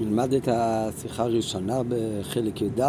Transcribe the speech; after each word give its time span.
נלמד 0.00 0.32
את 0.32 0.48
השיחה 0.52 1.22
הראשונה 1.22 1.80
בחלק 1.88 2.62
י"ד, 2.62 2.80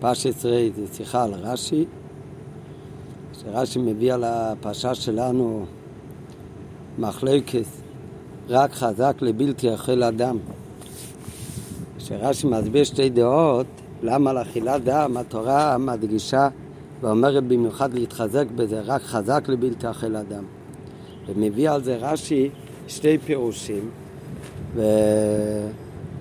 פרש 0.00 0.26
עשרה 0.26 0.58
זה 0.76 0.94
שיחה 0.94 1.24
על 1.24 1.34
רש"י, 1.34 1.84
שרש"י 3.32 3.78
מביא 3.78 4.14
על 4.14 4.24
הפרשה 4.24 4.94
שלנו 4.94 5.66
מחלקת 6.98 7.64
רק 8.48 8.72
חזק 8.72 9.16
לבלתי 9.20 9.74
אכל 9.74 10.02
אדם. 10.02 10.36
שרש"י 11.98 12.46
מסביר 12.46 12.84
שתי 12.84 13.10
דעות 13.10 13.66
למה 14.02 14.30
על 14.30 14.42
אכילת 14.42 14.84
דם 14.84 15.16
התורה 15.16 15.78
מדגישה 15.78 16.48
ואומרת 17.00 17.44
במיוחד 17.44 17.94
להתחזק 17.94 18.46
בזה 18.56 18.80
רק 18.80 19.02
חזק 19.02 19.44
לבלתי 19.48 19.90
אכל 19.90 20.16
אדם. 20.16 20.44
ומביא 21.26 21.70
על 21.70 21.82
זה 21.82 21.96
רש"י 21.96 22.50
שתי 22.88 23.18
פירושים 23.18 23.90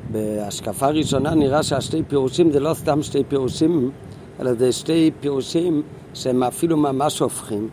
ובהשקפה 0.10 0.88
ראשונה 0.88 1.36
נראה 1.36 1.64
שהשתי 1.64 2.04
פירושים 2.08 2.52
זה 2.52 2.60
לא 2.60 2.74
סתם 2.74 3.04
שתי 3.04 3.24
פירושים, 3.28 3.92
אלא 4.40 4.54
זה 4.54 4.72
שתי 4.72 5.12
פירושים 5.20 5.82
שהם 6.14 6.44
אפילו 6.44 6.78
ממש 6.78 7.20
הופכים. 7.20 7.70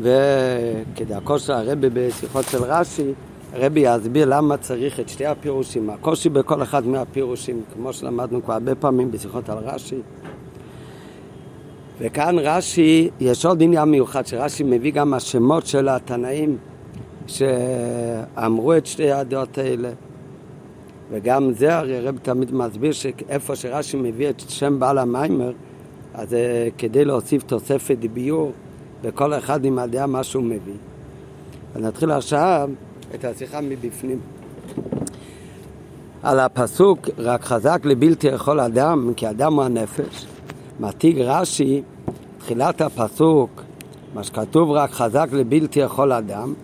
וכדרכו 0.00 1.38
של 1.38 1.52
הרבי 1.52 1.88
בשיחות 1.92 2.44
של 2.44 2.62
רש"י, 2.62 3.12
הרבי 3.52 3.80
יסביר 3.80 4.28
למה 4.28 4.56
צריך 4.56 5.00
את 5.00 5.08
שתי 5.08 5.26
הפירושים, 5.26 5.90
הקושי 5.90 6.28
בכל 6.28 6.62
אחד 6.62 6.86
מהפירושים, 6.86 7.62
כמו 7.74 7.92
שלמדנו 7.92 8.42
כבר 8.44 8.54
הרבה 8.54 8.74
פעמים 8.74 9.10
בשיחות 9.10 9.48
על 9.48 9.58
רש"י. 9.58 10.00
וכאן 12.00 12.38
רש"י, 12.38 13.10
יש 13.20 13.46
עוד 13.46 13.62
עניין 13.62 13.88
מיוחד, 13.88 14.26
שרש"י 14.26 14.62
מביא 14.62 14.92
גם 14.92 15.14
השמות 15.14 15.66
של 15.66 15.88
התנאים 15.88 16.58
שאמרו 17.30 18.76
את 18.76 18.86
שתי 18.86 19.12
הדעות 19.12 19.58
האלה. 19.58 19.90
וגם 21.10 21.52
זה 21.52 21.76
הרי 21.76 21.96
הרב 21.96 22.18
תמיד 22.22 22.54
מסביר 22.54 22.92
שאיפה 22.92 23.56
שרש"י 23.56 23.96
מביא 23.96 24.28
את 24.30 24.40
שם 24.40 24.78
בעל 24.78 24.98
המיימר, 24.98 25.52
אז 26.14 26.30
זה 26.30 26.68
כדי 26.78 27.04
להוסיף 27.04 27.42
תוספת 27.42 27.98
ביור, 28.12 28.52
וכל 29.02 29.34
אחד 29.34 29.64
עם 29.64 29.78
הדעה 29.78 30.06
מה 30.06 30.22
שהוא 30.24 30.42
מביא. 30.42 30.74
אז 31.74 31.82
נתחיל 31.82 32.10
עכשיו 32.10 32.70
את 33.14 33.24
השיחה 33.24 33.60
מבפנים. 33.60 34.18
על 36.22 36.40
הפסוק, 36.40 37.08
רק 37.18 37.44
חזק 37.44 37.80
לבלתי 37.84 38.26
יכול 38.26 38.60
אדם, 38.60 39.12
כי 39.16 39.30
אדם 39.30 39.54
הוא 39.54 39.64
הנפש. 39.64 40.26
מתיג 40.80 41.20
רש"י, 41.20 41.82
תחילת 42.38 42.80
הפסוק, 42.80 43.62
מה 44.14 44.24
שכתוב 44.24 44.70
רק 44.70 44.90
חזק 44.90 45.28
לבלתי 45.32 45.80
יכול 45.80 46.12
אדם, 46.12 46.54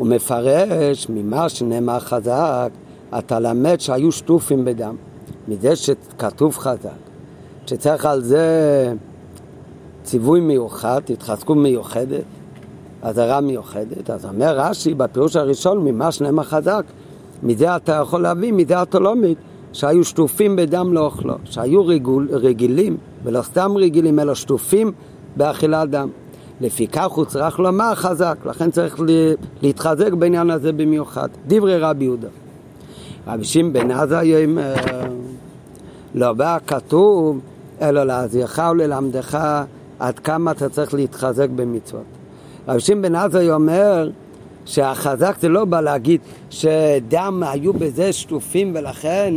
הוא 0.00 0.08
מפרש 0.08 1.06
ממה 1.08 1.48
שנאמר 1.48 1.98
חזק, 1.98 2.70
אתה 3.18 3.40
למד 3.40 3.80
שהיו 3.80 4.12
שטופים 4.12 4.64
בדם, 4.64 4.96
מזה 5.48 5.76
שכתוב 5.76 6.56
חזק, 6.56 7.00
שצריך 7.66 8.04
על 8.04 8.22
זה 8.22 8.44
ציווי 10.02 10.40
מיוחד, 10.40 11.00
התחזקות 11.10 11.56
מיוחדת, 11.56 12.24
אזהרה 13.02 13.40
מיוחדת, 13.40 14.10
אז 14.10 14.24
אומר 14.24 14.58
רש"י 14.58 14.94
בפירוש 14.94 15.36
הראשון 15.36 15.84
ממה 15.84 16.12
שנאמר 16.12 16.42
חזק, 16.42 16.84
מזה 17.42 17.76
אתה 17.76 17.92
יכול 17.92 18.22
להביא, 18.22 18.52
מזה 18.52 18.82
אתה 18.82 18.98
לומד, 18.98 19.34
שהיו 19.72 20.04
שטופים 20.04 20.56
בדם 20.56 20.92
לאוכלו, 20.92 21.34
שהיו 21.44 21.86
רגול, 21.86 22.28
רגילים, 22.32 22.96
ולא 23.24 23.42
סתם 23.42 23.76
רגילים, 23.76 24.18
אלא 24.18 24.34
שטופים 24.34 24.92
באכילת 25.36 25.90
דם. 25.90 26.08
לפיכך 26.60 27.10
הוא 27.10 27.24
צריך 27.24 27.58
לומר 27.58 27.94
חזק, 27.94 28.36
לכן 28.44 28.70
צריך 28.70 29.00
להתחזק 29.62 30.12
בעניין 30.12 30.50
הזה 30.50 30.72
במיוחד. 30.72 31.28
דברי 31.46 31.78
רבי 31.78 32.04
יהודה. 32.04 32.28
רבי 33.26 33.44
שמעון 33.44 33.72
בן 33.72 33.90
עזאי 33.90 34.44
אומר, 34.44 34.74
לא 36.14 36.32
בא 36.32 36.58
כתוב, 36.66 37.40
אלא 37.82 38.04
להזירך 38.04 38.60
וללמדך 38.72 39.38
עד 39.98 40.18
כמה 40.18 40.50
אתה 40.50 40.68
צריך 40.68 40.94
להתחזק 40.94 41.48
במצוות. 41.48 42.02
רבי 42.68 42.80
שמעון 42.80 43.02
בן 43.02 43.14
עזאי 43.14 43.50
אומר 43.50 44.10
שהחזק 44.64 45.36
זה 45.40 45.48
לא 45.48 45.64
בא 45.64 45.80
להגיד 45.80 46.20
שדם 46.50 47.42
היו 47.46 47.72
בזה 47.72 48.12
שטופים 48.12 48.72
ולכן 48.74 49.34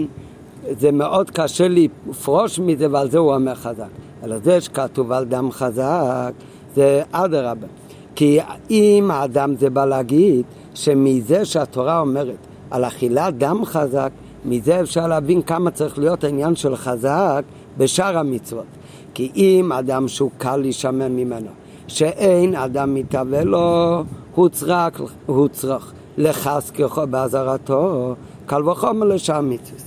זה 0.79 0.91
מאוד 0.91 1.29
קשה 1.29 1.67
לפרוש 1.67 2.59
מזה 2.59 2.87
ועל 2.91 3.09
זה 3.09 3.17
הוא 3.17 3.35
אומר 3.35 3.55
חזק. 3.55 3.87
אלא 4.23 4.37
זה 4.43 4.61
שכתוב 4.61 5.11
על 5.11 5.25
דם 5.25 5.51
חזק 5.51 6.31
זה 6.75 7.01
אדרבה. 7.11 7.67
כי 8.15 8.39
אם 8.69 9.11
האדם 9.13 9.55
זה 9.55 9.69
בא 9.69 9.85
להגיד 9.85 10.45
שמזה 10.73 11.45
שהתורה 11.45 11.99
אומרת 11.99 12.37
על 12.71 12.85
אכילת 12.85 13.37
דם 13.37 13.65
חזק, 13.65 14.09
מזה 14.45 14.81
אפשר 14.81 15.07
להבין 15.07 15.41
כמה 15.41 15.71
צריך 15.71 15.99
להיות 15.99 16.23
העניין 16.23 16.55
של 16.55 16.75
חזק 16.75 17.43
בשאר 17.77 18.17
המצוות. 18.17 18.65
כי 19.13 19.31
אם 19.35 19.71
אדם 19.71 20.07
שהוא 20.07 20.31
קל 20.37 20.57
להישמר 20.57 21.07
ממנו, 21.07 21.49
שאין 21.87 22.55
אדם 22.55 22.93
מתהווה 22.93 23.43
לו, 23.43 24.03
הוא 24.35 24.49
צריך, 24.49 25.03
הוא 25.25 25.47
צריך 25.47 25.93
לחזקו 26.17 27.07
באזהרתו, 27.09 28.15
קל 28.45 28.69
וחומר 28.69 29.07
לשאר 29.07 29.41
מצוות. 29.41 29.81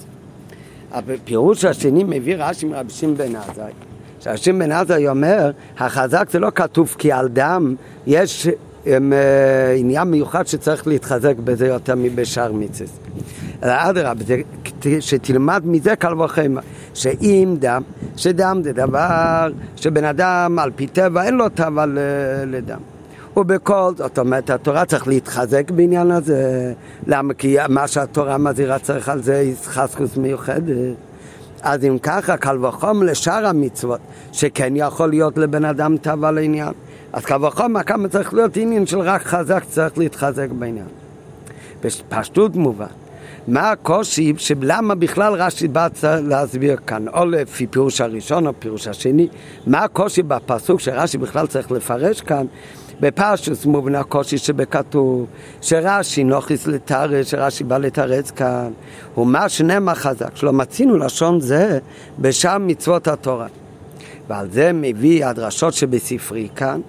הפירוש 0.92 1.64
השני 1.64 2.04
מביא 2.04 2.36
רש"י 2.38 2.68
שמעון 2.88 3.14
בן 3.16 3.36
עזאי 3.36 3.72
שהשם 4.26 4.58
בן 4.58 4.72
עזאי 4.72 5.08
אומר, 5.08 5.50
החזק 5.78 6.30
זה 6.30 6.38
לא 6.38 6.50
כתוב 6.54 6.94
כי 6.98 7.12
על 7.12 7.28
דם 7.28 7.74
יש 8.06 8.48
הם, 8.86 9.12
אה, 9.12 9.72
עניין 9.72 10.08
מיוחד 10.08 10.46
שצריך 10.46 10.86
להתחזק 10.86 11.34
בזה 11.44 11.66
יותר 11.66 11.94
מבשאר 11.96 12.52
מצווה. 12.52 12.90
אלא 13.62 13.72
אדרבה, 13.72 14.34
שתלמד 15.00 15.62
מזה 15.64 15.96
קל 15.96 16.20
וחמר, 16.20 16.60
שאם 16.94 17.56
דם, 17.58 17.82
שדם 18.16 18.60
זה 18.64 18.72
דבר 18.72 19.48
שבן 19.76 20.04
אדם 20.04 20.58
על 20.58 20.70
פי 20.76 20.86
טבע 20.86 21.24
אין 21.24 21.34
לו 21.34 21.48
טבע 21.48 21.84
לדם. 22.46 22.80
ובכל 23.36 23.92
זאת 23.96 24.18
אומרת, 24.18 24.50
התורה 24.50 24.84
צריך 24.84 25.08
להתחזק 25.08 25.70
בעניין 25.70 26.10
הזה. 26.10 26.72
למה? 27.06 27.34
כי 27.34 27.56
מה 27.68 27.88
שהתורה 27.88 28.38
מזהירה 28.38 28.78
צריך 28.78 29.08
על 29.08 29.22
זה 29.22 29.50
חסקוס 29.64 30.16
מיוחדת. 30.16 30.96
אז 31.62 31.84
אם 31.84 31.98
ככה, 31.98 32.36
קל 32.36 32.64
וחום 32.64 33.02
לשאר 33.02 33.46
המצוות, 33.46 34.00
שכן 34.32 34.72
יכול 34.76 35.10
להיות 35.10 35.38
לבן 35.38 35.64
אדם 35.64 35.96
טבע 35.96 36.30
לעניין. 36.30 36.72
אז 37.12 37.24
קל 37.24 37.44
וחום, 37.44 37.82
כמה 37.82 38.08
צריך 38.08 38.34
להיות 38.34 38.56
עניין 38.56 38.86
של 38.86 39.00
רק 39.00 39.22
חזק, 39.22 39.64
צריך 39.64 39.98
להתחזק 39.98 40.48
בעניין. 40.50 40.86
בפשטות 41.82 42.56
מובן. 42.56 42.86
מה 43.48 43.70
הקושי, 43.70 44.32
שלמה 44.36 44.94
בכלל 44.94 45.32
רש"י 45.34 45.68
בא 45.68 45.88
להסביר 46.02 46.76
כאן, 46.86 47.08
או 47.08 47.24
לפי 47.26 47.66
פירוש 47.66 48.00
הראשון 48.00 48.46
או 48.46 48.52
פירוש 48.58 48.88
השני, 48.88 49.28
מה 49.66 49.78
הקושי 49.78 50.22
בפסוק 50.22 50.80
שרש"י 50.80 51.18
בכלל 51.18 51.46
צריך 51.46 51.72
לפרש 51.72 52.20
כאן, 52.20 52.46
בפרשוס 53.00 53.66
מובן 53.66 53.94
הקושי 53.94 54.38
שבכתוב, 54.38 55.26
שרש"י 55.60 56.24
נוכיס 56.24 56.66
לתרץ, 56.66 57.26
שרש"י 57.26 57.64
בא 57.64 57.78
לתרץ 57.78 58.30
כאן, 58.30 58.70
ומה 59.16 59.48
שנאמר 59.48 59.94
חזק, 59.94 60.36
שלא 60.36 60.52
מצינו 60.52 60.96
לשון 60.98 61.40
זה 61.40 61.78
בשאר 62.18 62.58
מצוות 62.58 63.08
התורה. 63.08 63.46
ועל 64.28 64.48
זה 64.50 64.70
מביא 64.74 65.26
הדרשות 65.26 65.74
שבספרי 65.74 66.48
כאן, 66.56 66.80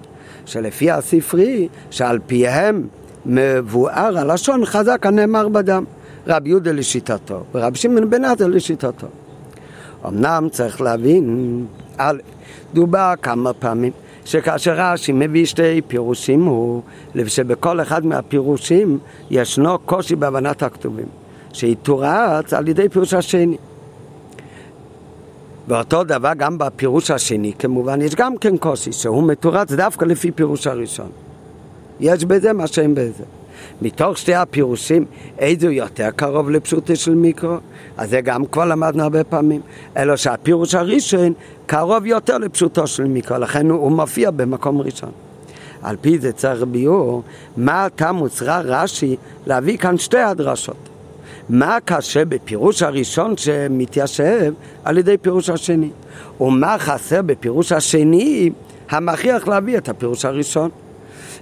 שלפי 0.46 0.92
הספרי, 0.92 1.68
שעל 1.92 2.20
פיהם 2.28 2.88
מבואר 3.26 4.18
הלשון 4.18 4.66
חזק 4.66 5.06
הנאמר 5.06 5.48
בדם. 5.48 5.84
רבי 6.28 6.50
יהודה 6.50 6.72
לשיטתו, 6.72 7.44
ורבי 7.54 7.78
שמעון 7.78 8.10
בן 8.10 8.26
עזר 8.26 8.48
לשיטתו. 8.48 9.08
אמנם 10.08 10.48
צריך 10.52 10.82
להבין, 10.82 11.66
דובר 12.74 13.14
כמה 13.22 13.54
פעמים 13.54 13.92
שכאשר 14.28 14.74
רש"י 14.78 15.12
מביא 15.12 15.46
שתי 15.46 15.82
פירושים 15.88 16.46
הוא 16.46 16.82
שבכל 17.28 17.82
אחד 17.82 18.06
מהפירושים 18.06 19.00
ישנו 19.32 19.80
קושי 19.80 20.16
בהבנת 20.16 20.64
הכתובים 20.64 21.06
שיתורץ 21.54 22.54
על 22.54 22.68
ידי 22.68 22.90
פירוש 22.90 23.14
השני. 23.14 23.58
ואותו 25.68 26.04
דבר 26.04 26.32
גם 26.38 26.58
בפירוש 26.58 27.12
השני 27.12 27.54
כמובן 27.60 28.02
יש 28.02 28.16
גם 28.16 28.38
כן 28.38 28.58
קושי 28.58 28.92
שהוא 28.92 29.24
מתורץ 29.24 29.72
דווקא 29.72 30.06
לפי 30.06 30.32
פירוש 30.32 30.68
הראשון. 30.68 31.10
יש 32.00 32.26
בזה 32.26 32.54
מה 32.54 32.68
שאין 32.68 32.96
בזה 32.96 33.24
מתוך 33.82 34.18
שתי 34.18 34.36
הפירושים, 34.36 35.06
איזה 35.40 35.68
יותר 35.72 36.10
קרוב 36.16 36.50
לפשוטו 36.50 36.96
של 36.96 37.16
מיקרו? 37.16 37.58
אז 37.98 38.10
זה 38.10 38.22
גם 38.22 38.46
כבר 38.46 38.66
למדנו 38.66 39.04
הרבה 39.04 39.24
פעמים. 39.24 39.62
אלא 39.98 40.16
שהפירוש 40.16 40.76
הראשון 40.76 41.34
קרוב 41.66 42.06
יותר 42.06 42.38
לפשוטו 42.38 42.88
של 42.88 43.04
מיקרו, 43.04 43.38
לכן 43.38 43.70
הוא, 43.70 43.80
הוא 43.80 43.92
מופיע 43.92 44.32
במקום 44.32 44.82
ראשון. 44.82 45.12
על 45.82 45.96
פי 46.02 46.20
זה 46.20 46.32
צריך 46.32 46.64
ביור, 46.64 47.24
מה 47.58 47.86
אתה 47.86 48.12
מוצרה 48.12 48.62
רש"י 48.64 49.16
להביא 49.46 49.78
כאן 49.78 49.98
שתי 49.98 50.20
הדרשות. 50.20 50.90
מה 51.50 51.78
קשה 51.86 52.26
בפירוש 52.26 52.84
הראשון 52.84 53.38
שמתיישב 53.38 54.54
על 54.84 54.98
ידי 54.98 55.18
פירוש 55.18 55.50
השני, 55.50 55.90
ומה 56.42 56.76
חסר 56.80 57.22
בפירוש 57.22 57.72
השני 57.72 58.50
המכריח 58.90 59.48
להביא 59.48 59.78
את 59.78 59.90
הפירוש 59.90 60.26
הראשון. 60.26 60.70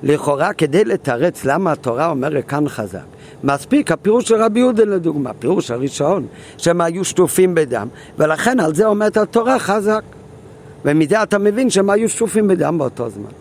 לכאורה 0.04 0.54
כדי 0.54 0.86
לתרץ 0.86 1.46
למה 1.46 1.72
התורה 1.72 2.10
אומרת 2.10 2.48
כאן 2.48 2.70
חזק, 2.70 3.00
מספיק 3.44 3.92
הפירוש 3.92 4.28
של 4.28 4.36
רבי 4.36 4.60
יהודה 4.60 4.84
לדוגמה, 4.84 5.30
הפירוש 5.30 5.72
הראשון, 5.72 6.28
שהם 6.58 6.82
היו 6.82 7.06
שטופים 7.06 7.56
בדם, 7.56 7.88
ולכן 8.18 8.60
על 8.60 8.76
זה 8.76 8.86
אומרת 8.86 9.18
התורה 9.18 9.60
חזק. 9.60 10.02
ומזה 10.86 11.24
אתה 11.24 11.38
מבין 11.38 11.70
שהם 11.70 11.90
היו 11.90 12.10
שטופים 12.10 12.48
בדם 12.48 12.78
באותו 12.78 13.10
זמן. 13.10 13.32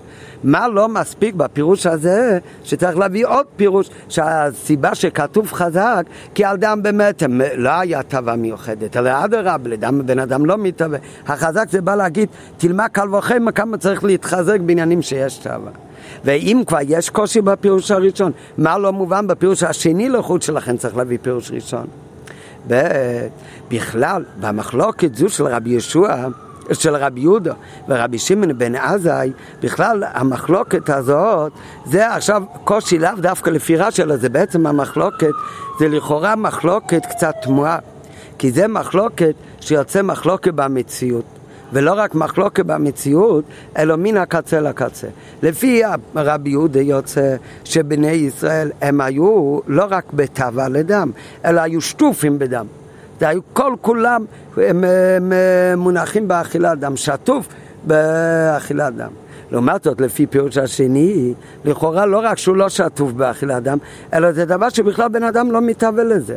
מה 0.45 0.69
לא 0.69 0.89
מספיק 0.89 1.35
בפירוש 1.35 1.87
הזה, 1.87 2.39
שצריך 2.65 2.99
להביא 2.99 3.27
עוד 3.27 3.47
פירוש, 3.57 3.91
שהסיבה 4.09 4.95
שכתוב 4.95 5.53
חזק, 5.53 6.03
כי 6.35 6.45
על 6.45 6.57
דם 6.57 6.81
באמת 6.83 7.23
לא 7.57 7.71
היה 7.71 8.03
טבע 8.03 8.37
מיוחדת, 8.37 8.97
אלא 8.97 9.25
אדרבה, 9.25 9.71
לדם 9.71 10.01
בן 10.07 10.19
אדם 10.19 10.47
לא 10.47 10.59
מתהווה. 10.59 10.99
החזק 11.27 11.71
זה 11.71 11.81
בא 11.81 11.95
להגיד, 11.95 12.29
תלמד 12.57 12.87
קל 12.93 13.15
וחמר 13.15 13.53
כמה 13.53 13.77
צריך 13.77 14.05
להתחזק 14.05 14.61
בעניינים 14.61 15.03
שיש 15.03 15.39
טבע. 15.39 15.71
ואם 16.25 16.63
כבר 16.67 16.79
יש 16.83 17.11
קושי 17.11 17.41
בפירוש 17.41 17.91
הראשון, 17.91 18.33
מה 18.59 18.79
לא 18.79 18.93
מובן 18.93 19.27
בפירוש 19.27 19.63
השני 19.63 20.09
לחוץ 20.09 20.47
שלכם 20.47 20.77
צריך 20.77 20.97
להביא 20.97 21.19
פירוש 21.23 21.51
ראשון. 21.51 21.87
בכלל, 23.71 24.25
במחלוקת 24.41 25.15
זו 25.15 25.29
של 25.29 25.47
רבי 25.47 25.71
ישוע, 25.71 26.27
של 26.73 26.97
רבי 26.97 27.21
יהודה 27.21 27.55
ורבי 27.89 28.19
שמעון 28.19 28.59
בן 28.59 28.75
עזאי, 28.75 29.33
בכלל 29.63 30.05
המחלוקת 30.13 30.91
הזאת, 30.91 31.53
זה 31.85 32.15
עכשיו 32.15 32.43
קושי 32.65 32.99
לאו 32.99 33.11
דווקא 33.19 33.51
לפי 33.51 33.77
רש"י, 33.77 34.03
אלא 34.03 34.17
זה 34.17 34.29
בעצם 34.29 34.67
המחלוקת, 34.67 35.33
זה 35.79 35.89
לכאורה 35.89 36.37
מחלוקת 36.37 37.07
קצת 37.07 37.35
תמוהה, 37.43 37.79
כי 38.39 38.53
זה 38.53 38.69
מחלוקת 38.69 39.35
שיוצא 39.61 40.03
מחלוקת 40.03 40.55
במציאות. 40.55 41.34
ולא 41.73 41.93
רק 41.97 42.15
מחלוקת 42.15 42.65
במציאות, 42.67 43.45
אלא 43.79 43.97
מן 43.97 44.17
הקצה 44.17 44.61
לקצה. 44.61 45.07
לפי 45.43 45.83
רבי 46.17 46.51
יהודה 46.51 46.81
יוצא 46.81 47.37
שבני 47.65 48.11
ישראל 48.11 48.71
הם 48.81 49.01
היו 49.01 49.59
לא 49.67 49.87
רק 49.91 50.13
בטבע 50.13 50.69
לדם, 50.69 51.11
אלא 51.45 51.61
היו 51.61 51.81
שטופים 51.81 52.39
בדם. 52.39 52.67
זה 53.21 53.29
היו 53.29 53.41
כל 53.53 53.75
כולם 53.81 54.25
הם, 54.57 54.85
הם, 54.85 55.33
מונחים 55.77 56.29
באכילת 56.29 56.79
דם, 56.79 56.97
שטוף 56.97 57.49
באכילת 57.85 58.97
דם. 58.97 59.11
לעומת 59.51 59.85
זאת, 59.85 60.01
לפי 60.01 60.27
פירוש 60.27 60.59
השני, 60.59 61.35
לכאורה 61.65 62.07
לא 62.07 62.21
רק 62.25 62.39
שהוא 62.39 62.57
לא 62.57 62.69
שטוף 62.69 63.13
באכילת 63.13 63.63
דם, 63.63 63.79
אלא 64.13 64.33
זה 64.33 64.45
דבר 64.45 64.69
שבכלל 64.69 65.09
בן 65.09 65.23
אדם 65.23 65.51
לא 65.51 65.61
מתהווה 65.61 66.05
לזה. 66.05 66.37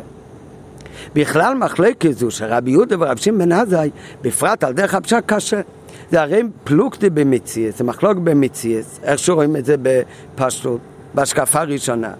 בכלל 1.14 1.54
מחלקת 1.54 2.12
זו 2.12 2.30
שרבי 2.30 2.70
יהודה 2.70 2.96
ורבי 3.00 3.20
שמעון 3.20 3.38
בן 3.38 3.52
עזאי, 3.52 3.90
בפרט 4.22 4.64
על 4.64 4.72
דרך 4.72 4.94
הפשט 4.94 5.22
קשה. 5.26 5.60
זה 6.10 6.22
הרי 6.22 6.42
פלוגתא 6.64 7.08
במציאס, 7.14 7.78
זה 7.78 7.84
מחלוק 7.84 8.18
במציאס, 8.18 9.00
איך 9.02 9.18
שרואים 9.18 9.56
את 9.56 9.64
זה 9.64 9.74
בפשטות, 9.82 10.80
בהשקפה 11.14 11.60
הראשונה. 11.60 12.12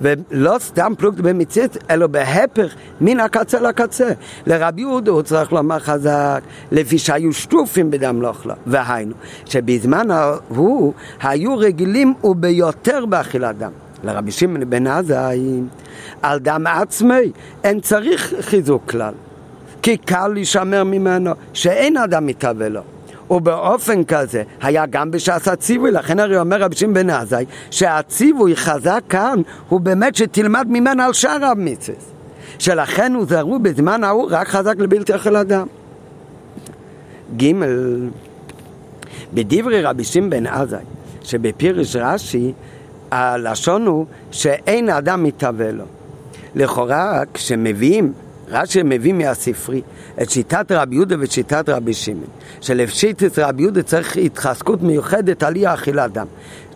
ולא 0.00 0.56
סתם 0.58 0.92
פלוגתא 0.98 1.22
במציאות, 1.22 1.76
אלא 1.90 2.06
בהפך, 2.06 2.74
מן 3.00 3.20
הקצה 3.20 3.60
לקצה. 3.60 4.08
לרבי 4.46 4.80
יהודה 4.80 5.10
הוא 5.10 5.22
צריך 5.22 5.52
לומר 5.52 5.78
חזק, 5.78 6.42
לפי 6.72 6.98
שהיו 6.98 7.32
שטופים 7.32 7.90
בדם 7.90 8.22
לא 8.22 8.30
אכלה. 8.30 8.54
והיינו, 8.66 9.14
שבזמן 9.44 10.10
ההוא 10.10 10.92
היו 11.22 11.58
רגילים 11.58 12.14
וביותר 12.24 13.06
באכילת 13.06 13.58
דם. 13.58 13.85
לרבי 14.04 14.32
שמעון 14.32 14.70
בן 14.70 14.86
עזאי, 14.86 15.60
על 16.22 16.38
דם 16.38 16.66
עצמי, 16.66 17.32
אין 17.64 17.80
צריך 17.80 18.34
חיזוק 18.40 18.90
כלל. 18.90 19.14
כי 19.82 19.96
קל 19.96 20.28
להישמר 20.28 20.84
ממנו, 20.84 21.30
שאין 21.52 21.96
אדם 21.96 22.26
מתהווה 22.26 22.68
לו. 22.68 22.80
ובאופן 23.30 24.04
כזה 24.04 24.42
היה 24.62 24.86
גם 24.86 25.10
בשעת 25.10 25.48
הציווי, 25.48 25.90
לכן 25.90 26.20
הרי 26.20 26.38
אומר 26.38 26.62
רבי 26.62 26.76
שמעון 26.76 26.94
בן 26.94 27.10
עזאי 27.10 27.44
שהציווי 27.70 28.56
חזק 28.56 29.00
כאן 29.08 29.42
הוא 29.68 29.80
באמת 29.80 30.14
שתלמד 30.16 30.66
ממנו 30.70 31.02
על 31.02 31.12
שאר 31.12 31.44
המצווה 31.44 31.96
שלכן 32.58 33.12
זרו 33.28 33.58
בזמן 33.58 34.04
ההוא 34.04 34.28
רק 34.30 34.48
חזק 34.48 34.74
לבלתי 34.78 35.14
אכל 35.14 35.36
אדם. 35.36 35.66
ג' 37.36 37.52
בדברי 39.34 39.82
רבי 39.82 40.04
שמעון 40.04 40.30
בן 40.30 40.46
עזאי 40.46 40.84
שבפירש 41.22 41.96
רש"י 41.96 42.52
הלשון 43.10 43.86
הוא 43.86 44.06
שאין 44.30 44.88
אדם 44.88 45.22
מתהווה 45.22 45.72
לו. 45.72 45.84
לכאורה 46.54 47.22
כשמביאים 47.34 48.12
רש"י 48.48 48.82
מביא 48.84 49.12
מהספרי 49.12 49.82
את 50.22 50.30
שיטת 50.30 50.72
רבי 50.72 50.94
יהודה 50.94 51.16
ואת 51.20 51.30
שיטת 51.30 51.68
רבי 51.68 51.94
שמעון, 51.94 52.26
שלפשיטת 52.60 53.38
רבי 53.38 53.62
יהודה 53.62 53.82
צריך 53.82 54.16
התחזקות 54.16 54.82
מיוחדת 54.82 55.42
על 55.42 55.56
אי 55.56 55.74
אכילת 55.74 56.12
דם. 56.12 56.26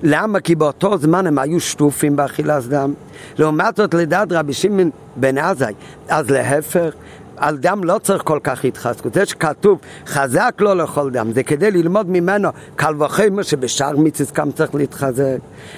למה? 0.02 0.40
כי 0.40 0.54
באותו 0.54 0.98
זמן 0.98 1.26
הם 1.26 1.38
היו 1.38 1.60
שטופים 1.60 2.16
באכילת 2.16 2.64
דם. 2.64 2.92
לעומת 3.38 3.76
זאת 3.76 3.94
לדעת 3.94 4.32
רבי 4.32 4.52
שמעון 4.52 4.90
בן 5.16 5.38
עזאי, 5.38 5.74
אז 6.08 6.30
להפך, 6.30 6.94
על 7.40 7.56
דם 7.56 7.84
לא 7.84 7.98
צריך 7.98 8.22
כל 8.24 8.38
כך 8.42 8.64
התחזקות. 8.64 9.14
זה 9.14 9.26
שכתוב 9.26 9.78
חזק 10.06 10.54
לא 10.58 10.76
לאכול 10.76 11.10
דם, 11.10 11.32
זה 11.32 11.42
כדי 11.42 11.70
ללמוד 11.70 12.10
ממנו 12.10 12.48
קל 12.76 13.02
וחמר 13.02 13.42
שבשאר 13.42 13.96
מיציס 13.96 14.32
גם 14.32 14.52
צריך 14.52 14.74
להתחזק. 14.74 15.36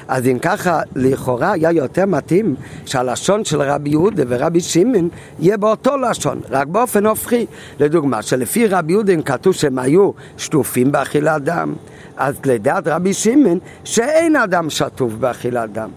אז 0.08 0.26
אם 0.26 0.38
ככה, 0.42 0.80
לכאורה 0.96 1.52
היה 1.52 1.72
יותר 1.72 2.06
מתאים 2.06 2.54
שהלשון 2.86 3.44
של 3.44 3.62
רבי 3.62 3.90
יהודה 3.90 4.22
ורבי 4.28 4.60
שמעון 4.60 5.08
יהיה 5.38 5.56
באותו 5.56 5.96
לשון, 5.96 6.40
רק 6.50 6.66
באופן 6.66 7.06
הופכי. 7.06 7.46
לדוגמה, 7.80 8.22
שלפי 8.22 8.66
רבי 8.66 8.92
יהודה 8.92 9.22
כתוב 9.22 9.54
שהם 9.54 9.78
היו 9.78 10.10
שטופים 10.36 10.92
באכילת 10.92 11.42
דם, 11.42 11.74
אז 12.16 12.34
לדעת 12.44 12.86
רבי 12.86 13.14
שמעון 13.14 13.58
שאין 13.84 14.36
אדם 14.36 14.70
שטוף 14.70 15.12
באכילת 15.12 15.72
דם. 15.72 15.90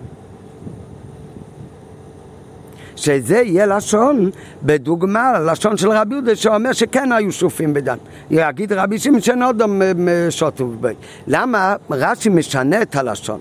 שזה 2.95 3.37
יהיה 3.37 3.65
לשון 3.65 4.29
בדוגמה 4.63 5.39
לשון 5.39 5.77
של 5.77 5.91
רבי 5.91 6.13
יהודה 6.13 6.35
שאומר 6.35 6.71
שכן 6.71 7.11
היו 7.11 7.31
שופים 7.31 7.73
בדם. 7.73 7.97
יגיד 8.31 8.73
רבי 8.73 8.99
שמעון 8.99 9.21
שאין 9.21 9.43
עוד 9.43 9.61
שוטוף 10.29 10.69
בי. 10.81 10.93
למה 11.27 11.75
רש"י 11.91 12.29
משנה 12.29 12.81
את 12.81 12.95
הלשון? 12.95 13.39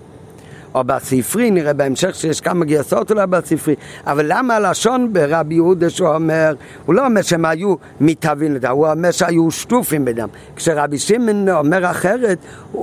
או 0.75 0.85
בספרי, 0.85 1.51
נראה 1.51 1.73
בהמשך 1.73 2.15
שיש 2.15 2.41
כמה 2.41 2.65
גייסות 2.65 3.11
אולי 3.11 3.27
בספרי, 3.27 3.75
אבל 4.07 4.25
למה 4.29 4.57
הלשון 4.57 5.13
ברבי 5.13 5.55
יהודה 5.55 5.91
שהוא 5.91 6.09
אומר, 6.09 6.55
הוא 6.87 6.95
לא 6.95 7.07
אומר 7.07 7.23
שהם 7.23 7.45
היו 7.45 7.75
מתהווים 8.01 8.55
לדם, 8.55 8.71
הוא 8.71 8.91
אומר 8.91 9.11
שהיו 9.11 9.51
שטופים 9.51 10.05
בדם. 10.05 10.29
כשרבי 10.57 10.99
שמעון 10.99 11.49
אומר 11.49 11.91
אחרת, 11.91 12.39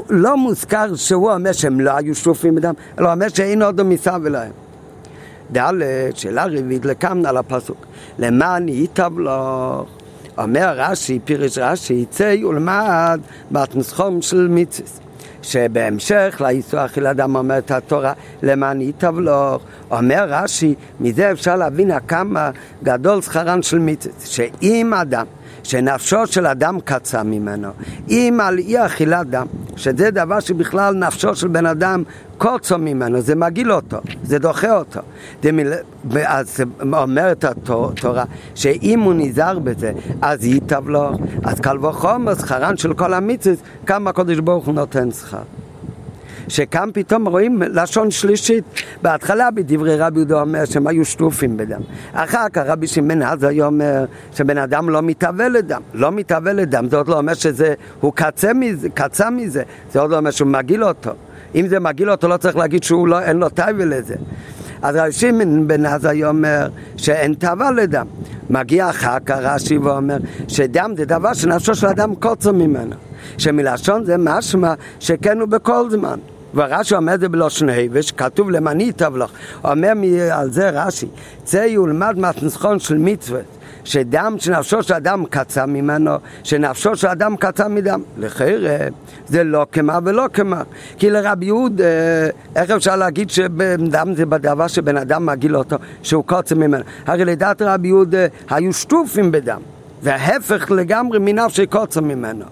לא 0.10 0.38
מוזכר 0.38 0.96
שהוא 0.96 1.32
אומר 1.32 1.52
שהם 1.52 1.80
לא 1.80 1.92
היו 1.98 2.16
שטופים 2.16 2.56
בדם, 2.56 2.74
אלא 3.00 3.12
אומר 3.12 3.28
שאין 3.28 3.62
עוד 3.62 3.84
מסביב 3.84 4.28
להם. 4.28 4.71
ד' 5.58 5.72
שאלה 6.16 6.46
רביעית 6.46 6.86
לקמנה 6.86 7.30
על 7.30 7.38
הפסוק 7.38 7.86
למען 8.20 8.70
ייטב 8.70 9.20
לך 9.20 9.32
אומר 10.38 10.74
רש"י, 10.76 11.20
פירש 11.26 11.58
רש"י, 11.58 12.06
צא 12.10 12.36
ולמד 12.50 13.20
בתנסחום 13.52 14.22
של 14.22 14.48
מיציס 14.48 15.00
שבהמשך 15.42 16.42
לאיסור 16.44 16.86
אכיל 16.86 17.08
אדם 17.08 17.36
אומרת 17.36 17.72
התורה 17.72 18.14
למען 18.44 18.82
ייטב 18.82 19.20
לך 19.20 19.62
אומר 19.92 20.26
רש"י, 20.28 20.76
מזה 21.00 21.32
אפשר 21.32 21.56
להבין 21.56 21.92
כמה 22.08 22.52
גדול 22.84 23.22
שכרן 23.22 23.62
של 23.62 23.80
מיציס 23.80 24.28
שאם 24.28 24.94
אדם 24.94 25.26
שנפשו 25.64 26.28
של 26.28 26.48
אדם 26.48 26.80
קצה 26.86 27.24
ממנו, 27.24 27.68
אם 28.10 28.40
על 28.44 28.58
אי 28.58 28.86
אכילת 28.86 29.28
דם, 29.28 29.46
שזה 29.76 30.12
דבר 30.12 30.40
שבכלל 30.40 30.94
נפשו 30.94 31.36
של 31.36 31.48
בן 31.48 31.66
אדם 31.66 32.04
קוצו 32.38 32.78
ממנו, 32.78 33.22
זה 33.22 33.36
מגעיל 33.36 33.72
אותו, 33.72 33.98
זה 34.24 34.40
דוחה 34.40 34.78
אותו. 34.78 35.00
אז 36.26 36.64
אומרת 36.94 37.44
התורה, 37.44 38.24
שאם 38.56 39.00
הוא 39.00 39.14
נזהר 39.14 39.60
בזה, 39.60 39.92
אז 40.22 40.46
ייטב 40.46 40.90
לו, 40.90 41.12
אז 41.44 41.60
קל 41.60 41.86
וחומר, 41.86 42.36
שכרן 42.36 42.78
של 42.78 42.94
כל 42.94 43.14
המצוות, 43.14 43.60
כמה 43.86 44.10
הקדוש 44.10 44.40
ברוך 44.40 44.66
הוא 44.66 44.74
נותן 44.76 45.12
שכר. 45.12 45.61
שכאן 46.48 46.90
פתאום 46.94 47.28
רואים 47.28 47.62
לשון 47.62 48.12
שלישית. 48.12 48.64
בהתחלה 49.02 49.52
בדברי 49.52 49.96
רבי 49.96 50.20
יהודה 50.20 50.42
אומר 50.42 50.66
שהם 50.66 50.88
היו 50.88 51.06
שטופים 51.06 51.58
בדם. 51.58 51.82
אחר 52.14 52.50
כך 52.54 52.62
רבי 52.66 52.88
שמעון 52.88 53.22
עזאי 53.22 53.62
אומר 53.62 54.06
שבן 54.34 54.58
אדם 54.58 54.90
לא 54.90 55.02
מתהווה 55.02 55.50
לדם. 55.50 55.82
לא 55.94 56.12
מתהווה 56.12 56.54
לדם, 56.54 56.90
זה 56.90 56.98
עוד 56.98 57.08
לא 57.08 57.18
אומר 57.18 57.34
שזה, 57.34 57.74
הוא 58.00 58.14
קצה 58.16 58.54
מזה, 58.54 58.90
קצה 58.90 59.30
מזה, 59.30 59.64
זה 59.92 60.00
עוד 60.00 60.12
לא 60.12 60.18
אומר 60.18 60.32
שהוא 60.32 60.48
מגעיל 60.48 60.84
אותו. 60.84 61.12
אם 61.56 61.68
זה 61.68 61.80
מגעיל 61.80 62.12
אותו 62.12 62.28
לא 62.28 62.38
צריך 62.38 62.56
להגיד 62.56 62.84
שהוא 62.84 63.08
לא, 63.08 63.20
אין 63.20 63.38
לו 63.38 63.50
טייבל 63.50 63.98
לזה. 63.98 64.16
אז 64.82 64.96
רבי 64.96 65.12
שמעון 65.12 65.68
בן 65.68 65.86
עזאי 65.86 66.26
אומר 66.26 66.68
שאין 66.98 67.34
תאווה 67.34 67.72
לדם. 67.72 68.06
מגיע 68.50 68.90
אחר 68.90 69.18
כך 69.26 69.36
רש"י 69.42 69.78
ואומר 69.78 70.18
שדם 70.48 70.94
זה 70.98 71.06
דבר 71.06 71.34
שנפשו 71.34 71.76
של 71.76 71.88
אדם 71.88 72.16
קוצר 72.16 72.52
ממנו. 72.52 72.96
שמלשון 73.38 74.06
זה 74.06 74.16
משמע 74.18 74.74
שכן 75.00 75.40
הוא 75.40 75.48
בכל 75.48 75.90
זמן. 75.90 76.20
ורש"י 76.56 76.96
אומר 76.96 77.18
זה 77.20 77.30
בלושן 77.30 77.70
היבש, 77.70 78.12
כתוב 78.12 78.52
למעני 78.52 78.92
תבלוך. 78.92 79.32
אומר 79.64 79.94
על 80.32 80.52
זה 80.52 80.70
רש"י, 80.70 81.08
צא 81.44 81.68
ולמד 81.84 82.20
מהתנסחון 82.20 82.80
של 82.80 82.98
מצוות, 82.98 83.46
שדם 83.84 84.36
שנפשו 84.40 84.84
של 84.84 84.94
אדם 84.94 85.26
קצה 85.30 85.66
ממנו, 85.66 86.12
שנפשו 86.44 86.96
של 86.96 87.08
אדם 87.08 87.36
קצה 87.36 87.68
מדם. 87.68 88.02
לחיר 88.18 88.68
זה 89.28 89.44
לא 89.44 89.66
כמה 89.72 90.00
ולא 90.04 90.26
כמה. 90.34 90.62
כי 90.98 91.10
לרבי 91.10 91.46
יהוד, 91.46 91.82
איך 92.56 92.72
אפשר 92.72 92.96
להגיד 92.96 93.30
שדם 93.30 94.14
זה 94.16 94.26
בדבר 94.26 94.68
שבן 94.68 94.98
אדם 94.98 95.26
מגיל 95.26 95.58
אותו, 95.58 95.76
שהוא 96.04 96.24
קוצה 96.24 96.56
ממנו? 96.56 96.84
הרי 97.06 97.26
לדעת 97.26 97.62
רבי 97.62 97.88
יהוד 97.88 98.16
היו 98.50 98.74
שטופים 98.74 99.32
בדם. 99.32 99.62
וההפך 100.04 100.72
לגמרי 100.72 101.20
מנפשי 101.20 101.66
קוצה 101.66 102.02
ממנו. 102.02 102.46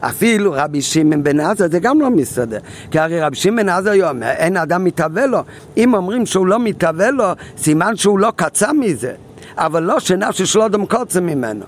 אפילו 0.00 0.52
רבי 0.56 0.82
שמעון 0.82 1.24
בן 1.24 1.40
עזה 1.40 1.68
זה 1.68 1.78
גם 1.78 2.00
לא 2.00 2.10
מסתדר 2.10 2.58
כי 2.90 2.98
הרי 2.98 3.20
רבי 3.20 3.36
שמעון 3.36 3.56
בן 3.56 3.68
עזה 3.68 4.10
אומר 4.10 4.26
אין 4.26 4.56
אדם 4.56 4.84
מתהווה 4.84 5.26
לו 5.26 5.38
אם 5.76 5.94
אומרים 5.94 6.26
שהוא 6.26 6.46
לא 6.46 6.58
מתהווה 6.58 7.10
לו 7.10 7.24
סימן 7.56 7.96
שהוא 7.96 8.18
לא 8.18 8.32
קצה 8.36 8.72
מזה 8.72 9.12
אבל 9.56 9.82
לא 9.82 10.00
שנפש 10.00 10.42
שלו 10.42 10.66
אדם 10.66 10.86
קוצה 10.86 11.20
ממנו. 11.20 11.64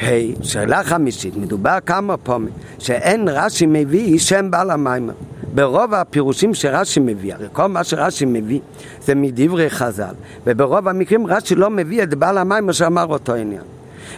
היי, 0.00 0.34
hey, 0.40 0.44
שאלה 0.44 0.84
חמישית, 0.84 1.36
מדובר 1.36 1.78
כמה 1.86 2.16
פעמים 2.16 2.52
שאין 2.78 3.28
רש"י 3.28 3.66
מביא 3.66 4.18
שם 4.18 4.50
בעל 4.50 4.70
המיימר 4.70 5.12
ברוב 5.54 5.94
הפירושים 5.94 6.54
שרש"י 6.54 7.00
מביא, 7.00 7.34
הרי 7.34 7.46
כל 7.52 7.66
מה 7.66 7.84
שרש"י 7.84 8.24
מביא 8.24 8.60
זה 9.04 9.14
מדברי 9.14 9.70
חז"ל 9.70 10.14
וברוב 10.46 10.88
המקרים 10.88 11.26
רש"י 11.26 11.54
לא 11.54 11.70
מביא 11.70 12.02
את 12.02 12.14
בעל 12.14 12.38
המיימר 12.38 12.72
שאמר 12.72 13.06
אותו 13.06 13.34
עניין. 13.34 13.62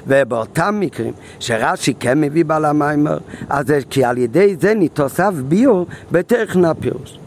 ובאותם 0.06 0.76
מקרים 0.80 1.12
שרש"י 1.40 1.94
כן 1.94 2.20
מביא 2.20 2.44
בעל 2.44 2.64
המיימר, 2.64 3.18
אז 3.48 3.66
כי 3.90 4.04
על 4.04 4.18
ידי 4.18 4.56
זה 4.60 4.74
נתוסף 4.76 5.32
ביור 5.48 5.86
בטכנה 6.12 6.70
הפירוש. 6.70 7.18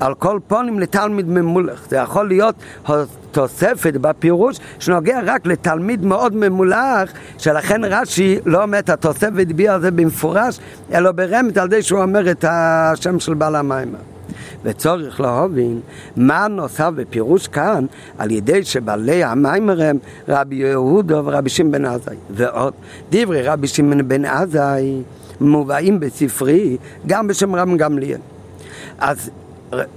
על 0.00 0.14
כל 0.14 0.38
פונים 0.48 0.78
לתלמיד 0.78 1.28
ממולך. 1.28 1.86
זה 1.88 1.96
יכול 1.96 2.28
להיות 2.28 2.54
תוספת 3.30 3.94
בפירוש 3.94 4.58
שנוגע 4.78 5.20
רק 5.24 5.46
לתלמיד 5.46 6.04
מאוד 6.04 6.36
ממולך, 6.36 7.12
שלכן 7.38 7.84
רש"י 7.84 8.38
לא 8.46 8.62
אומר 8.62 8.78
את 8.78 8.90
התוספת 8.90 9.46
ביור 9.46 9.74
הזה 9.74 9.90
במפורש, 9.90 10.58
אלא 10.92 11.12
ברמת 11.12 11.56
על 11.56 11.66
ידי 11.66 11.82
שהוא 11.82 12.02
אומר 12.02 12.30
את 12.30 12.44
השם 12.48 13.20
של 13.20 13.34
בעל 13.34 13.56
המיימר. 13.56 13.98
וצורך 14.64 15.20
להבין 15.20 15.80
מה 16.16 16.48
נוסף 16.48 16.90
בפירוש 16.94 17.48
כאן 17.48 17.86
על 18.18 18.30
ידי 18.30 18.64
שבעלי 18.64 19.24
המים 19.24 19.70
הם 19.70 19.98
רבי 20.28 20.56
יהודה 20.56 21.20
ורבי 21.24 21.50
שמעון 21.50 21.72
בן 21.72 21.84
עזאי 21.84 22.16
ועוד 22.30 22.74
דברי 23.10 23.42
רבי 23.42 23.68
שמעון 23.68 24.08
בן 24.08 24.24
עזאי 24.24 25.02
מובאים 25.40 26.00
בספרי 26.00 26.76
גם 27.06 27.28
בשם 27.28 27.54
רם 27.54 27.76
גמליאל 27.76 28.20
אז 28.98 29.30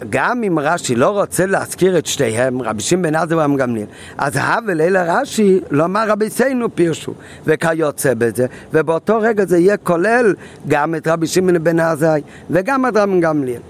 גם 0.09 0.43
אם 0.43 0.59
רש"י 0.59 0.95
לא 0.95 1.09
רוצה 1.09 1.45
להזכיר 1.45 1.97
את 1.97 2.05
שתיהם, 2.05 2.61
רבי 2.61 2.81
שמעון 2.81 3.03
בן 3.03 3.15
עזר 3.15 3.37
ורם 3.37 3.55
גמליאל, 3.55 3.87
אז 4.17 4.33
הבל 4.35 4.81
אלה 4.81 5.21
רש"י 5.21 5.59
לומר 5.71 6.09
רבי 6.09 6.29
סיינו 6.29 6.75
פירשו, 6.75 7.13
וכיוצא 7.45 8.13
בזה, 8.17 8.45
ובאותו 8.73 9.19
רגע 9.21 9.45
זה 9.45 9.57
יהיה 9.57 9.77
כולל 9.77 10.35
גם 10.67 10.95
את 10.95 11.07
רבי 11.07 11.27
שמעון 11.27 11.63
בן 11.63 11.79
עזאי 11.79 12.21
וגם 12.49 12.85
את 12.85 12.97
רם 12.97 13.19
גמליאל. 13.19 13.61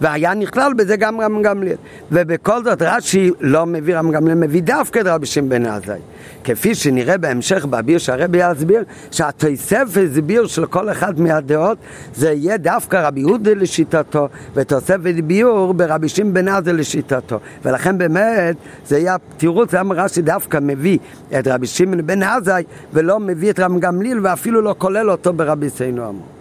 והיה 0.00 0.34
נכלל 0.34 0.72
בזה 0.76 0.96
גם 0.96 1.20
רם 1.20 1.42
גמליאל. 1.42 1.76
ובכל 2.12 2.64
זאת 2.64 2.82
רש"י 2.82 3.30
לא 3.40 3.66
מביא 3.66 3.96
רם 3.96 4.10
גמליאל, 4.10 4.38
מביא 4.38 4.62
דווקא 4.62 4.98
את 4.98 5.06
רבי 5.06 5.26
שמעון 5.26 5.48
בן 5.48 5.66
עזאי. 5.66 5.98
כפי 6.44 6.74
שנראה 6.74 7.18
בהמשך 7.18 7.64
באביר 7.64 7.98
שהרבי 7.98 8.38
יסביר, 8.50 8.84
שהתוספת 9.10 10.00
הסביר 10.10 10.46
של 10.46 10.66
כל 10.66 10.90
אחד 10.90 11.20
מהדעות 11.20 11.78
זה 12.14 12.32
יהיה 12.32 12.56
דווקא 12.56 12.96
רבי 13.06 13.20
יהודה 13.20 13.54
לשיטתו, 13.54 14.28
ותוספת 14.54 15.14
ביור 15.24 15.74
ברבי 15.74 16.08
שמעון 16.08 16.34
בן 16.34 16.48
עזאי 16.48 16.72
לשיטתו. 16.72 17.38
ולכן 17.64 17.98
באמת 17.98 18.56
זה 18.86 18.98
יהיה 18.98 19.16
תירוץ 19.36 19.74
למה 19.74 19.94
רש"י 19.94 20.22
דווקא 20.22 20.58
מביא 20.62 20.98
את 21.38 21.48
רבי 21.48 21.66
שמעון 21.66 22.06
בן 22.06 22.22
עזאי 22.22 22.64
ולא 22.92 23.20
מביא 23.20 23.50
את 23.50 23.60
רם 23.60 23.80
גמליאל 23.80 24.18
ואפילו 24.22 24.60
לא 24.60 24.74
כולל 24.78 25.10
אותו 25.10 25.32
ברבי 25.32 25.70
סיינו 25.70 26.08
אמור. 26.08 26.33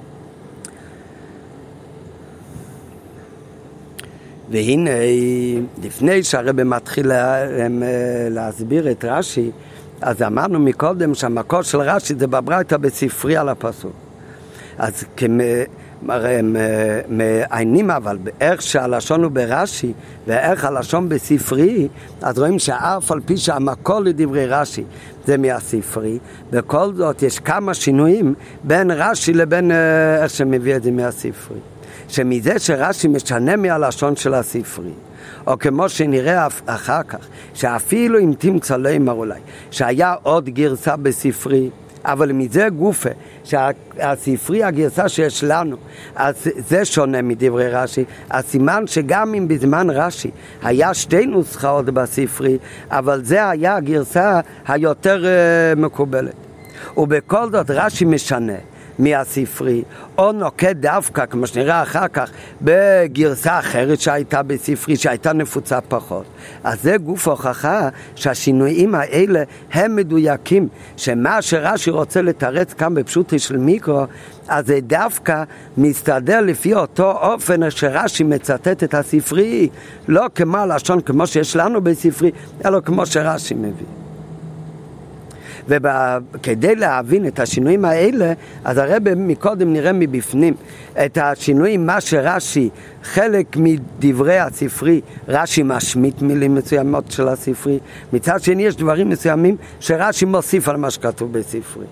והנה, 4.54 4.90
לפני 5.84 6.24
שהרבא 6.24 6.64
מתחיל 6.64 7.08
לה, 7.08 7.46
להסביר 8.30 8.92
את 8.92 9.06
רש"י, 9.06 9.52
אז 10.02 10.22
אמרנו 10.22 10.60
מקודם 10.60 11.16
שהמקור 11.16 11.62
של 11.62 11.82
רש"י 11.82 12.16
זה 12.16 12.28
בברייתא 12.28 12.78
בספרי 12.78 13.38
על 13.38 13.50
הפסוק. 13.50 13.94
אז 14.78 15.06
הם 15.22 15.42
מעיינים 17.10 17.92
אבל 17.92 18.18
באיך 18.18 18.62
שהלשון 18.62 19.24
הוא 19.24 19.32
ברש"י 19.32 19.94
ואיך 20.28 20.66
הלשון 20.66 21.10
בספרי, 21.10 21.88
אז 22.22 22.40
רואים 22.40 22.60
שאף 22.60 23.12
על 23.12 23.20
פי 23.26 23.38
שהמקור 23.38 24.00
לדברי 24.00 24.48
רש"י 24.48 24.84
זה 25.26 25.38
מהספרי, 25.38 26.20
בכל 26.52 26.94
זאת 26.96 27.24
יש 27.24 27.40
כמה 27.40 27.74
שינויים 27.74 28.34
בין 28.64 28.92
רש"י 28.92 29.34
לבין 29.34 29.72
איך 30.22 30.30
שמביא 30.30 30.76
את 30.76 30.84
זה 30.84 30.92
מהספרי. 30.92 31.60
שמזה 32.08 32.60
שרש"י 32.60 33.08
משנה 33.08 33.56
מהלשון 33.56 34.16
של 34.16 34.34
הספרי, 34.34 34.92
או 35.48 35.60
כמו 35.60 35.90
שנראה 35.90 36.48
אחר 36.66 37.04
כך, 37.04 37.28
שאפילו 37.54 38.20
אם 38.20 38.34
תמצא 38.38 38.78
לא 38.78 38.90
יאמר 38.90 39.14
אולי, 39.14 39.40
שהיה 39.72 40.16
עוד 40.24 40.50
גרסה 40.50 40.96
בספרי, 40.96 41.70
אבל 42.06 42.32
מזה 42.32 42.68
גופה, 42.70 43.10
שהספרי 43.44 44.64
הגרסה 44.64 45.10
שיש 45.10 45.44
לנו, 45.44 45.78
אז 46.16 46.36
זה 46.68 46.86
שונה 46.86 47.22
מדברי 47.22 47.70
רש"י, 47.70 48.04
אז 48.30 48.46
סימן 48.46 48.88
שגם 48.88 49.34
אם 49.34 49.48
בזמן 49.48 49.90
רש"י 49.90 50.32
היה 50.64 50.94
שתי 50.94 51.26
נוסחאות 51.26 51.86
בספרי, 51.86 52.58
אבל 52.90 53.24
זה 53.24 53.50
היה 53.50 53.76
הגרסה 53.76 54.40
היותר 54.68 55.24
uh, 55.24 55.80
מקובלת. 55.80 56.34
ובכל 56.98 57.52
זאת 57.52 57.72
רש"י 57.72 58.06
משנה. 58.06 58.73
מהספרי, 59.00 59.84
או 60.18 60.32
נוקט 60.32 60.76
דווקא, 60.76 61.26
כמו 61.26 61.48
שנראה 61.48 61.84
אחר 61.84 62.08
כך, 62.08 62.32
בגרסה 62.62 63.60
אחרת 63.60 64.00
שהייתה 64.00 64.44
בספרי, 64.44 64.96
שהייתה 64.96 65.34
נפוצה 65.34 65.82
פחות. 65.82 66.26
אז 66.64 66.84
זה 66.84 66.98
גוף 66.98 67.28
הוכחה 67.28 67.90
שהשינויים 68.16 68.96
האלה 68.96 69.44
הם 69.74 69.96
מדויקים, 69.96 70.68
שמה 70.98 71.42
שרש"י 71.42 71.90
רוצה 71.90 72.22
לתרץ 72.22 72.74
כאן 72.74 72.94
בפשוטי 72.94 73.40
של 73.40 73.58
מיקרו, 73.58 74.06
אז 74.48 74.68
זה 74.68 74.80
דווקא 74.82 75.44
מסתדר 75.78 76.42
לפי 76.42 76.74
אותו 76.74 77.12
אופן 77.12 77.70
שרש"י 77.70 78.24
מצטט 78.24 78.84
את 78.84 78.94
הספרי, 78.94 79.70
לא 80.08 80.26
כמו 80.36 80.58
הלשון 80.58 81.02
כמו 81.02 81.28
שיש 81.28 81.56
לנו 81.56 81.82
בספרי, 81.82 82.32
אלא 82.66 82.80
כמו 82.80 83.06
שרש"י 83.06 83.54
מביא. 83.54 84.03
וכדי 85.68 86.76
להבין 86.76 87.28
את 87.28 87.40
השינויים 87.40 87.86
האלה, 87.86 88.34
אז 88.64 88.78
הרב 88.78 89.14
מקודם 89.16 89.74
נראה 89.74 89.94
מבפנים 89.94 90.54
את 91.06 91.18
השינויים, 91.22 91.86
מה 91.86 92.02
שרש"י, 92.02 92.70
חלק 93.04 93.58
מדברי 93.58 94.40
הספרי, 94.40 95.02
רש"י 95.28 95.64
משמיט 95.64 96.22
מילים 96.22 96.56
מסוימות 96.56 97.12
של 97.12 97.28
הספרי, 97.28 97.80
מצד 98.14 98.42
שני 98.42 98.64
יש 98.64 98.76
דברים 98.76 99.10
מסוימים 99.10 99.56
שרש"י 99.80 100.26
מוסיף 100.26 100.70
על 100.70 100.78
מה 100.78 100.92
שכתוב 100.92 101.34
בספרי. 101.34 101.86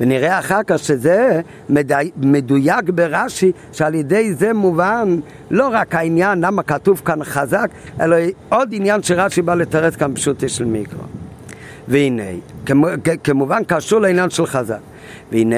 ונראה 0.00 0.38
אחר 0.38 0.62
כך 0.66 0.78
שזה 0.78 1.40
מדויק 2.16 2.90
ברש"י, 2.94 3.52
שעל 3.72 3.94
ידי 3.94 4.34
זה 4.34 4.52
מובן 4.52 5.18
לא 5.50 5.68
רק 5.72 5.94
העניין 5.94 6.44
למה 6.44 6.62
כתוב 6.62 7.02
כאן 7.04 7.24
חזק, 7.24 7.68
אלא 8.00 8.16
עוד 8.48 8.68
עניין 8.72 9.02
שרש"י 9.02 9.42
בא 9.42 9.54
לתרץ 9.54 9.96
כאן 9.96 10.14
פשוט 10.14 10.48
של 10.48 10.64
מיקרו. 10.64 11.23
והנה, 11.88 12.22
כמובן 13.24 13.62
קשור 13.66 14.00
לעניין 14.00 14.30
של 14.30 14.46
חז"ל. 14.46 14.74
והנה, 15.32 15.56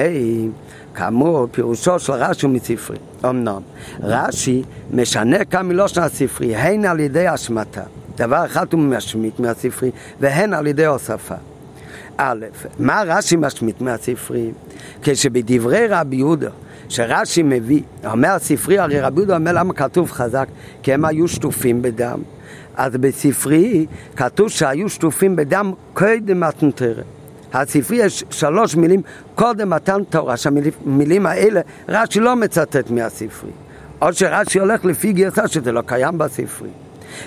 כאמור, 0.95 1.47
פירושו 1.51 1.99
של 1.99 2.13
רש"י 2.13 2.47
מספרי. 2.47 2.97
אמנם, 3.25 3.61
רש"י 3.99 4.63
משנה 4.91 5.45
כאן 5.45 5.67
מלושן 5.67 6.01
הספרי, 6.01 6.55
הן 6.55 6.85
על 6.85 6.99
ידי 6.99 7.27
השמטה. 7.27 7.83
דבר 8.15 8.45
אחד 8.45 8.73
הוא 8.73 8.81
משמיט 8.81 9.39
מהספרי, 9.39 9.91
והן 10.19 10.53
על 10.53 10.67
ידי 10.67 10.85
הוספה. 10.85 11.35
א', 12.17 12.45
מה 12.79 13.03
רש"י 13.05 13.35
משמיט 13.35 13.81
מהספרי? 13.81 14.51
כשבדברי 15.01 15.87
רבי 15.87 16.15
יהודה, 16.15 16.49
שרש"י 16.89 17.43
מביא, 17.43 17.81
אומר 18.05 18.29
הספרי, 18.29 18.79
הרי 18.79 18.99
רבי 19.01 19.19
יהודה 19.19 19.35
אומר 19.35 19.51
למה 19.53 19.73
כתוב 19.73 20.11
חזק? 20.11 20.47
כי 20.83 20.93
הם 20.93 21.05
היו 21.05 21.27
שטופים 21.27 21.81
בדם. 21.81 22.19
אז 22.77 22.95
בספרי 22.95 23.85
כתוב 24.15 24.49
שהיו 24.49 24.89
שטופים 24.89 25.35
בדם 25.35 25.73
קודם 25.93 26.39
מתן 26.39 26.71
תורה. 26.71 27.03
הספרי 27.53 27.97
יש 27.97 28.23
שלוש 28.29 28.75
מילים 28.75 29.01
קודם 29.35 29.69
מתן 29.69 30.03
תורה, 30.09 30.37
שהמילים 30.37 31.25
האלה 31.25 31.61
רש"י 31.89 32.19
לא 32.19 32.35
מצטט 32.35 32.89
מהספרי. 32.89 33.51
או 34.01 34.13
שרש"י 34.13 34.59
הולך 34.59 34.85
לפי 34.85 35.13
גרסה 35.13 35.47
שזה 35.47 35.71
לא 35.71 35.81
קיים 35.85 36.17
בספרי. 36.17 36.69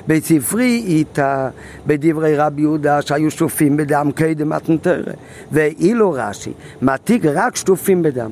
בספרי 0.09 0.83
איתה 0.87 1.49
בדברי 1.87 2.37
רבי 2.37 2.63
יהודה 2.63 3.03
שהיו 3.03 3.31
שטופים 3.31 3.77
בדם 3.77 4.11
קדם 4.15 4.49
מתן 4.49 4.77
תורה. 4.77 5.13
ואילו 5.53 6.13
רש"י 6.13 6.53
מעתיק 6.81 7.25
רק 7.25 7.57
שטופים 7.57 8.03
בדם. 8.03 8.31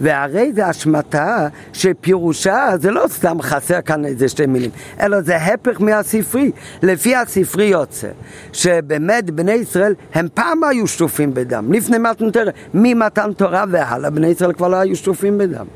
והרי 0.00 0.52
זה 0.52 0.66
השמטה 0.66 1.48
שפירושה 1.72 2.68
זה 2.80 2.90
לא 2.90 3.04
סתם 3.08 3.42
חסר 3.42 3.80
כאן 3.80 4.04
איזה 4.04 4.28
שתי 4.28 4.46
מילים, 4.46 4.70
אלא 5.00 5.20
זה 5.20 5.36
הפך 5.36 5.80
מהספרי. 5.80 6.50
לפי 6.82 7.16
הספרי 7.16 7.64
יוצא 7.64 8.08
שבאמת 8.52 9.30
בני 9.30 9.52
ישראל 9.52 9.94
הם 10.14 10.28
פעם 10.34 10.64
היו 10.64 10.86
שטופים 10.86 11.34
בדם, 11.34 11.72
לפני 11.72 11.98
מתן 11.98 12.30
תורה, 12.30 12.50
ממתן 12.74 13.32
תורה 13.32 13.64
והלאה 13.70 14.10
בני 14.10 14.26
ישראל 14.26 14.52
כבר 14.52 14.68
לא 14.68 14.76
היו 14.76 14.96
שטופים 14.96 15.38
בדם. 15.38 15.66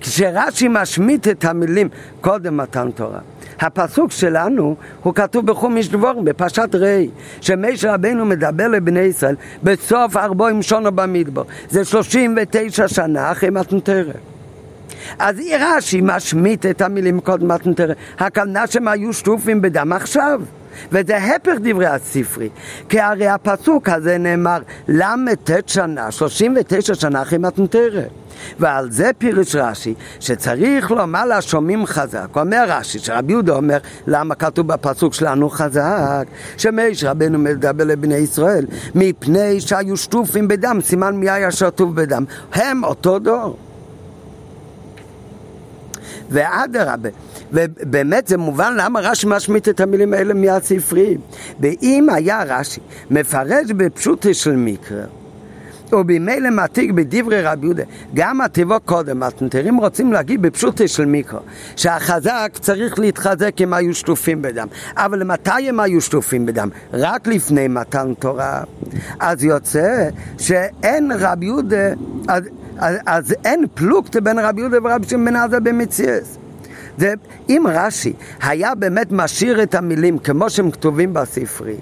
כשרש"י 0.00 0.68
משמיט 0.70 1.28
את 1.28 1.44
המילים 1.44 1.88
קודם 2.20 2.56
מתן 2.56 2.90
תורה 2.90 3.20
הפסוק 3.60 4.12
שלנו 4.12 4.76
הוא 5.02 5.14
כתוב 5.14 5.46
בחומיש 5.46 5.88
דבורים, 5.88 6.24
בפרשת 6.24 6.74
ראי, 6.74 7.10
שמשה 7.40 7.94
רבנו 7.94 8.24
מדבר 8.24 8.68
לבני 8.68 9.00
ישראל 9.00 9.34
בסוף 9.62 10.16
ארבעים 10.16 10.62
שונו 10.62 10.92
במדבר. 10.92 11.42
זה 11.70 11.84
שלושים 11.84 12.38
ותשע 12.42 12.88
שנה 12.88 13.32
אחרי 13.32 13.50
מתנתרא. 13.50 14.12
אז 15.18 15.36
רש"י 15.60 16.00
משמיט 16.02 16.66
את 16.66 16.80
המילים 16.82 17.20
קודם 17.20 17.48
מתנתרא. 17.48 17.94
הכוונה 18.18 18.66
שהם 18.66 18.88
היו 18.88 19.12
שטופים 19.12 19.62
בדם 19.62 19.92
עכשיו. 19.92 20.40
וזה 20.92 21.16
הפך 21.16 21.54
דברי 21.62 21.86
הספרי, 21.86 22.48
כי 22.88 23.00
הרי 23.00 23.28
הפסוק 23.28 23.88
הזה 23.88 24.18
נאמר 24.18 24.58
ל"ט 24.88 25.50
שנה, 25.66 26.10
39 26.10 26.94
שנה 26.94 27.22
אחרי 27.22 27.38
מתנתרא. 27.38 28.02
ועל 28.60 28.90
זה 28.90 29.10
פירש 29.18 29.56
רש"י, 29.56 29.94
שצריך 30.20 30.90
לומר 30.90 31.26
לשומעים 31.26 31.86
חזק. 31.86 32.26
אומר 32.36 32.64
רש"י, 32.68 32.98
שרבי 32.98 33.32
יהודה 33.32 33.52
אומר, 33.52 33.78
למה 34.06 34.34
כתוב 34.34 34.66
בפסוק 34.66 35.14
שלנו 35.14 35.50
חזק? 35.50 36.24
שמש 36.56 37.04
רבנו 37.04 37.38
מדבר 37.38 37.84
לבני 37.84 38.16
ישראל, 38.16 38.66
מפני 38.94 39.60
שהיו 39.60 39.96
שטופים 39.96 40.48
בדם, 40.48 40.78
סימן 40.82 41.16
מי 41.16 41.30
היה 41.30 41.50
שטוף 41.50 41.90
בדם. 41.94 42.24
הם 42.52 42.84
אותו 42.84 43.18
דור. 43.18 43.56
ואדרבה, 46.30 47.08
ובאמת 47.52 48.28
זה 48.28 48.36
מובן 48.36 48.74
למה 48.76 49.00
רש"י 49.00 49.26
משמיט 49.30 49.68
את 49.68 49.80
המילים 49.80 50.14
האלה 50.14 50.34
מהספרי. 50.34 51.16
ואם 51.60 52.06
היה 52.10 52.42
רש"י 52.46 52.80
מפרש 53.10 53.70
בפשוטו 53.70 54.34
של 54.34 54.56
מקרא 54.56 55.04
ובמילא 55.92 56.50
מעתיק 56.50 56.90
בדברי 56.90 57.42
רבי 57.42 57.66
יהודה, 57.66 57.82
גם 58.14 58.40
התיבות 58.40 58.82
קודם, 58.84 59.22
התנתרים 59.22 59.76
רוצים 59.76 60.12
להגיד 60.12 60.42
בפשוטו 60.42 60.88
של 60.88 61.04
מיקרו, 61.04 61.38
שהחזק 61.76 62.50
צריך 62.60 62.98
להתחזק 62.98 63.60
אם 63.60 63.72
היו 63.72 63.94
שטופים 63.94 64.42
בדם. 64.42 64.66
אבל 64.96 65.24
מתי 65.24 65.68
הם 65.68 65.80
היו 65.80 66.00
שטופים 66.00 66.46
בדם? 66.46 66.68
רק 66.92 67.26
לפני 67.26 67.68
מתן 67.68 68.14
תורה. 68.18 68.62
אז 69.20 69.44
יוצא 69.44 70.08
שאין 70.38 71.12
רבי 71.18 71.46
יהודה, 71.46 71.88
אז, 72.78 72.96
אז, 73.06 73.34
אין 73.44 73.64
פלוגתא 73.74 74.20
בין 74.20 74.38
רבי 74.38 74.60
יהודה 74.60 74.78
ורבי 74.84 75.06
שמעון 75.08 75.24
בן 75.26 75.36
עזה 75.36 75.60
במציאס. 75.60 76.38
אם 77.48 77.64
רש"י 77.68 78.12
היה 78.42 78.74
באמת 78.74 79.12
משאיר 79.12 79.62
את 79.62 79.74
המילים 79.74 80.18
כמו 80.18 80.50
שהם 80.50 80.70
כתובים 80.70 81.14
בספרי, 81.14 81.76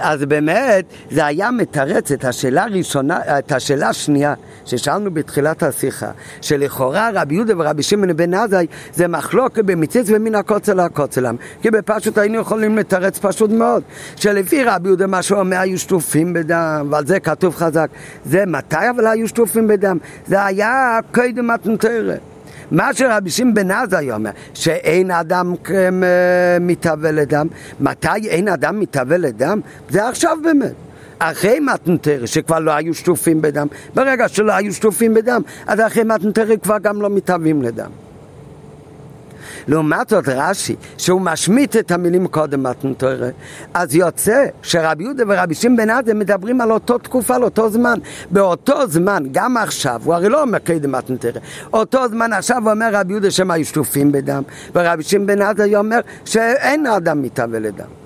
אז 0.00 0.24
באמת 0.24 0.84
זה 1.10 1.26
היה 1.26 1.50
מתרץ 1.50 2.12
את 2.12 2.24
השאלה 2.24 2.64
הראשונה, 2.64 3.38
את 3.38 3.52
השאלה 3.52 3.88
השנייה 3.88 4.34
ששאלנו 4.64 5.10
בתחילת 5.10 5.62
השיחה, 5.62 6.10
שלכאורה 6.40 7.10
רבי 7.14 7.34
יהודה 7.34 7.54
ורבי 7.58 7.82
שמעון 7.82 8.16
בן 8.16 8.34
עזאי 8.34 8.66
זה 8.94 9.08
מחלוקת 9.08 9.64
במצית 9.64 10.06
ומן 10.08 10.34
הקוצר 10.34 10.74
לקוצלם, 10.74 11.36
כי 11.62 11.70
בפשוט 11.70 12.18
היינו 12.18 12.38
יכולים 12.38 12.78
לתרץ 12.78 13.18
פשוט 13.18 13.50
מאוד, 13.50 13.82
שלפי 14.16 14.64
רבי 14.64 14.88
יהודה 14.88 15.06
מה 15.06 15.22
שהוא 15.22 15.40
אומר 15.40 15.58
היו 15.58 15.78
שטופים 15.78 16.32
בדם, 16.32 16.88
ועל 16.90 17.06
זה 17.06 17.20
כתוב 17.20 17.54
חזק, 17.54 17.88
זה 18.24 18.46
מתי 18.46 18.90
אבל 18.90 19.06
היו 19.06 19.28
שטופים 19.28 19.68
בדם? 19.68 19.98
זה 20.26 20.44
היה 20.44 20.98
קודם 21.14 21.46
מתנתרת. 21.46 22.33
מה 22.70 22.94
שרבי 22.94 23.30
שמעון 23.30 23.70
עזאי 23.70 24.12
אומר, 24.12 24.30
שאין 24.54 25.10
אדם 25.10 25.54
מתהווה 26.60 27.10
לדם, 27.12 27.46
מתי 27.80 28.28
אין 28.28 28.48
אדם 28.48 28.80
מתהווה 28.80 29.16
לדם? 29.16 29.60
זה 29.90 30.08
עכשיו 30.08 30.38
באמת. 30.42 30.72
אחרי 31.18 31.60
מתנתרא, 31.60 32.26
שכבר 32.26 32.58
לא 32.58 32.70
היו 32.70 32.94
שטופים 32.94 33.42
בדם, 33.42 33.66
ברגע 33.94 34.28
שלא 34.28 34.52
היו 34.52 34.74
שטופים 34.74 35.14
בדם, 35.14 35.42
אז 35.66 35.80
אחרי 35.80 36.04
מתנתרא 36.04 36.56
כבר 36.56 36.78
גם 36.78 37.02
לא 37.02 37.10
מתהווים 37.10 37.62
לדם. 37.62 37.90
לעומת 39.68 40.08
זאת 40.08 40.28
רש"י, 40.28 40.76
שהוא 40.98 41.20
משמיט 41.20 41.76
את 41.76 41.90
המילים 41.90 42.26
קודם 42.26 42.62
מתנתרא, 42.62 43.28
אז 43.74 43.94
יוצא 43.94 44.44
שרבי 44.62 45.04
יהודה 45.04 45.24
ורבי 45.28 45.54
שמעון 45.54 45.76
בן 45.76 45.90
עדה 45.90 46.14
מדברים 46.14 46.60
על 46.60 46.72
אותו 46.72 46.98
תקופה, 46.98 47.34
על 47.34 47.42
אותו 47.42 47.70
זמן. 47.70 47.98
באותו 48.30 48.86
זמן, 48.88 49.22
גם 49.32 49.56
עכשיו, 49.56 50.00
הוא 50.04 50.14
הרי 50.14 50.28
לא 50.28 50.42
אומר 50.42 50.58
קודם 50.58 50.92
מתנתרא, 50.92 51.40
אותו 51.72 52.08
זמן 52.08 52.32
עכשיו 52.32 52.70
אומר 52.70 52.88
רבי 52.92 53.12
יהודה 53.12 53.30
שהם 53.30 53.50
היו 53.50 53.64
שטופים 53.64 54.12
בדם, 54.12 54.42
ורבי 54.74 55.02
שמעון 55.02 55.26
בן 55.26 55.42
עדה 55.42 55.78
אומר 55.78 56.00
שאין 56.24 56.86
אדם 56.86 57.22
מתהווה 57.22 57.58
לדם. 57.58 58.03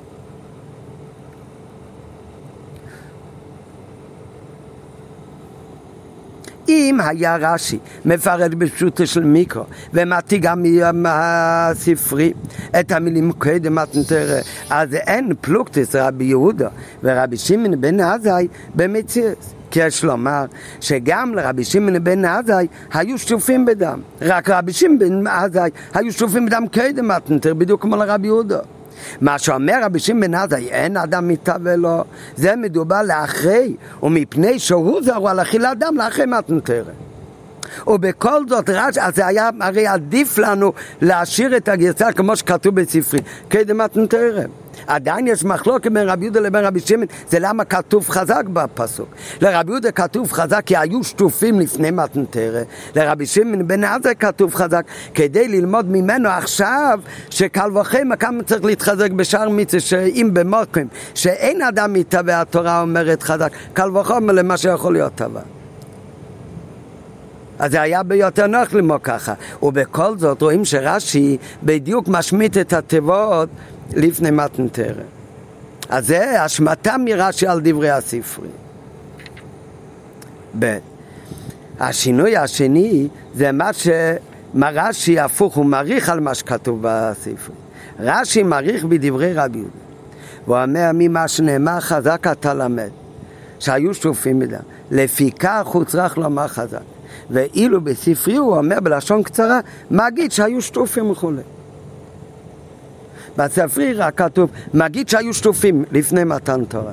אם 6.69 6.99
היה 7.01 7.37
רש"י 7.37 7.79
מפרט 8.05 8.51
בפשוטו 8.51 9.07
של 9.07 9.25
מיקרו 9.25 9.65
ומעתיק 9.95 10.43
גם 10.43 10.63
מהספרי 10.93 12.33
את 12.81 12.93
המילים 12.93 13.33
קודם 13.33 13.75
מתנתרא 13.75 14.41
אז 14.71 14.95
אין 14.95 15.33
פלוגתס 15.41 15.95
רבי 15.95 16.25
יהודה 16.25 16.69
ורבי 17.03 17.37
שמעון 17.37 17.81
בן 17.81 18.01
עזאי 18.01 18.49
במציאות. 18.75 19.55
כי 19.71 19.81
יש 19.81 20.05
לומר 20.05 20.45
שגם 20.81 21.35
לרבי 21.35 21.65
שמעון 21.65 22.05
בן 22.05 22.25
עזאי 22.25 22.67
היו 22.93 23.19
שטופים 23.19 23.67
בדם. 23.67 24.01
רק 24.23 24.51
רבי 24.51 24.73
שמעון 24.73 24.99
בן 24.99 25.27
עזאי 25.27 25.71
היו 25.95 26.13
שטופים 26.13 26.47
בדם 26.47 26.65
קודם 26.75 27.09
מתנתרא 27.09 27.53
בדיוק 27.53 27.83
כמו 27.83 27.97
לרבי 27.97 28.27
יהודה 28.27 28.59
מה 29.21 29.39
שאומר 29.39 29.85
רבי 29.85 29.99
שמעון 29.99 30.19
בן 30.21 30.35
עזאי, 30.35 30.69
אין 30.69 30.97
אדם 30.97 31.29
מתהווה 31.29 31.77
לו, 31.77 32.05
זה 32.37 32.57
מדובר 32.57 33.03
לאחרי, 33.03 33.77
ומפני 34.03 34.59
שהוא 34.59 35.03
זרו 35.03 35.29
על 35.29 35.41
אכילת 35.41 35.79
דם 35.79 35.95
לאחרי 35.97 36.27
מתנתרת. 36.27 36.87
ובכל 37.87 38.49
זאת 38.49 38.71
רש, 38.71 38.99
אז 38.99 39.15
זה 39.15 39.27
היה 39.27 39.51
הרי 39.61 39.87
עדיף 39.87 40.39
לנו 40.39 40.73
להשאיר 41.01 41.57
את 41.57 41.69
הגרסה 41.69 42.13
כמו 42.13 42.37
שכתוב 42.37 42.81
בספרי, 42.81 43.21
כדמת 43.51 43.97
נתרם. 43.97 44.51
עדיין 44.87 45.27
יש 45.27 45.45
מחלוקת 45.45 45.93
בין 45.93 46.09
רבי 46.09 46.25
יהודה 46.25 46.41
לבין 46.41 46.65
רבי 46.65 46.81
שמעון, 46.81 47.07
זה 47.31 47.39
למה 47.41 47.65
כתוב 47.65 48.09
חזק 48.09 48.45
בפסוק. 48.53 49.09
לרבי 49.41 49.73
יהודה 49.73 49.93
כתוב 49.93 50.33
חזק 50.33 50.63
כי 50.67 50.77
היו 50.77 51.05
שטופים 51.05 51.61
לפני 51.61 51.91
מתנתרא, 51.91 52.63
לרבי 52.97 53.27
שמעון 53.27 53.69
בן 53.69 53.85
עזה 53.85 54.15
כתוב 54.15 54.55
חזק 54.55 54.85
כדי 55.15 55.49
ללמוד 55.49 55.91
ממנו 55.91 56.29
עכשיו 56.29 57.01
שקל 57.31 57.79
וחמא 57.79 58.17
כמה 58.17 58.43
צריך 58.43 58.65
להתחזק 58.65 59.11
בשאר 59.11 59.49
מצווה 59.49 59.81
שאם 59.81 60.31
במוקרים 60.33 60.89
שאין 61.15 61.63
אדם 61.63 61.93
מתהווה 61.93 62.41
התורה 62.41 62.81
אומרת 62.81 63.23
חזק, 63.23 63.53
קל 63.73 63.97
וחומר 63.97 64.33
למה 64.33 64.57
שיכול 64.57 64.93
להיות 64.93 65.15
טבע. 65.15 65.41
אז 67.59 67.71
זה 67.71 67.81
היה 67.81 68.03
ביותר 68.03 68.47
נוח 68.47 68.73
ללמוד 68.73 69.01
ככה. 69.03 69.35
ובכל 69.63 70.19
זאת 70.19 70.43
רואים 70.43 70.65
שרש"י 70.65 71.37
בדיוק 71.63 72.09
משמיט 72.09 72.59
את 72.59 72.73
התיבות 72.73 73.49
לפני 73.95 74.31
מתנתרא. 74.31 75.03
אז 75.89 76.07
זה 76.07 76.43
השמטה 76.43 76.97
מרש"י 77.05 77.47
על 77.47 77.61
דברי 77.65 77.91
הספרי. 77.91 78.49
ב. 80.59 80.79
השינוי 81.81 82.37
השני 82.37 83.09
זה 83.35 83.53
מה 83.53 83.73
ש... 83.73 83.89
מה 84.55 84.71
רש"י 84.73 85.19
הפוך, 85.19 85.55
הוא 85.55 85.65
מעריך 85.65 86.09
על 86.09 86.21
מה 86.21 86.35
שכתוב 86.35 86.79
בספרי. 86.83 87.55
רש"י 88.01 88.43
מעריך 88.43 88.85
בדברי 88.85 89.33
רבי 89.33 89.59
יהודה. 89.59 89.73
הוא 90.45 90.57
אומר 90.57 90.91
ממה 90.95 91.29
שנאמר 91.29 91.81
חזק 91.81 92.27
אתה 92.33 92.55
למד, 92.55 92.91
שהיו 93.59 93.95
שטופים 93.95 94.39
מדם. 94.39 94.61
לפיכך 94.91 95.67
הוא 95.67 95.85
צריך 95.85 96.19
לומר 96.19 96.49
חזק. 96.49 96.81
ואילו 97.31 97.81
בספרי 97.81 98.37
הוא 98.37 98.57
אומר 98.57 98.81
בלשון 98.81 99.23
קצרה, 99.23 99.61
מגיד 99.91 100.33
שהיו 100.33 100.63
שטופים 100.63 101.11
וכולי. 101.11 101.43
בספרי 103.39 103.93
רק 103.93 104.19
כתוב, 104.19 104.51
מגיד 104.75 105.09
שהיו 105.09 105.35
שטופים 105.35 105.85
לפני 105.93 106.25
מתן 106.25 106.65
תורה. 106.65 106.93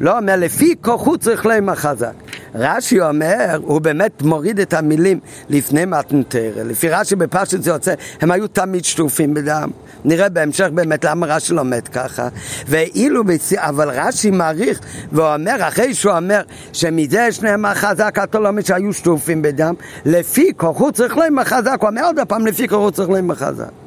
לא 0.00 0.18
אומר, 0.18 0.36
לפי 0.36 0.74
כוחו 0.80 1.18
צריך 1.18 1.46
להם 1.46 1.68
החזק. 1.68 2.12
רש"י 2.54 3.00
אומר, 3.00 3.58
הוא 3.62 3.80
באמת 3.80 4.22
מוריד 4.22 4.60
את 4.60 4.74
המילים 4.74 5.20
לפני 5.48 5.84
מתן 5.84 6.22
תורה. 6.22 6.64
לפי 6.64 6.88
רש"י 6.88 7.16
בפשט 7.16 7.62
זה 7.62 7.70
יוצא, 7.70 7.94
הם 8.20 8.30
היו 8.30 8.48
תמיד 8.48 8.84
שטופים 8.84 9.34
בדם. 9.34 9.70
נראה 10.04 10.28
בהמשך 10.28 10.66
באמת 10.74 11.04
למה 11.04 11.26
רש"י 11.26 11.54
לומד 11.54 11.88
ככה. 11.88 12.28
ואילו. 12.68 13.22
אבל 13.56 13.90
רש"י 13.90 14.30
מעריך 14.30 14.80
ואומר, 15.12 15.68
אחרי 15.68 15.94
שהוא 15.94 16.12
אומר 16.12 16.40
שמזה 16.72 17.32
שניהם 17.32 17.64
החזק 17.64 18.18
התולמת 18.18 18.66
שהיו 18.66 18.92
שטופים 18.92 19.42
בדם, 19.42 19.74
לפי 20.04 20.52
כוחו 20.56 20.92
צריך 20.92 21.16
להם 21.16 21.38
החזק, 21.38 21.76
הוא 21.80 21.88
אומר 21.88 22.04
עוד 22.04 22.16
פעם, 22.28 22.46
לפי 22.46 22.68
כוחו 22.68 22.90
צריך 22.90 23.10
להם 23.10 23.30
החזק. 23.30 23.85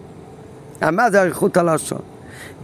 מה 0.82 1.12
זה 1.12 1.22
אריכות 1.22 1.58
הלשון? 1.58 2.02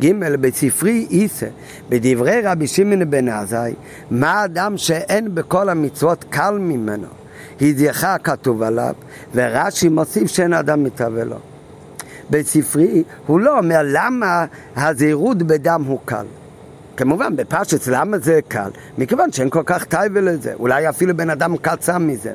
ג' 0.01 0.36
בספרי 0.41 1.08
איסה, 1.12 1.47
בדברי 1.89 2.41
רבי 2.41 2.67
שמעון 2.67 3.10
בן 3.10 3.30
עזאי, 3.30 3.73
מה 4.12 4.45
אדם 4.45 4.78
שאין 4.78 5.36
בכל 5.36 5.69
המצוות 5.69 6.25
קל 6.30 6.58
ממנו? 6.60 7.08
הידיעך 7.60 8.06
כתוב 8.23 8.62
עליו, 8.62 8.93
ורש"י 9.36 9.89
מוסיף 9.89 10.28
שאין 10.28 10.54
אדם 10.54 10.84
מתהווה 10.84 11.23
לו. 11.23 11.38
בספרי 12.30 13.04
הוא 13.28 13.39
לא 13.39 13.58
אומר 13.58 13.82
למה 13.84 14.45
הזהירות 14.75 15.38
בדם 15.38 15.84
הוא 15.88 15.99
קל. 16.06 16.25
כמובן, 16.97 17.36
בפשט 17.36 17.88
למה 17.88 18.17
זה 18.17 18.39
קל? 18.47 18.69
מכיוון 18.97 19.32
שאין 19.32 19.49
כל 19.49 19.63
כך 19.65 19.84
טייבה 19.86 20.21
לזה, 20.21 20.54
אולי 20.60 20.89
אפילו 20.89 21.17
בן 21.17 21.30
אדם 21.30 21.58
קצר 21.58 21.97
מזה. 21.97 22.34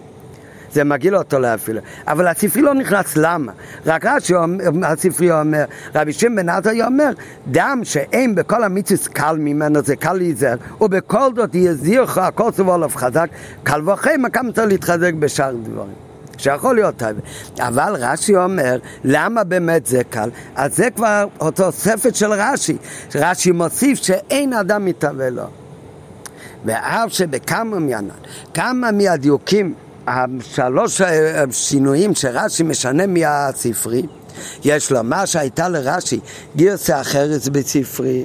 זה 0.72 0.84
מגעיל 0.84 1.16
אותו 1.16 1.38
להפעיל. 1.38 1.78
אבל 2.06 2.26
הספרי 2.26 2.62
לא 2.62 2.74
נכנס, 2.74 3.16
למה? 3.16 3.52
רק 3.86 4.06
רש"י, 4.06 4.34
הספרי 4.82 5.32
אומר, 5.32 5.64
רבי 5.94 6.12
שמעון 6.12 6.36
בן 6.36 6.48
עזריה 6.48 6.86
אומר, 6.86 7.10
דם 7.46 7.80
שאין 7.84 8.34
בכל 8.34 8.64
המצווה 8.64 9.12
קל 9.12 9.36
ממנו, 9.38 9.82
זה 9.82 9.96
קל 9.96 10.12
להיזהר, 10.12 10.56
ובכל 10.80 11.30
זאת 11.36 11.54
יזירך 11.54 12.18
הכל 12.18 12.52
סבו 12.52 12.74
עליו 12.74 12.90
חזק, 12.94 13.28
קל 13.62 13.88
וחמא 13.88 14.28
כמה 14.28 14.52
צריך 14.52 14.68
להתחזק 14.68 15.12
בשאר 15.14 15.54
דברים. 15.62 16.10
שיכול 16.40 16.74
להיות. 16.74 17.02
אבל 17.58 17.96
רש"י 17.98 18.36
אומר, 18.36 18.78
למה 19.04 19.44
באמת 19.44 19.86
זה 19.86 20.04
קל? 20.10 20.30
אז 20.56 20.76
זה 20.76 20.90
כבר 20.90 21.26
תוספת 21.54 22.14
של 22.14 22.32
רש"י. 22.32 22.76
רש"י 23.14 23.50
מוסיף 23.52 23.98
שאין 23.98 24.52
אדם 24.52 24.84
מתהווה 24.84 25.30
לו. 25.30 25.42
ואף 26.64 27.12
שבכמה 27.12 27.78
מענן, 27.78 28.08
כמה 28.54 28.92
מהדיוקים 28.92 29.74
השלוש 30.06 31.02
שינויים 31.50 32.14
שרש"י 32.14 32.62
משנה 32.62 33.06
מהספרי, 33.06 34.02
יש 34.64 34.90
לומר 34.90 35.24
שהייתה 35.24 35.68
לרש"י 35.68 36.20
גרסה 36.56 37.00
אחרת 37.00 37.48
בספרי. 37.48 38.24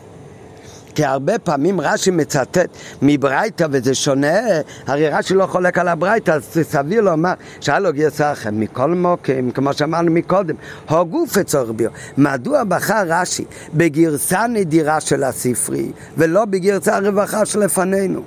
כי 0.95 1.05
הרבה 1.05 1.39
פעמים 1.39 1.81
רש"י 1.81 2.11
מצטט 2.11 2.69
מברייתא 3.01 3.67
וזה 3.71 3.95
שונה, 3.95 4.37
הרי 4.87 5.09
רש"י 5.09 5.33
לא 5.33 5.45
חולק 5.45 5.77
על 5.77 5.87
הברייתא, 5.87 6.31
אז 6.31 6.43
סביר 6.61 7.01
לומר 7.01 7.33
שהיה 7.61 7.79
לו 7.79 7.93
גרסה 7.93 8.31
אחרת. 8.31 8.53
מכל 8.53 8.95
מוקים, 8.95 9.51
כמו 9.51 9.73
שאמרנו 9.73 10.11
מקודם, 10.11 10.55
הגוף 10.87 11.37
אצורך 11.37 11.69
ביו. 11.75 11.89
מדוע 12.17 12.63
בחר 12.63 13.03
רש"י 13.07 13.45
בגרסה 13.73 14.47
נדירה 14.47 15.01
של 15.01 15.23
הספרי 15.23 15.91
ולא 16.17 16.45
בגרסה 16.45 16.95
הרווחה 16.95 17.45
שלפנינו? 17.45 18.21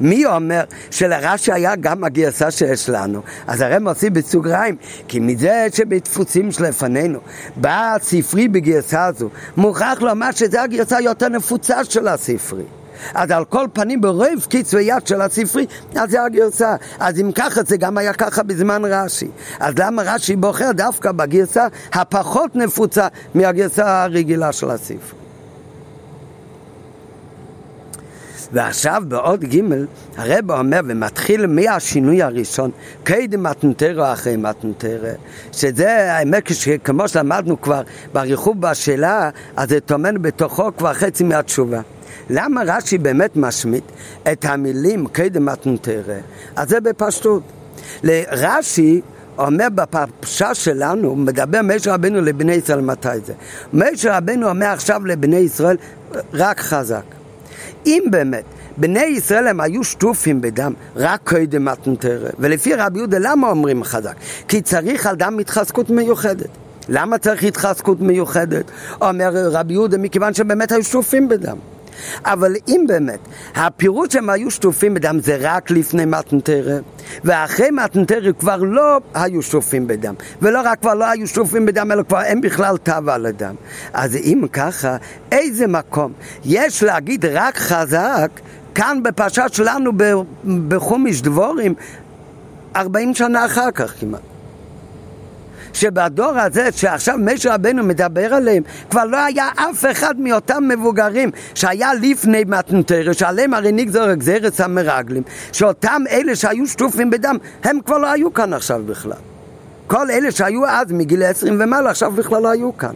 מי 0.00 0.26
אומר 0.26 0.64
שלרש"י 0.90 1.52
היה 1.52 1.76
גם 1.76 2.04
הגרסה 2.04 2.50
שיש 2.50 2.88
לנו? 2.88 3.22
אז 3.46 3.60
הרי 3.60 3.78
מוסיף 3.78 4.12
בסוגריים, 4.12 4.76
כי 5.08 5.20
מזה 5.20 5.66
שבדפוסים 5.72 6.52
שלפנינו 6.52 7.18
בא 7.56 7.94
הספרי 7.96 8.48
בגרסה 8.48 9.04
הזו, 9.04 9.28
מוכרח 9.56 10.02
לומר 10.02 10.30
שזו 10.30 10.58
הגרסה 10.58 10.96
היותר 10.96 11.28
נפוצה 11.28 11.84
של 11.84 12.08
הספרי. 12.08 12.64
אז 13.14 13.30
על 13.30 13.44
כל 13.44 13.66
פנים 13.72 14.00
ברוב 14.00 14.46
קצבי 14.48 14.82
יד 14.82 15.06
של 15.06 15.20
הספרי, 15.20 15.66
אז 15.94 16.10
זה 16.10 16.22
הגרסה. 16.22 16.76
אז 16.98 17.20
אם 17.20 17.32
ככה 17.32 17.62
זה 17.62 17.76
גם 17.76 17.98
היה 17.98 18.12
ככה 18.12 18.42
בזמן 18.42 18.82
רש"י. 18.84 19.28
אז 19.60 19.74
למה 19.78 20.02
רש"י 20.02 20.36
בוחר 20.36 20.72
דווקא 20.72 21.12
בגרסה 21.12 21.66
הפחות 21.92 22.56
נפוצה 22.56 23.08
מהגרסה 23.34 24.02
הרגילה 24.02 24.52
של 24.52 24.70
הספרי? 24.70 25.21
ועכשיו 28.52 29.02
בעוד 29.08 29.44
ג' 29.44 29.60
הרב 30.16 30.50
אומר 30.50 30.80
ומתחיל 30.86 31.46
מהשינוי 31.46 32.22
הראשון 32.22 32.70
קדם 33.04 33.42
מתנתרא 33.42 34.08
או 34.08 34.12
אחרי 34.12 34.36
מתנתרא 34.36 35.12
שזה 35.52 36.12
האמת 36.12 36.42
כמו 36.84 37.08
שלמדנו 37.08 37.60
כבר 37.60 37.82
בריחוב 38.12 38.60
בשאלה 38.60 39.30
אז 39.56 39.68
זה 39.68 39.80
טומן 39.80 40.22
בתוכו 40.22 40.70
כבר 40.76 40.94
חצי 40.94 41.24
מהתשובה 41.24 41.80
למה 42.30 42.62
רש"י 42.66 42.98
באמת 42.98 43.36
משמיט 43.36 43.84
את 44.32 44.44
המילים 44.44 45.06
קדם 45.06 45.44
מתנתרא? 45.44 46.14
אז 46.56 46.68
זה 46.68 46.80
בפשטות 46.80 47.42
לרש"י 48.02 49.00
אומר 49.38 49.68
בפרשה 49.74 50.54
שלנו, 50.54 51.16
מדבר 51.16 51.60
משה 51.64 51.94
רבנו 51.94 52.20
לבני 52.20 52.52
ישראל 52.52 52.80
מתי 52.80 53.08
זה. 53.24 53.32
משה 53.72 54.16
רבנו 54.16 54.48
אומר 54.48 54.66
עכשיו 54.66 55.06
לבני 55.06 55.36
ישראל 55.36 55.76
רק 56.32 56.60
חזק. 56.60 57.21
אם 57.86 58.02
באמת 58.10 58.44
בני 58.76 59.04
ישראל 59.04 59.46
הם 59.46 59.60
היו 59.60 59.84
שטופים 59.84 60.40
בדם 60.40 60.72
רק 60.96 61.20
קודם 61.24 61.64
מתנתרא, 61.64 62.28
ולפי 62.38 62.74
רבי 62.74 62.98
יהודה 62.98 63.18
למה 63.20 63.50
אומרים 63.50 63.84
חזק? 63.84 64.14
כי 64.48 64.62
צריך 64.62 65.06
על 65.06 65.16
דם 65.16 65.38
התחזקות 65.40 65.90
מיוחדת. 65.90 66.48
למה 66.88 67.18
צריך 67.18 67.42
התחזקות 67.42 68.00
מיוחדת? 68.00 68.64
אומר 69.00 69.30
רבי 69.34 69.72
יהודה 69.72 69.98
מכיוון 69.98 70.34
שבאמת 70.34 70.72
היו 70.72 70.84
שטופים 70.84 71.28
בדם. 71.28 71.56
אבל 72.24 72.54
אם 72.68 72.84
באמת 72.88 73.18
הפירוט 73.54 74.10
שהם 74.10 74.30
היו 74.30 74.50
שטופים 74.50 74.94
בדם 74.94 75.18
זה 75.22 75.36
רק 75.40 75.70
לפני 75.70 76.04
מתנתרא 76.04 76.78
ואחרי 77.24 77.70
מתנתרא 77.70 78.32
כבר 78.38 78.56
לא 78.56 78.98
היו 79.14 79.42
שטופים 79.42 79.86
בדם 79.86 80.14
ולא 80.42 80.60
רק 80.64 80.80
כבר 80.80 80.94
לא 80.94 81.04
היו 81.04 81.26
שטופים 81.26 81.66
בדם 81.66 81.92
אלא 81.92 82.02
כבר 82.02 82.22
אין 82.22 82.40
בכלל 82.40 82.76
תו 82.76 82.92
על 83.08 83.26
הדם. 83.26 83.54
אז 83.92 84.16
אם 84.16 84.44
ככה 84.52 84.96
איזה 85.32 85.66
מקום? 85.66 86.12
יש 86.44 86.82
להגיד 86.82 87.24
רק 87.24 87.56
חזק 87.56 88.30
כאן 88.74 89.02
בפרשה 89.02 89.48
שלנו 89.48 89.90
בחומיש 90.68 91.22
דבורים 91.22 91.74
ארבעים 92.76 93.14
שנה 93.14 93.46
אחר 93.46 93.70
כך 93.70 93.94
כמעט 94.00 94.31
שבדור 95.72 96.38
הזה 96.38 96.68
שעכשיו 96.72 97.18
משה 97.18 97.54
רבנו 97.54 97.82
מדבר 97.82 98.34
עליהם 98.34 98.62
כבר 98.90 99.04
לא 99.04 99.24
היה 99.24 99.48
אף 99.56 99.84
אחד 99.90 100.20
מאותם 100.20 100.68
מבוגרים 100.68 101.30
שהיה 101.54 101.94
לפני 101.94 102.44
מתנתרא 102.46 103.12
שעליהם 103.12 103.54
הרי 103.54 103.72
נגזר 103.72 104.14
גזירת 104.14 104.60
המרגלים 104.60 105.22
שאותם 105.52 106.02
אלה 106.10 106.36
שהיו 106.36 106.66
שטופים 106.66 107.10
בדם 107.10 107.36
הם 107.64 107.78
כבר 107.86 107.98
לא 107.98 108.12
היו 108.12 108.32
כאן 108.32 108.52
עכשיו 108.52 108.82
בכלל 108.86 109.18
כל 109.86 110.10
אלה 110.10 110.30
שהיו 110.30 110.66
אז 110.66 110.92
מגיל 110.92 111.22
עשרים 111.22 111.56
ומעלה 111.60 111.90
עכשיו 111.90 112.12
בכלל 112.12 112.42
לא 112.42 112.50
היו 112.50 112.76
כאן 112.76 112.94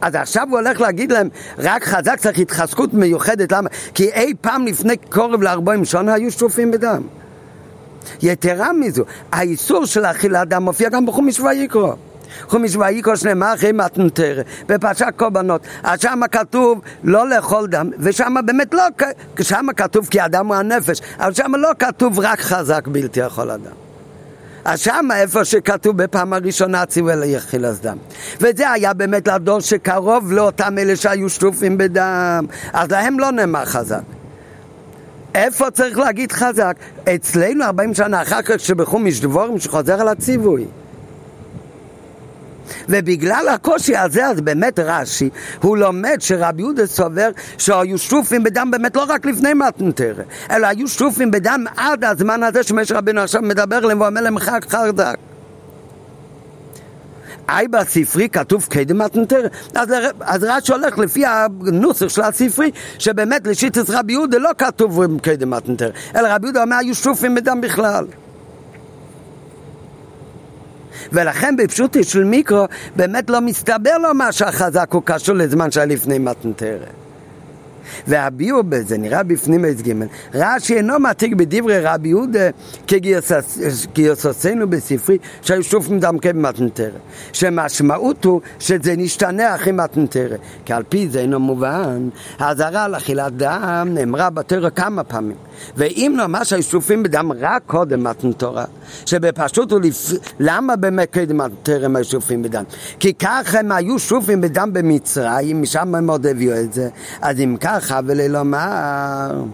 אז 0.00 0.14
עכשיו 0.14 0.46
הוא 0.50 0.58
הולך 0.58 0.80
להגיד 0.80 1.12
להם, 1.12 1.28
רק 1.58 1.84
חזק 1.84 2.16
צריך 2.18 2.38
התחזקות 2.38 2.94
מיוחדת, 2.94 3.52
למה? 3.52 3.68
כי 3.94 4.10
אי 4.12 4.34
פעם 4.40 4.66
לפני 4.66 4.96
קורב 4.96 5.42
לארבעים 5.42 5.84
שנה 5.84 6.14
היו 6.14 6.30
שטופים 6.30 6.70
בדם. 6.70 7.02
יתרה 8.22 8.72
מזו, 8.72 9.04
האיסור 9.32 9.86
של 9.86 10.04
אכילת 10.04 10.48
דם 10.48 10.62
מופיע 10.62 10.88
גם 10.88 11.06
בחומיש 11.06 11.40
ויקרו. 11.40 11.94
חומיש 12.48 12.76
ויקרו 12.76 13.16
שנאמר 13.16 13.54
אחרי 13.54 13.72
מתנתר, 13.72 14.42
בפרשת 14.66 15.06
קורבנות. 15.16 15.60
אז 15.82 16.00
שם 16.00 16.20
כתוב 16.32 16.80
לא 17.04 17.28
לאכול 17.28 17.66
דם, 17.66 17.90
ושם 17.98 18.34
באמת 18.44 18.74
לא, 18.74 18.82
שם 19.40 19.66
כתוב 19.76 20.06
כי 20.06 20.20
הדם 20.20 20.46
הוא 20.46 20.54
הנפש, 20.54 21.00
אבל 21.18 21.32
שם 21.32 21.52
לא 21.58 21.70
כתוב 21.78 22.18
רק 22.18 22.40
חזק 22.40 22.88
בלתי 22.88 23.20
יכול 23.20 23.50
אדם. 23.50 23.72
אז 24.64 24.80
שם 24.80 25.08
איפה 25.14 25.44
שכתוב 25.44 26.02
בפעם 26.02 26.32
הראשונה 26.32 26.86
ציווי 26.86 27.16
ליחילס 27.16 27.78
דם. 27.80 27.96
וזה 28.40 28.70
היה 28.70 28.92
באמת 28.92 29.28
לדור 29.28 29.60
שקרוב 29.60 30.32
לאותם 30.32 30.78
אלה 30.78 30.96
שהיו 30.96 31.28
שטופים 31.28 31.78
בדם, 31.78 32.46
אז 32.72 32.90
להם 32.90 33.18
לא 33.18 33.30
נאמר 33.30 33.64
חזק. 33.64 34.02
איפה 35.34 35.70
צריך 35.70 35.98
להגיד 35.98 36.32
חזק? 36.32 36.76
אצלנו 37.14 37.64
40 37.64 37.94
שנה 37.94 38.22
אחר 38.22 38.42
כך 38.42 38.60
שבחומיש 38.60 39.20
דבורים 39.20 39.58
שחוזר 39.58 40.00
על 40.00 40.08
הציווי. 40.08 40.66
ובגלל 42.88 43.48
הקושי 43.48 43.96
הזה, 43.96 44.26
אז 44.26 44.40
באמת 44.40 44.78
רש"י, 44.78 45.30
הוא 45.60 45.76
לומד 45.76 46.16
שרבי 46.20 46.62
יהודה 46.62 46.86
סובר 46.86 47.30
שהיו 47.58 47.98
שטופים 47.98 48.42
בדם 48.42 48.68
באמת 48.70 48.96
לא 48.96 49.04
רק 49.08 49.26
לפני 49.26 49.54
מתנתרא, 49.54 50.22
אלא 50.50 50.66
היו 50.66 50.88
שטופים 50.88 51.30
בדם 51.30 51.64
עד 51.76 52.04
הזמן 52.04 52.42
הזה 52.42 52.62
שמשה 52.62 52.98
רבינו 52.98 53.20
עכשיו 53.20 53.42
מדבר 53.42 53.78
אליהם 53.78 54.00
ואומר 54.00 54.20
להם 54.20 54.38
חג 54.38 54.60
חרדק. 54.68 55.16
אי 57.48 57.68
בספרי 57.68 58.28
כתוב 58.28 58.66
קדם 58.70 58.98
מתנתרא, 58.98 59.48
אז, 59.74 59.88
אז 60.20 60.44
רש"י 60.44 60.72
הולך 60.72 60.98
לפי 60.98 61.24
הנוסח 61.26 62.08
של 62.08 62.22
הספרי, 62.22 62.70
שבאמת 62.98 63.46
לשיטת 63.46 63.90
רבי 63.90 64.12
יהודה 64.12 64.38
לא 64.38 64.50
כתוב 64.58 65.18
קדם 65.22 65.50
מתנתרא, 65.50 65.90
אלא 66.16 66.28
רבי 66.30 66.46
יהודה 66.46 66.62
אומר 66.62 66.76
היו 66.76 66.94
שטופים 66.94 67.34
בדם 67.34 67.60
בכלל. 67.60 68.06
ולכן 71.12 71.56
בפשוטי 71.56 72.04
של 72.04 72.24
מיקרו 72.24 72.64
באמת 72.96 73.30
לא 73.30 73.40
מסתבר 73.40 73.98
לו 73.98 74.14
מה 74.14 74.32
שהחזק 74.32 74.88
הוא 74.92 75.02
קשור 75.04 75.34
לזמן 75.34 75.70
שהיה 75.70 75.86
לפני 75.86 76.18
מתנתרא. 76.18 76.86
והביאו 78.06 78.64
בזה, 78.64 78.98
נראה 78.98 79.22
בפנים 79.22 79.64
עץ 79.64 79.80
ג', 79.80 79.92
רש"י 80.34 80.76
אינו 80.76 80.98
מעתיק 80.98 81.34
בדברי 81.34 81.80
רבי 81.80 82.08
יהודה 82.08 82.48
כגרסוסינו 83.94 84.70
בספרי 84.70 85.18
שהיו 85.42 85.62
שוב 85.62 85.94
מדמקי 85.94 86.32
במתנתרא. 86.32 86.98
שמשמעות 87.32 88.24
הוא 88.24 88.40
שזה 88.58 88.96
נשתנה 88.96 89.54
אחרי 89.54 89.72
מתנתרא. 89.72 90.36
כי 90.64 90.72
על 90.72 90.82
פי 90.88 91.08
זה 91.08 91.20
אינו 91.20 91.40
מובן, 91.40 92.08
האזהרה 92.38 92.84
על 92.84 92.96
אכילת 92.96 93.32
דם 93.36 93.88
נאמרה 93.90 94.30
בתרא 94.30 94.70
כמה 94.70 95.04
פעמים. 95.04 95.36
ואם 95.76 96.14
נאמר 96.16 96.44
שהיו 96.44 96.62
שופים 96.62 97.02
בדם 97.02 97.32
רק 97.40 97.62
קודם 97.66 98.04
מתנתורה, 98.04 98.64
שבפשוט 99.06 99.72
הוא 99.72 99.80
לפ... 99.80 100.12
למה 100.40 100.76
באמת 100.76 101.12
קודם 101.12 101.40
היו 101.96 102.04
שופים 102.04 102.42
בדם? 102.42 102.64
כי 103.00 103.14
ככה 103.14 103.58
הם 103.58 103.72
היו 103.72 103.98
שופים 103.98 104.40
בדם 104.40 104.70
במצרים, 104.72 105.62
משם 105.62 105.94
הם 105.94 106.10
עוד 106.10 106.26
הביאו 106.26 106.60
את 106.60 106.72
זה. 106.72 106.88
אז 107.20 107.40
אם 107.40 107.56
ככה 107.60 108.00
וללומר 108.06 109.44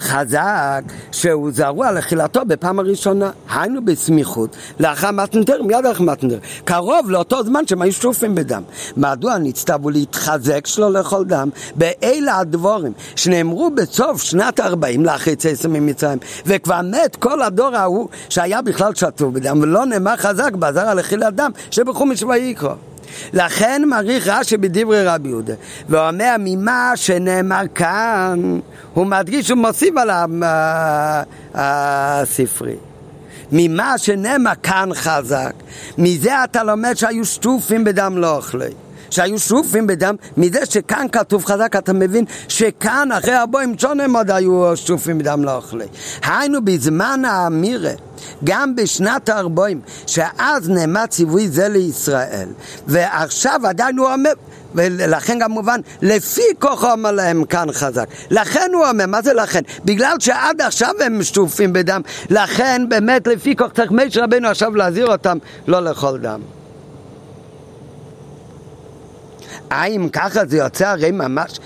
חזק 0.00 0.82
שהוא 1.12 1.50
זרוע 1.52 1.92
לחילתו 1.92 2.40
בפעם 2.46 2.78
הראשונה, 2.78 3.30
היינו 3.54 3.84
בסמיכות 3.84 4.56
לאחר 4.80 5.10
מתנתר, 5.10 5.62
מיד 5.62 5.86
אחר 5.86 6.02
מתנתר, 6.02 6.38
קרוב 6.64 7.10
לאותו 7.10 7.44
זמן 7.44 7.66
שהם 7.66 7.82
היו 7.82 7.92
שטופים 7.92 8.34
בדם. 8.34 8.62
מדוע 8.96 9.38
נצטוו 9.38 9.90
להתחזק 9.90 10.66
שלו 10.66 10.90
לכל 10.90 11.24
דם? 11.24 11.48
באלה 11.74 12.38
הדבורים 12.38 12.92
שנאמרו 13.16 13.70
בסוף 13.70 14.22
שנת 14.22 14.60
40 14.60 15.04
לאחרי 15.04 15.36
צאצא 15.36 15.68
ממצרים, 15.68 16.18
וכבר 16.46 16.80
מת 16.82 17.16
כל 17.16 17.42
הדור 17.42 17.76
ההוא 17.76 18.08
שהיה 18.28 18.62
בכלל 18.62 18.94
שטוף 18.94 19.32
בדם, 19.32 19.58
ולא 19.62 19.86
נאמר 19.86 20.16
חזק 20.16 20.52
בעזרה 20.52 20.94
לחילת 20.94 21.34
דם 21.34 21.50
שבחומש 21.70 22.22
ויקרא. 22.22 22.74
לכן 23.32 23.82
מעריך 23.86 24.28
רש"י 24.28 24.56
בדברי 24.56 25.04
רבי 25.04 25.28
יהודה, 25.28 25.54
ואומר 25.88 26.36
ממה 26.38 26.92
שנאמר 26.94 27.62
כאן, 27.74 28.58
הוא 28.94 29.06
מדגיש 29.06 29.50
ומוסיף 29.50 29.94
על 29.96 30.10
הספרי. 31.54 32.76
ממה 33.52 33.98
שנאמר 33.98 34.52
כאן 34.62 34.88
חזק, 34.94 35.52
מזה 35.98 36.44
אתה 36.44 36.62
לומד 36.62 36.94
שהיו 36.94 37.24
שטופים 37.24 37.84
בדם 37.84 38.18
לא 38.18 38.36
אוכלי. 38.36 38.70
שהיו 39.10 39.38
שרופים 39.38 39.86
בדם, 39.86 40.14
מזה 40.36 40.66
שכאן 40.66 41.06
כתוב 41.12 41.44
חזק, 41.44 41.76
אתה 41.76 41.92
מבין 41.92 42.24
שכאן 42.48 43.08
אחרי 43.12 43.36
ארבעים 43.36 43.78
שונים 43.78 44.16
עוד 44.16 44.30
היו 44.30 44.76
שרופים 44.76 45.18
בדם 45.18 45.44
לא 45.44 45.56
אוכלי. 45.56 45.86
היינו 46.22 46.64
בזמן 46.64 47.22
האמירה, 47.24 47.92
גם 48.44 48.76
בשנת 48.76 49.28
הארבעים, 49.28 49.80
שאז 50.06 50.68
נאמר 50.68 51.06
ציווי 51.06 51.48
זה 51.48 51.68
לישראל, 51.68 52.48
ועכשיו 52.86 53.60
עדיין 53.64 53.98
הוא 53.98 54.12
אומר... 54.12 54.32
ולכן 54.74 55.38
גם 55.38 55.50
מובן, 55.50 55.80
לפי 56.02 56.42
כוחו 56.58 56.90
אומר 56.90 57.10
להם 57.10 57.44
כאן 57.44 57.72
חזק. 57.72 58.08
לכן 58.30 58.70
הוא 58.74 58.86
אומר, 58.86 59.06
מה 59.06 59.22
זה 59.22 59.32
לכן? 59.34 59.60
בגלל 59.84 60.16
שעד 60.18 60.60
עכשיו 60.60 60.94
הם 61.00 61.22
שטופים 61.22 61.72
בדם, 61.72 62.00
לכן 62.30 62.82
באמת 62.88 63.26
לפי 63.26 63.56
כוח 63.56 63.70
צריך 63.76 63.90
מי 63.90 64.02
רבנו 64.16 64.48
עכשיו 64.48 64.76
להזהיר 64.76 65.06
אותם 65.06 65.38
לא 65.66 65.80
לאכול 65.84 66.18
דם. 66.18 66.40
האם 69.70 70.08
ככה 70.08 70.46
זה 70.46 70.56
יוצא 70.56 70.88
הרי 70.88 71.10
ממש 71.10 71.60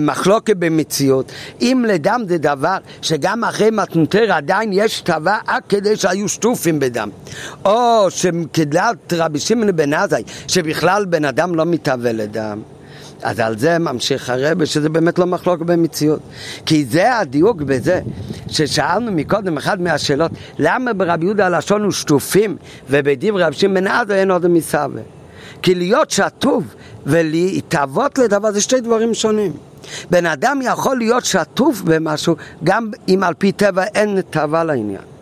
מחלוקת 0.00 0.56
במציאות. 0.56 1.32
אם 1.60 1.84
לדם 1.88 2.22
זה 2.28 2.38
דבר 2.38 2.76
שגם 3.02 3.44
אחרי 3.44 3.70
מתנותר 3.70 4.32
עדיין 4.32 4.70
יש 4.72 5.00
טבע 5.00 5.36
עד 5.46 5.62
כדי 5.68 5.96
שהיו 5.96 6.28
שטופים 6.28 6.80
בדם. 6.80 7.08
או 7.64 8.06
שכדלת 8.10 9.12
רבי 9.12 9.38
שמעון 9.38 9.76
בן 9.76 9.94
עזאי, 9.94 10.22
שבכלל 10.48 11.04
בן 11.04 11.24
אדם 11.24 11.54
לא 11.54 11.64
מתהווה 11.64 12.12
לדם. 12.12 12.62
אז 13.22 13.40
על 13.40 13.58
זה 13.58 13.78
ממשיך 13.78 14.30
הרבה, 14.30 14.66
שזה 14.66 14.88
באמת 14.88 15.18
לא 15.18 15.26
מחלוקת 15.26 15.66
במציאות. 15.66 16.20
כי 16.66 16.84
זה 16.84 17.18
הדיוק 17.18 17.62
בזה, 17.62 18.00
ששאלנו 18.48 19.12
מקודם, 19.12 19.56
אחת 19.56 19.78
מהשאלות, 19.78 20.30
למה 20.58 20.92
ברבי 20.92 21.24
יהודה 21.24 21.46
הלשון 21.46 21.82
הוא 21.82 21.92
שטופים, 21.92 22.56
ובדברי 22.90 23.42
רבי 23.42 23.56
שמעון 23.56 23.74
בן 23.74 23.86
עזאי 23.86 24.16
אין 24.16 24.30
עוד 24.30 24.46
מסווה. 24.46 25.02
כי 25.64 25.74
להיות 25.74 26.10
שטוף 26.10 26.64
ולהתאבות 27.06 28.18
לדבר 28.18 28.52
זה 28.52 28.60
שתי 28.60 28.80
דברים 28.80 29.14
שונים. 29.14 29.52
בן 30.10 30.26
אדם 30.26 30.60
יכול 30.64 30.98
להיות 30.98 31.24
שטוף 31.24 31.80
במשהו 31.80 32.36
גם 32.64 32.90
אם 33.08 33.22
על 33.22 33.34
פי 33.34 33.52
טבע 33.52 33.84
אין 33.84 34.20
תאווה 34.30 34.64
לעניין. 34.64 35.13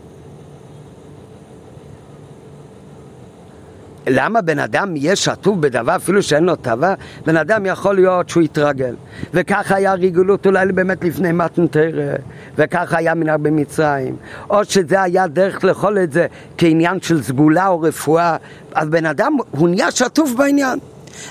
למה 4.07 4.41
בן 4.41 4.59
אדם 4.59 4.97
יהיה 4.97 5.17
שטוף 5.17 5.57
בדבר 5.61 5.97
אפילו 5.97 6.23
שאין 6.23 6.45
לו 6.45 6.57
תאווה? 6.57 6.95
בן 7.27 7.37
אדם 7.37 7.67
יכול 7.67 7.95
להיות 7.95 8.29
שהוא 8.29 8.43
יתרגל. 8.43 8.95
וככה 9.35 9.75
היה 9.75 9.95
ריגולות 9.95 10.47
אולי 10.47 10.67
באמת 10.67 11.05
לפני 11.05 11.33
מתנתרא, 11.33 12.15
וככה 12.57 12.99
היה 12.99 13.15
מנהג 13.15 13.41
במצרים. 13.41 14.17
או 14.51 14.65
שזה 14.65 15.03
היה 15.03 15.27
דרך 15.27 15.65
לאכול 15.65 15.99
את 15.99 16.13
זה 16.13 16.27
כעניין 16.59 17.01
של 17.01 17.23
סגולה 17.23 17.69
או 17.69 17.81
רפואה. 17.81 18.37
אז 18.75 18.89
בן 18.89 19.07
אדם 19.07 19.37
הוא 19.51 19.69
נהיה 19.69 19.91
שטוף 19.91 20.33
בעניין. 20.37 20.79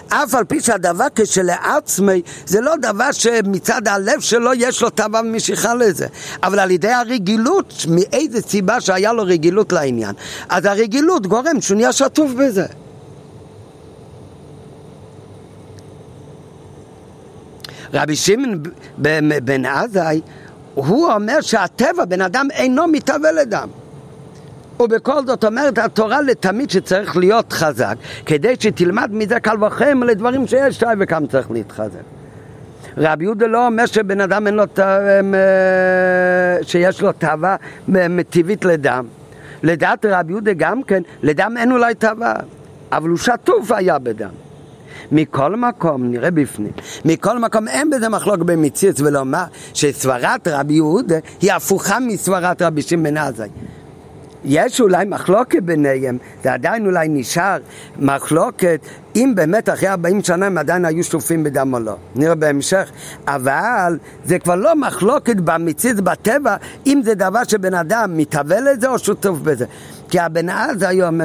אף 0.10 0.36
על 0.36 0.44
פי 0.44 0.62
שהדבר 0.62 1.08
כשלעצמי 1.16 2.22
זה 2.46 2.62
לא 2.62 2.76
דבר 2.76 3.12
שמצד 3.12 3.88
הלב 3.88 4.20
שלו 4.20 4.54
יש 4.54 4.82
לו 4.82 4.90
תאווה 4.90 5.22
ומשיכה 5.22 5.74
לזה 5.74 6.08
אבל 6.44 6.60
על 6.60 6.72
ידי 6.72 6.92
הרגילות, 6.92 7.74
מאיזה 7.90 8.42
סיבה 8.42 8.82
שהיה 8.82 9.14
לו 9.14 9.24
רגילות 9.24 9.74
לעניין 9.74 10.16
אז 10.50 10.66
הרגילות 10.66 11.28
גורם 11.28 11.62
שהוא 11.62 11.76
נהיה 11.76 11.94
שטוף 11.94 12.32
בזה. 12.32 12.66
רבי 17.94 18.16
שמעון 18.16 18.64
בן 19.44 19.66
עזאי 19.66 20.22
הוא 20.74 21.12
אומר 21.12 21.42
שהטבע 21.42 22.06
בן 22.06 22.22
אדם 22.22 22.48
אינו 22.52 22.88
מתהווה 22.88 23.32
לדם 23.32 23.70
ובכל 24.82 25.26
זאת 25.26 25.46
אומרת 25.46 25.78
התורה 25.78 26.22
לתמיד 26.22 26.70
שצריך 26.70 27.18
להיות 27.18 27.54
חזק, 27.54 27.96
כדי 28.26 28.54
שתלמד 28.60 29.10
מזה 29.12 29.40
קל 29.40 29.64
וחם 29.64 30.04
לדברים 30.04 30.48
שיש 30.48 30.80
שי 30.80 30.86
וכמה 31.00 31.28
צריך 31.28 31.52
להתחזק. 31.52 32.02
רבי 32.98 33.24
יהודה 33.24 33.48
לא 33.48 33.66
אומר 33.68 33.86
שבן 33.86 34.22
אדם 34.22 34.48
אין 34.48 34.56
לו, 34.56 34.64
שיש 36.62 37.02
לו 37.02 37.12
תאווה 37.12 37.56
טבעית 38.30 38.66
לדם. 38.66 39.06
לדעת 39.64 40.06
רבי 40.10 40.32
יהודה 40.32 40.54
גם 40.54 40.84
כן, 40.84 41.02
לדם 41.24 41.54
אין 41.58 41.72
אולי 41.72 41.96
תאווה, 41.96 42.34
אבל 42.92 43.10
הוא 43.10 43.18
שטוף 43.18 43.72
היה 43.72 44.00
בדם. 44.00 44.30
מכל 45.12 45.56
מקום, 45.56 46.12
נראה 46.12 46.32
בפנים, 46.32 46.72
מכל 47.06 47.40
מקום 47.40 47.68
אין 47.68 47.90
בזה 47.90 48.10
מחלוק 48.10 48.40
במציאות 48.40 49.00
ולומר 49.00 49.44
שסברת 49.74 50.48
רבי 50.48 50.74
יהודה 50.74 51.16
היא 51.42 51.54
הפוכה 51.54 52.00
מסברת 52.00 52.62
רבי 52.62 52.82
שמעון 52.82 53.18
עזאי. 53.18 53.50
יש 54.46 54.82
אולי 54.82 55.06
מחלוקת 55.06 55.64
ביניהם, 55.64 56.18
זה 56.44 56.54
עדיין 56.54 56.86
אולי 56.86 57.08
נשאר 57.10 57.58
מחלוקת 58.00 58.80
אם 59.16 59.32
באמת 59.36 59.70
אחרי 59.70 59.90
40 59.90 60.24
שנה 60.24 60.46
הם 60.46 60.58
עדיין 60.58 60.86
היו 60.86 61.04
שטופים 61.04 61.44
בדם 61.44 61.74
או 61.74 61.80
לא, 61.80 61.96
נראה 62.16 62.36
בהמשך, 62.36 62.92
אבל 63.28 63.98
זה 64.26 64.40
כבר 64.40 64.56
לא 64.56 64.76
מחלוקת 64.76 65.36
במציאות 65.36 66.00
בטבע 66.00 66.56
אם 66.88 67.02
זה 67.06 67.16
דבר 67.16 67.44
שבן 67.44 67.74
אדם 67.74 68.18
מתהווה 68.18 68.60
לזה 68.60 68.90
או 68.90 69.00
שותף 69.00 69.30
בזה 69.30 69.66
כי 70.12 70.20
הבן 70.20 70.50
עזה 70.50 70.88
היום, 70.88 71.22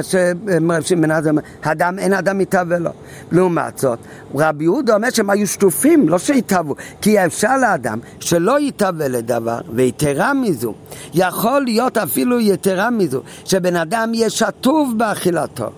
רב 0.69 0.81
שמעון 0.81 1.11
עזה 1.11 1.31
הדם 1.63 1.95
אין 1.99 2.13
אדם 2.13 2.37
מתהווה 2.37 2.77
לו. 2.77 2.91
לעומת 3.31 3.77
זאת, 3.77 3.99
רבי 4.35 4.63
יהודה 4.63 4.95
אומר 4.95 5.09
שהם 5.09 5.29
היו 5.29 5.47
שטופים, 5.47 6.09
לא 6.09 6.17
שהתהוו, 6.19 6.75
כי 7.01 7.25
אפשר 7.25 7.57
לאדם 7.57 7.99
שלא 8.19 8.59
יתהווה 8.59 9.07
לדבר, 9.07 9.59
ויתרה 9.73 10.33
מזו, 10.33 10.73
יכול 11.13 11.61
להיות 11.61 11.97
אפילו 11.97 12.39
יתרה 12.39 12.89
מזו, 12.89 13.21
שבן 13.45 13.75
אדם 13.75 14.13
יהיה 14.13 14.29
שטוף 14.29 14.89
באכילתו. 14.97 15.71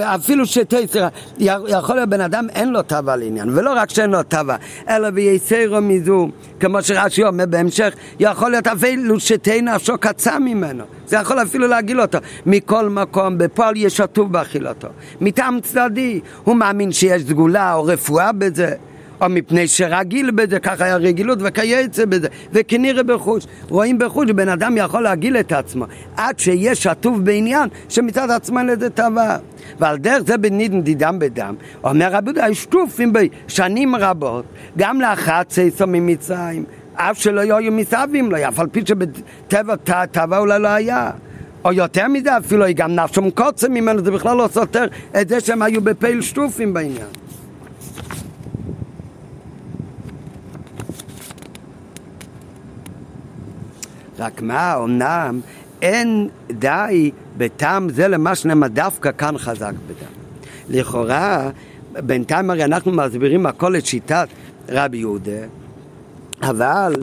אפילו 0.00 0.46
שתסרה, 0.46 1.08
יכול 1.38 1.96
להיות 1.96 2.08
בן 2.08 2.20
אדם 2.20 2.46
אין 2.54 2.72
לו 2.72 2.82
תאווה 2.82 3.16
לעניין, 3.16 3.48
ולא 3.48 3.72
רק 3.76 3.90
שאין 3.90 4.10
לו 4.10 4.22
תאווה, 4.22 4.56
אלא 4.88 5.08
וייסרו 5.14 5.80
מזו, 5.80 6.28
כמו 6.60 6.82
שרש"י 6.82 7.24
אומר 7.24 7.46
בהמשך, 7.46 7.94
יכול 8.20 8.50
להיות 8.50 8.66
אפילו 8.66 9.20
שתהי 9.20 9.62
נפשו 9.62 9.98
קצה 9.98 10.38
ממנו, 10.38 10.84
זה 11.06 11.16
יכול 11.16 11.42
אפילו 11.42 11.66
להגיל 11.66 12.00
אותו. 12.00 12.18
מכל 12.46 12.88
מקום, 12.88 13.38
בפועל 13.38 13.76
יש 13.76 14.00
עטוב 14.00 14.32
באכילתו. 14.32 14.88
מטעם 15.20 15.60
צדדי, 15.60 16.20
הוא 16.44 16.56
מאמין 16.56 16.92
שיש 16.92 17.22
סגולה 17.22 17.74
או 17.74 17.84
רפואה 17.84 18.32
בזה. 18.32 18.74
או 19.24 19.28
מפני 19.28 19.68
שרגיל 19.68 20.30
בזה, 20.30 20.60
ככה 20.60 20.84
היה 20.84 20.96
רגילות 20.96 21.38
וכייצא 21.42 22.04
בזה, 22.04 22.28
וכנראה 22.52 23.02
בחוש. 23.02 23.46
רואים 23.68 23.98
בחוש, 23.98 24.30
בן 24.30 24.48
אדם 24.48 24.76
יכול 24.76 25.02
להגיל 25.02 25.36
את 25.36 25.52
עצמו, 25.52 25.84
עד 26.16 26.38
שיהיה 26.38 26.74
שטוף 26.74 27.18
בעניין 27.18 27.68
שמצד 27.88 28.30
עצמו 28.30 28.58
אין 28.58 28.66
לזה 28.66 28.90
טבע. 28.90 29.36
ועל 29.78 29.98
דרך 29.98 30.22
זה 30.26 30.36
בנידן 30.36 30.80
דידם 30.80 31.16
בדם, 31.18 31.54
אומר 31.84 32.08
רבי 32.12 32.30
יהודה, 32.30 32.54
שטופים 32.54 33.12
בשנים 33.12 33.96
רבות, 33.96 34.44
גם 34.76 35.00
לאחר 35.00 35.42
צייסו 35.42 35.86
ממצרים, 35.86 36.64
אף 36.94 37.18
שלא 37.18 37.40
היו 37.40 37.72
מסביבים 37.72 38.30
לו, 38.30 38.48
אף 38.48 38.60
על 38.60 38.66
פי 38.66 38.80
שבטבע 38.86 39.76
טבע 40.12 40.38
אולי 40.38 40.58
לא 40.58 40.68
היה. 40.68 41.10
או 41.64 41.72
יותר 41.72 42.08
מזה 42.08 42.36
אפילו, 42.38 42.64
גם 42.74 42.94
נפשום 42.94 43.30
קוצם 43.30 43.72
ממנו, 43.72 44.04
זה 44.04 44.10
בכלל 44.10 44.36
לא 44.36 44.48
סותר 44.52 44.84
את 45.20 45.28
זה 45.28 45.40
שהם 45.40 45.62
היו 45.62 45.80
בפייל 45.80 46.22
שטופים 46.22 46.74
בעניין. 46.74 47.23
רק 54.18 54.42
מה, 54.42 54.76
אמנם 54.76 55.40
אין 55.82 56.28
די 56.50 57.10
בטעם 57.36 57.88
זה 57.88 58.08
למה 58.08 58.34
שנאמר 58.34 58.68
דווקא 58.68 59.10
כאן 59.18 59.38
חזק 59.38 59.72
בדם. 59.86 60.12
לכאורה, 60.68 61.50
בינתיים 61.92 62.50
הרי 62.50 62.64
אנחנו 62.64 62.92
מסבירים 62.92 63.46
הכל 63.46 63.76
את 63.76 63.86
שיטת 63.86 64.28
רבי 64.68 64.98
יהודה, 64.98 65.46
אבל 66.42 66.94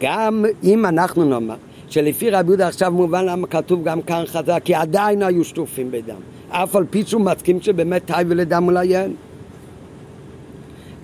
גם 0.00 0.44
אם 0.64 0.86
אנחנו 0.86 1.24
נאמר 1.24 1.56
שלפי 1.88 2.30
רבי 2.30 2.48
יהודה 2.48 2.68
עכשיו 2.68 2.92
מובן 2.92 3.24
למה 3.24 3.46
כתוב 3.46 3.84
גם 3.84 4.02
כאן 4.02 4.22
חזק, 4.26 4.60
כי 4.64 4.74
עדיין 4.74 5.22
היו 5.22 5.44
שטופים 5.44 5.90
בדם, 5.90 6.20
אף 6.48 6.76
על 6.76 6.84
פי 6.90 7.02
שהוא 7.06 7.20
מסכים 7.20 7.60
שבאמת 7.60 8.06
תאי 8.06 8.24
ולדם 8.28 8.66
אולי 8.66 8.96
אין. 8.96 9.14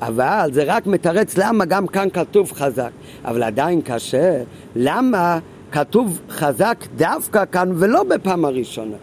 אבל 0.03 0.51
זה 0.53 0.65
רק 0.67 0.87
מתרץ 0.87 1.39
למה 1.39 1.65
גם 1.65 1.87
כאן 1.87 2.09
כתוב 2.13 2.53
חזק, 2.53 2.91
אבל 3.25 3.43
עדיין 3.43 3.81
קשה, 3.81 4.43
למה 4.77 5.39
כתוב 5.73 6.21
חזק 6.31 6.85
דווקא 6.97 7.45
כאן 7.53 7.73
ולא 7.75 8.03
בפעם 8.03 8.45
הראשונה? 8.45 8.97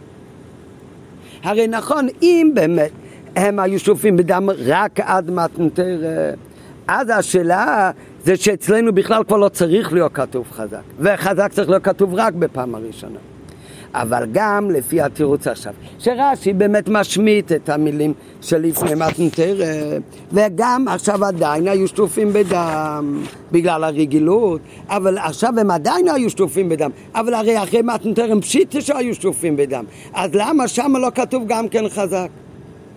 הרי 1.44 1.68
נכון, 1.68 2.08
אם 2.22 2.52
באמת 2.54 2.92
הם 3.36 3.60
היו 3.60 3.80
שופים 3.80 4.18
בדם 4.18 4.50
רק 4.66 5.00
עד 5.00 5.32
מתנתר, 5.32 6.00
אז 6.88 7.10
השאלה 7.10 7.92
זה 8.24 8.36
שאצלנו 8.38 8.94
בכלל 8.94 9.24
כבר 9.24 9.38
לא 9.38 9.50
צריך 9.50 9.94
להיות 9.94 10.14
כתוב 10.14 10.48
חזק, 10.52 10.82
וחזק 11.00 11.52
צריך 11.52 11.70
להיות 11.70 11.84
כתוב 11.84 12.14
רק 12.14 12.34
בפעם 12.34 12.76
הראשונה. 12.76 13.20
אבל 14.02 14.26
גם 14.32 14.72
לפי 14.72 15.02
התירוץ 15.02 15.48
עכשיו, 15.48 15.74
שרש"י 16.00 16.54
באמת 16.54 16.90
משמיט 16.90 17.52
את 17.52 17.70
המילים 17.70 18.14
שלפני 18.42 18.96
מתנתר, 18.96 19.56
וגם 20.32 20.86
עכשיו 20.88 21.26
עדיין 21.26 21.68
היו 21.68 21.88
שטופים 21.88 22.34
בדם 22.34 23.24
בגלל 23.52 23.84
הרגילות, 23.84 24.62
אבל 24.88 25.18
עכשיו 25.18 25.60
הם 25.60 25.72
עדיין 25.72 26.08
היו 26.08 26.30
שטופים 26.30 26.70
בדם, 26.70 26.92
אבל 27.16 27.34
הרי 27.34 27.64
אחרי 27.64 27.82
מתנתר 27.82 28.32
הם 28.32 28.42
פשיטה 28.42 28.82
שהיו 28.82 29.16
שטופים 29.16 29.58
בדם, 29.58 29.86
אז 30.14 30.30
למה 30.34 30.68
שם 30.68 30.94
לא 31.02 31.10
כתוב 31.16 31.44
גם 31.48 31.70
כן 31.70 31.90
חזק? 31.90 32.28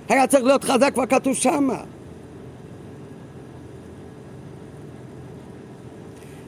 היה 0.08 0.26
צריך 0.26 0.44
להיות 0.44 0.64
חזק 0.64 0.94
כבר 0.94 1.06
כתוב 1.06 1.34
שמה. 1.34 1.76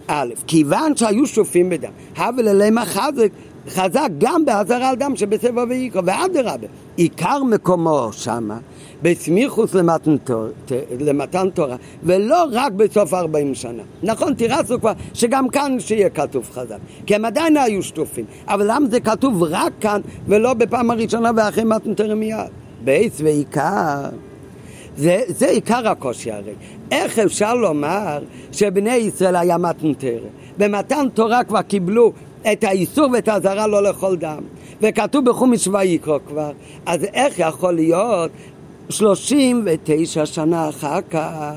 א', 0.07 0.33
כיוון 0.47 0.97
שהיו 0.97 1.27
שופים 1.27 1.71
בדם, 1.71 1.91
הבל 2.17 2.49
אליהם 2.49 2.85
חזק, 2.85 3.29
חזק 3.69 4.09
גם 4.19 4.45
באזהרה 4.45 4.89
על 4.89 4.97
דם 4.97 5.17
שבסבב 5.17 5.67
ויקרא, 5.69 6.03
ואדרבה, 6.05 6.67
עיקר 6.97 7.43
מקומו 7.45 8.09
שמה, 8.13 8.59
בסמיכוס 9.03 9.75
למתן, 9.75 10.17
למתן 11.01 11.51
תורה, 11.55 11.77
ולא 12.03 12.45
רק 12.53 12.73
בסוף 12.73 13.15
40 13.15 13.55
שנה. 13.55 13.83
נכון, 14.03 14.35
תירצנו 14.35 14.81
כבר 14.81 14.93
שגם 15.15 15.49
כאן 15.49 15.81
שיהיה 15.81 16.11
כתוב 16.11 16.51
חזק, 16.53 16.79
כי 17.07 17.15
הם 17.15 17.25
עדיין 17.25 17.57
היו 17.57 17.83
שטופים, 17.83 18.25
אבל 18.49 18.67
למה 18.71 18.87
זה 18.89 19.01
כתוב 19.01 19.43
רק 19.43 19.73
כאן 19.81 20.01
ולא 20.27 20.55
בפעם 20.55 20.91
הראשונה 20.91 21.31
ואחרי 21.37 21.65
מתן 21.65 21.95
תורה 21.95 22.15
מיד? 22.15 22.39
בייס 22.85 23.21
ועיקר. 23.21 24.09
זה, 24.97 25.21
זה 25.29 25.47
עיקר 25.47 25.89
הקושי 25.89 26.31
הרי. 26.31 26.53
איך 26.91 27.19
אפשר 27.19 27.55
לומר 27.55 28.19
שבני 28.53 28.95
ישראל 28.95 29.37
היה 29.37 29.59
מתן 29.59 29.95
תורה? 29.95 30.29
במתן 30.59 31.07
תורה 31.15 31.45
כבר 31.45 31.63
קיבלו 31.63 32.13
את 32.53 32.65
האיסור 32.65 33.09
ואת 33.13 33.29
האזהרה 33.29 33.67
לא 33.67 33.83
לאכול 33.83 34.17
דם. 34.17 34.43
וכתוב 34.81 35.25
בחומש 35.25 35.69
ויקרא 35.69 36.19
כבר. 36.29 36.53
אז 36.87 37.05
איך 37.05 37.39
יכול 37.39 37.75
להיות 37.75 38.31
39 38.89 40.27
שנה 40.27 40.69
אחר 40.69 41.01
כך 41.11 41.55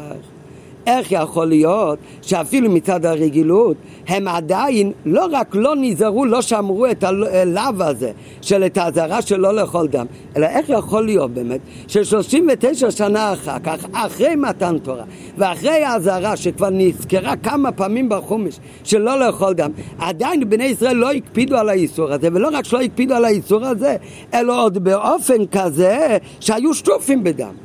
איך 0.87 1.11
יכול 1.11 1.47
להיות 1.47 1.99
שאפילו 2.21 2.71
מצד 2.71 3.05
הרגילות 3.05 3.77
הם 4.07 4.27
עדיין 4.27 4.91
לא 5.05 5.27
רק 5.31 5.55
לא 5.55 5.73
נזהרו, 5.77 6.25
לא 6.25 6.41
שמרו 6.41 6.85
את 6.85 7.03
הלאו 7.03 7.83
הזה 7.83 8.11
של 8.41 8.63
את 8.65 8.77
האזהרה 8.77 9.21
של 9.21 9.39
לא 9.39 9.55
לאכול 9.55 9.87
דם, 9.87 10.05
אלא 10.35 10.45
איך 10.45 10.69
יכול 10.69 11.05
להיות 11.05 11.31
באמת 11.31 11.59
ש-39 11.87 12.91
שנה 12.91 13.33
אחר 13.33 13.59
כך, 13.59 13.85
אחרי 13.91 14.35
מתן 14.35 14.77
תורה 14.77 15.03
ואחרי 15.37 15.83
האזהרה 15.83 16.37
שכבר 16.37 16.69
נזכרה 16.69 17.35
כמה 17.35 17.71
פעמים 17.71 18.09
בחומש 18.09 18.59
של 18.83 18.97
לא 18.97 19.19
לאכול 19.19 19.53
דם, 19.53 19.71
עדיין 19.99 20.49
בני 20.49 20.63
ישראל 20.63 20.95
לא 20.95 21.11
הקפידו 21.11 21.57
על 21.57 21.69
האיסור 21.69 22.11
הזה, 22.11 22.27
ולא 22.33 22.49
רק 22.53 22.65
שלא 22.65 22.81
הקפידו 22.81 23.13
על 23.15 23.25
האיסור 23.25 23.65
הזה, 23.65 23.95
אלא 24.33 24.63
עוד 24.63 24.83
באופן 24.83 25.45
כזה 25.51 26.17
שהיו 26.39 26.73
שטופים 26.73 27.23
בדם. 27.23 27.64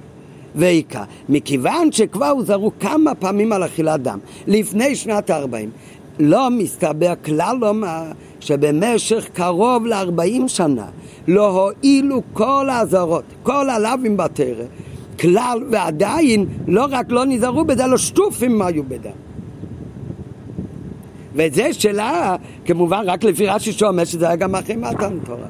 ואיכה, 0.55 1.05
מכיוון 1.29 1.93
שכבר 1.93 2.27
הוזהרו 2.29 2.73
כמה 2.81 3.15
פעמים 3.15 3.53
על 3.53 3.65
אכילת 3.65 4.03
דם 4.03 4.19
לפני 4.47 4.97
שנת 4.97 5.31
הארבעים, 5.31 5.71
לא 6.19 6.51
מסתבר 6.51 7.13
כלל 7.25 7.57
לומר 7.61 8.03
שבמשך 8.41 9.29
קרוב 9.33 9.87
לארבעים 9.87 10.49
שנה 10.49 10.87
לא 11.29 11.49
הועילו 11.49 12.23
כל 12.33 12.69
האזהרות, 12.71 13.25
כל 13.43 13.71
הלאווים 13.71 14.17
בתרא, 14.17 14.65
כלל 15.21 15.59
ועדיין 15.71 16.47
לא 16.67 16.87
רק 16.91 17.07
לא 17.11 17.25
נזהרו 17.25 17.65
בזה, 17.65 17.87
לא 17.87 17.99
שטופים 17.99 18.63
היו 18.63 18.85
בדם. 18.85 19.11
וזה 21.35 21.73
שאלה, 21.73 22.37
כמובן, 22.65 23.03
רק 23.07 23.25
לפי 23.25 23.47
רש"י 23.47 23.73
שאומר 23.73 24.05
שזה 24.05 24.27
היה 24.27 24.37
גם 24.37 24.55
אחרי 24.55 24.77
מתן 24.77 25.19
תורה. 25.25 25.47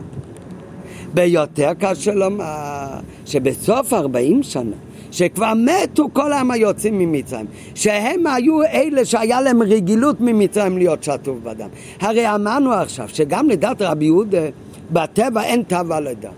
ביותר 1.14 1.70
קשה 1.78 2.14
לומר 2.14 2.86
שבסוף 3.26 3.92
ארבעים 3.92 4.42
שנה 4.42 4.76
שכבר 5.10 5.52
מתו 5.56 6.08
כל 6.12 6.32
העם 6.32 6.50
היוצאים 6.50 6.98
ממצרים, 6.98 7.46
שהם 7.74 8.26
היו 8.26 8.62
אלה 8.62 9.04
שהיה 9.04 9.40
להם 9.40 9.62
רגילות 9.62 10.20
ממצרים 10.20 10.78
להיות 10.78 11.02
שטוף 11.02 11.38
בדם. 11.42 11.68
הרי 12.00 12.34
אמרנו 12.34 12.72
עכשיו 12.72 13.08
שגם 13.08 13.48
לדעת 13.48 13.82
רבי 13.82 14.04
יהודה 14.04 14.46
בטבע 14.90 15.42
אין 15.42 15.62
תאווה 15.62 16.00
לדם. 16.00 16.32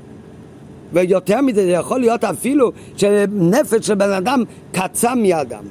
ויותר 0.92 1.40
מזה 1.40 1.62
זה 1.64 1.70
יכול 1.70 2.00
להיות 2.00 2.24
אפילו 2.24 2.72
שנפש 2.96 3.86
של 3.86 3.94
בן 3.94 4.12
אדם 4.12 4.42
קצה 4.72 5.14
מאדם. 5.14 5.64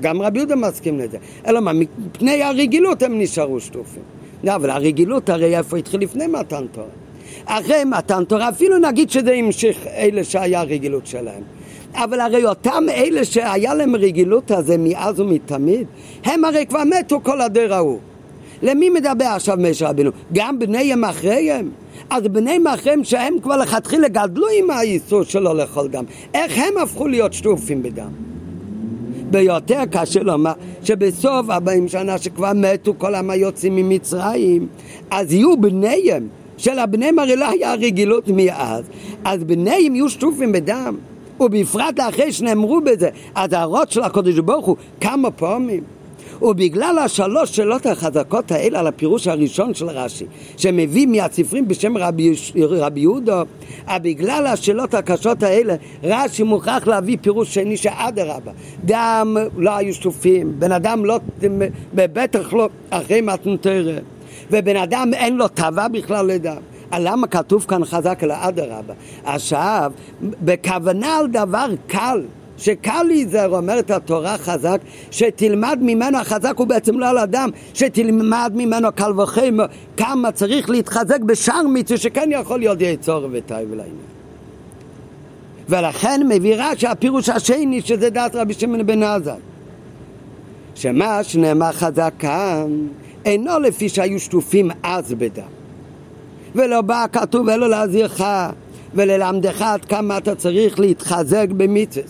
גם 0.00 0.22
רבי 0.22 0.38
יהודה 0.38 0.56
מסכים 0.56 0.98
לזה. 0.98 1.18
אלא 1.46 1.60
מה, 1.60 1.72
מפני 1.72 2.42
הרגילות 2.42 3.02
הם 3.02 3.18
נשארו 3.20 3.60
שטופים. 3.60 4.02
לא, 4.44 4.54
אבל 4.54 4.70
הרגילות 4.70 5.28
הרי 5.28 5.58
איפה 5.58 5.76
התחיל 5.76 6.00
לפני 6.00 6.26
מתן 6.26 6.64
תורה. 6.72 6.86
אחרי 7.44 7.84
מתן 7.84 8.24
תורה, 8.24 8.48
אפילו 8.48 8.78
נגיד 8.78 9.10
שזה 9.10 9.32
המשיך 9.32 9.86
אלה 9.86 10.24
שהיה 10.24 10.60
הרגילות 10.60 11.06
שלהם. 11.06 11.42
אבל 11.94 12.20
הרי 12.20 12.44
אותם 12.44 12.84
אלה 12.94 13.24
שהיה 13.24 13.74
להם 13.74 13.96
רגילות 13.96 14.50
הזה 14.50 14.76
מאז 14.78 15.20
ומתמיד, 15.20 15.86
הם 16.24 16.44
הרי 16.44 16.66
כבר 16.66 16.82
מתו 16.84 17.20
כל 17.22 17.40
הדור 17.40 17.72
ההוא. 17.72 17.98
למי 18.62 18.90
מדבר 18.90 19.24
עכשיו 19.24 19.56
משה 19.60 19.88
רבינו? 19.88 20.10
גם 20.32 20.58
בניהם 20.58 21.04
אחריהם? 21.04 21.70
אז 22.10 22.22
בניהם 22.22 22.66
אחריהם 22.66 23.04
שהם 23.04 23.34
כבר 23.42 23.56
לכתחילה 23.56 24.08
גדלו 24.08 24.46
עם 24.58 24.70
האיסור 24.70 25.22
שלו 25.22 25.54
לאכול 25.54 25.88
דם, 25.88 26.04
איך 26.34 26.58
הם 26.58 26.78
הפכו 26.82 27.08
להיות 27.08 27.32
שטופים 27.32 27.82
בדם? 27.82 28.10
ביותר 29.30 29.82
קשה 29.90 30.22
לומר 30.22 30.52
שבסוף 30.82 31.50
40 31.50 31.88
שנה 31.88 32.18
שכבר 32.18 32.52
מתו 32.54 32.94
כל 32.98 33.14
העם 33.14 33.30
היוצאים 33.30 33.76
ממצרים, 33.76 34.66
אז 35.10 35.32
יהיו 35.32 35.56
בניהם, 35.56 36.28
של 36.56 36.78
הבניהם 36.78 37.18
הרי 37.18 37.36
לא 37.36 37.48
היה 37.48 37.74
רגילות 37.74 38.28
מאז, 38.28 38.84
אז 39.24 39.44
בניהם 39.44 39.94
יהיו 39.94 40.08
שטופים 40.08 40.52
בדם. 40.52 40.96
ובפרט 41.40 42.00
אחרי 42.08 42.32
שנאמרו 42.32 42.80
בזה 42.80 43.08
אזהרות 43.34 43.90
של 43.90 44.02
הקדוש 44.02 44.38
ברוך 44.38 44.66
הוא 44.66 44.76
כמה 45.00 45.30
פעמים. 45.30 45.84
ובגלל 46.42 46.98
השלוש 46.98 47.56
שאלות 47.56 47.86
החזקות 47.86 48.52
האלה 48.52 48.78
על 48.78 48.86
הפירוש 48.86 49.26
הראשון 49.26 49.74
של 49.74 49.88
רש"י, 49.88 50.24
שמביא 50.56 51.06
מהספרים 51.06 51.68
בשם 51.68 51.96
רבי, 51.96 52.32
רבי 52.56 53.00
יהודה, 53.00 53.42
בגלל 53.92 54.46
השאלות 54.46 54.94
הקשות 54.94 55.42
האלה, 55.42 55.74
רש"י 56.02 56.42
מוכרח 56.42 56.86
להביא 56.86 57.16
פירוש 57.20 57.54
שני 57.54 57.76
שאדרבה, 57.76 58.52
דם 58.84 59.36
לא 59.56 59.76
היו 59.76 59.94
שטופים, 59.94 60.52
בן 60.58 60.72
אדם 60.72 61.04
לא, 61.04 61.18
בטח 61.94 62.52
לא 62.52 62.68
אחרי 62.90 63.20
מתנתרא, 63.20 63.98
ובן 64.50 64.76
אדם 64.76 65.10
אין 65.14 65.36
לו 65.36 65.48
תאווה 65.48 65.88
בכלל 65.88 66.26
לדם. 66.26 66.56
למה 67.00 67.26
כתוב 67.26 67.64
כאן 67.68 67.84
חזק 67.84 68.18
אלא 68.22 68.34
אדרבה? 68.40 68.94
עכשיו, 69.24 69.92
בכוונה 70.20 71.16
על 71.16 71.26
דבר 71.26 71.66
קל, 71.86 72.22
שקל 72.56 73.02
להיזהר, 73.02 73.56
אומרת 73.56 73.90
התורה 73.90 74.38
חזק, 74.38 74.78
שתלמד 75.10 75.78
ממנו 75.82 76.18
החזק 76.18 76.54
הוא 76.56 76.66
בעצם 76.66 76.98
לא 76.98 77.08
על 77.08 77.18
אדם, 77.18 77.50
שתלמד 77.74 78.52
ממנו 78.54 78.88
קל 78.94 79.20
וחמר, 79.20 79.64
כמה 79.96 80.32
צריך 80.32 80.70
להתחזק 80.70 81.20
בשאר 81.20 81.62
מצווה 81.68 81.98
שכן 81.98 82.28
יכול 82.32 82.58
להיות 82.58 82.80
יצור 82.80 83.28
ותאי 83.32 83.64
ולעניין. 83.70 84.14
ולכן 85.68 86.20
מביא 86.28 86.54
רש"י 86.58 86.86
הפירוש 86.86 87.28
השני 87.28 87.80
שזה 87.80 88.10
דעת 88.10 88.34
רבי 88.34 88.54
שמעון 88.54 88.86
בן 88.86 89.02
עזאי 89.02 89.34
שמה 90.74 91.24
שנאמר 91.24 91.72
חזק 91.72 92.12
כאן 92.18 92.66
אינו 93.24 93.58
לפי 93.58 93.88
שהיו 93.88 94.20
שטופים 94.20 94.70
אז 94.82 95.14
בדם 95.14 95.63
ולא 96.54 96.80
בא 96.80 97.06
כתוב 97.12 97.48
אלו 97.48 97.68
להזהירך 97.68 98.22
וללמדך 98.94 99.62
עד 99.62 99.84
כמה 99.84 100.18
אתה 100.18 100.34
צריך 100.34 100.80
להתחזק 100.80 101.46
במצווה 101.48 102.04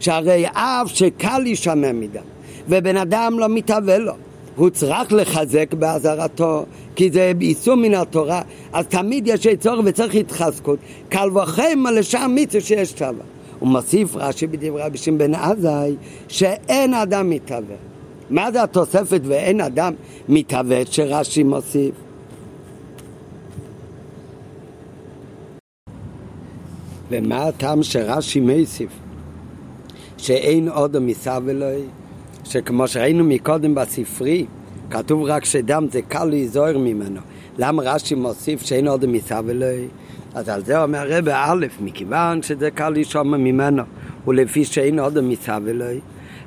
שהרי 0.00 0.46
אף 0.46 0.86
שקל 0.86 1.38
להישמע 1.38 1.92
מדם 1.92 2.22
ובן 2.68 2.96
אדם 2.96 3.38
לא 3.38 3.48
מתהווה 3.48 3.98
לו 3.98 4.12
הוא 4.56 4.70
צריך 4.70 5.12
לחזק 5.12 5.74
באזהרתו 5.74 6.64
כי 6.96 7.10
זה 7.10 7.32
איסור 7.40 7.74
מן 7.74 7.94
התורה 7.94 8.42
אז 8.72 8.86
תמיד 8.86 9.26
יש 9.26 9.46
צורך 9.60 9.80
וצריך 9.84 10.14
התחזקות. 10.14 10.78
קל 11.08 11.28
וחמר 11.38 11.90
לשם 11.90 12.32
מצווה 12.34 12.60
שיש 12.60 12.92
תבה 12.92 13.24
הוא 13.58 13.68
מוסיף 13.68 14.16
רש"י 14.16 14.46
בדברי 14.46 14.82
רבי 14.82 14.98
שמעון 14.98 15.34
עזאי 15.34 15.96
שאין 16.28 16.94
אדם 16.94 17.30
מתהווה. 17.30 17.76
מה 18.30 18.52
זה 18.52 18.62
התוספת 18.62 19.20
ואין 19.24 19.60
אדם 19.60 19.92
מתהווה 20.28 20.82
שרש"י 20.90 21.42
מוסיף? 21.42 22.07
ומה 27.10 27.42
הטעם 27.42 27.82
שרש"י 27.82 28.40
מוסיף? 28.40 28.90
שאין 30.18 30.68
עוד 30.68 30.98
מסב 30.98 31.42
אלוהי, 31.48 31.82
שכמו 32.44 32.88
שראינו 32.88 33.24
מקודם 33.24 33.74
בספרי, 33.74 34.46
כתוב 34.90 35.22
רק 35.22 35.44
שדם 35.44 35.86
זה 35.90 36.02
קל 36.02 36.24
להיזוהר 36.24 36.78
ממנו. 36.78 37.20
למה 37.58 37.82
רש"י 37.82 38.14
מוסיף 38.14 38.62
שאין 38.62 38.88
עוד 38.88 39.06
מסב 39.06 39.44
אלוהי? 39.48 39.88
אז 40.34 40.48
על 40.48 40.64
זה 40.64 40.82
אומר 40.82 40.98
הרב 40.98 41.28
א', 41.28 41.66
מכיוון 41.80 42.42
שזה 42.42 42.70
קל 42.70 42.90
לשמוע 42.90 43.36
ממנו, 43.38 43.82
ולפי 44.26 44.64
שאין 44.64 44.98
עוד 44.98 45.20
מסב 45.20 45.62
אלוהי. 45.68 46.00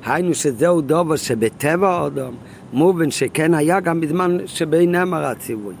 היינו 0.04 0.34
שזהו 0.34 0.80
דובר 0.80 1.16
שבטבע 1.16 1.88
האדם 1.88 2.32
מובן 2.72 3.10
שכן 3.10 3.54
היה 3.54 3.80
גם 3.80 4.00
בזמן 4.00 4.38
שבין 4.46 4.92
נאמר 4.92 5.24
הציווי. 5.24 5.74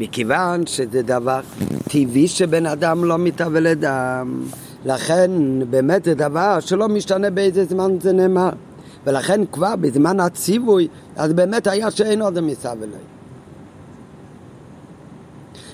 מכיוון 0.00 0.66
שזה 0.66 1.02
דבר 1.02 1.40
טבעי 1.88 2.28
שבן 2.28 2.66
אדם 2.66 3.04
לא 3.04 3.18
מתהווה 3.18 3.60
לדם, 3.60 4.42
לכן 4.84 5.30
באמת 5.70 6.04
זה 6.04 6.14
דבר 6.14 6.60
שלא 6.60 6.88
משתנה 6.88 7.30
באיזה 7.30 7.64
זמן 7.64 8.00
זה 8.00 8.12
נאמר. 8.12 8.50
ולכן 9.06 9.40
כבר 9.52 9.76
בזמן 9.76 10.20
הציווי, 10.20 10.88
אז 11.16 11.32
באמת 11.32 11.66
היה 11.66 11.90
שאין 11.90 12.22
עוד 12.22 12.40
מסב 12.40 12.76
אלוהי. 12.82 13.02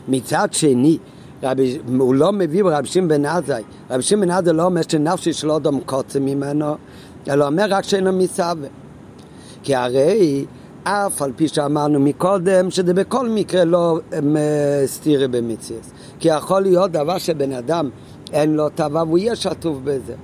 מצד 0.09 0.49
שני, 0.53 0.99
רבי, 1.43 1.79
הוא 1.99 2.15
לא 2.15 2.33
מביא 2.33 2.63
רבי 2.65 2.89
שמעון 2.89 3.09
בן 3.09 3.27
עזאי, 3.27 3.63
רבי 3.91 4.03
שמעון 4.03 4.29
בן 4.29 4.35
עזאי 4.35 4.53
לא 4.53 4.63
אומר 4.63 4.81
שנפשי 4.89 5.33
של 5.33 5.51
אדם 5.51 5.81
קוצם 5.81 6.25
ממנו, 6.25 6.77
אלא 7.29 7.47
אומר 7.47 7.67
רק 7.69 7.85
שאינו 7.85 8.13
מסווה. 8.13 8.69
כי 9.63 9.75
הרי 9.75 10.45
אף 10.89 11.23
על 11.23 11.33
פי 11.37 11.49
שאמרנו 11.49 12.01
מקודם, 12.01 12.71
שזה 12.71 12.95
בכל 12.95 13.29
מקרה 13.29 13.65
לא 13.65 13.99
סתירה 14.87 15.29
במציאס. 15.29 15.93
כי 16.19 16.29
יכול 16.29 16.63
להיות 16.63 16.91
דבר 16.93 17.19
שבן 17.19 17.53
אדם 17.53 17.91
אין 18.33 18.55
לו 18.55 18.69
תאווה 18.69 19.03
והוא 19.03 19.19
יהיה 19.19 19.37
שטוף 19.37 19.77
בזה. 19.85 20.15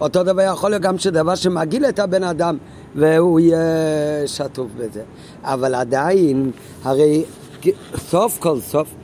אותו 0.00 0.22
דבר 0.22 0.42
יכול 0.42 0.70
להיות 0.70 0.82
גם 0.82 0.98
שדבר 0.98 1.34
שמגעיל 1.34 1.84
את 1.84 1.98
הבן 1.98 2.22
אדם 2.24 2.56
והוא 2.94 3.40
יהיה 3.40 3.58
שטוף 4.26 4.66
בזה. 4.78 5.02
אבל 5.42 5.74
עדיין, 5.74 6.50
הרי 6.82 7.24
סוף 7.96 8.38
כל 8.38 8.60
סוף 8.60 8.94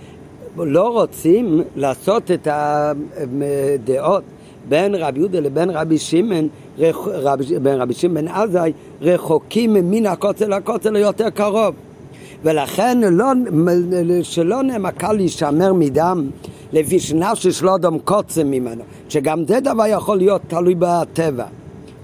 לא 0.57 0.89
רוצים 0.89 1.63
לעשות 1.77 2.31
את 2.31 2.49
הדעות 2.51 4.23
בין 4.69 4.95
רבי 4.95 5.19
יהודה 5.19 5.41
לבין 5.41 5.71
רבי 5.71 5.99
שמעון, 5.99 6.49
רבי 6.79 7.95
שמעון 7.95 8.15
בן 8.15 8.29
עזאי, 8.29 8.73
רחוקים 9.03 9.75
מן 9.75 10.07
הכותל 10.07 10.57
לכותל 10.57 10.97
יותר 10.97 11.31
קרוב. 11.31 11.75
ולכן 12.43 12.99
לא, 13.01 13.27
שלא 14.23 14.63
נאמר 14.63 14.91
קל 14.91 15.13
להישמר 15.13 15.73
מדם 15.73 16.31
לפי 16.73 17.01
שנפשי 17.01 17.53
שלא 17.53 17.75
אדם 17.75 17.99
קוצם 17.99 18.51
ממנו, 18.51 18.83
שגם 19.09 19.45
זה 19.47 19.61
דבר 19.61 19.87
יכול 19.87 20.19
להיות 20.19 20.43
תלוי 20.49 20.75
בטבע. 20.79 21.45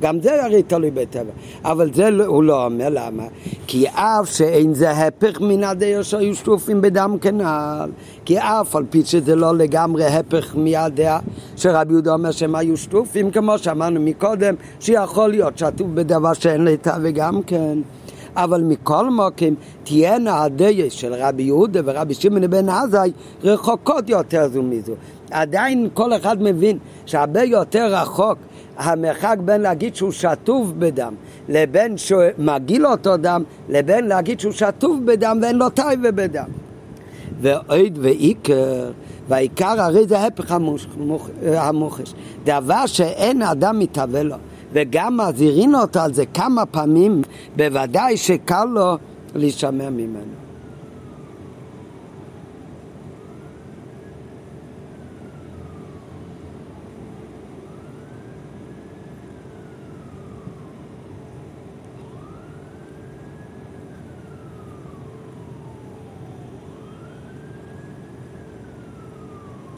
גם 0.03 0.21
זה 0.21 0.45
הרי 0.45 0.63
תלוי 0.63 0.91
בטבע. 0.91 1.33
אבל 1.65 1.95
זה 1.95 2.11
לא, 2.11 2.25
הוא 2.25 2.45
לא 2.45 2.65
אומר 2.65 2.89
למה. 2.91 3.23
כי 3.67 3.87
אף 3.89 4.29
שאין 4.29 4.75
זה 4.75 4.91
הפך 4.91 5.41
מן 5.41 5.65
הדעה 5.65 6.03
שהיו 6.03 6.35
שטופים 6.35 6.81
בדם 6.81 7.17
כנעל. 7.21 7.91
כי 8.25 8.39
אף 8.39 8.77
על 8.77 8.85
פי 8.91 9.03
שזה 9.05 9.37
לא 9.37 9.57
לגמרי 9.57 10.05
הפך 10.05 10.57
מהדעה 10.57 11.19
שרבי 11.57 11.93
יהודה 11.93 12.13
אומר 12.13 12.31
שהם 12.31 12.55
היו 12.55 12.77
שטופים, 12.77 13.31
כמו 13.31 13.59
שאמרנו 13.59 14.01
מקודם, 14.01 14.55
שיכול 14.81 15.31
להיות 15.31 15.59
שטוף 15.59 15.87
בדבר 15.95 16.33
שאין 16.33 16.65
לטבע 16.65 17.11
גם 17.11 17.43
כן. 17.43 17.79
אבל 18.37 18.63
מכל 18.63 19.11
מוקים 19.11 19.55
תהיינה 19.85 20.43
הדעה 20.43 20.91
של 20.91 21.15
רבי 21.15 21.43
יהודה 21.43 21.81
ורבי 21.85 22.15
שמעון 22.15 22.51
בן 22.51 22.69
עזאי 22.69 23.13
רחוקות 23.45 24.09
יותר 24.09 24.49
זו 24.49 24.63
מזו. 24.63 24.93
עדיין 25.31 25.89
כל 25.95 26.13
אחד 26.13 26.43
מבין 26.43 26.79
שהרבה 27.07 27.43
יותר 27.43 27.87
רחוק 27.95 28.39
המרחק 28.77 29.37
בין 29.45 29.61
להגיד 29.61 29.97
שהוא 29.97 30.13
שטוף 30.13 30.69
בדם 30.79 31.15
לבין 31.49 31.99
שמגעיל 31.99 32.87
אותו 32.87 33.17
דם 33.17 33.43
לבין 33.69 34.07
להגיד 34.07 34.41
שהוא 34.41 34.53
שטוף 34.53 34.97
בדם 35.05 35.39
ואין 35.43 35.57
לו 35.57 35.71
טייבה 35.71 36.11
בדם. 36.11 36.49
ועוד 37.41 37.99
ועיקר, 38.01 38.91
והעיקר 39.29 39.81
הרי 39.81 40.07
זה 40.07 40.19
ההפך 40.19 40.57
המוחש. 41.43 42.15
דבר 42.45 42.87
שאין 42.87 43.43
אדם 43.43 43.79
מתהווה 43.79 44.23
לו 44.23 44.37
וגם 44.73 45.17
מזהירים 45.17 45.75
אותו 45.75 46.01
על 46.01 46.15
זה 46.15 46.27
כמה 46.27 46.67
פעמים, 46.67 47.23
בוודאי 47.57 48.17
שקל 48.17 48.65
לו 48.65 48.97
להישמר 49.35 49.91
ממנו. 49.91 50.44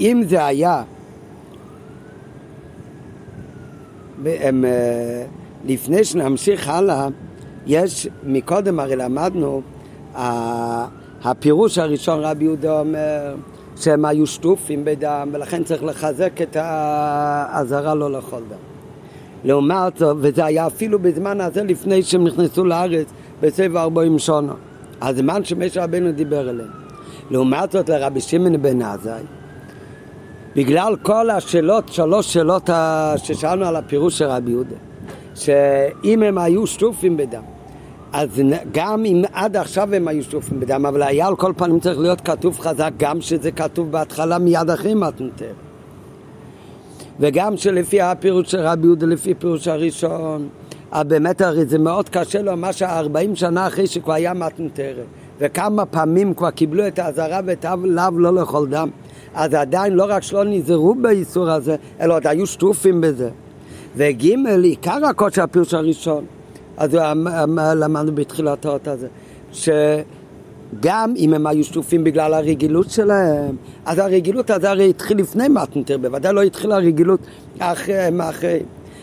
אם 0.00 0.22
זה 0.28 0.44
היה 0.44 0.82
אה, 4.26 4.50
לפני 5.64 6.04
שנמשיך 6.04 6.68
הלאה, 6.68 7.08
יש, 7.66 8.08
מקודם 8.24 8.80
הרי 8.80 8.96
למדנו, 8.96 9.62
הפירוש 11.24 11.78
הראשון 11.78 12.18
רבי 12.20 12.44
יהודה 12.44 12.80
אומר 12.80 13.34
שהם 13.76 14.04
היו 14.04 14.26
שטופים 14.26 14.84
בדם 14.84 15.28
ולכן 15.32 15.64
צריך 15.64 15.84
לחזק 15.84 16.42
את 16.42 16.56
האזהרה 16.60 17.94
לא 17.94 18.12
לאכול 18.12 18.42
דם. 18.48 18.56
לעומת 19.44 19.96
זאת, 19.96 20.16
וזה 20.20 20.44
היה 20.44 20.66
אפילו 20.66 20.98
בזמן 20.98 21.40
הזה 21.40 21.62
לפני 21.62 22.02
שהם 22.02 22.24
נכנסו 22.24 22.64
לארץ 22.64 23.06
בסבב 23.40 23.76
ארבעים 23.76 24.18
שונה, 24.18 24.52
הזמן 25.02 25.44
שמשה 25.44 25.84
רבנו 25.84 26.12
דיבר 26.12 26.50
אליהם. 26.50 26.70
לעומת 27.30 27.72
זאת 27.72 27.88
לרבי 27.88 28.20
שמעון 28.20 28.62
בן 28.62 28.82
עזאי 28.82 29.22
בגלל 30.56 30.96
כל 31.02 31.30
השאלות, 31.30 31.88
שלוש 31.88 32.32
שאלות 32.32 32.70
ששאלנו 33.16 33.64
על 33.64 33.76
הפירוש 33.76 34.18
של 34.18 34.24
רבי 34.24 34.50
יהודה, 34.50 34.74
שאם 35.34 36.22
הם 36.22 36.38
היו 36.38 36.66
שטופים 36.66 37.16
בדם, 37.16 37.42
אז 38.12 38.28
גם 38.72 39.04
אם 39.04 39.22
עד 39.32 39.56
עכשיו 39.56 39.94
הם 39.94 40.08
היו 40.08 40.22
שטופים 40.22 40.60
בדם, 40.60 40.86
אבל 40.86 41.02
היה 41.02 41.26
על 41.26 41.36
כל 41.36 41.52
פנים 41.56 41.80
צריך 41.80 41.98
להיות 41.98 42.20
כתוב 42.20 42.58
חזק, 42.60 42.90
גם 42.96 43.20
שזה 43.20 43.50
כתוב 43.50 43.90
בהתחלה 43.90 44.38
מיד 44.38 44.70
אחרי 44.70 44.94
מתנתר. 44.94 45.52
וגם 47.20 47.56
שלפי 47.56 48.00
הפירוש 48.00 48.50
של 48.50 48.60
רבי 48.60 48.86
יהודה, 48.86 49.06
לפי 49.06 49.30
הפירוש 49.30 49.68
הראשון, 49.68 50.48
באמת 50.92 51.40
הרי 51.40 51.66
זה 51.66 51.78
מאוד 51.78 52.08
קשה 52.08 52.42
לו, 52.42 52.56
מה 52.56 52.72
שארבעים 52.72 53.36
שנה 53.36 53.66
אחרי 53.66 53.86
שכבר 53.86 54.12
היה 54.12 54.34
מתנתרת, 54.34 55.06
וכמה 55.38 55.86
פעמים 55.86 56.34
כבר 56.34 56.50
קיבלו 56.50 56.86
את 56.86 56.98
האזהרה 56.98 57.40
ואת 57.44 57.64
הלאו 57.64 58.18
לא 58.18 58.34
לאכול 58.34 58.68
דם. 58.68 58.88
אז 59.36 59.54
עדיין 59.54 59.92
לא 59.92 60.06
רק 60.08 60.22
שלא 60.22 60.44
נזהרו 60.44 60.94
באיסור 60.94 61.50
הזה, 61.50 61.76
אלא 62.00 62.14
עוד 62.14 62.26
היו 62.26 62.46
שטופים 62.46 63.00
בזה. 63.00 63.30
וג' 63.96 64.24
עיקר 64.62 65.06
הקודש 65.06 65.38
הפירוש 65.38 65.74
הראשון, 65.74 66.24
אז 66.76 66.98
למדנו 67.76 68.14
בתחילת 68.14 68.64
האות 68.64 68.88
הזה, 68.88 69.08
שגם 69.52 71.14
אם 71.16 71.34
הם 71.34 71.46
היו 71.46 71.64
שטופים 71.64 72.04
בגלל 72.04 72.34
הרגילות 72.34 72.90
שלהם, 72.90 73.56
אז 73.86 73.98
הרגילות 73.98 74.50
הזה 74.50 74.70
הרי 74.70 74.90
התחיל 74.90 75.18
לפני 75.18 75.48
מתנתר, 75.48 75.98
בוודאי 75.98 76.32
לא 76.32 76.42
התחילה 76.42 76.74
הרגילות 76.74 77.20
אחרי, 77.58 78.08
אחרי. 78.20 78.60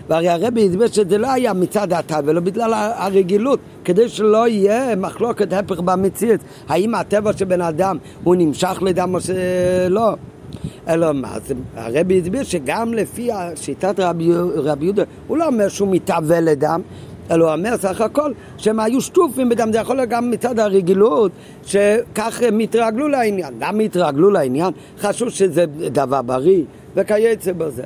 והרי 0.09 0.29
הרבי 0.29 0.67
הסביר 0.69 0.87
שזה 0.87 1.17
לא 1.17 1.31
היה 1.31 1.53
מצד 1.53 1.93
הטבע, 1.93 2.31
אלא 2.31 2.39
בגלל 2.39 2.73
הרגילות, 2.73 3.59
כדי 3.85 4.09
שלא 4.09 4.47
יהיה 4.47 4.95
מחלוקת 4.95 5.53
הפך 5.53 5.79
במציאות. 5.79 6.39
האם 6.67 6.95
הטבע 6.95 7.33
של 7.33 7.45
בן 7.45 7.61
אדם 7.61 7.97
הוא 8.23 8.35
נמשך 8.35 8.77
לדם 8.81 9.15
או 9.15 9.19
שלא? 9.21 10.13
אלא 10.87 11.13
מה, 11.13 11.37
זה, 11.47 11.53
הרבי 11.75 12.21
הסביר 12.21 12.43
שגם 12.43 12.93
לפי 12.93 13.29
שיטת 13.55 13.99
רבי, 13.99 14.29
רבי 14.55 14.85
יהודה, 14.85 15.03
הוא 15.27 15.37
לא 15.37 15.47
אומר 15.47 15.67
שהוא 15.67 15.87
מתהווה 15.91 16.41
לדם, 16.41 16.81
אלא 17.31 17.45
הוא 17.45 17.53
אומר 17.53 17.77
סך 17.77 18.01
הכל 18.01 18.31
שהם 18.57 18.79
היו 18.79 19.01
שטופים 19.01 19.49
בדם, 19.49 19.69
זה 19.71 19.79
יכול 19.79 19.95
להיות 19.95 20.09
גם 20.09 20.31
מצד 20.31 20.59
הרגילות, 20.59 21.31
שכך 21.65 22.41
הם 22.47 22.59
התרגלו 22.59 23.07
לעניין. 23.07 23.53
למה 23.59 23.83
התרגלו 23.83 24.31
לעניין? 24.31 24.73
חשוב 24.99 25.29
שזה 25.29 25.65
דבר 25.91 26.21
בריא, 26.21 26.63
וכייצא 26.95 27.51
בזה. 27.53 27.83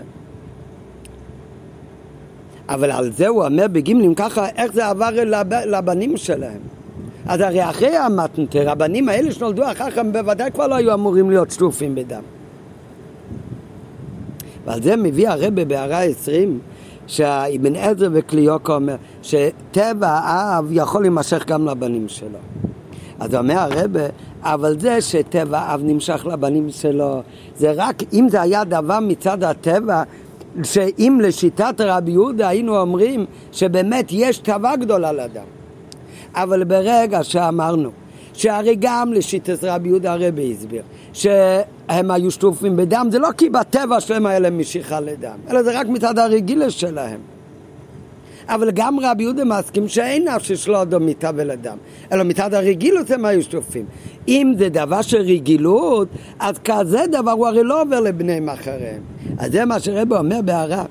אבל 2.69 2.91
על 2.91 3.11
זה 3.11 3.27
הוא 3.27 3.45
אומר 3.45 3.65
בגימלים 3.71 4.15
ככה, 4.15 4.47
איך 4.55 4.73
זה 4.73 4.87
עבר 4.87 5.09
לב, 5.11 5.53
לבנים 5.53 6.17
שלהם. 6.17 6.59
אז 7.25 7.41
הרי 7.41 7.69
אחרי 7.69 7.97
המתנתר, 7.97 8.69
הבנים 8.69 9.09
האלה 9.09 9.31
שנולדו 9.31 9.63
אחר 9.63 9.91
כך, 9.91 9.97
הם 9.97 10.13
בוודאי 10.13 10.51
כבר 10.51 10.67
לא 10.67 10.75
היו 10.75 10.93
אמורים 10.93 11.29
להיות 11.29 11.51
שטופים 11.51 11.95
בדם. 11.95 12.21
ועל 14.65 14.81
זה 14.81 14.95
מביא 14.95 15.29
הרבה 15.29 15.65
בהערה 15.65 15.99
20, 16.03 16.59
שאבן 17.07 17.75
עזר 17.75 18.09
וקליוקו 18.13 18.73
אומר 18.73 18.95
שטבע 19.21 20.07
האב 20.07 20.65
יכול 20.71 21.01
להימשך 21.01 21.45
גם 21.47 21.65
לבנים 21.65 22.09
שלו. 22.09 22.39
אז 23.19 23.35
אומר 23.35 23.57
הרבה, 23.59 24.01
אבל 24.41 24.79
זה 24.79 25.01
שטבע 25.01 25.59
האב 25.59 25.81
נמשך 25.83 26.25
לבנים 26.25 26.69
שלו, 26.69 27.21
זה 27.57 27.71
רק 27.75 27.95
אם 28.13 28.27
זה 28.29 28.41
היה 28.41 28.63
דבר 28.63 28.99
מצד 28.99 29.43
הטבע 29.43 30.03
שאם 30.63 31.19
לשיטת 31.23 31.75
רבי 31.79 32.11
יהודה 32.11 32.47
היינו 32.47 32.77
אומרים 32.77 33.25
שבאמת 33.51 34.05
יש 34.11 34.37
תאווה 34.37 34.75
גדולה 34.75 35.11
לאדם. 35.11 35.45
אבל 36.33 36.63
ברגע 36.63 37.23
שאמרנו 37.23 37.89
שהרי 38.33 38.75
גם 38.79 39.13
לשיטת 39.13 39.63
רבי 39.63 39.89
יהודה 39.89 40.13
הרבי 40.13 40.53
הסביר 40.53 40.81
שהם 41.13 42.11
היו 42.11 42.31
שטופים 42.31 42.77
בדם, 42.77 43.07
זה 43.11 43.19
לא 43.19 43.29
כי 43.37 43.49
בטבע 43.49 43.99
שלהם 43.99 44.25
היה 44.25 44.39
להם 44.39 44.57
משיכה 44.57 44.99
לדם, 44.99 45.37
אלא 45.49 45.63
זה 45.63 45.79
רק 45.79 45.87
מצד 45.87 46.19
הרגילה 46.19 46.69
שלהם. 46.69 47.36
אבל 48.49 48.71
גם 48.71 48.99
רבי 48.99 49.23
יהודה 49.23 49.43
מסכים 49.45 49.87
שאין 49.87 50.27
נפש 50.27 50.51
של 50.51 50.75
אדם 50.75 51.05
מתאווה 51.05 51.43
לדם, 51.43 51.77
אלא 52.11 52.23
מצד 52.23 52.53
הרגילות 52.53 53.11
הם 53.11 53.25
היו 53.25 53.43
שטופים. 53.43 53.85
אם 54.27 54.53
זה 54.57 54.69
דבר 54.69 55.01
של 55.01 55.17
רגילות, 55.17 56.07
אז 56.39 56.55
כזה 56.63 57.05
דבר 57.11 57.31
הוא 57.31 57.47
הרי 57.47 57.63
לא 57.63 57.81
עובר 57.81 57.99
לבניהם 57.99 58.49
אחריהם. 58.49 59.01
אז 59.37 59.51
זה 59.51 59.65
מה 59.65 59.79
שרבי 59.79 60.15
אומר 60.15 60.41
בהערה. 60.45 60.85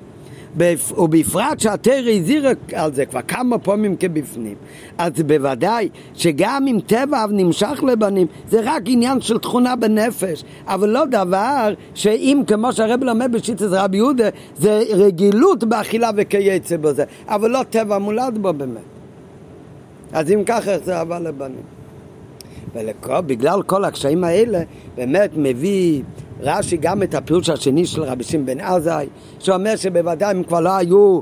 ובפרט 0.99 1.61
שהתרא 1.61 2.11
הזהירה 2.11 2.51
על 2.75 2.95
זה 2.95 3.07
כבר 3.07 3.23
כמה 3.23 3.59
פעמים 3.59 3.97
כבפנים. 3.97 4.55
אז 4.99 5.13
בוודאי 5.13 5.89
שגם 6.15 6.67
אם 6.69 6.79
טבע 6.87 7.27
נמשך 7.31 7.85
לבנים, 7.87 8.27
זה 8.49 8.61
רק 8.65 8.83
עניין 8.87 9.21
של 9.21 9.39
תכונה 9.39 9.77
בנפש, 9.77 10.45
אבל 10.67 10.89
לא 10.89 11.05
דבר 11.05 11.75
שאם, 11.95 12.43
כמו 12.47 12.73
שהרב 12.73 13.03
לומד 13.03 13.33
בשיטת 13.33 13.67
רבי 13.71 13.97
יהודה, 13.97 14.29
זה 14.57 14.83
רגילות 14.91 15.65
באכילה 15.65 16.11
וכייצא 16.17 16.77
בזה, 16.77 17.05
אבל 17.29 17.51
לא 17.51 17.61
טבע 17.71 17.99
מולד 17.99 18.39
בו 18.41 18.53
באמת. 18.53 18.81
אז 20.13 20.31
אם 20.31 20.43
ככה, 20.47 20.79
זה 20.79 20.97
אהבה 20.97 21.19
לבנים? 21.19 21.77
ובגלל 23.09 23.63
כל 23.63 23.85
הקשיים 23.85 24.25
האלה, 24.25 24.63
באמת 24.97 25.31
מביא 25.37 26.03
רש"י 26.41 26.77
גם 26.77 27.03
את 27.03 27.15
הפירוש 27.15 27.49
השני 27.49 27.87
של 27.87 28.03
רבי 28.03 28.25
שמעון 28.25 28.47
בן 28.47 28.61
עזאי, 28.61 29.07
שאומר 29.39 29.77
שבוודאי 29.77 30.31
הם 30.31 30.43
כבר 30.43 30.61
לא 30.61 30.77
היו 30.77 31.21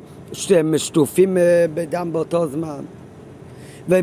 שטופים 0.76 1.36
אה, 1.36 1.66
בדם 1.74 2.08
באותו 2.12 2.46
זמן. 2.46 2.80
ו- 3.88 4.00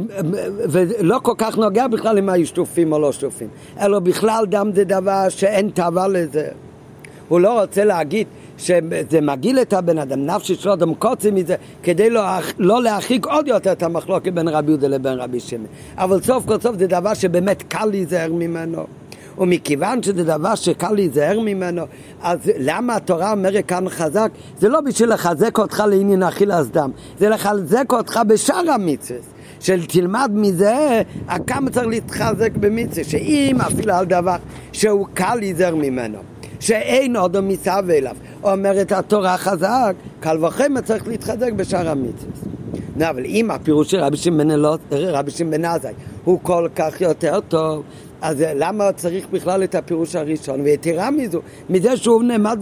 ולא 0.69 1.19
כל 1.23 1.33
כך 1.37 1.57
נוגע 1.57 1.87
בכלל 1.87 2.17
אם 2.17 2.29
היו 2.29 2.45
שטופים 2.45 2.91
או 2.91 2.99
לא 2.99 3.11
שטופים, 3.11 3.47
אלא 3.81 3.99
בכלל 3.99 4.45
דם 4.49 4.69
זה 4.75 4.83
דבר 4.83 5.29
שאין 5.29 5.69
תאווה 5.69 6.07
לזה. 6.07 6.47
הוא 7.27 7.39
לא 7.39 7.61
רוצה 7.61 7.83
להגיד 7.83 8.27
שזה 8.57 9.21
מגעיל 9.21 9.59
את 9.59 9.73
הבן 9.73 9.97
אדם, 9.97 10.25
נפשי 10.25 10.55
שלו 10.55 10.73
אדם 10.73 10.93
קוצי 10.93 11.31
מזה, 11.31 11.55
כדי 11.83 12.09
לא, 12.09 12.21
לא 12.57 12.83
להרחיק 12.83 13.25
עוד 13.25 13.47
יותר 13.47 13.71
את 13.71 13.83
המחלוקת 13.83 14.33
בין 14.33 14.47
רבי 14.47 14.71
יהודה 14.71 14.87
לבין 14.87 15.13
רבי 15.13 15.39
שמעון. 15.39 15.67
אבל 15.97 16.21
סוף 16.21 16.45
כל 16.45 16.59
סוף 16.59 16.75
זה 16.77 16.87
דבר 16.87 17.13
שבאמת 17.13 17.63
קל 17.67 17.85
להיזהר 17.85 18.33
ממנו. 18.33 18.85
ומכיוון 19.37 20.03
שזה 20.03 20.23
דבר 20.23 20.55
שקל 20.55 20.91
להיזהר 20.91 21.39
ממנו, 21.39 21.83
אז 22.21 22.39
למה 22.57 22.95
התורה 22.95 23.31
אומרת 23.31 23.65
כאן 23.65 23.89
חזק? 23.89 24.31
זה 24.59 24.69
לא 24.69 24.81
בשביל 24.81 25.13
לחזק 25.13 25.57
אותך 25.57 25.83
לעניין 25.87 26.23
אכילת 26.23 26.71
דם, 26.71 26.91
זה 27.19 27.29
לחזק 27.29 27.91
אותך 27.91 28.19
בשאר 28.27 28.71
המצווה. 28.71 29.19
של 29.59 29.85
תלמד 29.85 30.31
מזה 30.33 31.01
כמה 31.47 31.69
צריך 31.69 31.87
להתחזק 31.87 32.51
במצווה, 32.59 33.03
שאם 33.03 33.57
אפילו 33.61 33.93
על 33.93 34.05
דבר 34.05 34.35
שהוא 34.73 35.07
קל 35.13 35.35
להיזהר 35.35 35.75
ממנו, 35.75 36.17
שאין 36.59 37.15
עוד 37.15 37.39
מסב 37.39 37.83
אליו, 37.89 38.15
אומרת 38.43 38.91
התורה 38.91 39.37
חזק, 39.37 39.93
קל 40.19 40.45
וחמר 40.45 40.81
צריך 40.81 41.07
להתחזק 41.07 41.51
בשאר 41.51 41.89
המצווה. 41.89 42.31
נו, 42.95 43.09
אבל 43.09 43.25
אם 43.25 43.51
הפירוש 43.51 43.91
של 43.91 43.99
רבי 43.99 44.17
שמעון 44.17 45.51
בן 45.51 45.65
עזאי 45.65 45.93
הוא 46.23 46.39
כל 46.43 46.67
כך 46.75 47.01
יותר 47.01 47.39
טוב, 47.47 47.83
אז 48.21 48.45
למה 48.55 48.91
צריך 48.91 49.25
בכלל 49.31 49.63
את 49.63 49.75
הפירוש 49.75 50.15
הראשון? 50.15 50.61
ויתרה 50.61 51.11
מזו, 51.11 51.41
מזה 51.69 51.97
שהוא 51.97 52.23
נעמד, 52.23 52.59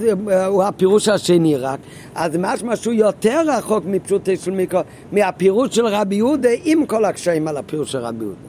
הוא 0.48 0.64
הפירוש 0.64 1.08
השני 1.08 1.56
רק, 1.56 1.80
אז 2.16 2.38
משמע 2.40 2.76
שהוא 2.76 2.94
יותר 2.94 3.42
רחוק 3.48 3.84
מפשוטי 3.88 4.38
של 4.38 4.52
מיקרו, 4.52 4.82
מהפירוש 5.12 5.76
של 5.76 5.86
רבי 5.86 6.16
יהודה, 6.16 6.50
עם 6.64 6.86
כל 6.86 7.06
הקשיים 7.06 7.48
על 7.48 7.58
הפירוש 7.58 7.92
של 7.92 7.98
רבי 7.98 8.24
יהודה. 8.24 8.40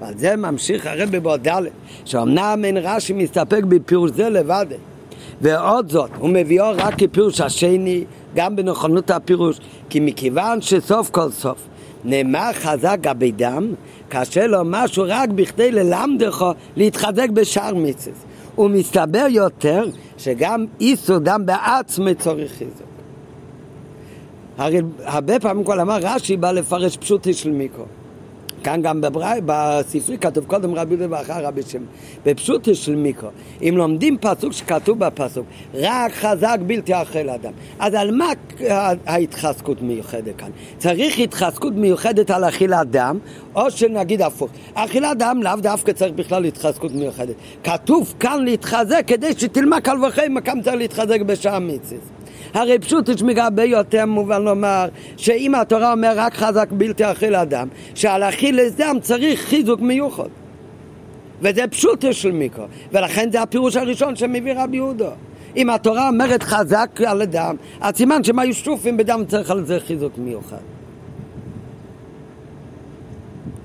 ועל 0.00 0.18
זה 0.18 0.36
ממשיך 0.36 0.86
הרבי 0.86 1.20
בעוד 1.20 1.48
ד', 1.48 1.62
שאומנם 2.04 2.60
אין 2.64 2.76
רש"י 2.76 3.12
מסתפק 3.12 3.62
בפירוש 3.68 4.10
זה 4.10 4.28
לבד, 4.28 4.66
ועוד 5.40 5.90
זאת, 5.90 6.10
הוא 6.18 6.28
מביאו 6.28 6.66
רק 6.76 6.94
כפירוש 6.98 7.40
השני, 7.40 8.04
גם 8.34 8.56
בנכונות 8.56 9.10
הפירוש, 9.10 9.60
כי 9.90 10.00
מכיוון 10.00 10.60
שסוף 10.60 11.10
כל 11.10 11.30
סוף 11.30 11.58
נאמר 12.04 12.50
חזק 12.52 12.96
גבי 13.00 13.32
דם, 13.32 13.74
קשה 14.08 14.46
לו 14.46 14.58
משהו 14.64 15.04
רק 15.06 15.28
בכדי 15.28 15.72
ללמדך 15.72 16.44
להתחזק 16.76 17.28
בשאר 17.30 17.74
מצווה. 17.74 18.16
ומסתבר 18.58 19.26
יותר 19.30 19.84
שגם 20.18 20.66
איסו 20.80 21.18
דם 21.18 21.42
בעצמי 21.44 22.14
צורך 22.14 22.52
חיזוק. 22.52 22.92
הרי 24.58 24.80
הרבה 25.04 25.40
פעמים 25.40 25.64
כל 25.64 25.80
אמר 25.80 25.98
רש"י 26.02 26.36
בא 26.36 26.52
לפרש 26.52 26.96
פשוטי 26.96 27.34
של 27.34 27.50
מיקרו. 27.50 27.84
כאן 28.62 28.82
גם 28.82 29.00
בברי, 29.00 29.26
בספרי 29.46 30.18
כתוב 30.18 30.44
קודם 30.44 30.74
רבי 30.74 30.94
יהודה 30.94 31.16
ואחר 31.16 31.44
רבי 31.44 31.62
שם, 31.62 31.82
בפשוטו 32.26 32.74
של 32.74 32.96
מיקרו. 32.96 33.28
אם 33.62 33.74
לומדים 33.76 34.16
פסוק 34.20 34.52
שכתוב 34.52 34.98
בפסוק, 34.98 35.46
רק 35.74 36.12
חזק 36.12 36.58
בלתי 36.66 36.94
אכל 36.94 37.28
אדם. 37.28 37.52
אז 37.78 37.94
על 37.94 38.16
מה 38.16 38.26
ההתחזקות 39.06 39.82
מיוחדת 39.82 40.36
כאן? 40.38 40.50
צריך 40.78 41.18
התחזקות 41.18 41.72
מיוחדת 41.72 42.30
על 42.30 42.44
אכילת 42.44 42.90
דם, 42.90 43.18
או 43.54 43.70
שנגיד 43.70 44.22
הפוך. 44.22 44.50
אכילת 44.74 45.18
דם 45.18 45.40
לאו 45.42 45.56
דווקא 45.56 45.92
צריך 45.92 46.12
בכלל 46.12 46.44
התחזקות 46.44 46.92
מיוחדת. 46.92 47.34
כתוב 47.64 48.14
כאן 48.20 48.44
להתחזק 48.44 49.04
כדי 49.06 49.32
שתלמד 49.32 49.80
קל 49.80 50.04
וחיים, 50.04 50.40
כמה 50.40 50.62
צריך 50.62 50.76
להתחזק 50.76 51.20
בשעה 51.20 51.58
מצווה. 51.58 52.21
הרי 52.54 52.78
פשוט 52.78 53.08
יש 53.08 53.22
מגבה 53.22 53.64
יותר 53.64 54.06
מובן 54.06 54.42
לומר 54.42 54.88
שאם 55.16 55.54
התורה 55.54 55.92
אומר 55.92 56.12
רק 56.16 56.34
חזק 56.34 56.68
בלתי 56.72 57.10
אכיל 57.10 57.34
אדם, 57.34 57.68
שעל 57.94 58.22
אכיל 58.22 58.60
דם 58.76 58.96
צריך 59.00 59.40
חיזוק 59.40 59.80
מיוחד. 59.80 60.28
וזה 61.40 61.66
פשוט 61.70 62.04
של 62.12 62.32
מיקרו, 62.32 62.64
ולכן 62.92 63.30
זה 63.32 63.42
הפירוש 63.42 63.76
הראשון 63.76 64.16
שמביא 64.16 64.54
רבי 64.56 64.76
יהודה. 64.76 65.10
אם 65.56 65.70
התורה 65.70 66.08
אומרת 66.08 66.42
חזק 66.42 67.00
על 67.06 67.22
אדם, 67.22 67.56
אז 67.80 67.96
סימן 67.96 68.24
שהם 68.24 68.38
היו 68.38 68.54
שטופים 68.54 68.96
בדם 68.96 69.22
צריך 69.28 69.50
על 69.50 69.64
זה 69.64 69.80
חיזוק 69.80 70.12
מיוחד. 70.18 70.81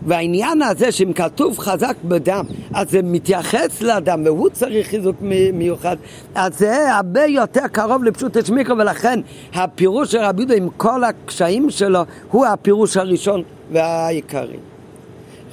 והעניין 0.07 0.61
הזה 0.61 0.91
שאם 0.91 1.13
כתוב 1.13 1.59
חזק 1.59 1.95
בדם, 2.03 2.45
אז 2.73 2.91
זה 2.91 3.01
מתייחס 3.03 3.81
לאדם 3.81 4.21
והוא 4.25 4.49
צריך 4.49 4.87
חיזוק 4.87 5.15
מיוחד, 5.53 5.97
אז 6.35 6.59
זה 6.59 6.93
הרבה 6.95 7.25
יותר 7.25 7.67
קרוב 7.71 8.03
לפשוט 8.03 8.37
השמיקרו 8.37 8.77
ולכן 8.77 9.19
הפירוש 9.53 10.11
של 10.11 10.17
רבי 10.17 10.41
יהודה 10.41 10.55
עם 10.55 10.69
כל 10.77 11.03
הקשיים 11.03 11.69
שלו 11.69 11.99
הוא 12.31 12.45
הפירוש 12.45 12.97
הראשון 12.97 13.43
והעיקרי. 13.71 14.57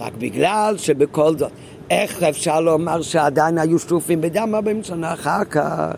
רק 0.00 0.12
בגלל 0.18 0.74
שבכל 0.78 1.38
זאת, 1.38 1.50
איך 1.90 2.22
אפשר 2.22 2.60
לומר 2.60 3.02
שעדיין 3.02 3.58
היו 3.58 3.78
שטופים 3.78 4.20
בדם 4.20 4.54
הרבה 4.54 4.70
שנה 4.82 5.12
אחר 5.12 5.44
כך? 5.44 5.92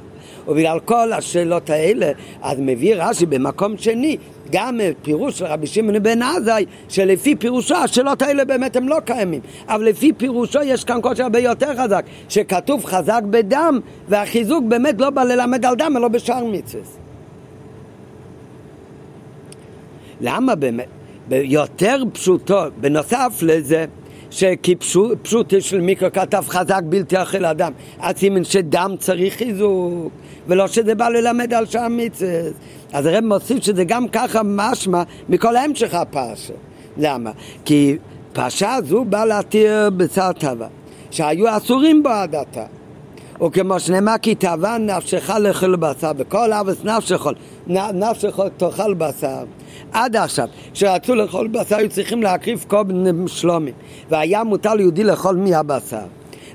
ובגלל 0.49 0.79
כל 0.81 1.13
השאלות 1.13 1.71
האלה, 1.71 2.13
אז 2.43 2.59
מביא 2.61 2.95
רש"י 2.97 3.27
במקום 3.27 3.77
שני 3.79 4.17
גם 4.51 4.81
פירוש 5.03 5.39
של 5.39 5.45
רבי 5.45 5.67
שמעון 5.67 6.03
בן 6.03 6.23
עזאי, 6.23 6.65
שלפי 6.89 7.37
פירושו 7.37 7.75
השאלות 7.75 8.23
האלה 8.23 8.45
באמת 8.45 8.77
הם 8.77 8.89
לא 8.89 8.97
קיימים, 9.05 9.41
אבל 9.69 9.85
לפי 9.85 10.13
פירושו 10.13 10.63
יש 10.63 10.85
כאן 10.85 11.01
קושי 11.01 11.23
הרבה 11.23 11.39
יותר 11.39 11.77
חזק, 11.77 12.05
שכתוב 12.29 12.85
חזק 12.85 13.23
בדם, 13.31 13.81
והחיזוק 14.09 14.65
באמת 14.65 15.01
לא 15.01 15.11
בא 15.11 15.25
ללמד 15.25 15.67
על 15.67 15.75
דם, 15.75 15.95
אלא 15.97 16.09
בשאר 16.09 16.45
מצווה. 16.45 16.83
למה 20.21 20.55
באמת? 20.55 20.87
יותר 21.31 22.03
פשוטו, 22.13 22.61
בנוסף 22.81 23.39
לזה, 23.43 23.87
שכפשוט 24.31 25.55
של 25.61 25.81
מיקרו 25.81 26.09
כתב 26.13 26.45
חזק 26.49 26.83
בלתי 26.85 27.23
אכל 27.23 27.45
אדם, 27.45 27.73
אז 28.01 28.17
סימן 28.17 28.45
שדם 28.45 28.95
צריך 28.99 29.35
חיזוק, 29.35 30.13
ולא 30.47 30.69
שזה 30.69 30.95
בא 30.95 31.09
ללמד 31.09 31.55
על 31.55 31.67
שאר 31.67 31.89
מצווה. 31.91 32.31
אז 32.93 33.07
הרב 33.07 33.25
מוסיף 33.25 33.65
שזה 33.65 33.85
גם 33.85 34.09
ככה 34.09 34.41
משמע 34.45 35.03
מכל 35.29 35.57
המשך 35.57 35.95
הפרשה. 35.95 36.55
למה? 36.99 37.31
כי 37.65 37.97
פרשה 38.33 38.77
זו 38.85 39.05
באה 39.05 39.25
להתיר 39.25 39.91
בשר 39.97 40.33
טבע, 40.33 40.67
שהיו 41.11 41.57
אסורים 41.57 42.03
בו 42.03 42.09
עד 42.09 42.35
עתה. 42.35 42.65
וכמו 43.43 43.81
שנאמר 43.81 44.15
כי 44.23 44.35
תאווה 44.35 44.79
נפשך 44.79 45.31
לאכול 45.31 45.77
בשר, 45.77 46.13
וכל 46.17 46.53
אבס 46.53 46.85
נפשך, 46.85 47.27
נפשך 47.95 48.41
תאכל 48.57 48.95
בשר. 48.95 49.45
עד 49.93 50.17
עכשיו, 50.17 50.49
כשרצו 50.73 51.15
לאכול 51.15 51.49
בשר 51.49 51.77
היו 51.77 51.89
צריכים 51.89 52.23
להקריב 52.23 52.65
קודם 52.69 53.29
שלומים, 53.29 53.75
והיה 54.11 54.45
מותר 54.45 54.75
ליהודי 54.75 55.05
לאכול 55.05 55.37
מהבשר. 55.37 56.07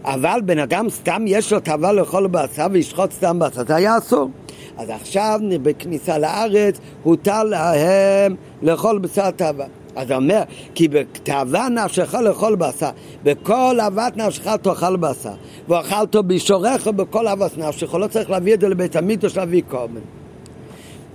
אבל 0.03 0.39
בן 0.45 0.59
אדם 0.59 0.89
סתם 0.89 1.23
יש 1.27 1.53
לו 1.53 1.59
תאווה 1.59 1.91
לאכול 1.91 2.27
בשר 2.27 2.67
וישחוט 2.71 3.11
סתם 3.11 3.39
בשר, 3.39 3.65
זה 3.67 3.75
היה 3.75 3.97
אסור. 3.97 4.29
אז 4.77 4.89
עכשיו 4.89 5.39
בכניסה 5.63 6.17
לארץ 6.17 6.79
הוטל 7.03 7.43
להם 7.43 8.35
לאכול 8.61 8.99
בשר 8.99 9.31
תאווה. 9.31 9.65
אז 9.95 10.11
הוא 10.11 10.15
אומר, 10.15 10.41
כי 10.75 10.87
בתאווה 10.87 11.69
נפשך 11.69 12.13
לאכול 12.13 12.55
בשר, 12.55 12.89
בכל 13.23 13.79
אהבת 13.79 14.17
נפשך 14.17 14.47
תאכל 14.47 14.95
בשר, 14.95 15.33
ואכלתו 15.69 16.23
בישורך 16.23 16.87
בכל 16.87 17.27
אהבת 17.27 17.57
נפשך, 17.57 17.93
לא 17.93 18.07
צריך 18.07 18.29
להביא 18.29 18.53
את 18.53 18.61
זה 18.61 18.69
לבית 18.69 18.95
המקדוש 18.95 19.37
להביא 19.37 19.61
קומן. 19.69 20.20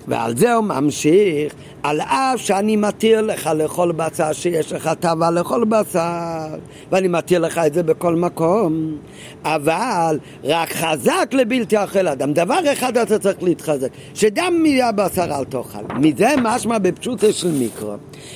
ועל 0.09 0.37
זה 0.37 0.55
הוא 0.55 0.65
ממשיך, 0.65 1.55
על 1.83 2.01
אף 2.01 2.41
שאני 2.41 2.77
מתיר 2.77 3.21
לך 3.21 3.47
לאכול 3.47 3.93
בשר 3.93 4.33
שיש 4.33 4.73
לך 4.73 4.91
תאווה 5.01 5.31
לאכול 5.31 5.65
בשר, 5.65 6.47
ואני 6.93 7.09
מתיר 7.09 7.39
לך 7.41 7.59
את 7.59 7.75
זה 7.75 7.83
בכל 7.83 8.15
מקום, 8.15 8.97
אבל 9.45 10.19
רק 10.45 10.73
חזק 10.73 11.29
לבלתי 11.33 11.77
אוכל 11.77 12.09
אדם. 12.09 12.33
דבר 12.33 12.59
אחד 12.73 12.97
אתה 12.97 13.19
צריך 13.19 13.43
להתחזק, 13.43 13.89
שדם 14.15 14.63
מהבשר 14.63 15.25
אל 15.39 15.45
תאכל. 15.45 15.95
מזה 15.95 16.29
משמע 16.43 16.79
בפשוטו 16.79 17.33
של 17.33 17.51
מיקרו, 17.51 17.95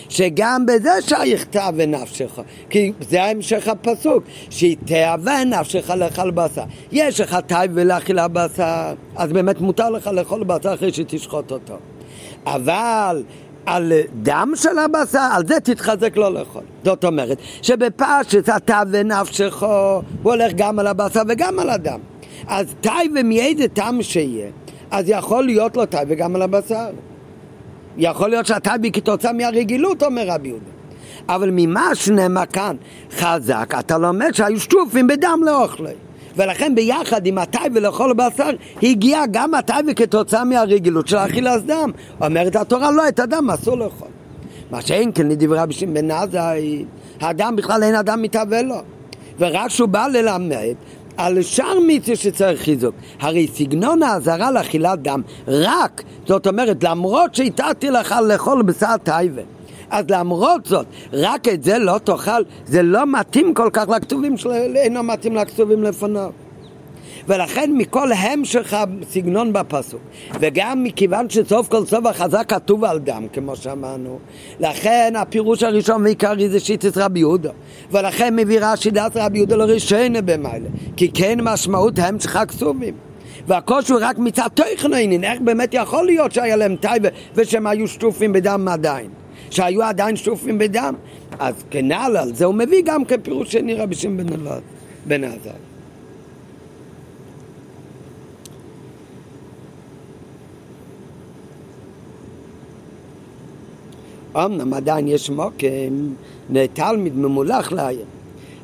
שגם 0.08 0.66
בזה 0.66 0.90
שייך 1.00 1.44
תאווה 1.44 1.86
נפשך, 1.86 2.38
כי 2.70 2.92
זה 3.00 3.24
המשך 3.24 3.68
הפסוק, 3.68 4.24
שתאווה 4.50 5.44
נפשך 5.44 5.90
לאכול 5.90 6.30
בשר. 6.30 6.64
יש 6.92 7.20
לך 7.20 7.36
תאווה 7.46 7.84
לאכילה 7.84 8.28
בשר, 8.28 8.94
אז 9.16 9.32
באמת 9.32 9.60
מותר 9.60 9.90
לך 9.90 10.06
לאכול 10.06 10.44
בשר 10.44 10.74
אחרי 10.74 10.92
שתשחוט 10.92 11.52
אותו. 11.52 11.59
אבל 12.46 13.22
על 13.66 13.92
דם 14.22 14.52
של 14.54 14.78
הבשר, 14.78 15.28
על 15.32 15.46
זה 15.46 15.60
תתחזק 15.60 16.16
לא 16.16 16.34
לאכול. 16.34 16.62
זאת 16.84 17.04
אומרת, 17.04 17.38
שבפשט 17.62 18.48
אתה 18.56 18.82
ונפשך, 18.90 19.62
הוא 19.62 20.02
הולך 20.22 20.52
גם 20.56 20.78
על 20.78 20.86
הבשר 20.86 21.22
וגם 21.28 21.58
על 21.58 21.70
הדם. 21.70 22.00
אז 22.46 22.74
תאי 22.80 23.08
ומאיזה 23.20 23.68
טעם 23.68 24.02
שיהיה, 24.02 24.50
אז 24.90 25.04
יכול 25.08 25.44
להיות 25.44 25.76
לו 25.76 25.86
תאי 25.86 26.04
וגם 26.08 26.36
על 26.36 26.42
הבשר. 26.42 26.90
יכול 27.96 28.30
להיות 28.30 28.46
שהתאי 28.46 28.90
כתוצאה 28.92 29.32
מהרגילות, 29.32 30.02
אומר 30.02 30.24
רבי 30.28 30.48
יהודה. 30.48 30.70
אבל 31.28 31.50
ממה 31.52 31.94
שנאמר 31.94 32.46
כאן 32.46 32.76
חזק, 33.10 33.74
אתה 33.78 33.98
לומד 33.98 34.32
שהיו 34.32 34.60
שטופים 34.60 35.06
בדם 35.06 35.40
לאוכלי. 35.44 35.92
ולכן 36.40 36.74
ביחד 36.74 37.26
עם 37.26 37.38
הטייבה 37.38 37.80
לאכול 37.80 38.12
בשר 38.12 38.50
הגיע 38.82 39.22
גם 39.30 39.54
הטייבה 39.54 39.94
כתוצאה 39.94 40.44
מהרגילות 40.44 41.08
של 41.08 41.16
אכילת 41.16 41.66
דם. 41.66 41.90
אומרת 42.20 42.56
התורה 42.56 42.90
לא, 42.90 43.08
את 43.08 43.20
הדם 43.20 43.50
אסור 43.50 43.76
לאכול. 43.76 44.08
מה 44.70 44.82
שאין 44.82 45.10
כן 45.14 45.28
לדברי 45.28 45.58
רבי 45.58 45.72
שמעון 45.72 45.94
בן 45.94 46.10
עזאי, 46.10 46.84
האדם 47.20 47.56
בכלל 47.56 47.82
אין 47.82 47.94
אדם 47.94 48.22
מתהווה 48.22 48.62
לו. 48.62 48.76
ורק 49.38 49.66
כשהוא 49.66 49.88
בא 49.88 50.06
ללמד 50.06 50.74
על 51.16 51.42
שאר 51.42 51.78
מצווה 51.86 52.16
שצריך 52.16 52.60
חיזוק. 52.60 52.94
הרי 53.20 53.48
סגנון 53.54 54.02
האזהרה 54.02 54.50
לאכילת 54.50 55.02
דם 55.02 55.22
רק, 55.48 56.02
זאת 56.26 56.46
אומרת, 56.46 56.84
למרות 56.84 57.34
שהטעתי 57.34 57.90
לך 57.90 58.14
לאכול 58.28 58.62
בשר 58.62 58.96
טייבה 59.02 59.42
אז 59.90 60.04
למרות 60.08 60.66
זאת, 60.66 60.86
רק 61.12 61.48
את 61.48 61.62
זה 61.62 61.78
לא 61.78 61.98
תאכל, 61.98 62.42
זה 62.66 62.82
לא 62.82 63.06
מתאים 63.06 63.54
כל 63.54 63.70
כך 63.72 63.88
לכתובים 63.88 64.36
שלו, 64.36 64.54
אינו 64.54 65.02
מתאים 65.02 65.36
לכתובים 65.36 65.82
לפניו. 65.82 66.30
ולכן 67.28 67.70
מכל 67.74 68.12
המשך 68.12 68.74
הסגנון 68.74 69.52
בפסוק, 69.52 70.00
וגם 70.40 70.84
מכיוון 70.84 71.30
שסוף 71.30 71.68
כל 71.68 71.86
סוף 71.86 72.06
החזק 72.06 72.44
כתוב 72.48 72.84
על 72.84 72.98
דם, 72.98 73.26
כמו 73.32 73.56
שאמרנו, 73.56 74.18
לכן 74.60 75.12
הפירוש 75.16 75.62
הראשון 75.62 76.02
ועיקרי 76.02 76.48
זה 76.48 76.60
שיטת 76.60 76.96
רבי 76.96 77.18
יהודה, 77.18 77.50
ולכן 77.90 78.36
מביא 78.36 78.58
רש"י 78.62 78.90
דעת 78.90 79.16
רבי 79.16 79.38
יהודה 79.38 79.56
לראשונה 79.56 80.22
במילא, 80.22 80.68
כי 80.96 81.10
כן 81.12 81.38
משמעות 81.42 81.98
המשך 81.98 82.36
הכתובים. 82.36 82.94
והקושי 83.46 83.92
הוא 83.92 84.00
רק 84.02 84.18
מצד 84.18 84.48
העניין, 84.92 85.24
איך 85.24 85.40
באמת 85.40 85.74
יכול 85.74 86.06
להיות 86.06 86.32
שהיה 86.32 86.56
להם 86.56 86.76
טייבה 86.76 87.08
ושהם 87.34 87.66
היו 87.66 87.88
שטופים 87.88 88.32
בדם 88.32 88.68
עדיין. 88.68 89.10
שהיו 89.50 89.82
עדיין 89.82 90.16
שטופים 90.16 90.58
בדם. 90.58 90.94
אז 91.38 91.54
כנ"ל 91.70 92.16
על 92.18 92.34
זה 92.34 92.44
הוא 92.44 92.54
מביא 92.54 92.82
גם 92.84 93.04
כפירוש 93.04 93.52
שני 93.52 93.74
רבי 93.74 93.94
שמעון 93.94 94.26
בן 95.06 95.24
עזר. 95.24 95.50
אמנם 104.36 104.74
עדיין 104.74 105.08
יש 105.08 105.30
מוקם 105.30 106.14
לתלמיד 106.50 107.16
ממולח 107.16 107.72
לעיין. 107.72 108.06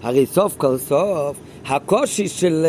הרי 0.03 0.27
סוף 0.27 0.55
כל 0.57 0.79
סוף 0.79 1.37
הקושי 1.67 2.29
של, 2.29 2.67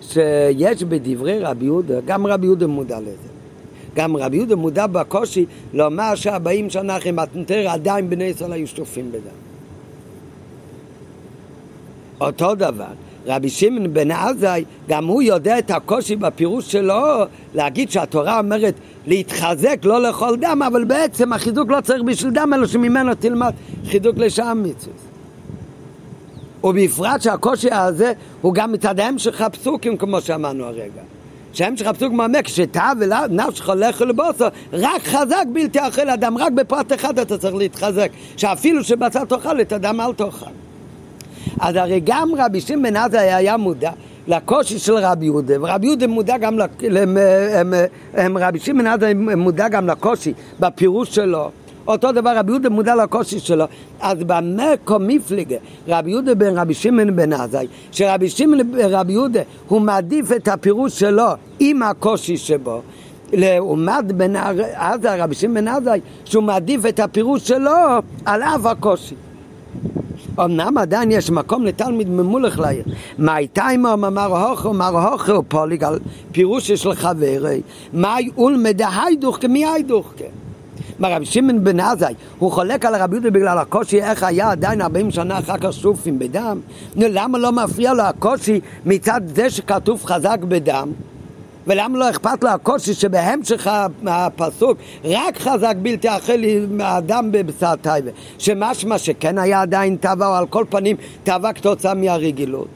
שיש 0.00 0.82
בדברי 0.82 1.38
רבי 1.38 1.64
יהודה, 1.64 2.00
גם 2.04 2.26
רבי 2.26 2.46
יהודה 2.46 2.66
מודע 2.66 3.00
לזה. 3.00 3.39
גם 4.00 4.16
רבי 4.16 4.36
יהודה 4.36 4.56
מודע 4.56 4.86
בקושי 4.86 5.46
לומר 5.72 6.14
שהבאים 6.14 6.70
שנה 6.70 6.96
אחרי 6.96 7.12
מתנתר 7.12 7.68
עדיין 7.68 8.10
בני 8.10 8.24
ישראל 8.24 8.52
היו 8.52 8.66
שטופים 8.66 9.12
בדם. 9.12 9.40
אותו 12.20 12.54
דבר, 12.54 12.92
רבי 13.26 13.48
שמעון 13.48 13.94
בן 13.94 14.10
עזאי, 14.10 14.64
גם 14.88 15.06
הוא 15.06 15.22
יודע 15.22 15.58
את 15.58 15.70
הקושי 15.70 16.16
בפירוש 16.16 16.72
שלו 16.72 17.02
להגיד 17.54 17.90
שהתורה 17.90 18.38
אומרת 18.38 18.74
להתחזק, 19.06 19.78
לא 19.84 20.02
לאכול 20.02 20.36
דם, 20.36 20.62
אבל 20.66 20.84
בעצם 20.84 21.32
החיזוק 21.32 21.70
לא 21.70 21.80
צריך 21.80 22.02
בשביל 22.02 22.32
דם, 22.32 22.50
אלא 22.54 22.66
שממנו 22.66 23.14
תלמד 23.14 23.52
חיזוק 23.86 24.18
לשם 24.18 24.62
מצווה. 24.64 24.94
ובפרט 26.64 27.22
שהקושי 27.22 27.70
הזה 27.72 28.12
הוא 28.40 28.54
גם 28.54 28.72
מצד 28.72 29.00
המשך 29.00 29.40
הפסוקים, 29.40 29.96
כמו 29.96 30.20
שאמרנו 30.20 30.64
הרגע. 30.64 31.02
שהם 31.52 31.76
שחפשו 31.76 32.08
כמו 32.08 32.22
עמק, 32.22 32.48
שתא 32.48 32.92
ונפש 33.00 33.60
חולך 33.60 34.00
לבוסו, 34.00 34.44
רק 34.72 35.02
חזק 35.02 35.44
בלתי 35.52 35.78
אכל 35.88 36.10
אדם, 36.10 36.38
רק 36.38 36.52
בפרט 36.52 36.92
אחד 36.92 37.18
אתה 37.18 37.38
צריך 37.38 37.54
להתחזק, 37.54 38.10
שאפילו 38.36 38.84
שבצד 38.84 39.24
תאכל 39.24 39.60
את 39.60 39.72
אדם 39.72 40.00
אל 40.00 40.12
תאכל. 40.12 40.50
אז 41.60 41.76
הרי 41.76 42.00
גם 42.04 42.30
רבי 42.38 42.60
שמעון 42.60 42.96
עזאי 42.96 43.32
היה 43.32 43.56
מודע 43.56 43.90
לקושי 44.28 44.78
של 44.78 44.96
רבי 44.96 45.24
יהודה, 45.24 45.54
ורבי 45.60 45.86
יהודה 45.86 46.06
מודע 46.06 46.38
גם, 46.38 46.58
רבי 48.34 48.58
שמעון 48.58 48.86
עזאי 48.86 49.14
מודע 49.14 49.68
גם 49.68 49.86
לקושי 49.88 50.32
בפירוש 50.60 51.14
שלו. 51.14 51.50
אותו 51.90 52.12
דבר 52.12 52.38
רבי 52.38 52.52
יהודה 52.52 52.68
מודע 52.68 52.94
לקושי 52.94 53.38
שלו, 53.40 53.64
אז 54.00 54.18
במקו 54.26 54.96
מפלגה, 55.00 55.56
רבי 55.88 56.10
יהודה 56.10 56.34
בן 56.34 56.58
רבי 56.58 56.74
שמעון 56.74 57.16
בן 57.16 57.32
עזאי, 57.32 57.66
שרבי 57.92 58.28
שמעון 58.28 58.60
רבי 58.78 59.12
יהודה, 59.12 59.40
הוא 59.68 59.80
מעדיף 59.80 60.32
את 60.32 60.48
הפירוש 60.48 60.98
שלו 60.98 61.28
עם 61.60 61.82
הקושי 61.82 62.36
שבו, 62.36 62.82
לעומת 63.32 64.12
בן 64.12 64.36
עזאי, 64.74 65.20
רבי 65.20 65.34
שמעון 65.34 65.54
בן 65.54 65.68
עזאי, 65.68 66.00
שהוא 66.24 66.44
מעדיף 66.44 66.86
את 66.86 67.00
הפירוש 67.00 67.48
שלו 67.48 67.72
על 68.24 68.42
אף 68.42 68.66
הקושי. 68.66 69.14
אמנם 70.38 70.78
עדיין 70.78 71.10
יש 71.10 71.30
מקום 71.30 71.64
לתלמיד 71.64 72.08
ממולך 72.08 72.58
לעיר. 72.58 72.84
מאי 73.18 73.48
תיימו 73.48 73.92
אמר 73.92 74.48
הוכו, 74.48 74.70
אמר 74.70 75.08
הוכו 75.08 75.42
פוליג 75.48 75.84
על 75.84 75.98
פירוש 76.32 76.72
של 76.72 76.94
חברי, 76.94 77.60
מאי 77.94 78.28
אולמדה 78.36 78.88
היידוך 79.02 79.38
כמי 79.40 79.66
היידוך 79.66 80.12
כן. 80.16 80.49
מה 81.00 81.08
רבי 81.08 81.26
שמעון 81.26 81.64
בן 81.64 81.80
עזאי, 81.80 82.14
הוא 82.38 82.52
חולק 82.52 82.84
על 82.84 82.94
הרבי 82.94 83.14
יהודה 83.16 83.30
בגלל 83.30 83.58
הקושי 83.58 84.02
איך 84.02 84.22
היה 84.22 84.50
עדיין 84.50 84.80
40 84.80 85.10
שנה 85.10 85.38
אחר 85.38 85.58
כך 85.58 85.72
שופים 85.72 86.18
בדם? 86.18 86.60
למה 86.96 87.38
לא 87.38 87.52
מפריע 87.52 87.94
לו 87.94 88.02
הקושי 88.02 88.60
מצד 88.86 89.20
זה 89.34 89.50
שכתוב 89.50 90.04
חזק 90.04 90.38
בדם? 90.48 90.88
ולמה 91.66 91.98
לא 91.98 92.10
אכפת 92.10 92.44
לו 92.44 92.50
הקושי 92.50 92.94
שבהמשך 92.94 93.70
הפסוק 94.06 94.78
רק 95.04 95.38
חזק 95.38 95.74
בלתי 95.82 96.08
אכל 96.08 96.40
האדם 96.80 97.32
בבשר 97.32 97.74
טייבה 97.82 98.10
שמשמע 98.38 98.98
שכן 98.98 99.38
היה 99.38 99.62
עדיין 99.62 99.96
תאווה 99.96 100.28
או 100.28 100.34
על 100.34 100.46
כל 100.46 100.64
פנים 100.70 100.96
תאווה 101.22 101.52
כתוצאה 101.52 101.94
מהרגילות 101.94 102.68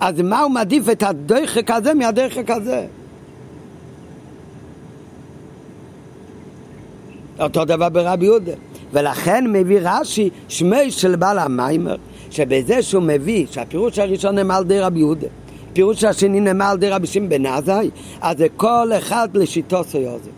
אז 0.00 0.20
מה 0.20 0.40
הוא 0.40 0.50
מעדיף 0.50 0.88
את 0.88 1.02
הדחק 1.02 1.70
הזה 1.70 1.94
מהדחק 1.94 2.50
הזה? 2.50 2.86
אותו 7.40 7.64
דבר 7.64 7.88
ברבי 7.88 8.24
יהודה. 8.24 8.52
ולכן 8.92 9.44
מביא 9.52 9.78
רש"י 9.82 10.30
שמו 10.48 10.90
של 10.90 11.16
בעל 11.16 11.38
המאמר, 11.38 11.96
שבזה 12.30 12.82
שהוא 12.82 13.02
מביא, 13.02 13.46
שהפירוש 13.50 13.98
הראשון 13.98 14.34
נאמר 14.34 14.54
על 14.54 14.64
ידי 14.64 14.80
רבי 14.80 14.98
יהודה, 14.98 15.26
הפירוש 15.72 16.04
השני 16.04 16.40
נאמר 16.40 16.64
על 16.64 16.76
ידי 16.76 16.90
רבי 16.90 17.06
שמעון 17.06 17.28
בן 17.28 17.46
עזאי, 17.46 17.90
אז 18.20 18.38
זה 18.38 18.46
כל 18.56 18.90
אחד 18.98 19.28
לשיטתיה 19.34 19.84
אזיל. 19.84 20.30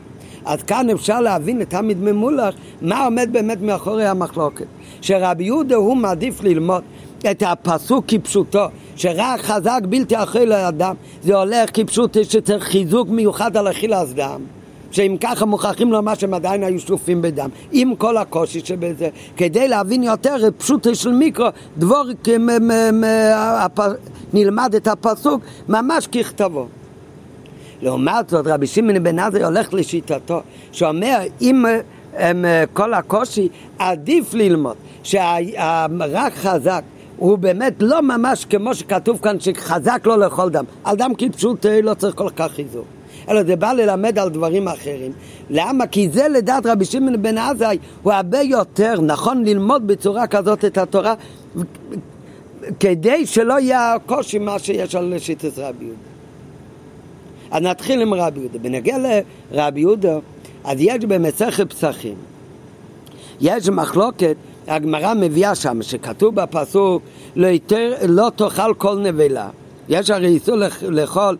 אז 0.45 0.63
כאן 0.63 0.91
אפשר 0.91 1.21
להבין 1.21 1.59
לתלמיד 1.59 2.03
ממולח 2.03 2.55
מה 2.83 3.05
עומד 3.05 3.29
באמת 3.33 3.63
מאחורי 3.63 4.07
המחלוקת. 4.07 4.67
שרבי 5.01 5.45
יהודה 5.45 5.77
הוא 5.77 5.97
מעדיף 5.97 6.43
ללמוד 6.43 6.83
את 7.31 7.43
הפסוק 7.47 8.05
כפשוטו, 8.09 8.65
שרק 8.97 9.41
חזק 9.41 9.81
בלתי 9.89 10.17
אחרי 10.17 10.47
לאדם, 10.47 10.95
זה 11.23 11.37
הולך 11.37 11.71
כפשוט 11.75 12.17
שצריך 12.23 12.65
חיזוק 12.65 13.09
מיוחד 13.09 13.57
על 13.57 13.71
אכילת 13.71 14.09
דם. 14.15 14.41
שאם 14.91 15.17
ככה 15.21 15.45
מוכרחים 15.45 15.93
לומר 15.93 16.15
שהם 16.15 16.35
עדיין 16.35 16.65
היו 16.65 16.81
שלופים 16.81 17.23
בדם, 17.23 17.49
עם 17.73 17.97
כל 17.97 18.17
הקושי 18.17 18.61
שבזה, 18.65 19.09
כדי 19.37 19.69
להבין 19.69 20.03
יותר 20.03 20.37
את 20.49 20.63
של 20.95 21.13
מיקרו, 21.13 21.47
דבור, 21.79 22.05
נלמד 24.33 24.75
את 24.75 24.87
הפסוק 24.87 25.43
ממש 25.69 26.07
ככתבו. 26.07 26.67
לעומת 27.83 28.29
זאת 28.29 28.47
רבי 28.47 28.67
שמעון 28.67 29.03
בן 29.03 29.19
עזרי 29.19 29.45
הולך 29.45 29.75
לשיטתו, 29.75 30.41
שאומר 30.73 31.19
אם 31.41 31.65
הם, 32.17 32.45
כל 32.73 32.95
הקושי 32.95 33.49
עדיף 33.79 34.35
ללמוד 34.35 34.77
שהרק 35.03 36.35
חזק 36.35 36.83
הוא 37.17 37.39
באמת 37.39 37.75
לא 37.81 38.03
ממש 38.03 38.45
כמו 38.45 38.75
שכתוב 38.75 39.19
כאן 39.23 39.41
שחזק 39.41 40.03
לא 40.07 40.19
לאכול 40.19 40.51
דם, 40.51 40.65
על 40.85 40.97
דם 40.97 41.13
כפשוט 41.19 41.67
לא 41.83 41.95
צריך 41.95 42.15
כל 42.17 42.31
כך 42.37 42.53
חיזוק 42.53 43.00
אלא 43.31 43.43
זה 43.43 43.57
בא 43.57 43.73
ללמד 43.73 44.19
על 44.19 44.31
דברים 44.31 44.69
אחרים. 44.69 45.13
למה? 45.51 45.87
כי 45.87 46.09
זה 46.09 46.29
לדעת 46.29 46.67
רבי 46.67 46.85
שמעון 46.85 47.23
בן 47.23 47.39
עזאי 47.39 47.79
הוא 48.03 48.13
הרבה 48.13 48.41
יותר 48.41 49.01
נכון 49.01 49.45
ללמוד 49.45 49.87
בצורה 49.87 50.27
כזאת 50.27 50.65
את 50.65 50.79
התורה 50.79 51.15
כדי 52.81 53.27
שלא 53.27 53.61
יהיה 53.61 53.95
הקושי 53.95 54.39
מה 54.39 54.59
שיש 54.59 54.95
על 54.95 55.15
שיטת 55.19 55.59
רבי 55.59 55.85
יהודה. 55.85 56.01
אז 57.51 57.63
נתחיל 57.63 58.03
עם 58.03 58.15
רבי 58.15 58.41
יהודה. 58.41 58.59
בנגיע 58.59 58.97
לרבי 59.53 59.81
יהודה, 59.81 60.19
אז 60.65 60.77
יש 60.81 61.05
במסכת 61.05 61.73
פסחים, 61.73 62.15
יש 63.41 63.69
מחלוקת, 63.69 64.37
הגמרא 64.67 65.15
מביאה 65.15 65.55
שם, 65.55 65.83
שכתוב 65.83 66.35
בפסוק, 66.35 67.03
לא, 67.37 67.47
יותר, 67.47 67.95
לא 68.09 68.31
תאכל 68.37 68.75
כל 68.75 68.99
נבלה. 68.99 69.49
יש 69.91 70.11
הרי 70.11 70.27
איסור 70.27 70.57
לאכול 70.83 71.37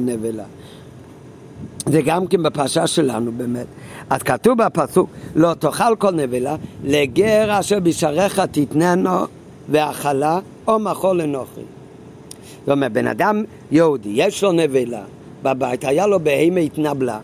נבלה. 0.00 0.44
זה 1.86 2.02
גם 2.02 2.26
כן 2.26 2.42
בפרשה 2.42 2.86
שלנו 2.86 3.32
באמת. 3.32 3.66
אז 4.10 4.22
כתוב 4.22 4.58
בפסוק, 4.58 5.10
לא 5.34 5.54
תאכל 5.54 5.96
כל 5.98 6.10
נבלה, 6.10 6.56
לגר 6.84 7.60
אשר 7.60 7.80
בשעריך 7.80 8.40
תתננו 8.40 9.10
ואכלה 9.68 10.38
או 10.68 10.78
מחול 10.78 11.22
לנוכרי. 11.22 11.64
זאת 12.60 12.68
אומרת, 12.68 12.92
בן 12.92 13.06
אדם 13.06 13.44
יהודי, 13.70 14.10
יש 14.14 14.44
לו 14.44 14.52
נבלה 14.52 15.02
בבית, 15.42 15.84
היה 15.84 16.06
לו 16.06 16.20
בהמה 16.20 16.60
התנבלה, 16.60 17.18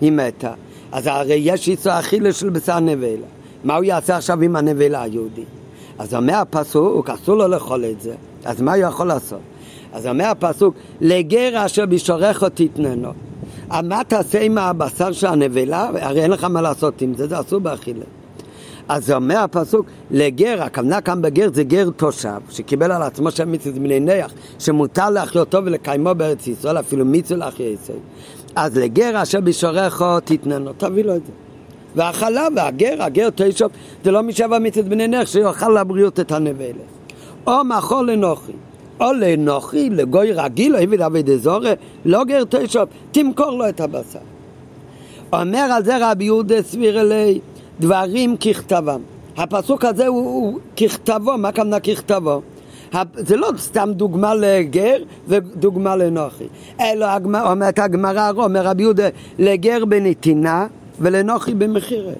היא 0.00 0.12
מתה, 0.12 0.52
אז 0.92 1.06
הרי 1.06 1.40
יש 1.42 1.68
איסור 1.68 1.98
אכילה 1.98 2.32
של 2.32 2.50
בשר 2.50 2.80
נבלה. 2.80 3.26
מה 3.64 3.76
הוא 3.76 3.84
יעשה 3.84 4.16
עכשיו 4.16 4.42
עם 4.42 4.56
הנבלה 4.56 5.02
היהודי? 5.02 5.44
אז 5.98 6.14
אומר 6.14 6.34
הפסוק, 6.34 7.10
אסור 7.10 7.36
לו 7.36 7.48
לאכול 7.48 7.84
את 7.84 8.00
זה, 8.00 8.14
אז 8.46 8.62
מה 8.62 8.74
הוא 8.74 8.82
יכול 8.82 9.06
לעשות? 9.06 9.40
אז 9.92 10.06
אומר 10.06 10.24
הפסוק, 10.24 10.74
לגר 11.00 11.66
אשר 11.66 11.86
בשורך 11.86 12.44
תתננו. 12.54 13.10
מה 13.70 14.04
תעשה 14.08 14.40
עם 14.40 14.58
הבשר 14.58 15.12
של 15.12 15.26
הנבלה? 15.26 15.90
הרי 16.00 16.22
אין 16.22 16.30
לך 16.30 16.44
מה 16.44 16.62
לעשות 16.62 17.02
עם 17.02 17.14
זה, 17.14 17.26
זה 17.26 17.40
אסור 17.40 17.60
באכילה. 17.60 18.04
אז 18.88 19.10
אומר 19.10 19.38
הפסוק, 19.38 19.86
לגר, 20.10 20.62
הכוונה 20.62 21.00
כאן 21.00 21.22
בגר 21.22 21.48
זה 21.54 21.64
גר 21.64 21.90
תושב, 21.96 22.40
שקיבל 22.50 22.92
על 22.92 23.02
עצמו 23.02 23.30
שם 23.30 23.52
מצוות 23.52 23.74
בני 23.74 24.00
נח, 24.00 24.32
שמותר 24.58 25.10
להחיותו 25.10 25.58
ולקיימו 25.64 26.14
בארץ 26.14 26.46
ישראל, 26.46 26.78
אפילו 26.78 27.04
מצווה 27.04 27.38
להחיה 27.38 27.70
ישראל. 27.70 27.98
אז 28.56 28.78
לגר 28.78 29.22
אשר 29.22 29.40
בשורך 29.40 30.02
תתננו, 30.24 30.72
תביא 30.76 31.04
לו 31.04 31.16
את 31.16 31.26
זה. 31.26 31.32
והחלב 31.96 32.52
והגר, 32.56 33.02
הגר 33.02 33.28
תשוב, 33.34 33.70
זה 34.04 34.10
לא 34.10 34.22
משבע 34.22 34.58
מצוות 34.58 34.86
בני 34.86 35.08
נח 35.08 35.28
שיאכל 35.28 35.80
לבריאות 35.80 36.20
את 36.20 36.32
הנבלה. 36.32 36.95
או 37.46 37.64
מחול 37.64 38.10
לנוחי. 38.10 38.52
או 39.00 39.12
לנוחי, 39.12 39.90
לגוי 39.90 40.32
רגיל, 40.32 40.76
או 40.76 40.80
עבד 40.80 41.00
עבד 41.00 41.30
אזורי, 41.30 41.72
לא 42.04 42.24
גר 42.24 42.42
תשוב, 42.48 42.84
תמכור 43.12 43.50
לו 43.50 43.68
את 43.68 43.80
הבשר. 43.80 44.18
אומר 45.32 45.58
על 45.58 45.84
זה 45.84 45.96
רבי 46.00 46.24
יהודה 46.24 46.62
סביר 46.62 47.00
אלי, 47.00 47.40
דברים 47.80 48.36
ככתבם. 48.36 49.00
הפסוק 49.36 49.84
הזה 49.84 50.06
הוא, 50.06 50.18
הוא 50.18 50.58
ככתבו, 50.76 51.38
מה 51.38 51.52
כמנה 51.52 51.80
ככתבו? 51.80 52.40
זה 53.14 53.36
לא 53.36 53.48
סתם 53.58 53.90
דוגמה 53.92 54.34
לגר 54.34 54.96
ודוגמה 55.28 55.96
לנוחי, 55.96 56.44
אלא 56.80 57.06
אומרת 57.50 57.78
הגמרא, 57.78 58.30
אומר 58.36 58.66
רבי 58.66 58.82
יהודה, 58.82 59.08
לגר 59.38 59.84
בנתינה 59.84 60.66
ולנוחי 61.00 61.54
במחירה. 61.54 62.12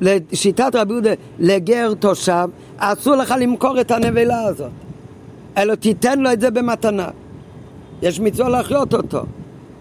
לשיטת 0.00 0.74
רבי 0.74 0.92
יהודה, 0.92 1.10
לגר 1.38 1.92
תושב, 1.98 2.48
אסור 2.78 3.16
לך 3.16 3.34
למכור 3.40 3.80
את 3.80 3.90
הנבלה 3.90 4.42
הזאת, 4.42 4.70
אלא 5.56 5.74
תיתן 5.74 6.18
לו 6.18 6.32
את 6.32 6.40
זה 6.40 6.50
במתנה. 6.50 7.08
יש 8.02 8.20
מצווה 8.20 8.48
להחיות 8.48 8.94
אותו. 8.94 9.22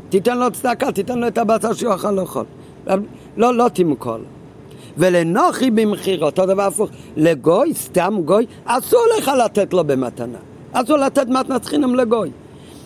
תיתן 0.09 0.37
לו 0.37 0.51
צדקה, 0.51 0.91
תיתן 0.91 1.19
לו 1.19 1.27
את 1.27 1.37
הבשר 1.37 1.73
שהוא 1.73 1.91
יוכל 1.91 2.11
לאכול. 2.11 2.45
לא, 3.37 3.53
לא 3.53 3.69
תמכור. 3.73 4.17
ולנוחי 4.97 5.71
במחיר, 5.71 6.23
אותו 6.23 6.45
דבר 6.45 6.63
הפוך. 6.63 6.89
לגוי, 7.17 7.73
סתם 7.73 8.19
גוי, 8.25 8.45
אסור 8.65 9.01
לך 9.17 9.31
לתת 9.45 9.73
לו 9.73 9.83
במתנה. 9.83 10.37
אסור 10.71 10.97
לתת 10.97 11.27
מתנת 11.27 11.65
חינם 11.65 11.95
לגוי. 11.95 12.31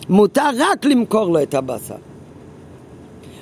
מותר 0.08 0.50
רק 0.58 0.84
למכור 0.84 1.24
לו 1.24 1.42
את 1.42 1.54
הבשר. 1.54 1.94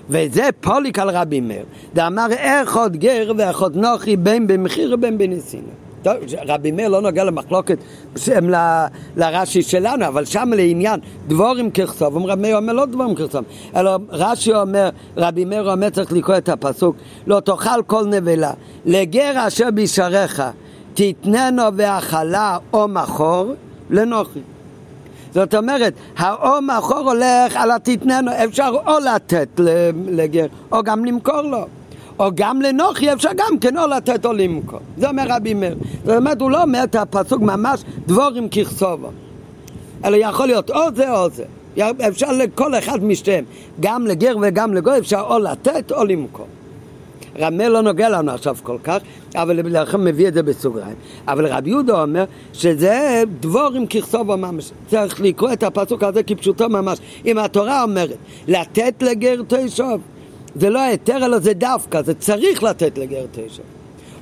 וזה 0.09 0.49
פוליק 0.61 0.99
על 0.99 1.11
רבי 1.11 1.41
מאיר. 1.41 1.65
דאמר 1.95 2.27
איך 2.31 2.77
עוד 2.77 2.97
גר 2.97 3.33
ואחות 3.37 3.77
נוחי 3.77 4.17
בין 4.17 4.47
במחיר 4.47 4.95
ובין 4.95 5.19
בניסינו. 5.19 5.80
טוב, 6.03 6.15
רבי 6.47 6.71
מאיר 6.71 6.89
לא 6.89 7.01
נוגע 7.01 7.25
למחלוקת 7.25 7.79
שהם 8.17 8.51
לרש"י 9.17 9.63
שלנו, 9.63 10.07
אבל 10.07 10.25
שם 10.25 10.53
לעניין 10.57 11.01
דבורים 11.29 11.71
ככסוף, 11.71 12.15
רבי 12.15 12.43
מאיר 12.43 12.57
אומר 12.57 12.73
לא 12.73 12.87
דבורים 12.87 13.15
ככסוף, 13.15 13.45
אלא 13.77 13.99
רש"י 14.09 14.55
אומר, 14.55 14.91
רבי 15.17 15.45
מאיר 15.45 15.73
אומר 15.73 15.91
צריך 15.91 16.13
לקרוא 16.13 16.37
את 16.37 16.49
הפסוק, 16.49 16.97
לא 17.27 17.41
תאכל 17.41 17.83
כל 17.87 18.07
נבלה, 18.07 18.53
לגר 18.85 19.47
אשר 19.47 19.71
בישריך 19.71 20.43
תתננו 20.95 21.63
ואכלה 21.77 22.59
או 22.73 22.89
מחור 22.89 23.53
לנוחי. 23.91 24.41
זאת 25.35 25.55
אומרת, 25.55 25.93
האור 26.17 26.61
מאחור 26.61 27.11
הולך 27.11 27.57
על 27.57 27.71
התתננו, 27.71 28.31
אפשר 28.45 28.71
או 28.87 28.99
לתת 28.99 29.49
לגר, 30.09 30.47
או 30.73 30.83
גם 30.83 31.05
למכור 31.05 31.41
לו. 31.41 31.67
או 32.21 32.31
גם 32.35 32.63
לנוחי 32.63 33.13
אפשר 33.13 33.31
גם 33.37 33.59
כן 33.59 33.79
או 33.79 33.87
לתת 33.87 34.27
או 34.27 34.33
למכור. 34.33 34.81
זה 34.97 35.09
אומר 35.09 35.25
רבי 35.29 35.55
מאיר. 35.55 35.77
זאת 36.05 36.17
אומרת, 36.17 36.41
הוא 36.41 36.51
לא 36.51 36.63
אומר 36.63 36.85
את 36.85 36.95
הפסוק 36.95 37.43
ממש 37.43 37.81
דבורים 38.07 38.49
ככסובו. 38.49 39.11
אלא 40.05 40.17
יכול 40.17 40.47
להיות 40.47 40.71
או 40.71 40.81
זה 40.95 41.13
או 41.13 41.29
זה. 41.31 41.45
אפשר 42.09 42.33
לכל 42.33 42.79
אחד 42.79 43.05
משתיהם. 43.05 43.45
גם 43.81 44.07
לגר 44.07 44.37
וגם 44.43 44.75
לגוי 44.75 44.99
אפשר 44.99 45.21
או 45.21 45.39
לתת 45.39 45.93
או 45.93 46.05
למכור. 46.05 46.47
רמל 47.39 47.69
לא 47.69 47.81
נוגע 47.83 48.09
לנו 48.09 48.33
עכשיו 48.33 48.57
כל 48.63 48.77
כך, 48.85 48.99
אבל 49.35 49.61
לכן 49.65 50.05
מביא 50.05 50.29
את 50.29 50.35
זה 50.35 50.43
בסוגריים. 50.43 50.97
אבל 51.29 51.47
רבי 51.47 51.71
יהודה 51.71 52.03
אומר 52.03 52.25
שזה 52.53 53.23
דבורים 53.41 53.87
ככסובו 53.87 54.37
ממש. 54.37 54.71
צריך 54.89 55.21
לקרוא 55.21 55.53
את 55.53 55.63
הפסוק 55.63 56.03
הזה 56.03 56.23
כפשוטו 56.23 56.69
ממש. 56.69 56.99
אם 57.27 57.39
התורה 57.39 57.83
אומרת 57.83 58.17
לתת 58.49 58.95
לגר 59.03 59.41
תשוב, 59.49 60.01
זה 60.57 60.71
לא 60.71 60.81
היתר 60.81 61.25
אלא 61.25 61.39
זה 61.39 61.53
דווקא, 61.53 62.03
זה 62.03 62.15
צריך 62.15 62.63
לתת 62.63 62.99
לגר 62.99 63.25
תשוב. 63.33 63.65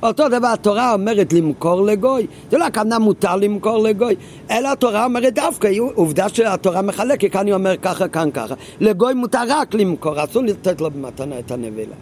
אותו 0.03 0.29
דבר 0.29 0.47
התורה 0.47 0.93
אומרת 0.93 1.33
למכור 1.33 1.81
לגוי, 1.85 2.27
זה 2.51 2.57
לא 2.57 2.65
הכוונה 2.65 2.99
מותר 2.99 3.35
למכור 3.35 3.77
לגוי, 3.77 4.15
אלא 4.51 4.71
התורה 4.71 5.05
אומרת 5.05 5.33
דווקא, 5.33 5.69
עובדה 5.95 6.29
שהתורה 6.29 6.81
מחלקת, 6.81 7.31
כאן 7.31 7.45
היא 7.45 7.53
אומר 7.53 7.77
ככה, 7.77 8.07
כאן 8.07 8.29
ככה. 8.33 8.55
לגוי 8.79 9.13
מותר 9.13 9.43
רק 9.47 9.73
למכור, 9.73 10.23
אסור 10.23 10.43
לתת 10.43 10.81
לו 10.81 10.91
במתנה 10.91 11.39
את 11.39 11.51
הנבלה. 11.51 11.95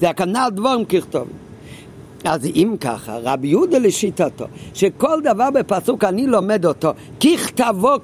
זה 0.00 0.10
הכוונה 0.10 0.44
על 0.44 0.84
ככתוב. 0.84 1.28
אז 2.24 2.46
אם 2.46 2.76
ככה, 2.80 3.18
רבי 3.22 3.48
יהודה 3.48 3.78
לשיטתו, 3.78 4.44
שכל 4.74 5.20
דבר 5.24 5.50
בפסוק 5.50 6.04
אני 6.04 6.26
לומד 6.26 6.66
אותו 6.66 6.92
ככתבו 7.20 7.94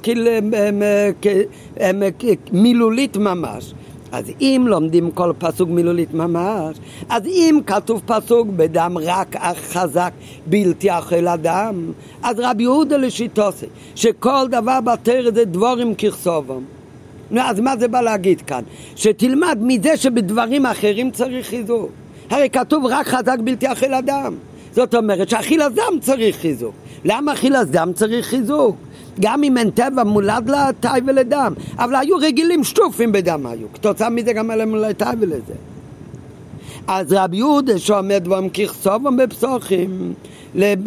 מילולית 2.52 3.16
ממש. 3.16 3.74
אז 4.14 4.24
אם 4.40 4.64
לומדים 4.68 5.10
כל 5.10 5.32
פסוק 5.38 5.68
מילולית 5.68 6.14
ממש, 6.14 6.76
אז 7.08 7.26
אם 7.26 7.60
כתוב 7.66 8.02
פסוק 8.06 8.48
בדם 8.56 8.96
רק 9.02 9.36
אך 9.36 9.58
חזק 9.58 10.12
בלתי 10.46 10.90
אכל 10.90 11.28
אדם, 11.28 11.92
אז 12.22 12.36
רבי 12.38 12.62
יהודה 12.62 12.96
לשיטוסי, 12.96 13.66
שכל 13.94 14.46
דבר 14.50 14.80
בתרא 14.80 15.30
זה 15.30 15.44
דבורים 15.44 15.94
ככסובם. 15.94 16.62
אז 17.40 17.60
מה 17.60 17.76
זה 17.76 17.88
בא 17.88 18.00
להגיד 18.00 18.40
כאן? 18.40 18.62
שתלמד 18.96 19.58
מזה 19.60 19.96
שבדברים 19.96 20.66
אחרים 20.66 21.10
צריך 21.10 21.46
חיזוק. 21.46 21.90
הרי 22.30 22.50
כתוב 22.50 22.86
רק 22.86 23.08
חזק 23.08 23.36
בלתי 23.44 23.72
אכיל 23.72 23.94
אדם. 23.94 24.34
זאת 24.72 24.94
אומרת 24.94 25.28
שאכילת 25.28 25.74
דם 25.74 25.98
צריך 26.00 26.36
חיזוק. 26.36 26.74
למה 27.04 27.32
אכילת 27.32 27.70
דם 27.70 27.90
צריך 27.94 28.26
חיזוק? 28.26 28.76
גם 29.20 29.42
אם 29.42 29.58
אין 29.58 29.70
טבע 29.70 30.04
מולד 30.04 30.50
לתאי 30.50 31.00
ולדם, 31.06 31.52
אבל 31.78 31.94
היו 31.94 32.16
רגילים 32.16 32.64
שטופים 32.64 33.12
בדם 33.12 33.46
היו, 33.46 33.66
כתוצאה 33.74 34.10
מזה 34.10 34.32
גם 34.32 34.50
היה 34.50 34.56
להם 34.56 34.74
לתאי 34.74 35.14
ולזה. 35.20 35.54
אז 36.86 37.12
רבי 37.12 37.36
יהודה 37.36 37.78
שאומר 37.78 38.18
דברים 38.18 38.50
ככסובם 38.50 39.16
בפסוחים 39.16 40.14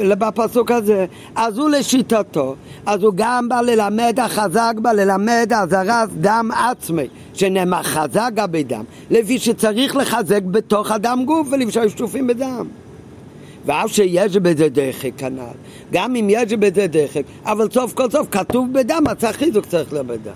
בפסוק 0.08 0.72
הזה, 0.72 1.06
אז 1.36 1.58
הוא 1.58 1.70
לשיטתו, 1.70 2.56
אז 2.86 3.04
הוא 3.04 3.14
גם 3.16 3.50
בא 3.50 3.62
ללמד 3.62 4.20
החזק, 4.20 4.74
בא 4.82 4.92
ללמד 4.92 5.52
הזרז 5.56 6.10
דם 6.22 6.50
עצמי, 6.70 7.08
שנאמר 7.34 7.84
חזק 7.84 8.32
גבי 8.34 8.64
דם, 8.64 8.84
לפי 9.12 9.40
שצריך 9.40 9.96
לחזק 9.96 10.42
בתוך 10.44 10.92
הדם 10.92 11.24
גוף 11.26 11.48
ולפי 11.52 11.72
שהיו 11.72 11.90
שטופים 11.90 12.28
בדם. 12.28 12.68
ואף 13.66 13.92
שיש 13.92 14.38
בזה 14.38 14.68
דחק 14.70 15.12
כנ"ל, 15.18 15.67
גם 15.92 16.16
אם 16.16 16.28
יש 16.30 16.54
בזה 16.54 16.88
דחק, 16.88 17.22
אבל 17.46 17.68
סוף 17.72 17.94
כל 17.94 18.10
סוף 18.10 18.28
כתוב 18.32 18.74
בדם, 18.74 19.04
אז 19.10 19.32
חיזוק 19.32 19.66
צריך 19.66 19.94
להיות 19.94 20.08
בדם. 20.08 20.32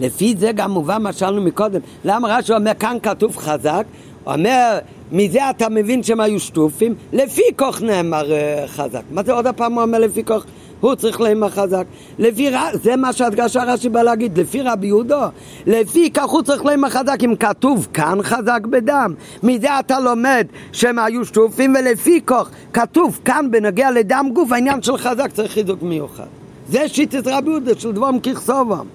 לפי 0.00 0.34
זה 0.38 0.52
גם 0.52 0.70
מובן 0.70 1.02
מה 1.02 1.12
שאלנו 1.12 1.42
מקודם, 1.42 1.80
למה 2.04 2.38
רש"י 2.38 2.52
אומר 2.52 2.74
כאן 2.74 2.96
כתוב 3.02 3.36
חזק, 3.36 3.84
אומר 4.26 4.78
מזה 5.12 5.50
אתה 5.50 5.68
מבין 5.68 6.02
שהם 6.02 6.20
היו 6.20 6.40
שטופים, 6.40 6.94
לפי 7.12 7.42
כוח 7.56 7.82
נאמר 7.82 8.24
uh, 8.26 8.68
חזק. 8.68 9.02
מה 9.10 9.22
זה 9.22 9.32
עוד 9.32 9.46
הפעם 9.46 9.72
הוא 9.72 9.82
אומר 9.82 9.98
לפי 9.98 10.24
כוח 10.24 10.46
הוא 10.80 10.94
צריך 10.94 11.20
להם 11.20 11.48
חזק. 11.48 11.84
לפי, 12.18 12.50
זה 12.72 12.96
מה 12.96 13.12
שהדגשה 13.12 13.62
רש"י 13.64 13.88
בא 13.88 14.02
להגיד, 14.02 14.38
לפי 14.38 14.62
רבי 14.62 14.86
יהודה, 14.86 15.28
לפי 15.66 16.10
כך 16.10 16.24
הוא 16.24 16.42
צריך 16.42 16.64
להם 16.64 16.88
חזק, 16.88 17.16
אם 17.24 17.34
כתוב 17.40 17.88
כאן 17.92 18.18
חזק 18.22 18.60
בדם, 18.70 19.14
מזה 19.42 19.78
אתה 19.80 20.00
לומד 20.00 20.46
שהם 20.72 20.98
היו 20.98 21.24
שטופים, 21.24 21.76
ולפי 21.78 22.20
כך 22.26 22.50
כתוב 22.72 23.20
כאן 23.24 23.50
בנוגע 23.50 23.90
לדם 23.90 24.30
גוף, 24.32 24.52
העניין 24.52 24.82
של 24.82 24.96
חזק 24.96 25.32
צריך 25.32 25.52
חיזוק 25.52 25.82
מיוחד. 25.82 26.26
זה 26.68 26.88
שיטת 26.88 27.26
רבי 27.26 27.50
יהודה 27.50 27.72
של 27.78 27.92
דבום 27.92 28.20
ככסובם. 28.20 28.86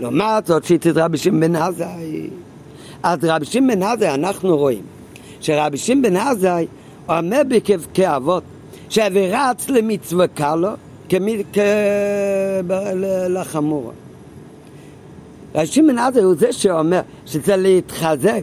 לעומת 0.00 0.46
זאת 0.46 0.64
שיטת 0.64 0.96
רבי 0.96 1.18
שמעון 1.18 1.40
בן 1.40 1.56
עזאי. 1.56 2.30
אז 3.02 3.18
רבי 3.22 3.44
שמעון 3.44 3.68
בן 3.68 3.82
עזאי 3.82 4.14
אנחנו 4.14 4.56
רואים 4.56 4.82
שרבי 5.40 5.76
שמעון 5.76 6.02
בן 6.02 6.16
עזאי 6.16 6.66
אומר 7.08 7.42
כאבות 7.94 8.42
שרץ 8.88 9.68
למצווה 9.68 10.26
קלו 10.26 10.68
לחמורה. 13.28 13.92
רבי 15.54 15.66
שמעון 15.66 15.88
בן 15.92 15.98
עזאי 15.98 16.22
הוא 16.22 16.34
זה 16.38 16.52
שאומר 16.52 17.00
שצריך 17.26 17.58
להתחזק. 17.58 18.42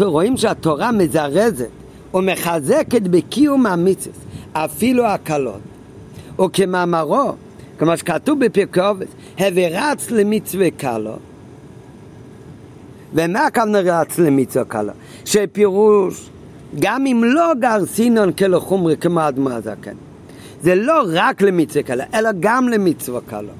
רואים 0.00 0.36
שהתורה 0.36 0.92
מזרזת 0.92 1.68
ומחזקת 2.14 3.02
בקיום 3.02 3.66
המצווה, 3.66 4.16
אפילו 4.52 5.04
הקלות. 5.06 5.60
וכמאמרו 6.40 7.32
כמו 7.78 7.96
שכתוב 7.96 8.44
בפרקי 8.44 8.80
עובד, 8.80 9.06
ורץ 9.40 10.10
למצווה 10.10 10.70
קלו. 10.70 11.16
ומה 13.14 13.46
הכוונה 13.46 13.78
רץ 13.78 14.18
למצווה 14.18 14.64
קלו? 14.64 14.92
שפירוש, 15.24 16.30
גם 16.80 17.06
אם 17.06 17.22
לא 17.24 17.52
גר 17.60 17.86
סינון 17.86 18.32
כלא 18.32 18.58
חומרי 18.58 18.96
כמו 18.96 19.28
אדמו 19.28 19.50
הזקן. 19.50 19.94
זה 20.62 20.74
לא 20.74 21.02
רק 21.12 21.42
למצווה 21.42 21.82
קלו, 21.82 22.02
אלא 22.14 22.30
גם 22.40 22.68
למצווה 22.68 23.20
קלו. 23.26 23.52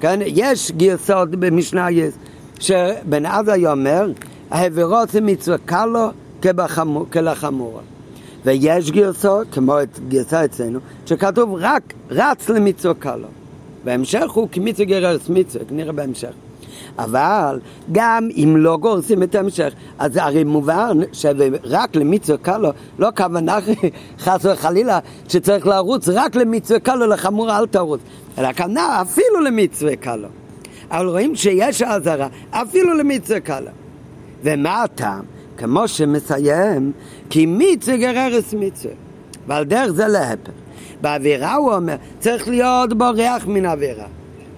כן, 0.00 0.20
יש 0.26 0.72
גרסאות 0.72 1.30
במשנה 1.30 1.90
יש, 1.90 2.14
שבן 2.60 3.26
עזאי 3.26 3.66
אומר, 3.66 4.12
העבירות 4.50 5.14
למצווה 5.14 5.58
קלו 5.58 6.08
כלחמורה. 7.12 7.82
ויש 8.44 8.90
גרסאות, 8.90 9.46
כמו 9.52 9.74
גרסה 10.08 10.44
אצלנו, 10.44 10.78
שכתוב 11.06 11.54
רק 11.60 11.82
רץ 12.10 12.48
למצווה 12.48 12.94
קלו. 12.94 13.28
בהמשך 13.84 14.30
הוא 14.30 14.48
כמיצו 14.52 14.86
גררס 14.86 15.28
מיצו, 15.28 15.58
נראה 15.70 15.92
בהמשך. 15.92 16.45
אבל 16.98 17.60
גם 17.92 18.28
אם 18.36 18.56
לא 18.56 18.76
גורסים 18.76 19.22
את 19.22 19.34
ההמשך, 19.34 19.72
אז 19.98 20.16
הרי 20.16 20.44
מובן 20.44 20.98
שרק 21.12 21.96
למצווה 21.96 22.38
קלו, 22.38 22.70
לא 22.98 23.08
כוונה 23.16 23.58
חס 24.24 24.44
וחלילה 24.44 24.98
שצריך 25.28 25.66
לרוץ 25.66 26.08
רק 26.08 26.36
למצווה 26.36 26.80
קלו, 26.80 27.06
לחמור 27.06 27.58
אל 27.58 27.66
תרוץ, 27.66 28.00
אלא 28.38 28.52
כוונה 28.52 29.02
אפילו 29.02 29.40
למצווה 29.40 29.96
קלו. 29.96 30.28
אבל 30.90 31.08
רואים 31.08 31.34
שיש 31.34 31.82
אזהרה, 31.82 32.28
אפילו 32.50 32.94
למצווה 32.94 33.40
קלו. 33.40 33.70
ומה 34.42 34.82
הטעם? 34.82 35.24
כמו 35.56 35.88
שמסיים, 35.88 36.92
כי 37.30 37.46
מצווה 37.48 37.96
גררס 37.96 38.54
מצווה. 38.54 38.94
ועל 39.46 39.64
דרך 39.64 39.92
זה 39.92 40.08
להפך. 40.08 40.50
בעבירה 41.00 41.54
הוא 41.54 41.74
אומר, 41.74 41.96
צריך 42.18 42.48
להיות 42.48 42.92
בורח 42.92 43.46
מן 43.46 43.66
עבירה. 43.66 44.06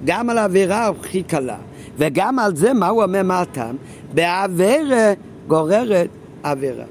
גם 0.05 0.31
על 0.31 0.39
עבירה 0.39 0.89
הכי 0.89 1.23
קלה. 1.23 1.57
וגם 1.99 2.39
על 2.39 2.57
זה, 2.57 2.73
מה 2.73 2.89
הוא 2.89 3.03
אומר, 3.03 3.23
מה 3.23 3.41
הטעם? 3.41 3.77
בעבירה 4.15 5.13
גוררת 5.49 6.09
עבירה. 6.43 6.85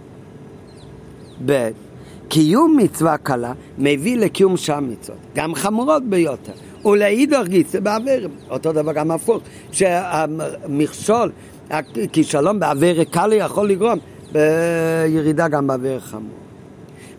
ב. 1.45 1.69
קיום 2.27 2.77
מצווה 2.77 3.17
קלה 3.17 3.53
מביא 3.77 4.17
לקיום 4.17 4.57
שם 4.57 4.87
מצוות, 4.89 5.17
גם 5.35 5.55
חמורות 5.55 6.03
ביותר. 6.03 6.51
ולאידך 6.85 7.43
גיסא 7.47 7.79
בעבירה, 7.79 8.29
אותו 8.49 8.73
דבר 8.73 8.93
גם 8.93 9.11
הפוך, 9.11 9.39
שהמכשול, 9.71 11.31
הכישלון 11.69 12.59
בעבירה 12.59 13.05
קלה 13.05 13.35
יכול 13.35 13.69
לגרום 13.69 13.99
בירידה 14.31 15.47
גם 15.47 15.67
בעבירה 15.67 15.99
חמור. 15.99 16.37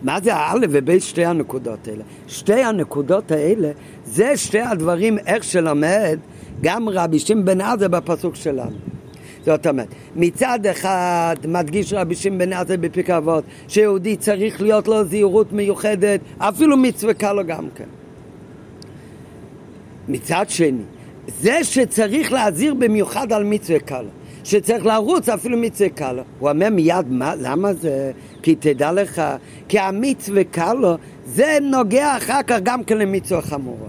מה 0.03 0.21
זה 0.21 0.35
האלף 0.35 0.71
ובית 0.73 1.03
שתי 1.03 1.25
הנקודות 1.25 1.89
האלה? 1.89 2.03
שתי 2.27 2.63
הנקודות 2.63 3.31
האלה 3.31 3.71
זה 4.05 4.37
שתי 4.37 4.61
הדברים 4.61 5.19
איך 5.27 5.45
שלמד 5.45 6.19
גם 6.63 6.89
רבי 6.89 7.19
שמעון 7.19 7.45
בן 7.45 7.61
עזה 7.61 7.89
בפסוק 7.89 8.35
שלנו. 8.35 8.77
זאת 9.47 9.67
אומרת, 9.67 9.89
מצד 10.17 10.67
אחד 10.67 11.37
מדגיש 11.49 11.93
רבי 11.93 12.15
שמעון 12.15 12.39
בן 12.39 12.53
עזה 12.53 12.77
בפרק 12.77 13.11
אבות 13.11 13.45
שיהודי 13.69 14.17
צריך 14.17 14.63
להיות 14.63 14.89
לו 14.89 15.05
זהירות 15.05 15.53
מיוחדת, 15.53 16.21
אפילו 16.39 16.77
מצווה 16.77 17.15
קלו 17.15 17.47
גם 17.47 17.69
כן. 17.75 17.85
מצד 20.09 20.45
שני, 20.49 20.83
זה 21.41 21.65
שצריך 21.65 22.33
להזהיר 22.33 22.75
במיוחד 22.75 23.33
על 23.33 23.45
מצווה 23.45 23.79
קלו, 23.79 24.09
שצריך 24.45 24.87
לרוץ 24.87 25.29
אפילו 25.29 25.59
מצווה 25.59 25.89
קלו, 25.89 26.23
הוא 26.39 26.51
אומר 26.51 26.69
מיד, 26.71 27.07
מה, 27.09 27.35
למה 27.41 27.75
זה? 27.75 28.13
כי 28.43 28.55
תדע 28.55 28.93
לך, 28.93 29.23
כי 29.69 29.79
המצווה 29.79 30.45
קלו, 30.45 30.97
זה 31.27 31.59
נוגע 31.63 32.17
אחר 32.17 32.43
כך 32.47 32.59
גם 32.63 32.85
כן 32.85 32.99
למצווה 32.99 33.43
חמורה. 33.43 33.89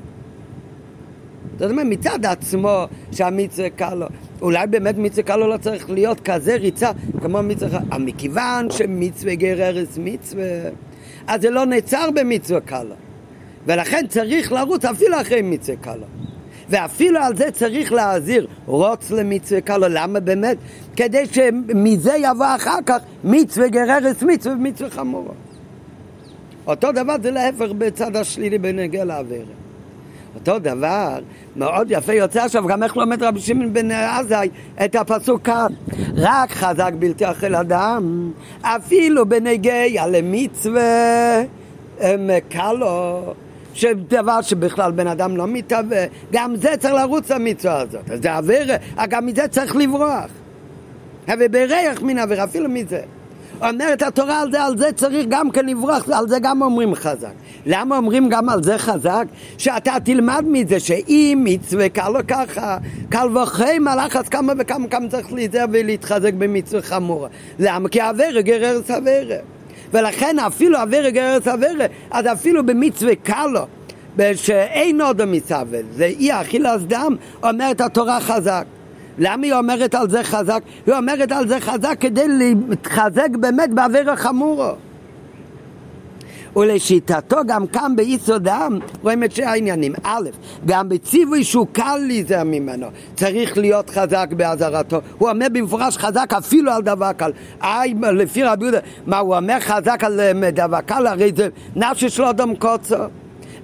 זאת 1.59 1.71
אומרת, 1.71 1.85
מצד 1.85 2.25
עצמו 2.25 2.85
שהמצווה 3.11 3.69
קלו, 3.69 4.05
אולי 4.41 4.67
באמת 4.67 4.97
מצווה 4.97 5.23
קלו 5.23 5.47
לא 5.47 5.57
צריך 5.57 5.89
להיות 5.89 6.19
כזה 6.19 6.55
ריצה 6.55 6.91
כמו 7.21 7.43
מצווה 7.43 7.69
חמורה, 7.69 7.95
אבל 7.95 8.03
מכיוון 8.03 8.71
שמצווה 8.71 9.35
גררס 9.35 9.97
מצווה, 9.97 10.45
אז 11.27 11.41
זה 11.41 11.49
לא 11.49 11.65
נעצר 11.65 12.09
במצווה 12.15 12.61
קלו. 12.61 12.95
ולכן 13.65 14.07
צריך 14.07 14.51
לרוץ 14.51 14.85
אפילו 14.85 15.21
אחרי 15.21 15.41
מצווה 15.41 15.77
קלו. 15.77 16.05
ואפילו 16.69 17.19
על 17.19 17.37
זה 17.37 17.51
צריך 17.51 17.91
להזהיר, 17.91 18.47
רוץ 18.65 19.11
למצווה 19.11 19.61
קלו, 19.61 19.87
למה 19.89 20.19
באמת? 20.19 20.57
כדי 20.95 21.25
שמזה 21.25 22.13
יבוא 22.17 22.55
אחר 22.55 22.79
כך 22.85 22.97
מצווה 23.23 23.67
גררס 23.67 24.23
מצווה 24.23 24.55
ומצווה 24.55 24.89
חמורה. 24.89 25.33
אותו 26.67 26.91
דבר 26.91 27.15
זה 27.23 27.31
להפך 27.31 27.71
בצד 27.77 28.15
השלילי 28.15 28.57
בנגע 28.57 29.05
לעבירה. 29.05 29.58
אותו 30.35 30.59
דבר, 30.59 31.19
מאוד 31.55 31.87
יפה 31.91 32.13
יוצא 32.13 32.43
עכשיו, 32.43 32.67
גם 32.67 32.83
איך 32.83 32.97
לומד 32.97 33.23
רבי 33.23 33.39
שמעון 33.39 33.73
בן 33.73 33.91
עזאי 33.91 34.49
את 34.85 34.95
הפסוק 34.95 35.41
כאן. 35.41 35.73
רק 36.15 36.51
חזק 36.51 36.91
בלתי 36.99 37.31
אכל 37.31 37.55
אדם, 37.55 38.31
אפילו 38.61 39.29
בנגיע 39.29 40.07
למצווה 40.07 41.41
קלו. 42.49 43.33
שדבר 43.73 44.41
שבכלל 44.41 44.91
בן 44.91 45.07
אדם 45.07 45.37
לא 45.37 45.47
מתהווה, 45.47 46.05
גם 46.31 46.55
זה 46.55 46.69
צריך 46.79 46.93
לרוץ 46.93 47.31
למצווה 47.31 47.79
הזאת. 47.79 48.01
זה 48.21 48.33
עבירה, 48.33 48.75
גם 49.09 49.25
מזה 49.25 49.47
צריך 49.47 49.75
לברוח. 49.75 50.31
ובריח 51.39 52.01
מן 52.01 52.17
עבירה, 52.17 52.43
אפילו 52.43 52.69
מזה. 52.69 53.01
אומרת 53.61 54.01
התורה 54.01 54.41
על 54.41 54.51
זה, 54.51 54.63
על 54.63 54.77
זה 54.77 54.91
צריך 54.91 55.25
גם 55.29 55.51
כן 55.51 55.65
לברוח, 55.65 56.09
על 56.09 56.27
זה 56.27 56.39
גם 56.41 56.61
אומרים 56.61 56.95
חזק. 56.95 57.31
למה 57.65 57.97
אומרים 57.97 58.29
גם 58.29 58.49
על 58.49 58.63
זה 58.63 58.77
חזק? 58.77 59.25
שאתה 59.57 59.93
תלמד 60.03 60.45
מזה 60.47 60.79
שאם 60.79 61.41
מצווה 61.43 61.89
קל 61.89 62.09
לו 62.09 62.19
ככה, 62.27 62.77
קל 63.09 63.37
וחי 63.37 63.79
מלאכת 63.79 64.29
כמה 64.29 64.53
וכמה 64.57 64.87
כמה 64.87 65.07
צריך 65.09 65.33
להיזהר 65.33 65.65
ולהתחזק 65.71 66.33
במצווה 66.33 66.81
חמורה. 66.81 67.29
למה? 67.59 67.89
כי 67.89 68.01
עבירה 68.01 68.41
גרר 68.41 68.81
סברה. 68.85 69.37
ולכן 69.93 70.39
אפילו 70.39 70.83
אברה 70.83 71.09
גרס 71.09 71.47
אברה, 71.47 71.85
אז 72.11 72.25
אפילו 72.33 72.65
במצווה 72.65 73.15
קלו, 73.15 73.61
שאין 74.35 75.01
עוד 75.01 75.25
מסבל, 75.25 75.83
זה 75.91 76.05
אי 76.05 76.41
אכילס 76.41 76.81
דם, 76.87 77.15
אומרת 77.43 77.81
התורה 77.81 78.19
חזק. 78.19 78.63
למה 79.19 79.45
היא 79.45 79.53
אומרת 79.53 79.95
על 79.95 80.09
זה 80.09 80.23
חזק? 80.23 80.61
היא 80.85 80.95
אומרת 80.95 81.31
על 81.31 81.47
זה 81.47 81.59
חזק 81.59 81.95
כדי 81.99 82.27
להתחזק 82.27 83.29
באמת 83.39 83.73
בעבירה 83.73 84.15
חמורו. 84.15 84.71
ולשיטתו 86.55 87.37
גם 87.47 87.67
כאן 87.67 87.95
ביסודם 87.95 88.79
רואים 89.01 89.23
את 89.23 89.31
שני 89.31 89.45
העניינים. 89.45 89.93
א', 90.03 90.29
גם 90.65 90.89
בציווי 90.89 91.43
שהוא 91.43 91.67
קל 91.71 91.97
להיזהר 92.07 92.43
ממנו, 92.43 92.87
צריך 93.15 93.57
להיות 93.57 93.89
חזק 93.89 94.29
באזהרתו. 94.31 94.99
הוא 95.17 95.29
אומר 95.29 95.47
במפורש 95.53 95.97
חזק 95.97 96.33
אפילו 96.37 96.71
על 96.71 96.81
דבר 96.81 97.13
קל. 97.13 97.31
איי, 97.63 97.93
לפי 98.13 98.43
רבי 98.43 98.65
יהודה, 98.65 98.79
מה 99.05 99.17
הוא 99.17 99.35
אומר 99.35 99.59
חזק 99.59 100.03
על 100.03 100.19
אה, 100.19 100.51
דבר 100.51 100.81
קל? 100.81 101.07
הרי 101.07 101.31
זה 101.35 101.49
נפשי 101.75 102.09
של 102.09 102.23
אדם 102.23 102.55
קוצו. 102.55 102.95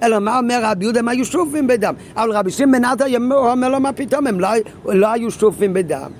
אלא 0.02 0.18
מה 0.18 0.38
אומר 0.38 0.60
רבי 0.62 0.84
יהודה? 0.84 1.00
הם 1.00 1.08
היו 1.08 1.24
שטופים 1.24 1.66
בדם. 1.66 1.94
אבל 2.16 2.36
רבי 2.36 2.50
שמעון 2.50 2.72
בן 2.72 2.84
עטר 2.84 3.06
אומר 3.30 3.68
לו 3.68 3.80
מה 3.80 3.92
פתאום, 3.92 4.26
הם 4.26 4.40
לא, 4.40 4.48
לא 4.84 5.12
היו 5.12 5.30
שטופים 5.30 5.74
בדם. 5.74 6.10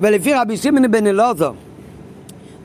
ולפי 0.00 0.34
רבי 0.34 0.56
שמעון 0.56 0.90
בן 0.90 1.06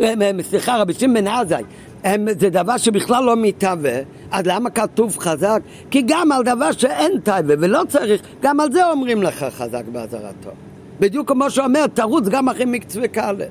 אה, 0.01 0.31
סליחה, 0.41 0.77
רבי 0.77 0.93
שמעון 0.93 1.13
בן 1.13 1.27
עזאי, 1.27 1.63
הם, 2.03 2.27
זה 2.39 2.49
דבר 2.49 2.77
שבכלל 2.77 3.23
לא 3.23 3.35
מתהווה, 3.35 3.99
אז 4.31 4.45
למה 4.45 4.69
כתוב 4.69 5.17
חזק? 5.17 5.59
כי 5.91 6.03
גם 6.07 6.31
על 6.31 6.43
דבר 6.43 6.71
שאין 6.71 7.11
תהווה 7.23 7.55
ולא 7.59 7.81
צריך, 7.87 8.21
גם 8.41 8.59
על 8.59 8.71
זה 8.71 8.91
אומרים 8.91 9.23
לך 9.23 9.45
חזק 9.49 9.83
באזהרתו. 9.91 10.49
בדיוק 10.99 11.27
כמו 11.27 11.49
שאומר, 11.49 11.87
תרוץ 11.87 12.27
גם 12.27 12.49
אחרי 12.49 12.65
מקצוע 12.65 13.07
קלה. 13.07 13.45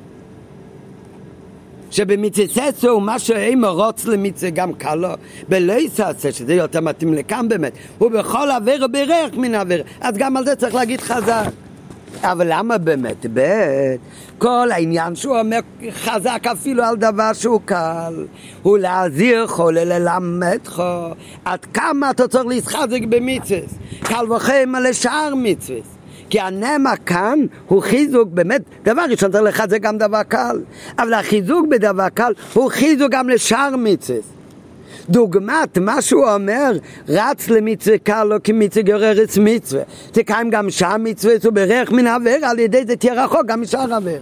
שבמצווה 1.90 3.00
מה 3.00 3.18
שאימו 3.18 3.66
רוץ 3.66 4.04
למצווה 4.04 4.50
גם 4.50 4.72
קלו, 4.72 5.08
בלא 5.48 5.72
יסעשה, 5.72 6.32
שזה 6.32 6.54
יותר 6.54 6.80
מתאים 6.80 7.14
לכאן 7.14 7.48
באמת, 7.48 7.72
הוא 7.98 8.10
בכל 8.10 8.50
עבר 8.50 8.76
ובריח 8.84 9.30
מן 9.36 9.54
עבר, 9.54 9.80
אז 10.00 10.14
גם 10.16 10.36
על 10.36 10.44
זה 10.44 10.56
צריך 10.56 10.74
להגיד 10.74 11.00
חזק. 11.00 11.50
אבל 12.22 12.46
למה 12.50 12.78
באמת? 12.78 13.26
ב' 13.34 13.40
כל 14.38 14.68
העניין 14.72 15.16
שהוא 15.16 15.38
אומר 15.38 15.58
חזק 15.90 16.42
אפילו 16.52 16.84
על 16.84 16.96
דבר 16.96 17.32
שהוא 17.32 17.60
קל, 17.64 18.26
הוא 18.62 18.78
להזהירך 18.78 19.60
ללמדך 19.60 20.82
עד 21.44 21.64
כמה 21.74 22.10
אתה 22.10 22.28
צריך 22.28 22.46
להתחזק 22.46 23.00
במצווה, 23.08 23.60
קל 24.00 24.32
וחמא 24.32 24.78
לשאר 24.78 25.34
מצווה. 25.36 25.95
כי 26.30 26.40
הנמה 26.40 26.96
כאן 26.96 27.38
הוא 27.66 27.82
חיזוק, 27.82 28.28
באמת, 28.28 28.62
דבר 28.84 29.02
ראשון 29.10 29.32
צריך 29.32 29.44
לחזק 29.44 29.80
גם 29.80 29.98
דבר 29.98 30.22
קל, 30.22 30.60
אבל 30.98 31.14
החיזוק 31.14 31.66
בדבר 31.66 32.08
קל 32.08 32.32
הוא 32.52 32.70
חיזוק 32.70 33.12
גם 33.12 33.28
לשאר 33.28 33.76
מצווה. 33.76 34.18
דוגמת 35.08 35.78
מה 35.78 36.02
שהוא 36.02 36.30
אומר, 36.30 36.72
רץ 37.08 37.48
למצווה 37.48 37.98
קל 37.98 38.24
לו 38.24 38.36
כמצווה 38.44 38.82
גוררס 38.82 39.38
מצווה. 39.38 39.82
תקיים 40.12 40.50
גם 40.50 40.70
שם 40.70 41.00
מצווה 41.04 41.34
וברך 41.44 41.92
מן 41.92 42.06
עבר, 42.06 42.36
על 42.42 42.58
ידי 42.58 42.84
זה 42.86 42.96
תהיה 42.96 43.24
רחוק 43.24 43.46
גם 43.46 43.60
משאר 43.60 43.94
עבר. 43.94 44.18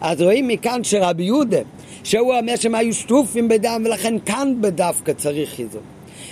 אז 0.00 0.22
רואים 0.22 0.48
מכאן 0.48 0.84
שרבי 0.84 1.22
יהודה, 1.22 1.58
שהוא 2.04 2.34
אומר 2.34 2.56
שהם 2.56 2.74
היו 2.74 2.94
שטופים 2.94 3.48
בדם 3.48 3.82
ולכן 3.84 4.14
כאן 4.26 4.54
בדווקא 4.60 5.12
צריך 5.12 5.50
חיזוק. 5.50 5.82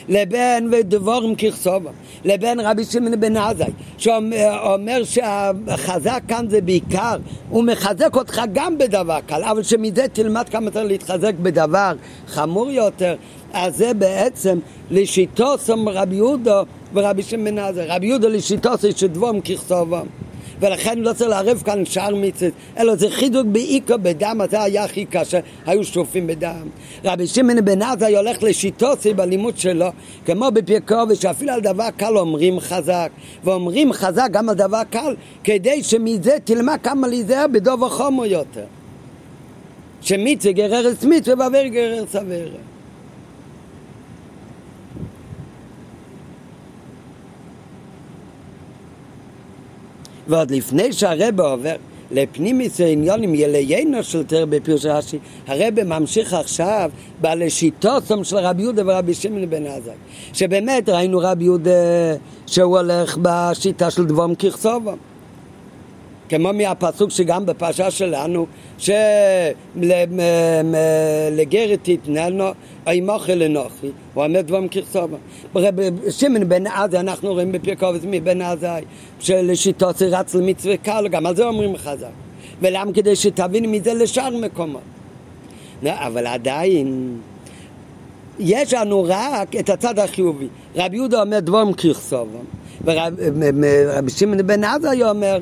לבין 0.08 0.68
ודבורים 0.72 1.34
ככסובם, 1.34 1.92
לבין 2.24 2.60
רבי 2.60 2.84
שמעון 2.84 3.20
בן 3.20 3.36
עזאי, 3.36 3.70
שאומר 3.98 5.04
שהחזק 5.04 6.22
כאן 6.28 6.46
זה 6.48 6.60
בעיקר, 6.60 7.16
הוא 7.48 7.64
מחזק 7.64 8.16
אותך 8.16 8.42
גם 8.52 8.78
בדבר 8.78 9.18
קל, 9.26 9.44
אבל 9.44 9.62
שמזה 9.62 10.06
תלמד 10.12 10.48
כמה 10.48 10.70
צריך 10.70 10.86
להתחזק 10.86 11.34
בדבר 11.42 11.92
חמור 12.26 12.70
יותר, 12.70 13.14
אז 13.52 13.76
זה 13.76 13.94
בעצם 13.94 14.58
לשיטו 14.90 15.58
סום 15.58 15.88
רבי 15.88 16.16
יהודו 16.16 16.62
ורבי 16.94 17.22
שמעון 17.22 17.58
עזאי. 17.58 17.86
רבי 17.86 18.06
יהודו 18.06 18.28
לשיטו 18.28 18.76
זה 18.76 18.92
שדבורים 18.92 19.40
ככסובם. 19.40 20.06
ולכן 20.60 20.98
לא 20.98 21.12
צריך 21.12 21.30
לערב 21.30 21.62
כאן 21.64 21.84
שאר 21.84 22.14
מצוות, 22.14 22.52
אלא 22.78 22.96
זה 22.96 23.10
חידוק 23.10 23.46
בעיקר 23.46 23.96
בדם, 23.96 24.40
זה 24.50 24.62
היה 24.62 24.84
הכי 24.84 25.04
קשה, 25.04 25.40
היו 25.66 25.84
שטופים 25.84 26.26
בדם. 26.26 26.68
רבי 27.04 27.26
שמעון 27.26 27.64
בן 27.64 27.82
עזאי 27.82 28.16
הולך 28.16 28.42
לשיטוסי 28.42 29.14
בלימוד 29.14 29.58
שלו, 29.58 29.86
כמו 30.24 30.50
בפרקו, 30.50 31.14
שאפילו 31.14 31.52
על 31.52 31.60
דבר 31.60 31.90
קל 31.96 32.18
אומרים 32.18 32.60
חזק, 32.60 33.10
ואומרים 33.44 33.92
חזק 33.92 34.28
גם 34.30 34.48
על 34.48 34.54
דבר 34.54 34.82
קל, 34.90 35.14
כדי 35.44 35.82
שמזה 35.82 36.36
תלמד 36.44 36.78
כמה 36.82 37.08
להיזהר 37.08 37.46
בדוב 37.52 37.84
החומו 37.84 38.26
יותר. 38.26 38.64
שמצווה 40.02 40.52
גררס 40.52 41.04
מצווה 41.04 41.44
ועבר 41.44 41.66
גררס 41.66 42.16
עבר. 42.16 42.69
ועוד 50.30 50.50
לפני 50.50 50.92
שהרבא 50.92 51.52
עובר 51.52 51.74
לפנימיס 52.10 52.80
העניונים 52.80 53.34
יליינו 53.34 54.04
של 54.04 54.24
תר 54.24 54.44
בפירוש 54.46 54.86
רש"י, 54.86 55.18
הרבא 55.46 55.82
ממשיך 55.84 56.34
עכשיו 56.34 56.90
בלשיטוסום 57.20 58.24
של 58.24 58.36
רבי 58.36 58.62
יהודה 58.62 58.82
ורבי 58.86 59.14
שמעון 59.14 59.50
בן 59.50 59.66
עזאי, 59.66 59.92
שבאמת 60.32 60.88
ראינו 60.88 61.18
רבי 61.18 61.44
יהודה 61.44 61.70
שהוא 62.46 62.78
הולך 62.78 63.18
בשיטה 63.22 63.90
של 63.90 64.04
דבום 64.04 64.34
ככסובו. 64.34 64.92
כמו 66.30 66.52
מהפסוק 66.52 67.10
שגם 67.10 67.46
בפרשה 67.46 67.90
שלנו, 67.90 68.46
שלגרת 68.78 68.98
תתננו, 71.82 72.50
אימוכי 72.88 73.34
לנוחי, 73.34 73.90
הוא 74.14 74.24
אומר 74.24 74.40
דבום 74.40 74.68
ככסובה. 74.68 75.16
שמעון 76.10 76.48
בן 76.48 76.66
עזה, 76.66 77.00
אנחנו 77.00 77.32
רואים 77.32 77.52
בפרקובץ 77.52 78.00
מבן 78.04 78.42
עזה, 78.42 78.68
שלשיטות 79.20 79.96
זה 79.96 80.18
רץ 80.18 80.34
למצווה 80.34 80.76
קל, 80.76 81.08
גם 81.08 81.26
על 81.26 81.36
זה 81.36 81.46
אומרים 81.46 81.76
חזק. 81.76 82.06
ולמה? 82.62 82.92
כדי 82.92 83.16
שתבין 83.16 83.70
מזה 83.70 83.94
לשאר 83.94 84.36
מקומות. 84.36 84.80
אבל 85.86 86.26
עדיין, 86.26 87.18
יש 88.38 88.74
לנו 88.74 89.06
רק 89.08 89.56
את 89.56 89.70
הצד 89.70 89.98
החיובי. 89.98 90.46
רבי 90.76 90.96
יהודה 90.96 91.22
אומר 91.22 91.40
דבום 91.40 91.72
ככסובה, 91.72 92.38
ורבי 92.84 94.10
שמעון 94.10 94.46
בן 94.46 94.64
עזה 94.64 95.10
אומר 95.10 95.40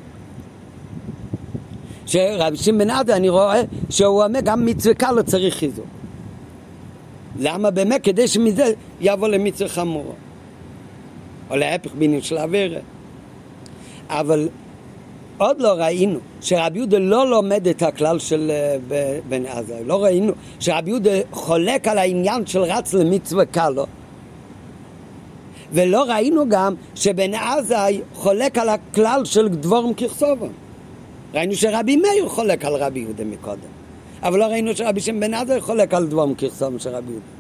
שרבי 2.09 2.57
שמעון 2.57 2.79
בן 2.79 2.91
עדה 2.91 3.17
אני 3.17 3.29
רואה 3.29 3.63
שהוא 3.91 4.25
אומר 4.25 4.41
גם 4.41 4.67
מצווה 4.67 4.95
קל 4.95 5.13
לא 5.13 5.23
צריך 5.23 5.55
חיזוק. 5.55 5.87
למה 7.41 7.71
באמת? 7.71 8.05
כדי 8.05 8.29
שמזה 8.29 8.73
יבוא 9.01 9.29
למצווה 9.29 9.69
חמורה. 9.69 10.15
או 11.51 11.57
להפך 11.57 11.91
בעניין 11.95 12.23
של 12.23 12.39
אווירה. 12.39 12.81
אבל 14.09 14.49
עוד 15.39 15.61
לא 15.61 15.69
ראינו 15.69 16.19
שרבי 16.41 16.79
יהודה 16.79 16.99
לא 16.99 17.31
לומד 17.31 17.69
את 17.69 17.83
הכלל 17.83 18.19
של 18.19 18.51
אה, 18.91 19.19
בן 19.29 19.47
עזה, 19.47 19.81
לא 19.87 20.05
ראינו 20.05 20.33
שרבי 20.61 20.91
יהודה 20.91 21.11
חולק 21.31 21.89
על 21.89 21.99
העניין 21.99 22.47
של 22.47 22.61
רץ 22.61 22.95
למצווה 22.95 23.45
קלו 23.45 23.87
ולא 25.73 26.03
ראינו 26.03 26.49
גם 26.49 26.75
שבן 26.95 27.35
עזה 27.35 27.77
חולק 28.15 28.59
על 28.59 28.69
הכלל 28.69 29.25
של 29.25 29.49
דבורם 29.49 29.95
ככסובם 29.95 30.49
ראינו 31.35 31.55
שרבי 31.55 31.97
מאיר 31.97 32.29
חולק 32.29 32.65
על 32.65 32.75
רבי 32.75 33.01
יהודה 33.01 33.25
מקודם, 33.25 33.61
אבל 34.23 34.39
לא 34.39 34.45
ראינו 34.45 34.77
שרבי 34.77 35.01
שם 35.01 35.21
בן 35.21 35.35
עזר 35.35 35.61
חולק 35.61 35.95
על 35.95 36.07
דבום 36.07 36.35
כרסום 36.35 36.79
של 36.79 36.91
רבי 36.91 37.11
יהודה. 37.13 37.39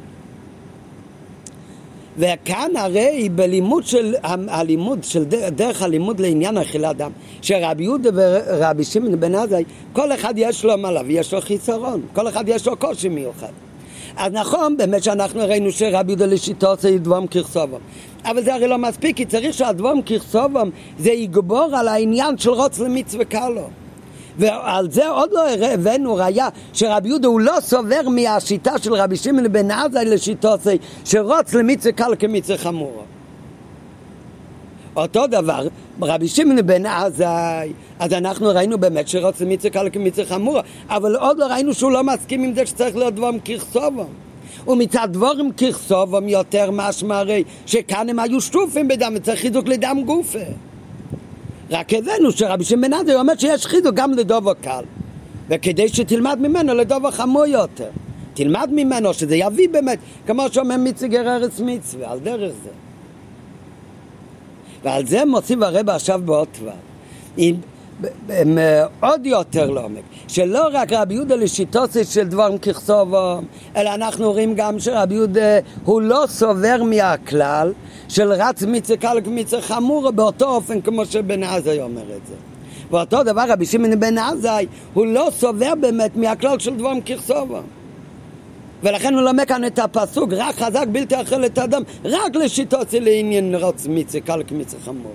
וכאן 2.18 2.76
הרי 2.76 3.28
בלימוד 3.34 3.86
של, 3.86 4.14
הלימוד 4.48 5.04
של 5.04 5.24
דרך 5.54 5.82
הלימוד 5.82 6.20
לעניין 6.20 6.58
אכילת 6.58 6.96
דם, 6.96 7.10
שרבי 7.42 7.82
יהודה 7.82 8.10
ורבי 8.14 8.84
שמעון 8.84 9.20
בן 9.20 9.34
עזאי, 9.34 9.64
כל 9.92 10.12
אחד 10.12 10.34
יש 10.36 10.64
לו 10.64 10.78
מה 10.78 10.90
להביא, 10.90 11.20
יש 11.20 11.34
לו 11.34 11.40
חיסרון, 11.40 12.00
כל 12.12 12.28
אחד 12.28 12.44
יש 12.48 12.66
לו 12.66 12.76
קושי 12.76 13.08
מיוחד. 13.08 13.52
אז 14.16 14.32
נכון 14.32 14.76
באמת 14.76 15.02
שאנחנו 15.02 15.40
ראינו 15.40 15.72
שרבי 15.72 16.12
יהודה 16.12 16.26
לשיטו 16.26 16.66
עושה 16.70 16.98
דבום 16.98 17.26
כרסובו, 17.26 17.78
אבל 18.24 18.44
זה 18.44 18.54
הרי 18.54 18.68
לא 18.68 18.78
מספיק, 18.78 19.16
כי 19.16 19.24
צריך 19.24 19.54
שהדבום 19.54 20.02
ככסובם 20.02 20.70
זה 20.98 21.10
יגבור 21.10 21.70
על 21.76 21.88
העניין 21.88 22.38
של 22.38 22.50
רוץ 22.50 22.78
למצווה 22.78 23.24
קלו. 23.24 23.68
ועל 24.38 24.90
זה 24.90 25.08
עוד 25.08 25.30
לא 25.32 25.48
הבאנו 25.50 26.14
ראיה 26.14 26.48
שרבי 26.72 27.08
יהודה 27.08 27.28
הוא 27.28 27.40
לא 27.40 27.54
סובר 27.60 28.08
מהשיטה 28.08 28.78
של 28.78 28.94
רבי 28.94 29.16
שמעון 29.16 29.52
בן 29.52 29.70
עזאי 29.70 30.04
לשיטוסי 30.04 30.78
שרוץ 31.04 31.54
למצווה 31.54 31.92
קל 31.92 32.14
כמצווה 32.18 32.58
חמורה. 32.58 33.02
אותו 34.96 35.26
דבר, 35.26 35.68
רבי 36.02 36.28
שמעון 36.28 36.66
בן 36.66 36.86
עזאי, 36.86 37.72
אז 37.98 38.12
אנחנו 38.12 38.48
ראינו 38.48 38.78
באמת 38.78 39.08
שרוץ 39.08 39.40
למצווה 39.40 39.70
קל 39.70 39.88
כמצווה 39.92 40.26
חמורה, 40.26 40.62
אבל 40.88 41.16
עוד 41.16 41.38
לא 41.38 41.44
ראינו 41.44 41.74
שהוא 41.74 41.92
לא 41.92 42.04
מסכים 42.04 42.42
עם 42.42 42.54
זה 42.54 42.66
שצריך 42.66 42.96
להיות 42.96 43.14
דבום 43.14 43.38
ככסובם. 43.38 44.27
ומצד 44.66 45.08
דבורים 45.12 45.52
ככסובם 45.52 46.28
יותר 46.28 46.70
משמע 46.70 47.18
הרי 47.18 47.44
שכאן 47.66 48.08
הם 48.08 48.18
היו 48.18 48.40
שטופים 48.40 48.88
בדם 48.88 49.12
וצריך 49.16 49.40
חיזוק 49.40 49.68
לדם 49.68 50.02
גופה. 50.06 50.38
רק 51.70 51.94
הבאנו 51.94 52.32
שרבי 52.32 52.64
שמעון 52.64 53.06
בן 53.06 53.14
אומר 53.14 53.32
שיש 53.38 53.66
חיזוק 53.66 53.94
גם 53.94 54.12
לדובו 54.12 54.52
קל 54.62 54.84
וכדי 55.48 55.88
שתלמד 55.88 56.38
ממנו 56.40 56.74
לדובו 56.74 57.10
חמור 57.10 57.46
יותר. 57.46 57.90
תלמד 58.34 58.68
ממנו 58.72 59.14
שזה 59.14 59.36
יביא 59.36 59.68
באמת 59.68 59.98
כמו 60.26 60.42
שאומר 60.52 60.76
מצגר 60.76 61.36
ארץ 61.36 61.60
מצווה 61.60 62.12
על 62.12 62.18
דרך 62.18 62.52
זה. 62.64 62.70
ועל 64.84 65.06
זה 65.06 65.24
מוסיף 65.24 65.58
הרבה 65.62 65.94
עכשיו 65.94 66.20
בעוד 66.24 66.48
עוד 69.00 69.26
יותר 69.26 69.70
לעומק, 69.70 70.02
שלא 70.28 70.68
רק 70.72 70.92
רבי 70.92 71.14
יהודה 71.14 71.34
לשיטוסי 71.36 72.04
של 72.04 72.28
דברים 72.28 72.58
ככסובו, 72.58 73.40
אלא 73.76 73.94
אנחנו 73.94 74.32
רואים 74.32 74.54
גם 74.54 74.78
שרבי 74.78 75.14
יהודה 75.14 75.58
הוא 75.84 76.02
לא 76.02 76.24
סובר 76.28 76.82
מהכלל 76.82 77.72
של 78.08 78.32
רץ 78.32 78.62
מצווה 78.62 78.96
קל 78.96 79.18
כמצווה 79.24 79.62
חמור 79.62 80.10
באותו 80.10 80.44
אופן 80.44 80.80
כמו 80.80 81.06
שבן 81.06 81.42
עזאי 81.42 81.80
אומר 81.80 82.02
את 82.02 82.26
זה. 82.26 82.34
ואותו 82.90 83.22
דבר 83.22 83.44
רבי 83.48 83.66
שמעון 83.66 84.00
בן 84.00 84.18
עזאי 84.18 84.66
הוא 84.94 85.06
לא 85.06 85.28
סובר 85.32 85.74
באמת 85.80 86.16
מהכלל 86.16 86.58
של 86.58 86.76
דברים 86.76 87.00
ככסובו. 87.00 87.58
ולכן 88.82 89.14
הוא 89.14 89.22
לומד 89.22 89.44
כאן 89.44 89.64
את 89.64 89.78
הפסוק 89.78 90.30
רק 90.32 90.54
חזק 90.54 90.86
בלתי 90.92 91.22
אכל 91.22 91.44
את 91.44 91.58
האדם 91.58 91.82
רק 92.04 92.36
לשיטוסי 92.36 93.00
לעניין 93.00 93.54
רץ 93.54 93.86
מצווה 93.90 94.20
קל 94.20 94.42
כמצווה 94.46 94.82
חמור. 94.84 95.12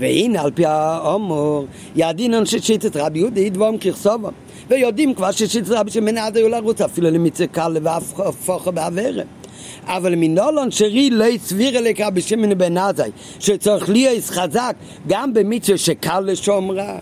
והנה 0.00 0.42
על 0.42 0.50
פי 0.50 0.66
האומר 0.66 1.64
ידין 1.96 2.34
אנשי 2.34 2.60
שיטת 2.60 2.96
רבי 2.96 3.18
יהודה 3.18 3.40
ידבום 3.40 3.78
ככסובו 3.78 4.28
ויודעים 4.68 5.14
כבר 5.14 5.30
ששיטת 5.30 5.68
רבי 5.70 5.90
שמנעד 5.90 6.36
היו 6.36 6.48
לרוץ 6.48 6.80
אפילו 6.80 7.10
למצא 7.10 7.46
קל 7.46 7.76
ואף 7.82 8.20
הפוכה 8.20 8.70
בעברת 8.70 9.26
אבל 9.84 10.14
מנולון 10.16 10.70
שרי 10.70 11.10
לא 11.10 11.24
הסביר 11.24 11.78
אליך 11.78 12.00
רבי 12.00 12.20
שמעון 12.20 12.58
בן 12.58 12.78
עזאי 12.78 13.10
שצריך 13.40 13.88
להיות 13.88 14.24
חזק 14.24 14.76
גם 15.06 15.34
במצווה 15.34 15.78
שקל 15.78 16.20
לשומרה 16.20 16.98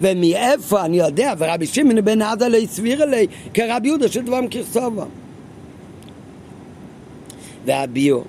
ומאיפה 0.00 0.84
אני 0.84 0.98
יודע, 0.98 1.34
ורבי 1.38 1.66
שמעון 1.66 2.04
בן 2.04 2.22
עדה 2.22 2.48
לא 2.48 2.56
הסביר 2.56 3.02
אלי 3.02 3.26
כרבי 3.54 3.88
יהודה 3.88 4.08
של 4.08 4.22
דברים 4.22 4.48
ככסובו. 4.48 5.04
והביור, 7.66 8.24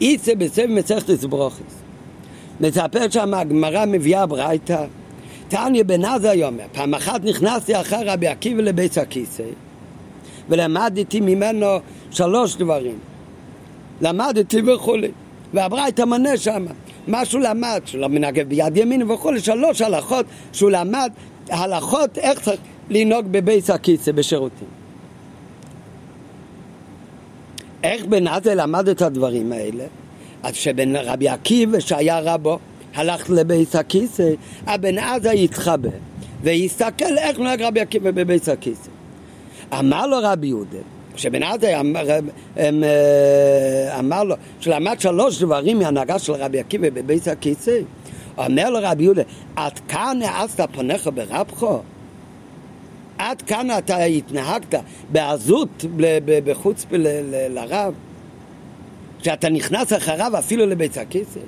איצה 0.00 0.34
בסבב 0.34 0.66
מצחת 0.66 1.10
ברוכס. 1.10 1.83
מספר 2.60 3.10
שם 3.10 3.34
הגמרא 3.34 3.84
מביאה 3.86 4.26
ברייתא, 4.26 4.84
תניא 5.48 5.84
בן 5.84 6.04
עזה 6.04 6.32
יאמר, 6.34 6.64
פעם 6.72 6.94
אחת 6.94 7.24
נכנסתי 7.24 7.80
אחר 7.80 8.00
רבי 8.06 8.26
עקיבא 8.26 8.62
לבית 8.62 8.98
הכיסא 8.98 9.42
ולמדתי 10.48 11.20
ממנו 11.20 11.66
שלוש 12.10 12.56
דברים. 12.56 12.98
למדתי 14.00 14.62
וכולי. 14.62 15.10
והברייתא 15.54 16.02
מנה 16.02 16.36
שם, 16.36 16.66
מה 17.06 17.24
שהוא 17.24 17.40
למד, 17.40 17.80
שלא 17.84 18.08
מנגב 18.08 18.48
ביד 18.48 18.76
ימין 18.76 19.10
וכולי, 19.10 19.40
שלוש 19.40 19.80
הלכות 19.80 20.26
שהוא 20.52 20.70
למד, 20.70 21.12
הלכות 21.50 22.18
איך 22.18 22.40
צריך 22.40 22.60
לנהוג 22.90 23.26
בבית 23.30 23.70
הכיסא 23.70 24.12
בשירותים. 24.12 24.68
איך 27.82 28.04
בן 28.04 28.28
עזה 28.28 28.54
למד 28.54 28.88
את 28.88 29.02
הדברים 29.02 29.52
האלה? 29.52 29.84
אז 30.44 30.54
שבן 30.54 30.96
רבי 30.96 31.28
עקיבא 31.28 31.80
שהיה 31.80 32.20
רבו 32.20 32.58
הלך 32.94 33.30
לבית 33.30 33.74
הכיסא, 33.74 34.30
הבן 34.66 34.98
עזה 34.98 35.32
יתחבא 35.32 35.88
ויסתכל 36.42 37.18
איך 37.18 37.38
נוהג 37.38 37.62
רבי 37.62 37.80
עקיבא 37.80 38.10
בבית 38.10 38.48
הכיסא. 38.48 38.90
אמר 39.78 40.06
לו 40.06 40.16
רבי 40.22 40.46
יהודה, 40.46 40.78
כשבן 41.14 41.42
עזה 41.42 41.80
אמר, 41.80 42.08
אה, 42.58 43.98
אמר 43.98 44.24
לו, 44.24 44.34
שלמד 44.60 45.00
שלוש 45.00 45.42
דברים 45.42 45.78
מהנהגה 45.78 46.18
של 46.18 46.32
רבי 46.32 46.60
עקיבא 46.60 46.90
בבית 46.90 47.28
הכיסא, 47.28 47.78
אומר 48.38 48.70
לו 48.70 48.78
רבי 48.82 49.02
יהודה, 49.02 49.22
עד 49.56 49.78
כאן 49.88 50.18
העזת 50.24 50.60
פניך 50.72 51.10
ברבך? 51.14 51.66
עד 53.18 53.42
כאן 53.42 53.68
אתה 53.78 54.04
התנהגת 54.04 54.74
בעזות 55.12 55.84
בחוץ 56.44 56.86
לרב? 57.50 57.94
שאתה 59.24 59.48
נכנס 59.48 59.92
אחריו 59.92 60.38
אפילו 60.38 60.66
לבית 60.66 60.96
הכיסא? 60.96 61.40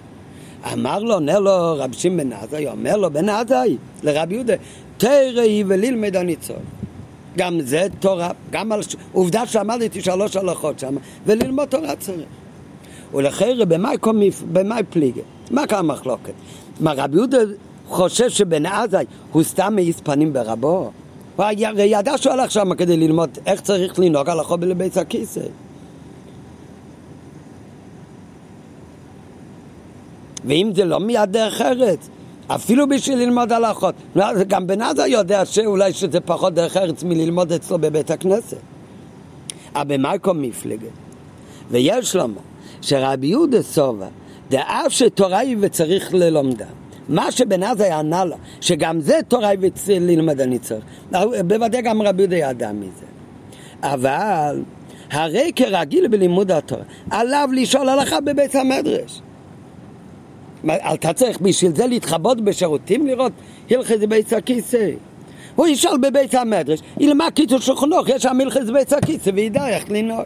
אמר 0.73 0.99
לו, 0.99 1.15
עונה 1.15 1.39
לו 1.39 1.75
רב 1.77 1.93
שמעון 1.93 2.17
בן 2.19 2.33
עזאי, 2.33 2.69
אומר 2.69 2.97
לו 2.97 3.11
בן 3.11 3.29
עזאי 3.29 3.77
לרבי 4.03 4.35
יהודה, 4.35 4.55
תראי 4.97 5.65
וללמד 5.67 6.17
הניצול. 6.17 6.57
גם 7.37 7.61
זה 7.61 7.87
תורה, 8.01 8.31
גם 8.51 8.73
על... 8.73 8.81
עובדה 9.13 9.47
שעמדתי 9.47 10.03
שלוש 10.03 10.37
הלכות 10.37 10.79
שם, 10.79 10.97
וללמוד 11.27 11.69
תורה 11.69 11.97
צריך. 11.97 12.27
ולחיירה 13.15 13.65
במאי 13.65 13.99
קומיף, 13.99 14.43
במאי 14.53 14.83
פליגה. 14.91 15.23
מה 15.51 15.67
כאן 15.67 15.79
המחלוקת? 15.79 16.33
מה 16.81 16.93
רבי 16.97 17.17
יהודה 17.17 17.39
חושב 17.89 18.29
שבן 18.29 18.67
עזאי 18.67 19.05
הוא 19.33 19.43
סתם 19.43 19.73
מעיס 19.75 20.01
פנים 20.01 20.33
ברבו? 20.33 20.91
הוא 21.37 21.45
הרי 21.45 21.85
ידע 21.85 22.19
שהוא 22.19 22.33
הלך 22.33 22.51
שם 22.51 22.75
כדי 22.75 22.97
ללמוד 22.97 23.39
איך 23.47 23.61
צריך 23.61 23.99
לנהוג 23.99 24.29
הלכות 24.29 24.61
בלבית 24.61 24.97
הכיסא. 24.97 25.41
ואם 30.47 30.71
זה 30.75 30.85
לא 30.85 31.01
מיד 31.01 31.33
דרך 31.33 31.61
ארץ, 31.61 32.09
אפילו 32.47 32.89
בשביל 32.89 33.19
ללמוד 33.19 33.53
הלכות. 33.53 33.95
גם 34.49 34.67
בן 34.67 34.79
יודע 35.07 35.45
שאולי 35.45 35.93
שזה 35.93 36.21
פחות 36.21 36.55
דרך 36.55 36.77
ארץ 36.77 37.03
מללמוד 37.03 37.53
אצלו 37.53 37.79
בבית 37.79 38.11
הכנסת. 38.11 38.57
אבל 39.75 39.97
מייקום 39.97 40.43
מפלגת. 40.43 40.91
ויש 41.71 42.17
לומר 42.17 42.41
שרבי 42.83 43.27
יהודה 43.27 43.63
סובה, 43.63 44.07
דאף 44.51 44.93
שתורה 44.93 45.39
היא 45.39 45.57
וצריך 45.61 46.15
ללומדה. 46.15 46.67
מה 47.09 47.33
שבן 47.33 47.63
עזה 47.63 47.97
ענה 47.97 48.25
לו, 48.25 48.37
שגם 48.61 49.01
זה 49.01 49.19
תורה 49.29 49.49
היא 49.49 49.59
וצריך 49.63 50.03
ללמד 50.03 50.41
אני 50.41 50.59
צריך. 50.59 50.85
בוודאי 51.47 51.83
גם 51.83 52.03
רבי 52.03 52.23
יהודה 52.23 52.37
ידע 52.37 52.73
מזה. 52.73 53.07
אבל 53.83 54.63
הרי 55.11 55.53
כרגיל 55.57 56.09
בלימוד 56.09 56.51
התורה, 56.51 56.83
עליו 57.11 57.49
לשאול 57.53 57.89
הלכה 57.89 58.21
בבית 58.21 58.55
המדרש. 58.55 59.21
אתה 60.95 61.13
צריך 61.13 61.41
בשביל 61.41 61.77
זה 61.77 61.87
להתחבות 61.87 62.41
בשירותים 62.41 63.07
לראות 63.07 63.33
הלכת 63.71 63.99
בית 63.99 64.33
הכיסא. 64.33 64.91
הוא 65.57 65.67
ישאל 65.67 65.99
בבית 65.99 66.35
המדרש, 66.35 66.81
ילמד 67.01 67.31
קיצור 67.35 67.61
שולחנוך, 67.61 68.09
יש 68.09 68.23
שם 68.23 68.41
הלכת 68.41 68.65
בית 68.73 68.93
הכיסא 68.93 69.31
וידע 69.35 69.69
איך 69.69 69.85
לנהוג. 69.91 70.25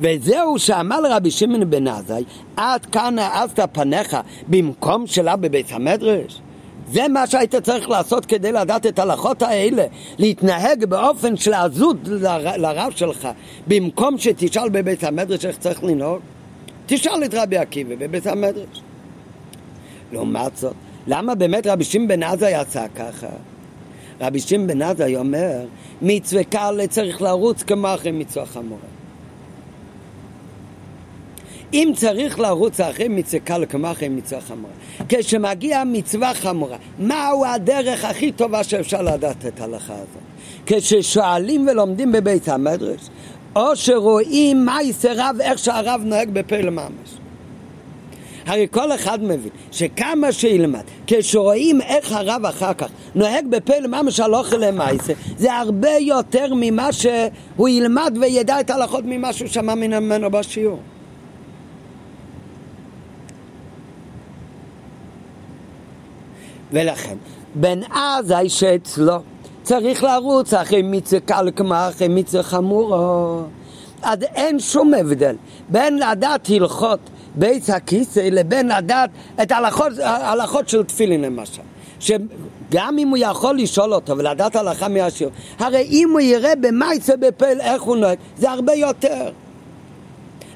וזהו 0.00 0.58
שאמר 0.58 1.00
לרבי 1.00 1.30
שמעון 1.30 1.70
בן 1.70 1.88
עזאי, 1.88 2.24
עד 2.56 2.86
כאן 2.86 3.18
העזת 3.18 3.60
פניך 3.72 4.16
במקום 4.48 5.06
שלה 5.06 5.36
בבית 5.36 5.66
המדרש? 5.70 6.40
זה 6.92 7.08
מה 7.08 7.26
שהיית 7.26 7.54
צריך 7.54 7.88
לעשות 7.88 8.26
כדי 8.26 8.52
לדעת 8.52 8.86
את 8.86 8.98
ההלכות 8.98 9.42
האלה, 9.42 9.84
להתנהג 10.18 10.84
באופן 10.84 11.36
של 11.36 11.54
עזות 11.54 11.96
לרב 12.56 12.92
שלך, 12.96 13.28
במקום 13.66 14.18
שתשאל 14.18 14.68
בבית 14.68 15.04
המדרש 15.04 15.44
איך 15.44 15.58
צריך 15.58 15.84
לנהוג? 15.84 16.18
תשאל 16.86 17.24
את 17.24 17.34
רבי 17.34 17.56
עקיבא 17.56 17.94
בבית 17.94 18.26
המדרש. 18.26 18.82
לעומת 20.12 20.56
זאת, 20.56 20.74
למה 21.06 21.34
באמת 21.34 21.66
רבי 21.66 21.84
שמעון 21.84 22.08
בן 22.08 22.22
עזה 22.22 22.48
יצא 22.48 22.86
ככה? 22.94 23.26
רבי 24.20 24.40
שמעון 24.40 24.66
בן 24.66 24.82
עזה 24.82 25.12
אומר, 25.16 25.66
מצווה 26.02 26.44
קל 26.44 26.80
צריך 26.88 27.22
לרוץ 27.22 27.62
כמו 27.62 27.94
אחרי 27.94 28.10
מצווה 28.10 28.46
חמורה. 28.46 28.92
אם 31.72 31.92
צריך 31.96 32.40
לרוץ 32.40 32.80
אחרי 32.80 33.08
מצווה 33.08 33.40
קל 33.40 33.64
כמו 33.68 33.90
אחרי 33.90 34.08
מצווה 34.08 34.40
חמורה, 34.40 34.72
כשמגיע 35.08 35.82
מצווה 35.86 36.34
חמורה, 36.34 36.76
מהו 36.98 37.44
הדרך 37.44 38.04
הכי 38.04 38.32
טובה 38.32 38.64
שאפשר 38.64 39.02
לדעת 39.02 39.46
את 39.46 39.60
ההלכה 39.60 39.94
הזאת? 39.94 40.22
כששואלים 40.66 41.68
ולומדים 41.68 42.12
בבית 42.12 42.48
המדרש, 42.48 43.00
או 43.56 43.76
שרואים 43.76 44.64
מה 44.64 44.82
יעשה 44.82 45.12
רב, 45.16 45.36
איך 45.40 45.58
שהרב 45.58 46.00
נוהג 46.04 46.30
בפלא 46.30 46.70
ממש. 46.70 47.21
הרי 48.46 48.66
כל 48.70 48.92
אחד 48.92 49.22
מבין 49.22 49.52
שכמה 49.72 50.32
שילמד, 50.32 50.82
כשרואים 51.06 51.80
איך 51.80 52.12
הרב 52.12 52.46
אחר 52.46 52.74
כך 52.74 52.88
נוהג 53.14 53.46
בפה 53.46 53.78
לממש 53.78 54.20
הלוך 54.20 54.52
למעשה, 54.52 55.12
זה 55.38 55.54
הרבה 55.54 55.90
יותר 55.90 56.46
ממה 56.54 56.92
שהוא 56.92 57.68
ילמד 57.68 58.18
וידע 58.20 58.60
את 58.60 58.70
ההלכות 58.70 59.04
ממה 59.04 59.32
שהוא 59.32 59.48
שמע 59.48 59.74
ממנו 59.74 60.30
בשיעור. 60.30 60.80
ולכן, 66.72 67.16
בן 67.54 67.80
עזאי 67.82 68.48
שאצלו 68.48 69.18
צריך 69.62 70.04
לרוץ 70.04 70.54
אחרי 70.54 70.82
מיצה 70.82 71.20
קל 71.20 71.50
כמו 71.56 71.74
אחרי 71.74 72.08
מיצה 72.08 72.42
חמורו. 72.42 73.42
אז 74.02 74.18
אין 74.22 74.60
שום 74.60 74.94
הבדל 74.94 75.36
בין 75.68 75.98
לדעת 75.98 76.48
הלכות 76.50 77.00
בית 77.34 77.70
הכיסא 77.70 78.28
לבין 78.32 78.68
לדעת 78.68 79.10
את 79.42 79.52
ההלכות, 79.52 79.92
ההלכות 80.02 80.68
של 80.68 80.82
תפילין 80.84 81.20
למשל. 81.20 81.62
שגם 82.00 82.98
אם 82.98 83.08
הוא 83.08 83.18
יכול 83.20 83.58
לשאול 83.58 83.94
אותו 83.94 84.18
ולדעת 84.18 84.56
הלכה 84.56 84.88
מהשיר, 84.88 85.30
הרי 85.58 85.86
אם 85.90 86.08
הוא 86.12 86.20
יראה 86.20 86.56
במה 86.60 86.94
יצא 86.94 87.16
בפל 87.16 87.60
איך 87.60 87.82
הוא 87.82 87.96
נוהג, 87.96 88.18
זה 88.38 88.50
הרבה 88.50 88.74
יותר. 88.74 89.30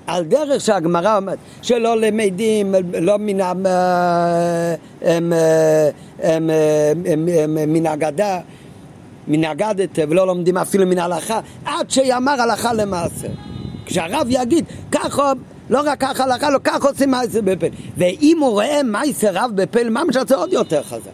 על 0.07 0.25
דרך 0.25 0.61
שהגמרא 0.61 1.17
אומרת 1.17 1.39
שלא 1.63 2.01
למדים, 2.01 2.75
לא 3.01 3.17
מן, 3.19 3.39
מן 7.69 7.87
הגדה, 7.87 8.41
מן 9.29 9.45
אגדת 9.45 9.99
ולא 10.09 10.27
לומדים 10.27 10.57
אפילו 10.57 10.87
מן 10.87 10.99
ההלכה 10.99 11.41
עד 11.65 11.91
שיאמר 11.91 12.41
הלכה 12.41 12.73
למעשה. 12.73 13.29
כשהרב 13.87 14.27
יגיד 14.31 14.65
ככה 14.93 15.33
לא 15.71 15.83
רק 15.87 16.01
ככה 16.01 16.25
הלכה, 16.25 16.51
לא 16.51 16.59
ככה 16.65 16.89
עושים 16.89 17.11
מעשה 17.11 17.43
בפל. 17.43 17.69
ואם 17.97 18.39
הוא 18.41 18.51
רואה 18.51 18.83
מעשה 18.83 19.31
רב 19.33 19.51
בפל, 19.55 19.89
מה 19.89 20.05
משהו 20.05 20.23
עוד 20.37 20.53
יותר 20.53 20.83
חזק. 20.83 21.11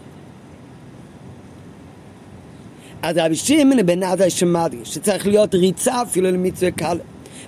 אז 3.03 3.17
רבי 3.19 3.35
שמעון 3.35 3.87
בן 3.87 4.03
עזאי 4.03 4.31
שמדגיש 4.31 4.95
שצריך 4.95 5.27
להיות 5.27 5.55
ריצה 5.55 6.03
אפילו 6.03 6.31
למצווה 6.31 6.71
קל. 6.71 6.99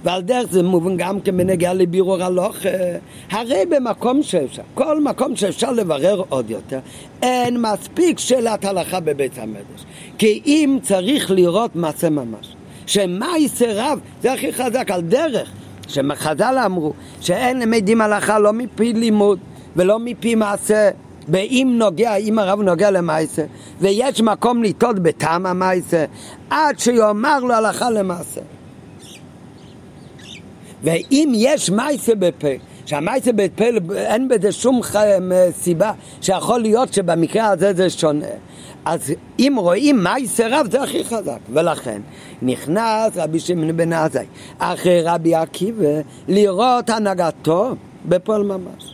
ועל 0.04 0.22
דרך 0.22 0.50
זה 0.50 0.62
מובן 0.62 0.96
גם 0.96 1.20
כן 1.20 1.36
בנגיעה 1.36 1.74
לבירור 1.74 2.22
הלוך, 2.22 2.56
הרי 3.30 3.66
במקום 3.70 4.22
שאפשר, 4.22 4.62
כל 4.74 5.00
מקום 5.00 5.36
שאפשר 5.36 5.72
לברר 5.72 6.22
עוד 6.28 6.50
יותר, 6.50 6.78
אין 7.22 7.62
מספיק 7.62 8.18
שאלת 8.18 8.64
הלכה 8.64 9.00
בבית 9.00 9.38
המדרש. 9.38 9.84
כי 10.18 10.42
אם 10.46 10.78
צריך 10.82 11.30
לראות 11.30 11.76
מעשה 11.76 12.10
ממש, 12.10 12.54
שמה 12.86 13.28
יעשה 13.38 13.66
רב, 13.68 14.00
זה 14.22 14.32
הכי 14.32 14.52
חזק, 14.52 14.90
על 14.90 15.00
דרך. 15.00 15.52
שחז"ל 15.88 16.58
אמרו 16.66 16.92
שאין 17.20 17.60
למדים 17.60 18.00
הלכה 18.00 18.38
לא 18.38 18.52
מפי 18.52 18.92
לימוד 18.92 19.38
ולא 19.76 19.98
מפי 19.98 20.34
מעשה. 20.34 20.90
ואם 21.28 21.74
נוגע, 21.78 22.16
אם 22.16 22.38
הרב 22.38 22.60
נוגע 22.60 22.90
למעשה 22.90 23.42
ויש 23.80 24.20
מקום 24.20 24.62
לטעות 24.62 24.98
בטעם 24.98 25.46
המעשה 25.46 26.04
עד 26.50 26.78
שיאמר 26.78 27.38
לו 27.38 27.54
הלכה 27.54 27.90
למעשה. 27.90 28.40
ואם 30.82 31.32
יש 31.34 31.70
מעשה 31.70 32.14
בפה 32.14 32.48
שהמייסה 32.86 33.32
בפל 33.32 33.78
אין 33.96 34.28
בזה 34.28 34.52
שום. 34.52 34.80
סיבה 35.52 35.92
שיכול 36.20 36.60
להיות 36.60 36.92
שבמקרה 36.92 37.48
הזה 37.48 37.72
זה 37.74 37.90
שונה. 37.90 38.26
אז 38.84 39.12
אם 39.38 39.54
רואים 39.58 40.04
מייסה 40.04 40.46
רב 40.50 40.70
זה 40.70 40.82
הכי 40.82 41.04
חזק, 41.04 41.38
ולכן 41.52 42.00
נכנס 42.42 43.16
רבי 43.16 43.40
שמעון 43.40 43.76
בן 43.76 43.92
עזאי 43.92 44.26
אחרי 44.58 45.02
רבי 45.02 45.34
עקיבא 45.34 46.00
לראות 46.28 46.90
הנהגתו 46.90 47.74
בפועל 48.08 48.42
ממש. 48.42 48.93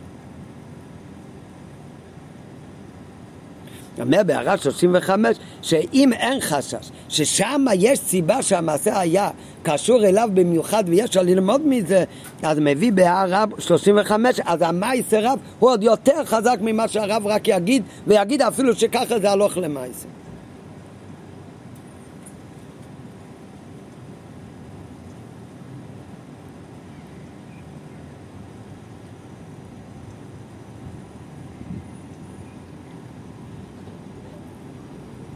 אומר 4.01 4.21
בהערה 4.27 4.57
35 4.57 5.37
שאם 5.63 6.13
אין 6.13 6.41
חשש 6.41 6.91
ששם 7.09 7.65
יש 7.75 7.99
סיבה 7.99 8.43
שהמעשה 8.43 9.01
היה 9.01 9.31
קשור 9.63 10.07
אליו 10.07 10.29
במיוחד 10.35 10.85
ויש 10.87 11.17
לו 11.17 11.23
ללמוד 11.23 11.61
מזה 11.65 12.05
אז 12.43 12.59
מביא 12.61 12.93
בהערה 12.93 13.45
35 13.59 14.41
אז 14.45 14.63
המייסר 14.63 15.25
רב 15.25 15.39
הוא 15.59 15.71
עוד 15.71 15.83
יותר 15.83 16.25
חזק 16.25 16.57
ממה 16.61 16.89
שהרב 16.89 17.27
רק 17.27 17.49
יגיד 17.49 17.83
ויגיד 18.07 18.43
אפילו 18.43 18.75
שככה 18.75 19.19
זה 19.19 19.31
הלוך 19.31 19.57
למייסר 19.57 20.20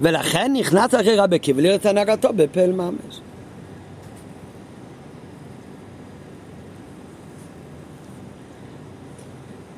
ולכן 0.04 0.52
נכנס 0.52 0.94
אחרי 0.94 1.16
רבי 1.16 1.36
עקיבא 1.36 1.62
לראות 1.62 1.86
הנהגתו 1.86 2.28
בפעל 2.36 2.72
ממש. 2.72 3.20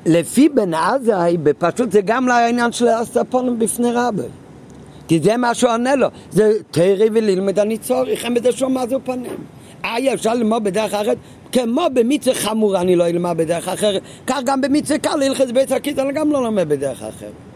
לפי 0.05 0.49
בן 0.49 0.73
עזאי, 0.73 1.37
בפשוט 1.37 1.91
זה 1.91 2.01
גם 2.01 2.27
לעניין 2.27 2.71
של 2.71 2.87
הספונים 2.87 3.59
בפני 3.59 3.91
רבי. 3.93 4.21
כי 5.07 5.19
זה 5.19 5.37
מה 5.37 5.53
שהוא 5.53 5.71
עונה 5.71 5.95
לו, 5.95 6.07
זה 6.31 6.53
תראי 6.71 7.09
וללמד 7.13 7.59
אני 7.59 7.77
צורך, 7.77 8.25
אין 8.25 8.33
בזה 8.33 8.51
שום 8.51 8.77
מזו 8.77 8.99
פנים. 9.03 9.37
איה 9.83 10.13
אפשר 10.13 10.33
ללמוד 10.33 10.63
בדרך 10.63 10.93
אחרת, 10.93 11.17
כמו 11.51 11.85
במצווה 11.93 12.35
חמורה 12.35 12.81
אני 12.81 12.95
לא 12.95 13.07
אלמד 13.07 13.37
בדרך 13.37 13.67
אחרת, 13.67 14.01
כך 14.27 14.39
גם 14.45 14.61
במצווה 14.61 14.99
קל 14.99 15.15
ללחץ 15.15 15.51
בית 15.51 15.71
הכיס, 15.71 15.99
אני 15.99 16.13
גם 16.13 16.31
לא 16.31 16.43
לומד 16.43 16.69
בדרך 16.69 17.03
אחרת. 17.03 17.46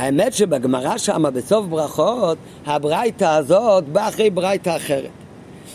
האמת 0.00 0.32
שבגמרא 0.32 0.98
שם 0.98 1.24
בסוף 1.34 1.66
ברכות, 1.66 2.38
הברייתא 2.66 3.24
הזאת 3.24 3.84
באה 3.84 4.08
אחרי 4.08 4.30
ברייתא 4.30 4.76
אחרת. 4.76 5.10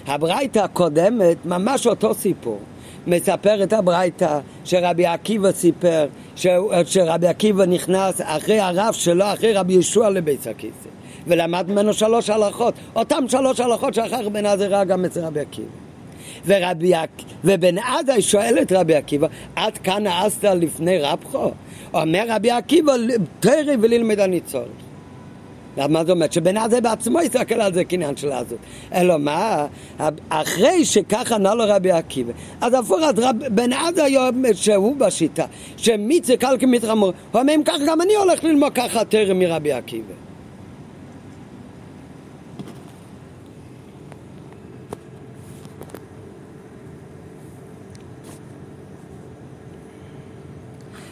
הברייתא 0.07 0.59
הקודמת, 0.59 1.37
ממש 1.45 1.87
אותו 1.87 2.13
סיפור. 2.13 2.59
מספר 3.07 3.63
את 3.63 3.73
הברייתא 3.73 4.39
שרבי 4.63 5.05
עקיבא 5.05 5.51
סיפר, 5.51 6.07
ש... 6.35 6.47
שרבי 6.85 7.27
עקיבא 7.27 7.65
נכנס 7.65 8.21
אחרי 8.23 8.59
הרב 8.59 8.93
שלו, 8.93 9.25
אחרי 9.33 9.53
רבי 9.53 9.73
ישוע 9.73 10.09
לבית 10.09 10.47
הכיסא, 10.47 10.89
ולמד 11.27 11.71
ממנו 11.71 11.93
שלוש 11.93 12.29
הלכות, 12.29 12.73
אותם 12.95 13.23
שלוש 13.27 13.59
הלכות 13.59 13.93
שאחר 13.93 14.29
בן 14.29 14.45
עזרא 14.45 14.83
גם 14.83 15.05
אצל 15.05 15.25
רבי 15.25 15.39
עקיבא. 15.39 15.67
ורבי, 16.45 16.93
ובן 17.43 17.77
עזאי 17.77 18.21
שואל 18.21 18.57
את 18.61 18.71
רבי 18.71 18.95
עקיבא, 18.95 19.27
עד 19.55 19.77
כאן 19.77 20.03
נעשת 20.03 20.43
לפני 20.43 20.97
רבחו? 20.97 21.51
אומר 21.95 22.25
רבי 22.29 22.51
עקיבא, 22.51 22.93
תרא 23.39 23.73
וללמד 23.81 24.19
אני 24.19 24.41
צורך. 24.41 24.67
מה 25.77 26.03
זאת 26.03 26.09
אומרת? 26.09 26.33
שבן 26.33 26.57
עזאי 26.57 26.81
בעצמו 26.81 27.21
יסתכל 27.21 27.61
על 27.61 27.73
זה 27.73 27.85
כעניין 27.85 28.17
של 28.17 28.31
הזאת. 28.31 28.59
אלא 28.93 29.19
מה? 29.19 29.67
אחרי 30.29 30.85
שככה 30.85 31.35
ענה 31.35 31.55
לו 31.55 31.63
רבי 31.67 31.91
עקיבא, 31.91 32.31
אז 32.61 32.73
הפוך, 32.73 32.99
אז 33.01 33.19
רב, 33.19 33.35
בן 33.51 33.73
עזאי 33.73 34.15
שהוא 34.53 34.95
בשיטה, 34.95 35.45
שמיצה 35.77 36.37
קלקי 36.37 36.65
מתרמור, 36.65 37.13
הוא 37.31 37.41
אומר, 37.41 37.55
אם 37.55 37.63
כך 37.65 37.77
גם 37.87 38.01
אני 38.01 38.15
הולך 38.15 38.43
ללמוד 38.43 38.71
ככה 38.73 39.05
תרא 39.05 39.33
מרבי 39.33 39.71
עקיבא. 39.71 40.24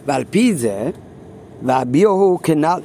ועל 0.05 0.23
פי 0.29 0.53
זה, 0.55 0.89
והביו 1.63 2.09
הוא 2.09 2.39
כנ"ל, 2.39 2.79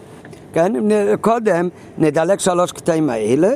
כן, 0.52 0.72
קודם 1.20 1.68
נדלק 1.98 2.40
שלוש 2.40 2.72
קטעים 2.72 3.10
האלה 3.10 3.48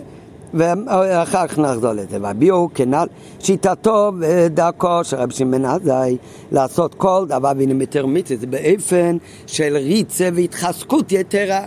ואחר 0.54 1.46
כך 1.46 1.58
נחזור 1.58 1.92
לזה. 1.92 2.18
והביו 2.20 2.54
הוא 2.54 2.70
כנ"ל 2.74 3.06
שיטתו 3.40 4.12
ודרכו 4.20 5.04
של 5.04 5.16
רבי 5.16 5.34
שמעון 5.34 5.64
עזאי 5.64 6.16
לעשות 6.52 6.94
כל 6.94 7.24
דבר 7.28 7.52
והנה 7.56 7.74
מתר 7.74 8.06
מצווה 8.06 8.46
באופן 8.46 9.16
של 9.46 9.76
ריצה 9.76 10.28
והתחזקות 10.34 11.12
יתרה. 11.12 11.60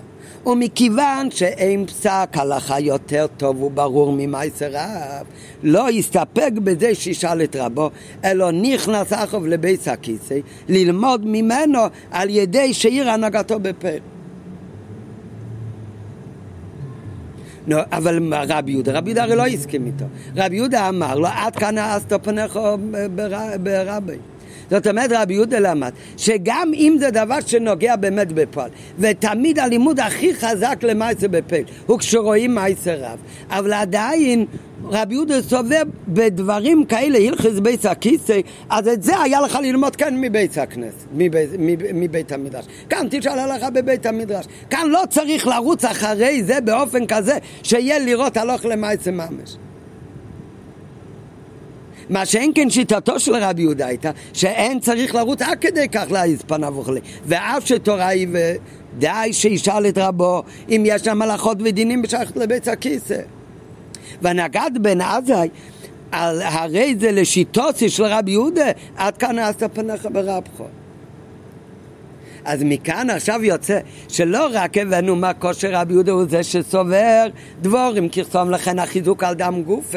ומכיוון 0.46 1.32
שאין 1.32 1.86
פסק 1.86 2.30
הלכה 2.34 2.80
יותר 2.80 3.26
טוב 3.38 3.64
וברור 3.64 4.14
ממייסר 4.18 4.70
רב, 4.72 5.26
לא 5.64 5.92
יסתפק 5.92 6.52
בזה 6.64 6.96
שישאל 6.96 7.44
את 7.44 7.56
רבו, 7.56 7.90
אלא 8.26 8.52
נכנס 8.52 9.14
אחוב 9.14 9.48
לבית 9.48 9.88
הכיסא, 9.88 10.36
ללמוד 10.70 11.26
ממנו 11.26 11.80
על 12.12 12.30
ידי 12.30 12.74
שעיר 12.74 13.10
הנהגתו 13.10 13.60
בפה. 13.60 13.88
לא, 17.68 17.82
אבל 17.92 18.34
רבי 18.34 18.72
יהודה, 18.72 18.98
רבי 18.98 19.10
יהודה 19.10 19.24
הרי 19.24 19.36
לא 19.36 19.46
הסכים 19.46 19.86
איתו. 19.86 20.06
רבי 20.36 20.56
יהודה 20.56 20.90
אמר 20.90 21.16
לו, 21.16 21.28
עד 21.28 21.56
כאן 21.56 21.78
אסתו 21.78 22.24
פניך 22.24 22.60
ברבי. 23.64 24.18
זאת 24.70 24.88
אומרת 24.88 25.12
רבי 25.14 25.34
יהודה 25.34 25.60
למד 25.60 25.92
שגם 26.18 26.72
אם 26.74 26.96
זה 27.00 27.12
דבר 27.12 27.40
שנוגע 27.46 27.96
באמת 27.96 28.32
בפועל 28.32 28.70
ותמיד 29.00 29.60
הלימוד 29.60 30.00
הכי 30.00 30.36
חזק 30.36 30.80
למעשה 30.84 31.28
בפועל 31.28 31.64
הוא 31.86 32.00
כשרואים 32.00 32.56
מעשה 32.56 32.96
רב. 32.96 33.20
אבל 33.50 33.74
עדיין 33.74 34.46
רבי 34.84 35.14
יהודה 35.14 35.42
סובר 35.42 35.82
בדברים 36.08 36.86
כאלה 36.86 37.18
הלכס 37.18 37.60
בית 37.60 37.86
הכיסא 37.86 38.40
אז 38.70 38.88
את 38.88 39.04
זה 39.04 39.22
היה 39.22 39.42
לך 39.42 39.58
ללמוד 39.62 39.96
כאן 39.96 40.22
מבית 40.22 40.58
הכנסת 40.58 41.06
מבית, 41.14 41.50
מבית 41.94 42.32
המדרש. 42.32 42.66
כאן 42.90 43.08
תשאל 43.12 43.40
הלכה 43.40 43.70
בבית 43.70 44.06
המדרש. 44.06 44.46
כאן 44.70 44.88
לא 44.90 45.04
צריך 45.10 45.48
לרוץ 45.48 45.86
אחרי 45.86 46.44
זה 46.44 46.62
באופן 46.62 47.08
כזה 47.08 47.38
שיהיה 47.64 48.00
לראות 48.00 48.38
הלוך 48.38 48.66
למעשה 48.66 49.12
ממש 49.12 49.58
מה 52.10 52.26
שאין 52.26 52.52
כן 52.56 52.70
שיטתו 52.70 53.20
של 53.20 53.36
רבי 53.36 53.62
יהודה 53.62 53.88
הייתה 53.88 54.12
שאין 54.34 54.80
צריך 54.80 55.16
לרוץ 55.16 55.42
עד 55.42 55.60
כדי 55.60 55.90
כך 55.90 56.06
להעיז 56.12 56.42
פניו 56.42 56.78
וכולי 56.78 57.00
ואף 57.26 57.68
שתורה 57.68 58.08
היא 58.08 58.28
ודי 58.32 59.30
שישאל 59.32 59.88
את 59.88 59.98
רבו 59.98 60.44
אם 60.70 60.84
יש 60.86 61.02
שם 61.02 61.22
הלכות 61.22 61.58
ודינים 61.64 62.02
בשייכת 62.02 62.38
לבית 62.38 62.68
הכיסא. 62.68 63.22
והנגד 64.22 64.72
בן 64.82 65.02
עזאי 65.02 65.50
על 66.12 66.42
הרי 66.42 66.96
זה 67.00 67.12
לשיטוסי 67.12 67.90
של 67.90 68.04
רבי 68.04 68.32
יהודה 68.32 68.72
עד 68.96 69.18
כאן 69.18 69.40
עשת 69.40 69.64
פניך 69.74 70.08
ברבחו 70.12 70.66
אז 72.46 72.64
מכאן 72.64 73.10
עכשיו 73.10 73.44
יוצא 73.44 73.80
שלא 74.08 74.48
רק 74.52 74.78
הבאנו 74.78 75.16
מה 75.16 75.34
כושר 75.34 75.70
רבי 75.74 75.94
יהודה 75.94 76.12
הוא 76.12 76.26
זה 76.30 76.44
שסובר 76.44 77.28
דבורים 77.62 78.10
כרסום 78.10 78.52
לכן 78.52 78.80
החיזוק 78.80 79.24
על 79.24 79.34
דם 79.34 79.64
גוף 79.66 79.96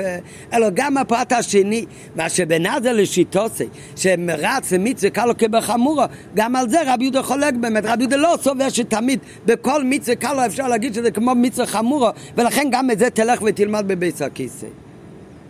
אלא 0.52 0.66
גם 0.74 0.96
הפרט 0.96 1.32
השני 1.32 1.84
מה 2.16 2.28
שבנאזה 2.28 2.92
לשיטוסי 2.92 3.66
שמרץ 3.96 4.68
ומצווה 4.72 5.10
קלו 5.10 5.36
כבחמורו 5.38 6.02
גם 6.34 6.56
על 6.56 6.70
זה 6.70 6.78
רבי 6.86 7.04
יהודה 7.04 7.22
חולק 7.22 7.54
באמת 7.54 7.84
רבי 7.86 8.02
יהודה 8.02 8.16
לא 8.16 8.34
סובר 8.42 8.68
שתמיד 8.68 9.18
בכל 9.46 9.84
מצווה 9.84 10.16
קלו 10.16 10.46
אפשר 10.46 10.68
להגיד 10.68 10.94
שזה 10.94 11.10
כמו 11.10 11.34
מצווה 11.34 11.66
חמורו 11.66 12.08
ולכן 12.36 12.68
גם 12.70 12.90
את 12.90 12.98
זה 12.98 13.10
תלך 13.10 13.42
ותלמד 13.42 13.84
בבית 13.88 14.22
הכיסא. 14.22 14.66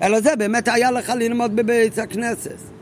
אלא 0.02 0.20
זה 0.20 0.36
באמת 0.36 0.68
היה 0.68 0.90
לך 0.90 1.12
ללמוד 1.16 1.56
בבית 1.56 1.98
הכנסת 1.98 2.77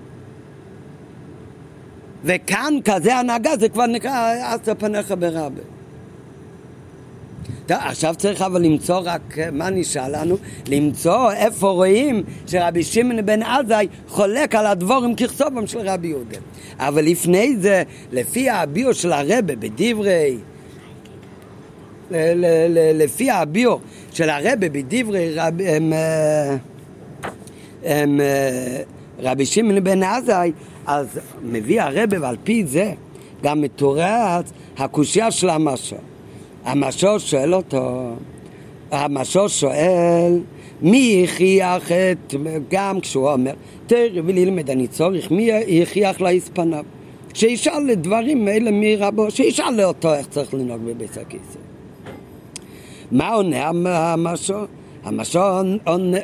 וכאן 2.25 2.75
כזה 2.85 3.17
הנהגה 3.17 3.57
זה 3.57 3.69
כבר 3.69 3.87
נקרא 3.87 4.35
אסתר 4.55 4.73
פניך 4.79 5.15
ברבה. 5.19 5.63
טוב, 7.67 7.79
עכשיו 7.81 8.15
צריך 8.19 8.43
אבל 8.43 8.63
למצוא 8.63 9.01
רק, 9.05 9.39
מה 9.53 9.71
נשאר 9.71 10.09
לנו? 10.09 10.37
למצוא 10.69 11.33
איפה 11.33 11.69
רואים 11.69 12.23
שרבי 12.47 12.83
שמעון 12.83 13.27
בן 13.27 13.43
עזאי 13.43 13.89
חולק 14.09 14.55
על 14.55 14.67
הדבורים 14.67 15.17
ככסובם 15.17 15.67
של 15.67 15.79
רבי 15.79 16.09
יהודה. 16.09 16.37
אבל 16.79 17.05
לפני 17.05 17.57
זה, 17.57 17.83
לפי 18.13 18.51
הביו 18.51 18.95
של 18.95 19.13
הרבה 19.13 19.57
בדברי, 19.57 20.39
לפי 22.95 23.31
הביו 23.31 23.77
של 24.13 24.31
הרבה 24.31 24.69
בדברי 24.69 25.35
רב, 25.35 25.61
הם, 25.61 25.93
הם, 25.93 25.93
הם, 27.85 28.21
רבי 29.19 29.47
שמעון 29.47 29.85
בן 29.85 30.03
עזאי 30.03 30.53
אז 30.87 31.21
מביא 31.43 31.83
הרבה 31.83 32.17
ועל 32.21 32.37
פי 32.45 32.65
זה 32.67 32.93
גם 33.43 33.61
מתורץ 33.61 34.53
הקושייה 34.79 35.31
של 35.31 35.49
המשור. 35.49 35.99
המשור 36.65 37.19
שואל 37.19 37.55
אותו, 37.55 38.11
המשור 38.91 39.49
שואל 39.49 40.41
מי 40.83 41.25
הכריח 41.25 41.93
את, 41.93 42.35
גם 42.71 43.01
כשהוא 43.01 43.33
אומר, 43.33 43.53
תראה 43.87 44.21
וללמד 44.25 44.71
אני 44.71 44.87
צורך, 44.87 45.31
מי 45.31 45.53
הכריח 45.83 46.21
להעיס 46.21 46.51
פניו? 46.53 46.85
שישאל 47.35 47.95
דברים 47.95 48.49
אלה 48.49 48.71
מרבו, 48.73 49.31
שישאל 49.31 49.81
אותו 49.85 50.15
איך 50.15 50.27
צריך 50.27 50.55
לנהוג 50.55 50.81
בבית 50.85 51.17
הכיסא. 51.19 51.59
מה 53.13 53.29
עונה 53.29 53.71
המשו? 53.85 54.59
המשו 55.05 55.41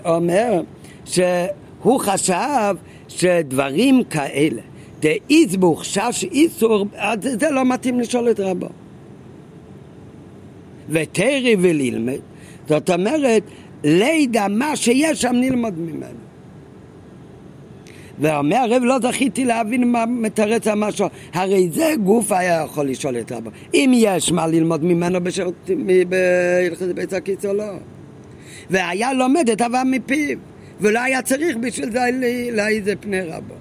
אומר 0.05 0.61
שהוא 1.05 2.01
חשב 2.01 2.75
שדברים 3.17 4.05
כאלה, 4.05 4.63
דאיזבוך 5.01 5.85
שש 5.85 6.25
איסור, 6.25 6.87
זה 7.23 7.51
לא 7.51 7.65
מתאים 7.65 8.01
לשאול 8.01 8.31
את 8.31 8.41
רבו. 8.41 8.69
ותרי 10.89 11.57
וללמד, 11.61 12.19
זאת 12.69 12.91
אומרת, 12.91 13.43
לידע 13.85 14.49
מה 14.49 14.77
שיש 14.77 15.23
שם 15.23 15.33
נלמוד 15.33 15.79
ממנו. 15.79 16.23
ואומר 18.19 18.57
הרב 18.57 18.83
לא 18.83 18.99
זכיתי 18.99 19.45
להבין 19.45 19.93
מה 19.93 20.07
מתרץ 20.07 20.67
משהו, 20.77 21.07
הרי 21.33 21.69
זה 21.73 21.95
גוף 22.05 22.33
היה 22.33 22.63
יכול 22.65 22.87
לשאול 22.87 23.19
את 23.19 23.33
רבו, 23.33 23.51
אם 23.75 23.93
יש 23.95 24.33
מה 24.33 24.47
ללמוד 24.47 24.85
ממנו 24.85 25.19
בהלכת 26.09 26.87
בית 26.95 27.45
או 27.45 27.53
לא. 27.53 27.65
והיה 28.71 29.13
לומד 29.13 29.51
את 29.51 29.63
אבא 29.63 29.83
מפיו, 29.87 30.39
ולא 30.81 31.01
היה 31.01 31.23
צריך 31.23 31.57
בשביל 31.57 31.91
זה 31.91 32.01
להעיד 32.53 32.89
פני 33.01 33.21
רבו. 33.21 33.55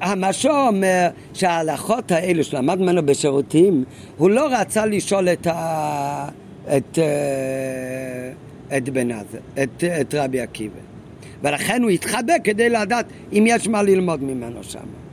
המשו 0.00 0.66
אומר 0.66 1.08
שההלכות 1.32 2.12
האלו 2.12 2.44
שלמד 2.44 2.80
ממנו 2.80 3.06
בשירותים, 3.06 3.84
הוא 4.16 4.30
לא 4.30 4.48
רצה 4.50 4.86
לשאול 4.86 5.28
את, 5.28 5.46
ה... 5.46 6.28
את, 6.76 6.98
אה, 6.98 8.76
את 8.76 8.88
בן 8.88 9.10
עזה, 9.10 9.38
את, 9.62 9.84
את 10.00 10.14
רבי 10.14 10.40
עקיבא. 10.40 10.80
ולכן 11.42 11.82
הוא 11.82 11.90
התחבא 11.90 12.34
כדי 12.44 12.68
לדעת 12.68 13.06
אם 13.32 13.44
יש 13.46 13.68
מה 13.68 13.82
ללמוד 13.82 14.22
ממנו 14.22 14.64
שם. 14.64 15.05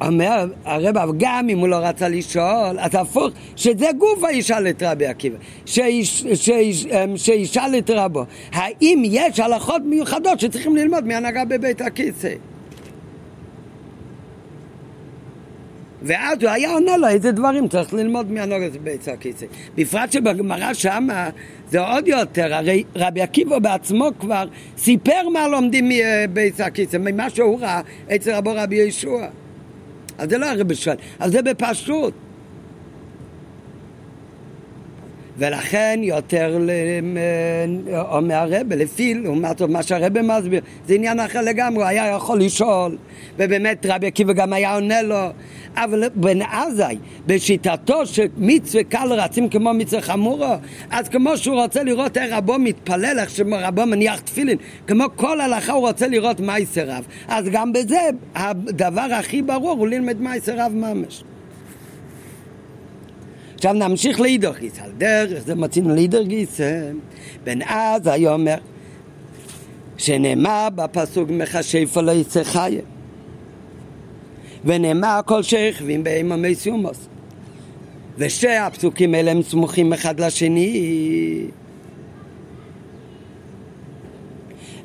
אומר 0.00 0.46
הרב, 0.64 1.12
גם 1.16 1.48
אם 1.48 1.58
הוא 1.58 1.68
לא 1.68 1.76
רצה 1.76 2.08
לשאול, 2.08 2.78
אז 2.78 2.94
הפוך, 2.94 3.30
שזה 3.56 3.86
גופה 3.98 4.32
ישאל 4.32 4.68
את 4.68 4.82
רבי 4.82 5.06
עקיבא, 5.06 5.36
אמ, 5.78 7.16
שישאל 7.16 7.78
את 7.78 7.90
רבו, 7.90 8.24
האם 8.52 9.02
יש 9.04 9.40
הלכות 9.40 9.82
מיוחדות 9.84 10.40
שצריכים 10.40 10.76
ללמוד 10.76 11.06
מהנהגה 11.06 11.44
בבית 11.44 11.80
הכיסא? 11.80 12.34
ואז 16.02 16.42
הוא 16.42 16.50
היה 16.50 16.72
עונה 16.72 16.96
לו 16.96 17.08
איזה 17.08 17.32
דברים 17.32 17.68
צריך 17.68 17.94
ללמוד 17.94 18.32
מהנוגס 18.32 18.76
בעץ 18.82 19.08
הכיסא. 19.08 19.46
בפרט 19.74 20.12
שבגמרא 20.12 20.74
שמה 20.74 21.30
זה 21.70 21.80
עוד 21.80 22.08
יותר, 22.08 22.54
הרי 22.54 22.84
רבי 22.96 23.22
עקיבא 23.22 23.58
בעצמו 23.58 24.10
כבר 24.20 24.44
סיפר 24.76 25.28
מה 25.32 25.48
לומדים 25.48 25.88
מבית 25.88 26.60
הכיסא, 26.60 26.96
ממה 26.96 27.30
שהוא 27.30 27.60
ראה 27.60 27.80
אצל 28.14 28.34
רבו 28.34 28.50
רבי 28.54 28.76
ישוע. 28.76 29.26
אז 30.18 30.30
זה 30.30 30.38
לא 30.38 30.46
הרבי 30.46 30.74
שואל, 30.74 30.96
אז 31.18 31.32
זה 31.32 31.42
בפשוט. 31.42 32.14
ולכן 35.38 36.00
יותר 36.02 36.58
אומר 37.92 38.34
הרבה, 38.34 38.76
לפי 38.76 39.14
לעומת 39.14 39.62
מה 39.62 39.82
שהרבה 39.82 40.22
מסביר, 40.22 40.60
זה 40.86 40.94
עניין 40.94 41.20
אחר 41.20 41.40
לגמרי, 41.40 41.82
הוא 41.82 41.84
היה 41.84 42.06
יכול 42.06 42.40
לשאול, 42.40 42.96
ובאמת 43.38 43.86
רבי 43.88 44.06
עקיבא 44.06 44.32
גם 44.32 44.52
היה 44.52 44.74
עונה 44.74 45.02
לו, 45.02 45.26
אבל 45.76 46.08
בן 46.14 46.42
עזאי, 46.42 46.98
בשיטתו 47.26 48.06
שמצווה 48.06 48.84
קל 48.84 49.12
רצים 49.12 49.48
כמו 49.48 49.74
מצווה 49.74 50.02
חמורו, 50.02 50.54
אז 50.90 51.08
כמו 51.08 51.36
שהוא 51.36 51.62
רוצה 51.62 51.82
לראות 51.82 52.16
איך 52.16 52.32
רבו 52.32 52.58
מתפלל, 52.58 53.18
איך 53.18 53.30
שרבו 53.30 53.86
מניח 53.86 54.20
תפילין, 54.20 54.58
כמו 54.86 55.04
כל 55.16 55.40
הלכה 55.40 55.72
הוא 55.72 55.88
רוצה 55.88 56.06
לראות 56.06 56.40
מייסר 56.40 56.90
רב, 56.90 57.04
אז 57.28 57.44
גם 57.52 57.72
בזה 57.72 58.00
הדבר 58.34 59.08
הכי 59.18 59.42
ברור 59.42 59.78
הוא 59.78 59.88
ללמד 59.88 60.20
מייסר 60.20 60.52
רב 60.56 60.72
ממש. 60.74 61.24
עכשיו 63.58 63.72
נמשיך 63.72 64.20
לידר 64.20 64.52
גיס, 64.58 64.78
על 64.78 64.90
דרך 64.98 65.42
זה 65.46 65.54
מצינו 65.54 65.94
לידר 65.94 66.22
גיס, 66.22 66.60
בן 67.44 67.58
אז 67.62 68.06
היה 68.06 68.32
אומר 68.32 68.54
שנאמר 69.96 70.68
בפסוק 70.74 71.30
מחשב 71.30 71.98
לא 71.98 72.12
יצא 72.12 72.44
חיה 72.44 72.80
ונאמר 74.64 75.20
כל 75.26 75.42
שכבים 75.42 76.04
באימה 76.04 76.36
מסיומוס 76.36 77.08
ושתי 78.18 78.56
הפסוקים 78.56 79.14
האלה 79.14 79.30
הם 79.30 79.42
סמוכים 79.42 79.92
אחד 79.92 80.20
לשני 80.20 81.46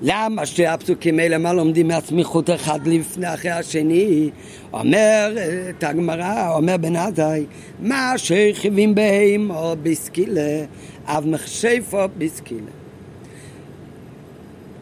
למה 0.05 0.45
שתי 0.45 0.67
הפסוקים 0.67 1.19
האלה, 1.19 1.37
מה 1.37 1.53
לומדים 1.53 1.87
מהסמיכות 1.87 2.49
אחד 2.49 2.87
לפני 2.87 3.33
אחרי 3.33 3.51
השני? 3.51 4.29
אומר 4.73 5.35
את 5.69 5.83
הגמרא, 5.83 6.55
אומר 6.55 6.77
בן 6.77 6.95
עזאי, 6.95 7.45
מה 7.79 8.13
שכיבים 8.17 8.95
בהם 8.95 9.51
או 9.51 9.75
בסקילה, 9.83 10.65
אב 11.05 11.27
מחשפו 11.27 11.97
בסקילה. 12.17 12.71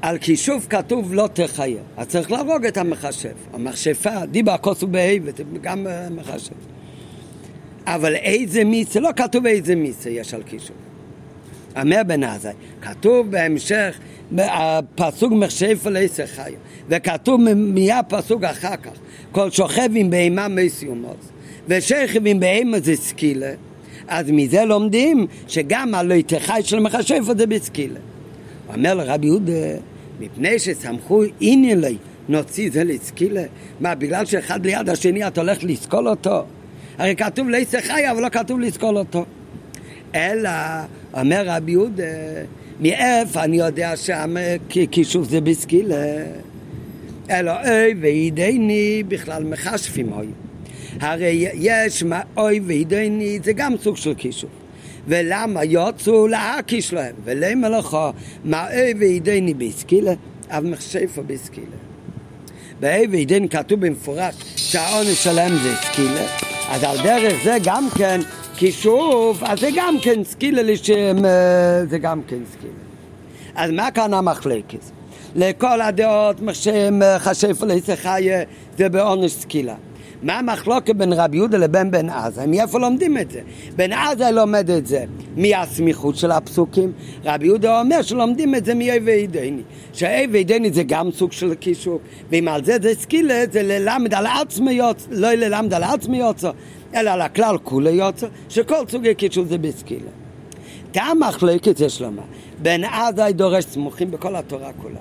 על 0.02 0.18
כישוף 0.18 0.68
כתוב 0.70 1.14
לא 1.14 1.30
תחיה, 1.34 1.82
אז 1.98 2.08
צריך 2.08 2.32
להרוג 2.32 2.66
את 2.66 2.78
המחשף. 2.78 3.34
המכשפה, 3.54 4.26
דיבה 4.26 4.58
כוס 4.58 4.84
ובהיבת, 4.84 5.42
גם 5.62 5.88
מחשף. 6.12 6.54
אבל 7.86 8.16
איזה 8.16 8.64
מיסה, 8.64 9.00
לא 9.00 9.10
כתוב 9.16 9.46
איזה 9.46 9.76
מיסה 9.76 10.10
יש 10.10 10.34
על 10.34 10.44
כישוף. 10.44 10.91
אומר 11.78 12.02
עזאי, 12.28 12.52
כתוב 12.82 13.32
בהמשך 13.32 14.00
הפסוק 14.38 15.34
מחשב 15.34 15.88
לעשר 15.88 16.26
חיו, 16.26 16.54
וכתוב 16.90 17.42
מיד 17.54 17.96
פסוק 18.10 18.44
אחר 18.44 18.76
כך, 18.76 18.92
כל 19.32 19.52
שוכב 19.52 19.90
עם 19.96 20.10
בהמה 20.10 20.48
מסיומוס, 20.48 21.32
ושכב 21.68 22.28
עם 22.28 22.40
בהמה 22.40 22.80
זה 22.80 22.96
סקילה, 22.96 23.52
אז 24.08 24.32
מזה 24.32 24.66
לומדים 24.66 25.28
שגם 25.48 25.96
הלא 25.96 26.22
תחי 26.22 26.62
של 26.64 26.80
מחשב 26.80 27.24
זה 27.38 27.48
בסקילה. 27.48 28.00
אומר 28.76 28.94
לרבי 28.94 29.28
יהודה, 29.28 29.52
מפני 30.20 30.60
שסמכו 30.60 31.24
עניין 31.40 31.82
לי, 31.82 31.98
נוציא 32.30 32.70
זה 32.72 32.84
לסקילה? 32.84 33.44
מה, 33.80 33.96
בגלל 33.96 34.26
שאחד 34.26 34.66
ליד 34.66 34.90
השני 34.90 35.28
אתה 35.28 35.42
הולך 35.42 35.58
לסקול 35.64 36.08
אותו? 36.08 36.44
הרי 36.98 37.16
כתוב 37.16 37.50
לעשר 37.50 37.82
חי, 37.82 38.12
אבל 38.12 38.22
לא 38.22 38.30
כתוב 38.30 38.60
לסקול 38.60 38.98
אותו. 38.98 39.26
אלא, 40.16 40.50
אומר 41.14 41.44
רבי 41.46 41.72
יהודה, 41.72 42.04
מאיפה 42.80 43.44
אני 43.44 43.58
יודע 43.58 43.96
שם 43.96 44.36
כישוף 44.92 45.30
זה 45.30 45.42
בסקילה? 45.42 46.06
אלא 47.30 47.52
אוי 47.52 47.94
וידני 48.02 49.04
בכלל 49.08 49.44
מכשפים 49.44 50.14
אוי. 50.14 50.28
הרי 51.00 51.48
יש 51.54 52.04
מה 52.04 52.22
אוי 52.38 52.60
וידני 52.60 53.40
זה 53.44 53.54
גם 53.54 53.74
סוג 53.84 53.98
של 53.98 54.14
כישוף. 54.18 54.50
ולמה 55.08 55.64
יוצאו 55.64 56.28
להקיש 56.28 56.94
להם? 56.94 57.16
ולמה 57.24 57.70
לך 57.70 57.98
מה 58.46 58.68
אוי 58.74 58.94
וידני 59.00 59.54
בסקילה? 59.54 60.14
אבל 60.50 60.70
מחשפו 60.70 61.22
בסקילה. 61.28 61.66
באי 62.80 63.08
וידני 63.08 63.50
כתוב 63.50 63.86
במפורש 63.86 64.36
שהעונש 64.56 65.24
שלהם 65.24 65.54
זה 65.64 65.76
סקילה. 65.76 66.26
אז 66.70 66.84
על 66.84 66.98
דרך 67.04 67.44
זה 67.44 67.58
גם 67.64 67.88
כן 67.98 68.22
כישוף, 68.62 69.44
אז 69.44 69.60
זה 69.60 69.70
גם 69.76 69.96
כן 70.02 70.24
סקילה 70.24 70.62
לשם, 70.62 71.26
אה, 71.26 71.86
זה 71.90 71.98
גם 71.98 72.22
כן 72.28 72.38
סקילה. 72.54 72.74
אז 73.56 73.72
מה 73.72 73.92
כאן 73.92 74.14
המחלקת? 74.14 74.80
לכל 75.36 75.82
הדעות 75.82 76.42
חשב 77.18 77.56
חיה 77.96 78.44
זה 78.78 78.90
בעונש 78.90 79.32
סקילה. 79.32 79.76
מה 80.24 80.40
המחלוקת 80.40 80.96
בין 80.96 81.14
רבי 81.14 81.38
יהודה 81.38 81.58
לבין 81.58 81.92
בן 81.92 82.10
עזה? 82.10 82.48
מאיפה 82.48 82.80
לומדים 82.80 83.18
את 83.18 83.32
זה? 83.32 83.42
בן 83.76 83.94
עזה 83.94 84.32
לומד 84.32 84.70
את 84.70 84.88
זה 84.88 85.06
מהסמיכות 85.38 86.16
של 86.16 86.32
הפסוקים. 86.32 86.92
רבי 87.26 87.46
יהודה 87.46 87.82
אומר 87.82 88.02
שלומדים 88.02 88.56
את 88.56 88.66
זה 88.66 88.74
מאי 88.74 89.00
וידני. 89.00 89.62
שאי 89.94 90.28
וידני 90.32 90.72
זה 90.72 90.84
גם 90.84 91.12
סוג 91.12 91.32
של 91.32 91.54
קישוק. 91.56 92.02
ואם 92.30 92.48
על 92.48 92.66
זה 92.66 92.78
זה 92.82 92.94
סקילה, 92.96 93.44
זה 93.52 93.64
ללמד 93.64 94.14
על 94.14 94.26
עצמי 94.26 94.72
יוצא, 94.72 95.08
לא 95.12 95.34
ללמד 95.34 95.74
על 95.74 95.84
עצמי 95.84 96.18
יוצא, 96.18 96.52
אלא 96.96 97.10
על 97.10 97.22
הכלל 97.22 97.58
כולי 97.64 97.92
יוצא, 97.92 98.28
שכל 98.50 98.88
סוגי 98.90 99.16
קישוק 99.16 99.48
זה 99.48 99.58
בסקילה. 99.58 100.10
גם 100.94 101.20
מחלוקת 101.20 101.80
יש 101.80 102.02
לומר. 102.02 102.24
בן 102.62 102.84
עזאי 102.84 103.34
דורש 103.34 103.66
סמוכים 103.66 104.12
בכל 104.12 104.36
התורה 104.36 104.72
כולה. 104.82 105.00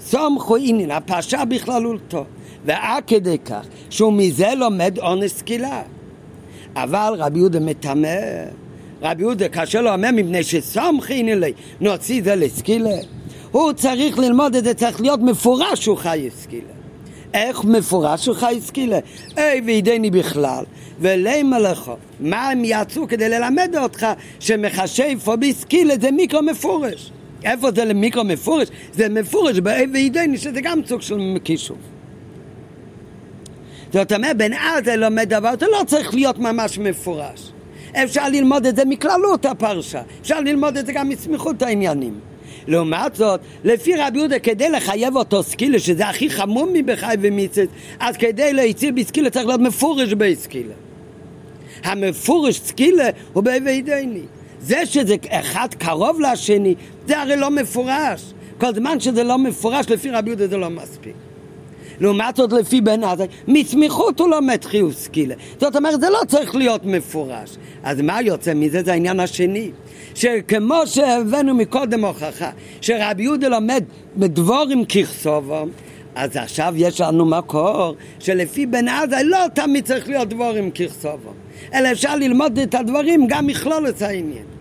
סומכו 0.00 0.56
אינין, 0.56 0.90
הפרשה 0.90 1.44
בכללותו, 1.44 2.24
ועד 2.64 3.04
כדי 3.06 3.38
כך 3.44 3.66
שהוא 3.90 4.12
מזה 4.12 4.54
לומד 4.56 4.98
אונס 4.98 5.38
סקילה. 5.38 5.82
אבל 6.76 7.14
רבי 7.16 7.38
יהודה 7.38 7.60
מטמא, 7.60 8.18
רבי 9.02 9.22
יהודה 9.22 9.48
כאשר 9.48 9.80
לא 9.80 9.94
אומר 9.94 10.10
מפני 10.12 10.44
שסומכי 10.44 11.12
אינין 11.12 11.40
לי, 11.40 11.52
נוציא 11.80 12.22
זה 12.24 12.34
לסקילה. 12.34 12.96
הוא 13.50 13.72
צריך 13.72 14.18
ללמוד 14.18 14.56
את 14.56 14.64
זה, 14.64 14.74
צריך 14.74 15.00
להיות 15.00 15.20
מפורש 15.20 15.82
שהוא 15.82 15.96
חי 15.96 16.28
סקילה. 16.36 16.78
איך 17.34 17.64
מפורש 17.64 18.24
שלך 18.24 18.46
הסקילה? 18.56 18.98
אי 19.38 19.60
וידני 19.60 20.10
בכלל, 20.10 20.64
ולמה 21.00 21.58
לך? 21.58 21.90
מה 22.20 22.48
הם 22.50 22.62
יצאו 22.64 23.08
כדי 23.08 23.28
ללמד 23.28 23.76
אותך 23.76 24.06
שמחשב 24.40 25.18
פה 25.24 25.36
בסקילה 25.36 25.94
זה 26.00 26.10
מיקרו 26.10 26.42
מפורש? 26.42 27.12
איפה 27.44 27.70
זה 27.70 27.84
למיקרו 27.84 28.24
מפורש? 28.24 28.68
זה 28.92 29.08
מפורש 29.08 29.58
באי 29.58 29.86
וידני 29.92 30.38
שזה 30.38 30.60
גם 30.60 30.80
סוג 30.86 31.02
של 31.02 31.36
כישוף. 31.44 31.97
זאת 33.92 34.12
אומרת, 34.12 34.36
בן 34.36 34.52
עזה 34.52 34.96
לומד 34.96 35.28
דבר, 35.34 35.50
זה 35.60 35.66
לא 35.66 35.84
צריך 35.86 36.14
להיות 36.14 36.38
ממש 36.38 36.78
מפורש. 36.78 37.52
אפשר 37.92 38.28
ללמוד 38.28 38.66
את 38.66 38.76
זה 38.76 38.84
מכללות 38.84 39.46
הפרשה, 39.46 40.02
אפשר 40.20 40.40
ללמוד 40.40 40.76
את 40.76 40.86
זה 40.86 40.92
גם 40.92 41.08
מסמיכות 41.08 41.62
העניינים. 41.62 42.20
לעומת 42.66 43.14
זאת, 43.14 43.40
לפי 43.64 43.96
רבי 43.96 44.18
יהודה, 44.18 44.38
כדי 44.38 44.70
לחייב 44.70 45.16
אותו 45.16 45.42
סקילה, 45.42 45.78
שזה 45.78 46.08
הכי 46.08 46.30
חמור 46.30 46.68
מבחי 46.72 47.14
ומיצת, 47.20 47.66
אז 48.00 48.16
כדי 48.16 48.52
להציר 48.52 48.92
בסקילה 48.94 49.30
צריך 49.30 49.46
להיות 49.46 49.60
מפורש 49.60 50.12
בסקילה. 50.12 50.74
המפורש 51.84 52.60
סקילה 52.60 53.08
הוא 53.32 53.42
בהווה 53.42 53.80
דייני. 53.80 54.22
זה 54.60 54.86
שזה 54.86 55.16
אחד 55.30 55.68
קרוב 55.78 56.20
לשני, 56.20 56.74
זה 57.06 57.20
הרי 57.20 57.36
לא 57.36 57.50
מפורש. 57.50 58.32
כל 58.60 58.74
זמן 58.74 59.00
שזה 59.00 59.24
לא 59.24 59.38
מפורש, 59.38 59.88
לפי 59.88 60.10
רבי 60.10 60.30
יהודה 60.30 60.46
זה 60.46 60.56
לא 60.56 60.70
מספיק. 60.70 61.14
לעומת 62.00 62.36
זאת 62.36 62.52
לפי 62.52 62.80
בן 62.80 63.04
עזאי, 63.04 63.26
מסמיכות 63.48 64.20
הוא 64.20 64.28
לומד 64.28 64.64
חיוס 64.64 64.96
סקילה. 64.96 65.34
זאת 65.60 65.76
אומרת, 65.76 66.00
זה 66.00 66.10
לא 66.10 66.20
צריך 66.28 66.54
להיות 66.54 66.84
מפורש. 66.84 67.56
אז 67.82 68.00
מה 68.00 68.22
יוצא 68.22 68.54
מזה? 68.54 68.82
זה 68.82 68.92
העניין 68.92 69.20
השני. 69.20 69.70
שכמו 70.14 70.86
שהבאנו 70.86 71.54
מקודם 71.54 72.04
הוכחה, 72.04 72.50
שרבי 72.80 73.22
יהודה 73.22 73.48
לומד 73.48 73.84
בדבורים 74.16 74.84
ככסובו, 74.84 75.66
אז 76.14 76.36
עכשיו 76.36 76.74
יש 76.76 77.00
לנו 77.00 77.26
מקור 77.26 77.94
שלפי 78.18 78.66
בן 78.66 78.88
עזאי 78.88 79.24
לא 79.24 79.38
תמיד 79.54 79.84
צריך 79.84 80.08
להיות 80.08 80.28
דבורים 80.28 80.70
ככסובו, 80.70 81.30
אלא 81.74 81.92
אפשר 81.92 82.16
ללמוד 82.16 82.58
את 82.58 82.74
הדברים 82.74 83.26
גם 83.28 83.46
מכלול 83.46 83.88
את 83.88 84.02
העניין. 84.02 84.57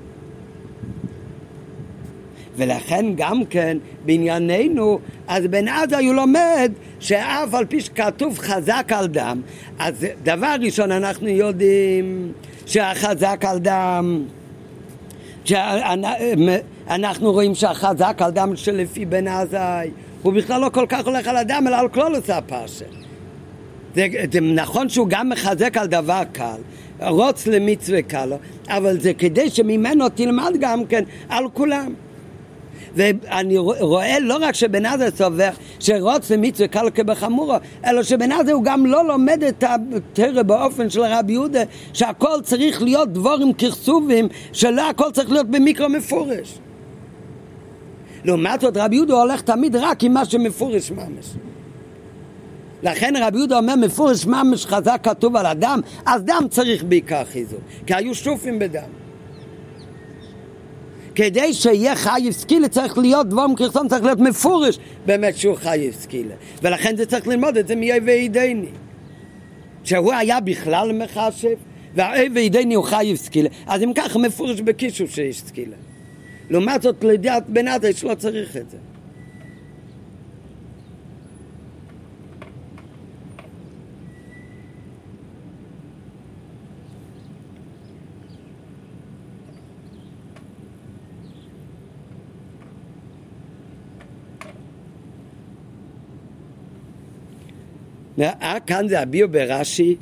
ולכן 2.58 3.06
גם 3.16 3.46
כן 3.46 3.78
בענייננו, 4.06 5.00
אז 5.28 5.48
בן 5.48 5.68
עזה 5.68 5.98
הוא 5.98 6.14
לומד 6.14 6.72
שאף 7.00 7.54
על 7.54 7.66
פי 7.66 7.82
שכתוב 7.82 8.40
חזק 8.40 8.86
על 8.90 9.08
דם, 9.08 9.42
אז 9.80 10.08
דבר 10.24 10.56
ראשון 10.62 10.92
אנחנו 10.92 11.28
יודעים 11.28 12.32
שהחזק 12.66 13.46
על 13.48 13.60
דם, 13.60 14.24
שאנחנו 15.46 17.32
רואים 17.32 17.56
שהחזק 17.56 18.18
על 18.20 18.32
דם 18.32 18.56
שלפי 18.56 19.06
בן 19.06 19.28
עזה 19.28 19.60
הוא 20.22 20.34
בכלל 20.34 20.62
לא 20.62 20.70
כל 20.74 20.86
כך 20.90 21.06
הולך 21.06 21.28
על 21.28 21.38
הדם 21.38 21.64
אלא 21.68 21.76
על 21.76 21.90
כלל 21.90 22.16
עושה 22.16 22.42
פרשה. 22.42 22.86
זה, 23.96 24.08
זה 24.32 24.42
נכון 24.42 24.90
שהוא 24.90 25.08
גם 25.10 25.30
מחזק 25.30 25.78
על 25.78 25.88
דבר 25.88 26.22
קל, 26.32 26.58
רוץ 27.02 27.48
למצווה 27.48 28.02
קל, 28.02 28.34
אבל 28.68 29.00
זה 29.00 29.14
כדי 29.14 29.50
שממנו 29.50 30.10
תלמד 30.10 30.54
גם 30.60 30.86
כן 30.86 31.04
על 31.30 31.44
כולם. 31.54 31.94
ואני 32.98 33.58
רואה 33.58 34.20
לא 34.20 34.38
רק 34.42 34.56
שבן 34.56 34.86
עזה 34.86 35.10
סובר 35.18 35.50
שרוצה 35.80 36.38
מצווה 36.38 36.68
קל 36.68 36.90
כבחמורו, 36.90 37.56
אלא 37.86 38.04
שבן 38.04 38.32
עזה 38.32 38.54
הוא 38.54 38.64
גם 38.64 38.86
לא 38.86 39.08
לומד 39.08 39.44
את 39.44 39.64
התרא 39.64 40.44
באופן 40.44 40.90
של 40.90 41.02
רבי 41.02 41.34
יהודה, 41.34 41.62
שהכל 41.94 42.42
צריך 42.44 42.82
להיות 42.82 43.14
דבורים 43.14 43.54
כרסובים, 43.54 44.28
שלא 44.54 44.90
הכל 44.90 45.12
צריך 45.12 45.32
להיות 45.32 45.48
במיקרו 45.48 45.90
מפורש. 45.90 46.60
לעומת 48.24 48.62
זאת 48.62 48.78
רבי 48.78 48.96
יהודה 48.96 49.14
הולך 49.14 49.42
תמיד 49.42 49.76
רק 49.76 50.04
עם 50.04 50.14
מה 50.14 50.26
שמפורש 50.26 50.92
ממש. 50.92 51.26
לכן 52.84 53.14
רבי 53.22 53.38
יהודה 53.38 53.58
אומר 53.58 53.76
מפורש 53.76 54.26
ממש 54.26 54.66
חזק 54.66 55.00
כתוב 55.04 55.36
על 55.36 55.46
אדם, 55.46 55.80
אז 56.06 56.24
דם 56.24 56.44
צריך 56.50 56.84
בעיקר 56.84 57.24
חיזוק, 57.32 57.60
כי 57.86 57.94
היו 57.94 58.16
שופים 58.16 58.60
בדם. 58.60 59.07
כדי 61.18 61.54
שיהיה 61.54 61.96
חייב 61.96 62.32
סקילה 62.32 62.70
צריך 62.70 62.98
להיות 62.98 63.30
דבר 63.30 63.48
מקרסון, 63.48 63.88
צריך 63.88 64.04
להיות 64.04 64.20
מפורש 64.20 64.80
באמת 65.06 65.38
שהוא 65.38 65.56
חייב 65.56 65.94
סקילה. 65.94 66.36
ולכן 66.62 66.96
זה 66.96 67.06
צריך 67.06 67.28
ללמוד 67.28 67.58
את 67.58 67.68
זה 67.68 67.76
מאי 67.76 68.00
וידני. 68.00 68.68
שהוא 69.84 70.14
היה 70.14 70.40
בכלל 70.40 70.92
מחשב, 71.04 71.56
והאי 71.96 72.30
וידני 72.34 72.74
הוא 72.74 72.84
חייב 72.84 73.18
סקילה. 73.18 73.50
אז 73.68 73.84
אם 73.84 73.92
ככה 73.96 74.20
מפורש 74.20 74.62
בקישור 74.62 75.08
שיש 75.08 75.42
סקילה. 75.42 75.76
לעומת 76.50 76.82
זאת, 76.82 77.04
לדעת 77.04 77.50
בן 77.50 77.68
עדה 77.68 77.94
שלא 77.94 78.16
צריך 78.16 78.58
את 78.58 78.70
זה. 78.70 78.78
כאן 98.66 98.88
זה 98.88 99.00
הביאו 99.00 99.30
ברש"י, 99.30 99.96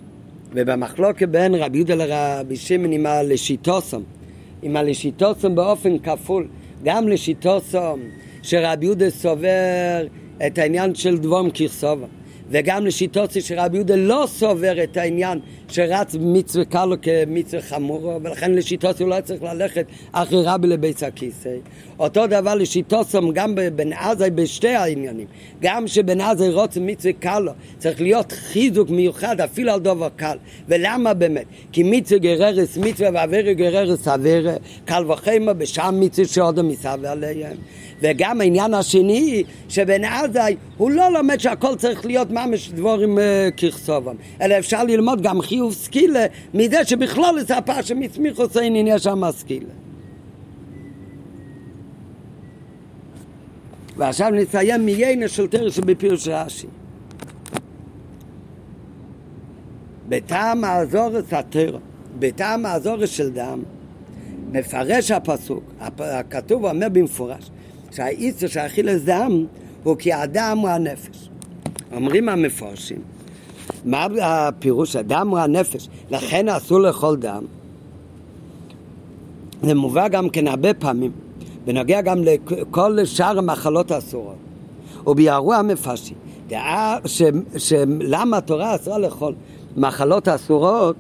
ובמחלוקת 0.54 1.28
בין 1.30 1.56
רבי 1.56 1.78
יהודה 1.78 1.96
לרבי 1.96 2.56
שמעון 2.56 2.92
עם 2.92 3.06
הלשיטוסום, 3.06 4.04
עם 4.62 4.78
הלשיטוסום 4.78 5.56
באופן 5.56 6.00
כפול, 6.00 6.48
גם 6.84 7.08
לשיטוסום 7.08 8.00
שרבי 8.42 8.86
יהודה 8.86 9.10
סובר 9.10 10.08
את 10.48 10.58
העניין 10.58 10.96
של 10.96 11.18
דבום 11.18 11.50
כרסובה. 11.54 12.08
וגם 12.50 12.86
לשיטוצי 12.86 13.42
שרבי 13.42 13.78
יהודה 13.78 13.96
לא 13.96 14.26
סובר 14.28 14.84
את 14.84 14.98
העניין 14.98 15.40
שרץ 15.70 16.16
מצווה 16.20 16.66
קלו 16.66 16.96
כמצווה 17.02 17.62
חמורו 17.62 18.20
ולכן 18.24 18.52
לשיטוצי 18.52 19.04
הוא 19.04 19.10
לא 19.10 19.22
צריך 19.22 19.44
ללכת 19.44 19.86
אחרי 20.12 20.44
רבי 20.46 20.68
לבית 20.68 21.04
הכיסא. 21.04 21.50
אותו 22.00 22.28
דבר 22.28 22.56
לשיטוצם 22.56 23.32
גם 23.32 23.56
בבן 23.56 23.94
עזי 23.94 24.30
בשתי 24.30 24.68
העניינים. 24.76 25.28
גם 25.62 25.88
שבן 25.88 26.22
עזי 26.22 26.50
רוצה 26.50 26.80
מצווה 26.80 27.14
קלו 27.14 27.52
צריך 27.78 28.02
להיות 28.02 28.32
חיזוק 28.32 28.90
מיוחד 28.90 29.42
אפילו 29.42 29.72
על 29.72 29.80
דובר 29.80 30.10
קל. 30.16 30.38
ולמה 30.68 31.14
באמת? 31.14 31.46
כי 31.72 31.84
מצווה 31.84 32.20
גררס 32.20 32.78
מצווה 32.78 33.10
ועבירה 33.14 33.54
גררס 33.54 34.08
עבירה 34.08 34.54
קל 34.86 35.12
וחמר 35.12 35.54
בשם 35.54 35.96
מצווה 36.00 36.28
שעודו 36.28 36.64
מסביב 36.64 37.06
עליהם. 37.06 37.58
וגם 38.02 38.42
העניין 38.42 38.74
השני, 38.74 39.44
שבן 39.70 40.04
עזאי 40.04 40.56
הוא 40.78 40.92
לא 40.92 41.12
לומד 41.12 41.40
שהכל 41.40 41.76
צריך 41.76 42.06
להיות 42.06 42.32
ממש 42.32 42.70
דבורים 42.70 43.18
uh, 43.18 43.22
ככסובם, 43.52 44.16
אלא 44.42 44.60
אפשר 44.60 44.84
ללמוד 44.84 45.22
גם 45.22 45.42
חיוב 45.42 45.74
סקילה 45.74 46.26
מזה 46.54 46.86
שבכלול 46.86 47.42
זה 47.42 47.58
הפרשה 47.58 47.94
מצמיחוס 47.96 48.58
העניין 48.58 48.88
יש 48.88 49.04
שם 49.04 49.32
סקילה. 49.32 49.74
ועכשיו 53.98 54.30
נסיים 54.30 54.86
מיינה 54.86 55.28
של 55.28 55.48
תרש 55.48 55.80
בפירוש 55.80 56.28
רש"י. 56.28 56.68
בטעם 60.10 60.64
האזורס 60.64 61.34
הטרו, 61.34 61.80
בטעם 62.20 62.66
האזורס 62.66 63.10
של 63.10 63.30
דם, 63.30 63.64
מפרש 64.52 65.12
הפסוק, 65.12 65.64
הכתוב 66.00 66.66
אומר 66.66 66.90
במפורש, 66.90 67.50
שהאיסר 67.92 68.48
של 68.48 68.60
אכילס 68.60 69.02
דם 69.02 69.46
הוא 69.86 69.96
כי 69.98 70.14
האדם 70.14 70.58
הוא 70.58 70.70
הנפש. 70.70 71.30
אומרים 71.94 72.30
המפורשים, 72.30 73.02
מה 73.86 74.08
הפירוש? 74.22 74.96
הדם 74.96 75.28
הוא 75.30 75.40
הנפש, 75.40 75.88
לכן 76.12 76.50
אסור 76.50 76.80
לאכול 76.80 77.16
דם. 77.16 77.44
זה 79.64 79.76
מובא 79.76 80.08
גם 80.08 80.30
כן 80.30 80.48
הרבה 80.48 80.74
פעמים, 80.74 81.12
בנוגע 81.66 82.02
גם 82.02 82.24
לכל 82.24 83.06
שאר 83.06 83.38
המחלות 83.38 83.92
האסורות. 83.92 84.36
וביארו 85.08 85.54
המפרשים, 85.54 86.18
דעה 86.48 86.98
שלמה 87.58 88.38
התורה 88.38 88.76
אסרה 88.76 88.98
לאכול 88.98 89.34
מחלות 89.78 90.28
אסורות, 90.28 90.96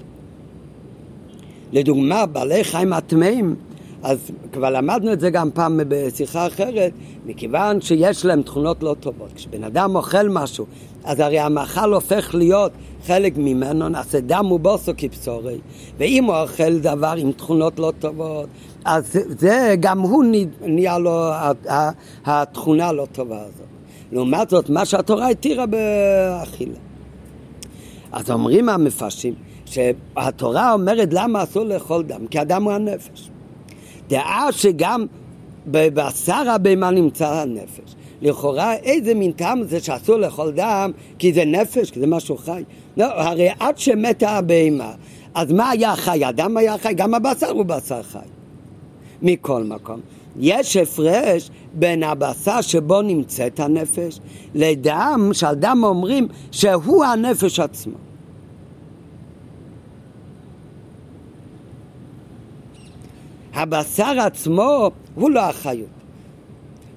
לדוגמה 1.72 2.26
בעלי 2.26 2.64
חיים 2.64 2.94
הטמאים 2.94 3.56
אז 4.06 4.32
כבר 4.52 4.70
למדנו 4.70 5.14
את 5.14 5.20
זה 5.20 5.30
גם 5.30 5.52
פעם 5.52 5.80
בשיחה 5.88 6.48
אחרת, 6.48 6.92
מכיוון 7.26 7.82
שיש 7.82 8.26
להם 8.26 8.42
תכונות 8.42 8.84
לא 8.84 8.96
טובות. 9.00 9.30
כשבן 9.36 9.64
אדם 9.64 9.96
אוכל 9.96 10.30
משהו, 10.30 10.66
אז 11.04 11.20
הרי 11.20 11.40
המאכל 11.40 11.94
הופך 11.94 12.36
להיות 12.36 12.72
חלק 13.06 13.34
ממנו, 13.38 13.90
נעשה 13.90 14.20
דם 14.20 14.52
ובוסו 14.52 14.92
כבשורי. 14.98 15.58
ואם 15.98 16.24
הוא 16.24 16.36
אוכל 16.36 16.80
דבר 16.80 17.14
עם 17.18 17.32
תכונות 17.32 17.80
לא 17.80 17.94
טובות, 18.00 18.46
אז 18.86 19.18
זה 19.40 19.76
גם 19.80 20.00
הוא 20.00 20.26
נהיה 20.62 20.98
לו 20.98 21.32
התכונה 22.26 22.88
הלא 22.88 23.08
טובה 23.12 23.42
הזאת. 23.42 23.68
לעומת 24.12 24.50
זאת, 24.50 24.70
מה 24.70 24.86
שהתורה 24.86 25.28
התירה 25.30 25.66
באכילה. 25.66 26.78
אז 28.12 28.32
אומרים 28.32 28.70
המפרשים, 28.70 29.34
שהתורה 29.66 30.74
אומרת 30.74 31.10
למה 31.12 31.44
אסור 31.44 31.64
לאכול 31.64 32.04
דם, 32.04 32.28
כי 32.28 32.40
הדם 32.40 32.64
הוא 32.64 32.72
הנפש. 32.72 33.30
דעה 34.08 34.52
שגם 34.52 35.06
בבשר 35.68 36.50
הבהמה 36.50 36.92
נמצא 36.92 37.34
הנפש. 37.34 37.96
לכאורה 38.22 38.74
איזה 38.74 39.14
מין 39.14 39.32
טעם 39.32 39.64
זה 39.64 39.80
שאסור 39.80 40.18
לאכול 40.18 40.52
דם 40.52 40.92
כי 41.20 41.34
זה 41.34 41.46
נפש, 41.46 41.92
כי 41.92 42.00
זה 42.00 42.08
משהו 42.08 42.38
חי? 42.38 42.64
לא, 42.98 43.06
הרי 43.06 43.50
עד 43.60 43.78
שמתה 43.78 44.30
הבהמה, 44.30 44.94
אז 45.34 45.52
מה 45.52 45.70
היה 45.70 45.96
חי? 45.96 46.26
הדם 46.26 46.58
היה 46.58 46.78
חי, 46.78 46.94
גם 46.94 47.14
הבשר 47.14 47.50
הוא 47.50 47.66
בשר 47.66 48.04
חי. 48.04 48.20
מכל 49.22 49.64
מקום. 49.64 50.00
יש 50.40 50.78
הפרש 50.78 51.50
בין 51.74 52.04
הבשר 52.04 52.62
שבו 52.62 53.02
נמצאת 53.02 53.60
הנפש 53.60 54.20
לדם, 54.56 55.30
שעל 55.34 55.56
דם 55.56 55.82
אומרים 55.84 56.28
שהוא 56.52 57.06
הנפש 57.06 57.60
עצמו. 57.60 58.05
הבשר 63.56 64.20
עצמו 64.20 64.92
הוא 65.16 65.30
לא 65.30 65.40
החיות. 65.40 65.88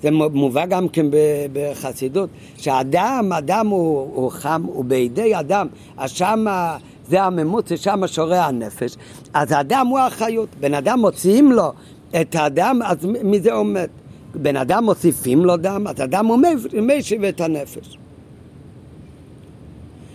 זה 0.03 0.11
מובא 0.11 0.67
גם 0.67 0.89
כן 0.89 1.07
בחסידות, 1.53 2.31
שהאדם, 2.57 3.31
אדם 3.39 3.67
הוא, 3.67 4.11
הוא 4.15 4.31
חם, 4.31 4.63
הוא 4.67 4.85
בידי 4.85 5.39
אדם, 5.39 5.67
אז 5.97 6.11
שמה 6.11 6.77
זה 7.09 7.23
הממוצע, 7.23 7.77
שמה 7.77 8.09
שורה 8.09 8.47
הנפש, 8.47 8.97
אז 9.35 9.53
האדם 9.53 9.87
הוא 9.87 9.99
החיות. 9.99 10.49
בן 10.61 10.75
אדם 10.75 11.01
מוציאים 11.01 11.53
לו 11.53 11.73
את 12.21 12.37
הדם, 12.39 12.81
אז 12.85 12.97
מזה 13.25 13.53
עומד. 13.53 13.89
בן 14.35 14.57
אדם 14.57 14.85
מוסיפים 14.85 15.45
לו 15.45 15.57
דם, 15.57 15.87
אז 15.87 16.01
אדם 16.01 16.27
הוא 16.27 16.39
משיב 16.83 17.25
את 17.25 17.41
הנפש. 17.41 17.99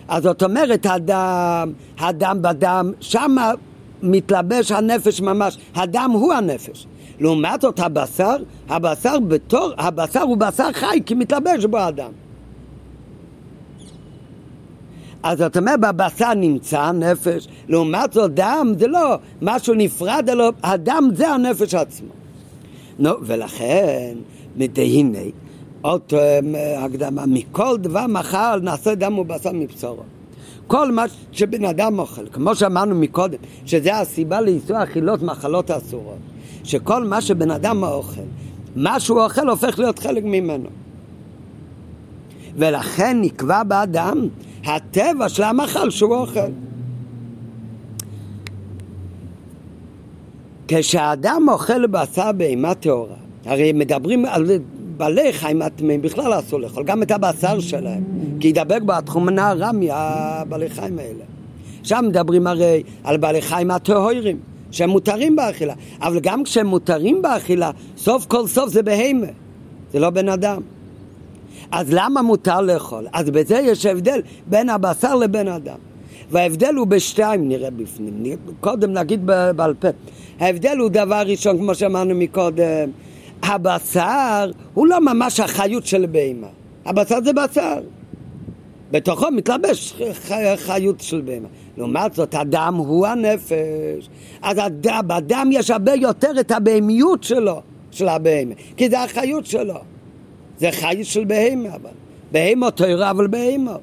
אז 0.08 0.22
זאת 0.22 0.42
אומרת, 0.42 0.86
הדם, 0.86 1.72
הדם 1.98 2.38
בדם, 2.42 2.92
שמה 3.00 3.52
מתלבש 4.04 4.72
הנפש 4.72 5.20
ממש, 5.20 5.58
הדם 5.74 6.10
הוא 6.14 6.32
הנפש. 6.32 6.86
לעומת 7.20 7.60
זאת 7.60 7.80
הבשר, 7.80 8.36
הבשר 8.68 9.18
בתור, 9.20 9.72
הבשר 9.78 10.22
הוא 10.22 10.36
בשר 10.36 10.72
חי 10.72 11.00
כי 11.06 11.14
מתלבש 11.14 11.64
בו 11.64 11.78
הדם. 11.78 12.10
אז 15.22 15.38
זאת 15.38 15.56
אומרת, 15.56 15.80
בבשר 15.80 16.34
נמצא 16.34 16.80
הנפש, 16.80 17.48
לעומת 17.68 18.12
זאת 18.12 18.34
דם 18.34 18.72
זה 18.78 18.86
לא 18.86 19.16
משהו 19.42 19.74
נפרד, 19.74 20.28
אלא 20.28 20.50
הדם 20.62 21.08
זה 21.14 21.28
הנפש 21.28 21.74
עצמו. 21.74 22.08
נו, 22.98 23.10
ולכן, 23.22 24.14
מדהינה, 24.56 25.18
עוד 25.82 26.00
אה, 26.12 26.84
הקדמה, 26.84 27.26
מכל 27.26 27.76
דבר 27.78 28.06
מחל 28.06 28.60
נעשה 28.62 28.94
דם 28.94 29.18
ובשר 29.18 29.52
מבשורו. 29.52 30.02
כל 30.66 30.92
מה 30.92 31.04
שבן 31.32 31.64
אדם 31.64 31.98
אוכל, 31.98 32.28
כמו 32.32 32.54
שאמרנו 32.54 32.94
מקודם, 32.94 33.38
שזה 33.66 33.96
הסיבה 33.96 34.40
לאיסור 34.40 34.82
אכילות 34.82 35.22
מחלות 35.22 35.70
אסורות, 35.70 36.18
שכל 36.64 37.04
מה 37.04 37.20
שבן 37.20 37.50
אדם 37.50 37.84
אוכל, 37.84 38.20
מה 38.76 39.00
שהוא 39.00 39.22
אוכל 39.22 39.48
הופך 39.48 39.78
להיות 39.78 39.98
חלק 39.98 40.24
ממנו. 40.24 40.68
ולכן 42.56 43.20
נקבע 43.20 43.62
באדם 43.62 44.28
הטבע 44.64 45.28
של 45.28 45.42
המאכל 45.42 45.90
שהוא 45.90 46.16
אוכל. 46.16 46.40
כשאדם 50.68 51.46
אוכל 51.48 51.86
בשר 51.86 52.32
בהמה 52.32 52.74
טהורה, 52.74 53.16
הרי 53.44 53.72
מדברים 53.72 54.26
על 54.26 54.46
בעלי 54.96 55.32
חיים 55.32 55.62
הטמאים 55.62 56.02
בכלל 56.02 56.38
אסור 56.38 56.60
לאכול, 56.60 56.84
גם 56.84 57.02
את 57.02 57.10
הבשר 57.10 57.60
שלהם, 57.60 58.04
כי 58.40 58.48
ידבק 58.48 58.82
בתחום 58.82 59.28
הנערה 59.28 59.70
מהבעלי 59.72 60.68
חיים 60.68 60.98
האלה. 60.98 61.24
שם 61.82 62.04
מדברים 62.08 62.46
הרי 62.46 62.82
על 63.04 63.16
בעלי 63.16 63.42
חיים 63.42 63.70
הטהורים, 63.70 64.38
שהם 64.70 64.90
מותרים 64.90 65.36
באכילה, 65.36 65.74
אבל 66.00 66.20
גם 66.20 66.44
כשהם 66.44 66.66
מותרים 66.66 67.22
באכילה, 67.22 67.70
סוף 67.96 68.26
כל 68.26 68.46
סוף 68.46 68.68
זה 68.68 68.82
בהמה, 68.82 69.26
זה 69.92 69.98
לא 69.98 70.10
בן 70.10 70.28
אדם. 70.28 70.62
אז 71.70 71.86
למה 71.90 72.22
מותר 72.22 72.60
לאכול? 72.60 73.06
אז 73.12 73.30
בזה 73.30 73.60
יש 73.64 73.86
הבדל 73.86 74.20
בין 74.46 74.68
הבשר 74.68 75.14
לבין 75.14 75.48
אדם. 75.48 75.76
וההבדל 76.30 76.74
הוא 76.74 76.86
בשתיים, 76.86 77.48
נראה 77.48 77.70
בפנים. 77.70 78.36
קודם 78.60 78.92
נגיד 78.92 79.26
בעל 79.56 79.74
פה. 79.74 79.88
ההבדל 80.40 80.76
הוא 80.78 80.88
דבר 80.88 81.22
ראשון, 81.26 81.58
כמו 81.58 81.74
שאמרנו 81.74 82.14
מקודם, 82.14 82.90
הבשר 83.44 84.50
הוא 84.74 84.86
לא 84.86 85.00
ממש 85.00 85.40
החיות 85.40 85.86
של 85.86 86.06
בהמה. 86.06 86.46
הבשר 86.84 87.18
זה 87.24 87.32
בשר. 87.32 87.80
בתוכו 88.90 89.30
מתלבש 89.30 89.94
חיות 90.56 91.00
של 91.00 91.20
בהמה. 91.20 91.48
לעומת 91.76 92.14
זאת, 92.14 92.34
הדם 92.34 92.74
הוא 92.76 93.06
הנפש. 93.06 94.08
אז 94.42 94.58
הדם, 94.62 95.00
בדם 95.06 95.48
יש 95.52 95.70
הרבה 95.70 95.94
יותר 95.94 96.30
את 96.40 96.50
הבהמיות 96.50 97.24
שלו, 97.24 97.60
של 97.90 98.08
הבהמה, 98.08 98.54
כי 98.76 98.88
זה 98.88 99.02
החיות 99.02 99.46
שלו. 99.46 99.78
זה 100.58 100.70
חיות 100.72 101.06
של 101.06 101.24
בהמה, 101.24 101.68
אבל. 101.68 101.90
בהמה 102.32 102.70
תוירה, 102.70 103.10
אבל 103.10 103.26
בהמה. 103.26 103.76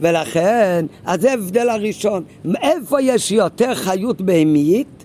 ולכן, 0.00 0.86
אז 1.04 1.20
זה 1.20 1.30
ההבדל 1.30 1.68
הראשון. 1.68 2.24
איפה 2.62 3.02
יש 3.02 3.32
יותר 3.32 3.74
חיות 3.74 4.20
בהמית? 4.20 5.04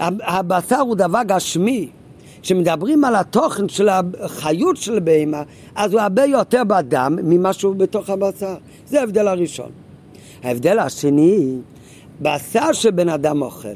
הבשר 0.00 0.80
הוא 0.80 0.96
דבר 0.96 1.22
גשמי. 1.26 1.88
כשמדברים 2.42 3.04
על 3.04 3.16
התוכן 3.16 3.68
של 3.68 3.88
החיות 4.20 4.76
של 4.76 5.00
בהמה, 5.00 5.42
אז 5.74 5.92
הוא 5.92 6.00
הרבה 6.00 6.24
יותר 6.24 6.62
בדם 6.64 7.18
ממה 7.22 7.52
שהוא 7.52 7.74
בתוך 7.74 8.10
הבשר. 8.10 8.54
זה 8.86 9.00
ההבדל 9.00 9.28
הראשון. 9.28 9.70
ההבדל 10.42 10.78
השני, 10.78 11.56
בשר 12.22 12.72
שבן 12.72 13.08
אדם 13.08 13.42
אוכל, 13.42 13.68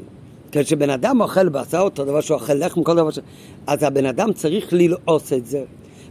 כשבן 0.51 0.89
אדם 0.89 1.21
אוכל 1.21 1.49
בשר, 1.49 1.79
אותו 1.79 2.05
דבר 2.05 2.21
שהוא 2.21 2.35
אוכל 2.35 2.53
לחם, 2.53 2.83
כל 2.83 2.95
דבר 2.95 3.11
ש... 3.11 3.19
אז 3.67 3.83
הבן 3.83 4.05
אדם 4.05 4.33
צריך 4.33 4.73
ללעוס 4.73 5.33
את 5.33 5.45
זה. 5.45 5.63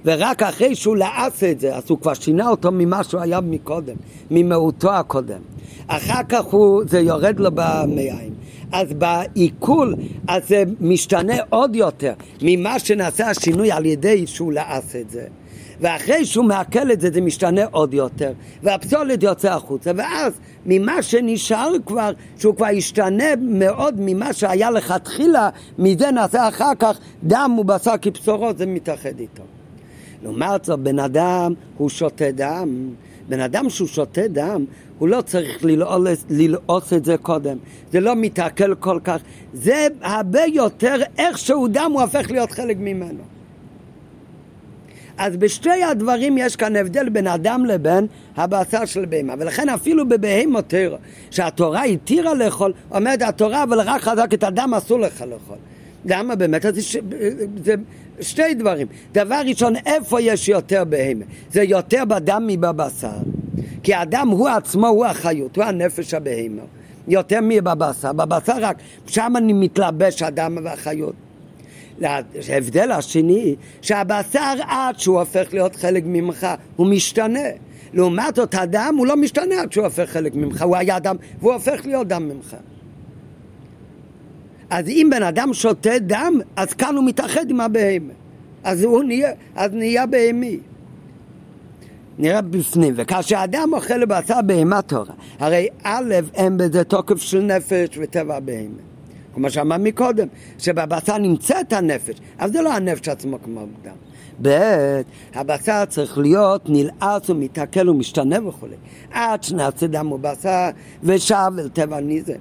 ורק 0.05 0.43
אחרי 0.43 0.75
שהוא 0.75 0.97
לעס 0.97 1.45
את 1.45 1.61
זה, 1.61 1.77
אז 1.77 1.83
הוא 1.89 1.99
כבר 1.99 2.15
שינה 2.15 2.49
אותו 2.49 2.73
ממה 2.73 3.05
שהוא 3.05 3.21
היה 3.21 3.41
מקודם, 3.41 3.97
ממהותו 4.31 4.93
הקודם. 4.93 5.41
אחר 5.87 6.23
כך 6.29 6.45
הוא, 6.45 6.83
זה 6.87 7.01
יורד 7.01 7.41
לו 7.41 7.51
במעיים. 7.55 8.35
אז 8.75 8.93
בעיכול, 8.93 9.95
אז 10.29 10.49
זה 10.49 10.65
משתנה 10.81 11.35
עוד 11.51 11.77
יותר 11.77 12.13
ממה 12.43 12.79
שנעשה 12.79 13.31
השינוי 13.31 13.73
על 13.73 13.87
ידי 13.87 14.27
שהוא 14.27 14.53
לעס 14.53 14.97
את 14.97 15.11
זה. 15.11 15.27
ואחרי 15.81 16.25
שהוא 16.25 16.45
מעכל 16.45 16.93
את 16.93 17.01
זה, 17.01 17.11
זה 17.11 17.21
משתנה 17.21 17.63
עוד 17.71 17.95
יותר, 17.95 18.33
והפסולת 18.63 19.23
יוצא 19.23 19.53
החוצה, 19.53 19.91
ואז 19.97 20.33
ממה 20.67 21.03
שנשאר 21.03 21.73
כבר, 21.87 22.11
שהוא 22.39 22.55
כבר 22.55 22.71
ישתנה 22.71 23.25
מאוד 23.41 23.95
ממה 23.99 24.33
שהיה 24.33 24.71
לכתחילה, 24.71 25.49
מזה 25.79 26.11
נעשה 26.11 26.49
אחר 26.49 26.73
כך 26.79 26.99
דם 27.25 27.57
ובשר 27.59 27.95
כבשורות, 28.03 28.59
זה 28.59 28.67
מתאחד 28.67 29.21
איתו. 29.21 29.43
לעומת 30.23 30.65
זאת, 30.65 30.79
בן 30.79 30.99
אדם 30.99 31.55
הוא 31.77 31.89
שותה 31.89 32.31
דם. 32.31 32.89
בן 33.29 33.41
אדם 33.41 33.71
שהוא 33.71 33.89
שותה 33.89 34.29
דם, 34.29 34.65
הוא 34.99 35.09
לא 35.09 35.21
צריך 35.21 35.65
ללעוס, 35.65 36.25
ללעוס 36.31 36.93
את 36.93 37.05
זה 37.05 37.17
קודם. 37.17 37.57
זה 37.93 38.01
לא 38.01 38.17
מתעכל 38.17 38.75
כל 38.75 38.99
כך. 39.05 39.21
זה 39.53 39.87
הרבה 40.01 40.41
יותר 40.53 40.97
שהוא 41.37 41.69
דם, 41.69 41.91
הוא 41.95 42.03
הופך 42.03 42.31
להיות 42.31 42.51
חלק 42.51 42.77
ממנו. 42.81 43.23
אז 45.19 45.37
בשתי 45.37 45.83
הדברים 45.83 46.39
יש 46.39 46.57
כאן 46.57 46.77
הבדל 46.77 47.09
בין 47.09 47.27
אדם 47.27 47.65
לבין 47.65 48.07
הבשר 48.37 48.85
של 48.85 49.05
בהמה 49.05 49.35
ולכן 49.39 49.69
אפילו 49.69 50.09
בבהמות 50.09 50.75
שהתורה 51.31 51.85
התירה 51.85 52.35
לאכול 52.35 52.73
אומרת 52.91 53.23
התורה 53.23 53.63
אבל 53.63 53.81
רק 53.81 54.03
חזק 54.03 54.35
את 54.35 54.45
הדם 54.45 54.75
אסור 54.77 55.01
לך 55.01 55.21
לאכול 55.21 55.57
למה 56.05 56.35
באמת? 56.35 56.63
זה, 56.63 57.01
זה 57.65 57.75
שתי 58.21 58.55
דברים. 58.55 58.87
דבר 59.13 59.41
ראשון, 59.47 59.75
איפה 59.87 60.21
יש 60.21 60.49
יותר 60.49 60.85
בהמה? 60.85 61.25
זה 61.53 61.63
יותר 61.63 62.05
בדם 62.05 62.45
מבבשר. 62.47 63.17
כי 63.83 63.95
האדם 63.95 64.29
הוא 64.29 64.49
עצמו, 64.49 64.89
הוא 64.89 65.07
החיות, 65.07 65.57
הוא 65.57 65.65
הנפש 65.65 66.15
הבהמה. 66.15 66.63
יותר 67.09 67.39
מבבשר. 67.43 68.13
בבשר 68.13 68.57
רק, 68.61 68.77
שם 69.07 69.33
אני 69.37 69.53
מתלבש 69.53 70.23
הדם 70.23 70.59
והחיות. 70.65 71.15
ההבדל 72.49 72.93
השני, 72.93 73.57
שהבשר 73.83 74.55
עד 74.69 74.99
שהוא 74.99 75.21
הופך 75.21 75.47
להיות 75.53 75.77
חלק 75.77 76.03
ממך, 76.07 76.47
הוא 76.77 76.87
משתנה. 76.87 77.49
לעומת 77.93 78.37
זאת, 78.37 78.55
הדם 78.55 78.95
הוא 78.99 79.07
לא 79.07 79.17
משתנה 79.17 79.61
עד 79.61 79.73
שהוא 79.73 79.85
הופך 79.85 80.11
חלק 80.11 80.35
ממך, 80.35 80.63
הוא 80.63 80.77
היה 80.77 80.99
דם, 80.99 81.17
והוא 81.41 81.53
הופך 81.53 81.87
להיות 81.87 82.09
דם 82.09 82.29
ממך. 82.29 82.57
אז 84.75 84.89
אם 84.89 85.09
בן 85.11 85.23
אדם 85.23 85.55
שותה 85.55 85.99
דם, 85.99 86.41
אז 86.57 86.73
כאן 86.73 86.97
הוא 86.97 87.05
מתאחד 87.05 87.51
עם 87.51 87.61
הבהמה. 87.61 88.13
אז 88.65 88.83
הוא 88.83 89.03
נהיה, 89.03 89.33
אז 89.55 89.73
נהיה 89.73 90.07
בהמי. 90.07 90.59
נראה 92.19 92.41
בפנים, 92.41 92.95
וכאשר 92.97 93.45
אדם 93.45 93.71
אוכל 93.73 93.95
לבשר 93.95 94.43
בהמה 94.47 94.83
תורה, 94.83 95.15
הרי 95.39 95.69
א', 95.83 96.15
אין 96.35 96.57
בזה 96.57 96.85
תוקף 96.85 97.23
של 97.23 97.41
נפש 97.41 97.99
וטבע 97.99 98.41
בהמה. 98.41 98.83
כמו 99.35 99.51
שאמר 99.51 99.77
מקודם, 99.79 100.27
שבבשר 100.59 101.19
נמצאת 101.19 101.73
הנפש, 101.73 102.17
אבל 102.41 102.53
זה 102.53 102.63
לא 102.63 102.73
הנפש 102.73 103.09
עצמו 103.09 103.43
כמו 103.43 103.67
דם. 103.83 103.97
ב', 104.43 105.01
הבשר 105.35 105.85
צריך 105.85 106.19
להיות 106.19 106.63
נלעס 106.69 107.31
ומתעכל 107.31 107.89
ומשתנה 107.89 108.49
וכולי. 108.49 108.77
עד 109.11 109.43
שנעשה 109.43 109.87
דם 109.87 110.13
ובשר 110.13 110.69
ושב 111.03 111.53
אל 111.59 111.69
טבע 111.69 112.01
ניזה. 112.01 112.35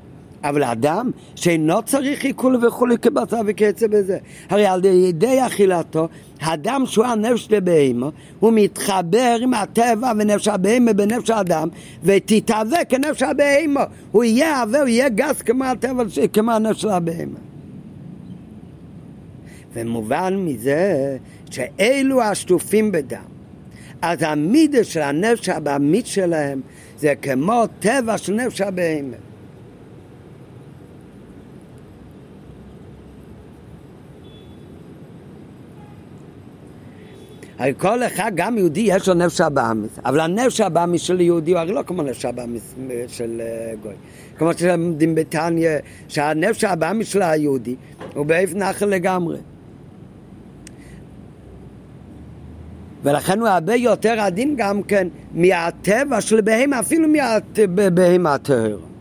אבל 0.43 0.63
אדם 0.63 1.11
שאינו 1.35 1.81
צריך 1.81 2.23
עיכול 2.23 2.65
וכולי 2.65 2.97
כבשר 2.97 3.37
וכיוצא 3.45 3.87
בזה. 3.87 4.17
הרי 4.49 4.65
על 4.65 4.85
ידי 4.85 5.37
אכילתו, 5.45 6.07
האדם 6.41 6.83
שהוא 6.85 7.05
הנפש 7.05 7.47
לבהמה, 7.51 8.09
הוא 8.39 8.53
מתחבר 8.55 9.37
עם 9.41 9.53
הטבע 9.53 10.11
ונפש 10.17 10.47
הבהמה 10.47 10.93
בנפש 10.93 11.29
האדם, 11.29 11.67
ותתהווה 12.03 12.85
כנפש 12.85 13.21
הבהמה. 13.23 13.83
הוא 14.11 14.23
יהיה 14.23 14.61
עבה, 14.61 14.79
הוא 14.79 14.87
יהיה 14.87 15.09
גס 15.09 15.41
כמו 15.41 15.63
הטבע, 15.63 16.03
כמו 16.33 16.51
הנפש 16.51 16.85
של. 16.85 17.39
ומובן 19.73 20.37
מזה 20.37 21.17
שאלו 21.51 22.21
השטופים 22.21 22.91
בדם. 22.91 23.33
אז 24.01 24.17
המידה 24.21 24.83
של 24.83 25.01
הנפש 25.01 25.49
הבעמית 25.49 26.05
שלהם 26.05 26.61
זה 26.99 27.13
כמו 27.21 27.63
טבע 27.79 28.17
של 28.17 28.33
נפש 28.33 28.61
הבהמה. 28.61 29.17
הרי 37.59 37.73
כל 37.77 38.03
אחד, 38.03 38.31
גם 38.35 38.57
יהודי, 38.57 38.83
יש 38.87 39.07
לו 39.07 39.13
נפש 39.13 39.41
הבאמיס, 39.41 39.99
אבל 40.05 40.19
הנפש 40.19 40.61
הבאמיס 40.61 41.01
של 41.01 41.21
יהודי 41.21 41.51
הוא 41.51 41.59
הרי 41.59 41.73
לא 41.73 41.83
כמו 41.87 42.03
נפש 42.03 42.25
הבאמיס 42.25 42.75
של 43.07 43.41
אה, 43.41 43.73
גוי. 43.83 43.93
כמו 44.37 44.53
שלמדים 44.53 45.15
בתניא, 45.15 45.69
שהנפש 46.07 46.63
הבאמיס 46.63 47.07
של 47.07 47.21
היהודי 47.21 47.75
הוא 48.13 48.25
באיפה 48.25 48.57
נחל 48.57 48.85
לגמרי. 48.85 49.37
ולכן 53.03 53.39
הוא 53.39 53.47
הרבה 53.47 53.75
יותר 53.75 54.19
עדין 54.19 54.55
גם 54.57 54.83
כן 54.83 55.07
מהטבע 55.33 56.21
של 56.21 56.41
בהמה, 56.41 56.79
אפילו 56.79 57.07
מהבהמה 57.07 58.33
הטהרה. 58.33 58.92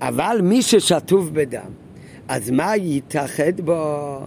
אבל 0.00 0.40
מי 0.42 0.62
ששטוף 0.62 1.28
בדם, 1.32 1.70
אז 2.28 2.50
מה 2.50 2.76
יתאחד 2.76 3.60
בו? 3.60 4.18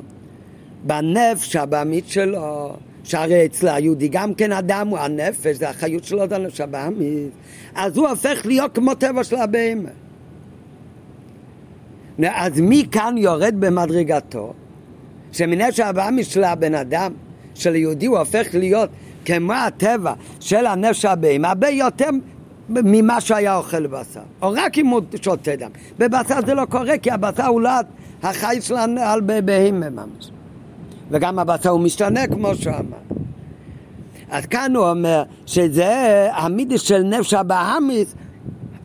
בנפש 0.83 1.55
הבעמית 1.55 2.07
שלו, 2.07 2.73
שהרי 3.03 3.45
אצל 3.45 3.67
היהודי 3.67 4.07
גם 4.07 4.33
כן 4.33 4.51
אדם 4.51 4.87
הוא 4.87 4.97
הנפש, 4.97 5.55
זה 5.55 5.69
החיות 5.69 6.03
שלו, 6.03 6.27
זה 6.29 6.35
הנפש 6.35 6.61
הבעמית, 6.61 7.29
אז 7.75 7.97
הוא 7.97 8.07
הופך 8.07 8.45
להיות 8.45 8.75
כמו 8.75 8.95
טבע 8.95 9.23
של 9.23 9.35
הבהמה. 9.35 9.89
אז 12.27 12.59
מי 12.59 12.85
כאן 12.91 13.15
יורד 13.17 13.55
במדרגתו? 13.59 14.53
שמנפש 15.31 15.79
הבעמית 15.79 16.25
של 16.25 16.43
הבן 16.43 16.75
אדם, 16.75 17.13
של 17.55 17.75
יהודי, 17.75 18.05
הוא 18.05 18.17
הופך 18.17 18.47
להיות 18.53 18.89
כמו 19.25 19.53
הטבע 19.53 20.13
של 20.39 20.65
הנפש 20.65 21.05
הבהמה, 21.05 21.49
הרבה 21.49 21.69
יותר 21.69 22.09
ממה 22.69 23.21
שהיה 23.21 23.55
אוכל 23.55 23.87
בשר, 23.87 24.21
או 24.41 24.51
רק 24.51 24.77
אם 24.77 24.87
הוא 24.87 25.01
שותה 25.21 25.55
דם. 25.55 25.69
בבשר 25.99 26.35
זה 26.45 26.53
לא 26.53 26.65
קורה, 26.65 26.97
כי 26.97 27.11
הבשר 27.11 27.45
הוא 27.45 27.61
לא 27.61 27.69
החי 28.23 28.57
שלנו 28.61 29.01
על 29.01 29.21
בהמה 29.21 29.89
ממש. 29.89 30.31
וגם 31.11 31.39
הבשר 31.39 31.69
הוא 31.69 31.81
משתנה, 31.81 32.27
כמו 32.27 32.55
שהוא 32.55 32.73
אמר. 32.73 33.19
אז 34.29 34.45
כאן 34.45 34.75
הוא 34.75 34.89
אומר 34.89 35.23
שזה 35.45 36.27
המידי 36.33 36.77
של 36.77 37.03
נפש 37.03 37.33
הבאמיס 37.33 38.15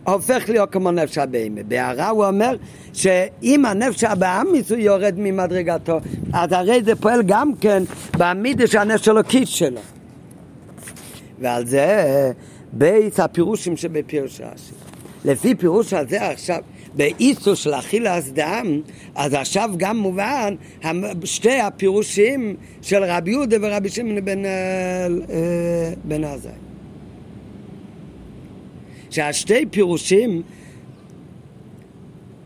הופך 0.04 0.48
להיות 0.48 0.72
כמו 0.72 0.90
נפש 0.90 1.18
הבהמה. 1.18 1.62
בהערה 1.68 2.08
הוא 2.08 2.26
אומר 2.26 2.56
שאם 2.92 3.64
הנפש 3.66 4.04
הבאמיס 4.04 4.70
הוא 4.70 4.78
יורד 4.78 5.14
ממדרגתו, 5.16 5.98
אז 6.32 6.52
הרי 6.52 6.82
זה 6.84 6.96
פועל 6.96 7.22
גם 7.22 7.54
כן 7.60 7.82
במידי 8.18 8.66
של 8.66 8.78
הנפש 8.78 9.08
אלוקית 9.08 9.48
שלו. 9.48 9.80
ועל 11.40 11.66
זה 11.66 12.32
בית 12.78 13.20
הפירושים 13.20 13.76
שבפירוש 13.76 14.40
רש"י. 14.40 14.74
לפי 15.24 15.54
פירוש 15.54 15.92
הזה 15.92 16.28
עכשיו, 16.28 16.60
באיסו 16.94 17.56
של 17.56 17.74
אכילס 17.74 18.28
דם, 18.28 18.80
אז 19.14 19.34
עכשיו 19.34 19.70
גם 19.76 19.96
מובן 19.96 20.54
שתי 21.24 21.60
הפירושים 21.60 22.56
של 22.82 23.04
רבי 23.04 23.30
יהודה 23.30 23.56
ורבי 23.62 23.88
שמעון 23.88 24.24
בן, 24.24 24.44
אה, 24.44 25.06
בן 26.04 26.24
עזאי. 26.24 26.50
שהשתי 29.10 29.66
פירושים, 29.70 30.42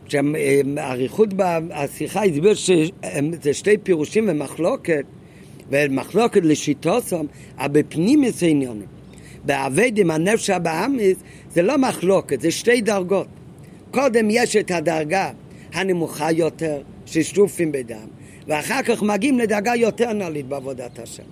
שהאריכות 0.08 1.28
בשיחה 1.34 2.24
הסביר 2.24 2.54
שזה 2.54 3.52
שתי 3.54 3.78
פירושים 3.82 4.24
ומחלוקת, 4.28 5.04
ומחלוקת 5.70 6.40
לשיטוסום, 6.44 7.26
אבל 7.58 7.68
בפנים 7.68 8.22
עניונים. 8.42 8.97
בעבד 9.44 9.98
עם 9.98 10.10
הנפש 10.10 10.50
הבאמיס 10.50 11.16
זה 11.52 11.62
לא 11.62 11.78
מחלוקת, 11.78 12.40
זה 12.40 12.50
שתי 12.50 12.80
דרגות. 12.80 13.26
קודם 13.90 14.28
יש 14.30 14.56
את 14.56 14.70
הדרגה 14.70 15.30
הנמוכה 15.72 16.32
יותר, 16.32 16.82
ששטופים 17.06 17.72
בדם, 17.72 18.06
ואחר 18.46 18.82
כך 18.82 19.02
מגיעים 19.02 19.38
לדרגה 19.38 19.76
יותר 19.76 20.12
נעלית 20.12 20.46
בעבודת 20.46 20.98
השם. 20.98 21.22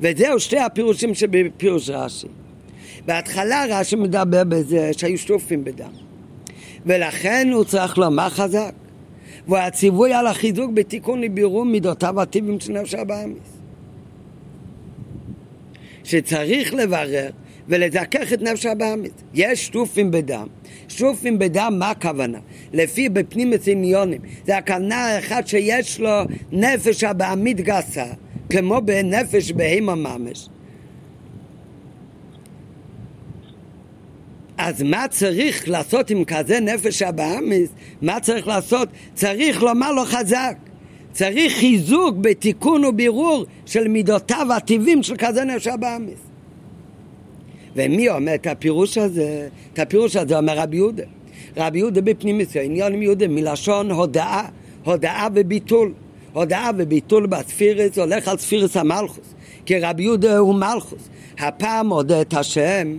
וזהו 0.00 0.40
שתי 0.40 0.58
הפירושים 0.58 1.14
שבפירוש 1.14 1.90
רש"י. 1.90 2.26
בהתחלה 3.06 3.64
רש"י 3.68 3.96
מדבר 3.96 4.44
בזה 4.44 4.90
שהיו 4.92 5.18
שטופים 5.18 5.64
בדם. 5.64 5.90
ולכן 6.86 7.50
הוא 7.52 7.64
צריך 7.64 7.98
לומר 7.98 8.28
חזק. 8.28 8.72
והציווי 9.48 10.12
על 10.12 10.26
החיזוק 10.26 10.70
בתיקון 10.74 11.20
לבירור 11.20 11.64
מידותיו 11.64 12.20
הטבעים 12.20 12.60
של 12.60 12.72
נפש 12.72 12.94
הבאמיס. 12.94 13.53
שצריך 16.04 16.74
לברר 16.74 17.30
ולזכך 17.68 18.32
את 18.32 18.42
נפש 18.42 18.66
הבאמית. 18.66 19.22
יש 19.34 19.66
שטופים 19.66 20.10
בדם. 20.10 20.46
שטופים 20.88 21.38
בדם, 21.38 21.76
מה 21.78 21.90
הכוונה? 21.90 22.38
לפי 22.72 23.08
בפנים 23.08 23.52
עניונים. 23.66 24.20
זה 24.46 24.56
הכוונה 24.56 25.06
האחד 25.06 25.46
שיש 25.46 26.00
לו 26.00 26.20
נפש 26.52 27.04
הבאמית 27.04 27.60
גסה, 27.60 28.06
כמו 28.50 28.80
בנפש 28.80 29.52
בהמה 29.52 29.94
ממש. 29.94 30.48
אז 34.58 34.82
מה 34.82 35.06
צריך 35.10 35.68
לעשות 35.68 36.10
עם 36.10 36.24
כזה 36.24 36.60
נפש 36.60 37.02
הבאמיס? 37.02 37.70
מה 38.02 38.20
צריך 38.20 38.46
לעשות? 38.46 38.88
צריך 39.14 39.62
לומר 39.62 39.92
לו 39.92 40.04
חזק. 40.04 40.56
צריך 41.14 41.52
חיזוק 41.52 42.16
בתיקון 42.20 42.84
ובירור 42.84 43.44
של 43.66 43.88
מידותיו 43.88 44.46
הטבעים 44.56 45.02
של 45.02 45.14
כזה 45.18 45.44
נפש 45.44 45.66
הבאמיס. 45.66 46.18
ומי 47.76 48.08
אומר 48.08 48.34
את 48.34 48.46
הפירוש 48.46 48.98
הזה? 48.98 49.48
את 49.72 49.78
הפירוש 49.78 50.16
הזה 50.16 50.38
אומר 50.38 50.58
רבי 50.58 50.76
יהודה. 50.76 51.02
רבי 51.56 51.78
יהודה 51.78 52.00
עניין 52.62 52.92
עם 52.92 53.02
יהודה 53.02 53.28
מלשון 53.28 53.90
הודאה, 53.90 54.42
הודאה 54.84 55.26
וביטול. 55.34 55.92
הודאה 56.32 56.70
וביטול 56.78 57.26
בספירס 57.26 57.98
הולך 57.98 58.28
על 58.28 58.38
ספירס 58.38 58.76
המלכוס, 58.76 59.34
כי 59.66 59.78
רבי 59.78 60.02
יהודה 60.02 60.38
הוא 60.38 60.54
מלכוס. 60.54 61.08
הפעם 61.38 61.88
הודה 61.88 62.20
את 62.20 62.34
השם, 62.34 62.96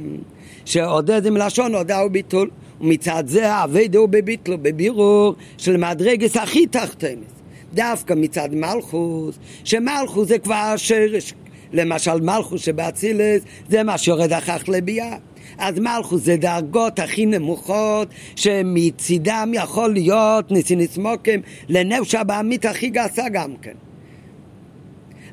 שהודה 0.65 1.21
זה 1.21 1.31
מלשון 1.31 1.75
הודאה 1.75 2.05
וביטול, 2.05 2.49
ומצד 2.81 3.23
זה 3.27 3.63
אביידו 3.63 3.99
הוא 3.99 4.09
בביטלו, 4.09 4.57
בבירור 4.57 5.35
של 5.57 5.77
מדרגס 5.77 6.37
הכי 6.37 6.67
תחתנס. 6.67 7.34
דווקא 7.75 8.13
מצד 8.13 8.49
מלכוס, 8.51 9.39
שמלכוס 9.63 10.27
זה 10.27 10.39
כבר 10.39 10.55
השרש. 10.55 11.33
למשל 11.73 12.21
מלכוס 12.21 12.61
שבאצילס 12.61 13.41
זה 13.69 13.83
מה 13.83 13.97
שיורד 13.97 14.33
אחר 14.33 14.59
כך 14.59 14.69
לביאה. 14.69 15.17
אז 15.57 15.79
מלכוס 15.79 16.23
זה 16.23 16.37
דרגות 16.37 16.99
הכי 16.99 17.25
נמוכות 17.25 18.07
שמצידם 18.35 19.51
יכול 19.53 19.93
להיות 19.93 20.51
ניסי 20.51 20.75
נסמוקים 20.75 21.41
לנפש 21.69 22.15
הבעמית 22.15 22.65
הכי 22.65 22.89
גסה 22.89 23.29
גם 23.29 23.53
כן. 23.61 23.73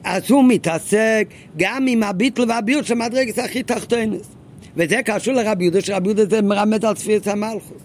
אז 0.05 0.31
הוא 0.31 0.45
מתעסק 0.49 1.29
גם 1.57 1.87
עם 1.87 2.03
הביטל 2.03 2.45
והביוט 2.49 2.85
של 2.85 2.95
מדרגת 2.95 3.39
הכי 3.39 3.63
תחתונס. 3.63 4.29
וזה 4.77 5.01
קשור 5.05 5.35
לרבי 5.35 5.65
יהודה, 5.65 5.81
שרבי 5.81 6.09
יהודה 6.09 6.27
זה 6.27 6.43
מרמד 6.43 6.85
על 6.85 6.95
צפירת 6.95 7.27
המלכוס. 7.27 7.83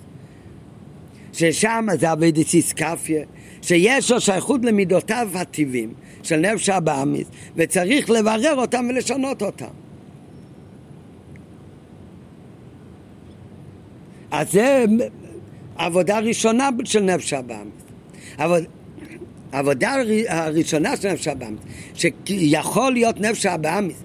ששם 1.33 1.87
זה 1.99 2.11
אביידס 2.11 2.53
איסקפיה, 2.53 3.23
שיש 3.61 4.11
לו 4.11 4.21
שייכות 4.21 4.65
למידותיו 4.65 5.29
הטבעים 5.33 5.93
של 6.23 6.37
נפש 6.37 6.69
הבאמיס, 6.69 7.27
וצריך 7.55 8.09
לברר 8.09 8.55
אותם 8.55 8.85
ולשנות 8.89 9.41
אותם. 9.41 9.65
אז 14.31 14.51
זה 14.51 14.85
עבודה 15.75 16.19
ראשונה 16.19 16.69
של 16.83 17.01
נפש 17.01 17.33
הבאמיס. 17.33 17.73
עבוד... 18.37 18.63
העבודה 19.51 19.95
הראשונה 20.27 20.97
של 20.97 21.11
נפש 21.11 21.27
הבאמיס, 21.27 21.59
שיכול 21.93 22.93
להיות 22.93 23.19
נפש 23.21 23.45
הבאמיס 23.45 23.97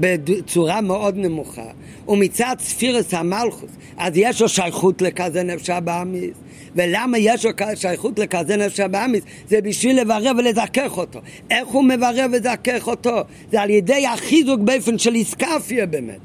בצורה 0.00 0.80
מאוד 0.80 1.16
נמוכה, 1.16 1.70
ומצד 2.08 2.56
ספירס 2.58 3.14
המלכוס, 3.14 3.70
אז 3.96 4.12
יש 4.16 4.42
לו 4.42 4.48
שייכות 4.48 5.02
לכזה 5.02 5.42
נפש 5.42 5.70
הבאמיס. 5.70 6.36
ולמה 6.76 7.18
יש 7.18 7.44
לו 7.44 7.50
שייכות 7.74 8.18
לכזה 8.18 8.56
נפש 8.56 8.80
הבאמיס? 8.80 9.24
זה 9.48 9.60
בשביל 9.60 10.00
לברר 10.00 10.32
ולזכך 10.38 10.98
אותו. 10.98 11.20
איך 11.50 11.68
הוא 11.68 11.84
מברר 11.84 12.26
ולזכך 12.32 12.86
אותו? 12.86 13.20
זה 13.50 13.62
על 13.62 13.70
ידי 13.70 14.06
החיזוק 14.06 14.60
באופן 14.60 14.98
של 14.98 15.14
איסקפיה 15.14 15.86
באמת. 15.86 16.20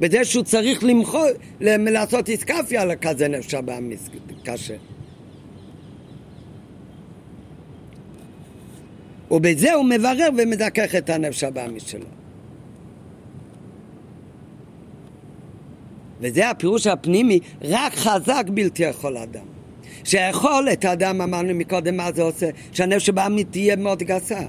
בזה 0.00 0.24
שהוא 0.24 0.44
צריך 0.44 0.84
למחול, 0.84 1.30
לעשות 1.60 2.28
איסקפיה 2.28 2.84
לכזה 2.84 3.28
נפש 3.28 3.54
הבאמיס 3.54 4.08
קשה. 4.44 4.74
ובזה 9.30 9.74
הוא 9.74 9.84
מברר 9.84 10.28
ומזכך 10.38 10.94
את 10.94 11.10
הנפש 11.10 11.44
הבאמיס 11.44 11.86
שלו. 11.86 12.15
וזה 16.20 16.50
הפירוש 16.50 16.86
הפנימי, 16.86 17.40
רק 17.62 17.94
חזק 17.94 18.44
בלתי 18.54 18.82
יכול 18.82 19.16
אדם. 19.16 19.44
שיכול 20.04 20.68
את 20.72 20.84
האדם, 20.84 21.20
אמרנו 21.20 21.54
מקודם 21.54 21.96
מה 21.96 22.12
זה 22.12 22.22
עושה, 22.22 22.50
שהנפש 22.72 23.08
הבאמית 23.08 23.46
תהיה 23.50 23.76
מאוד 23.76 24.02
גסה. 24.02 24.40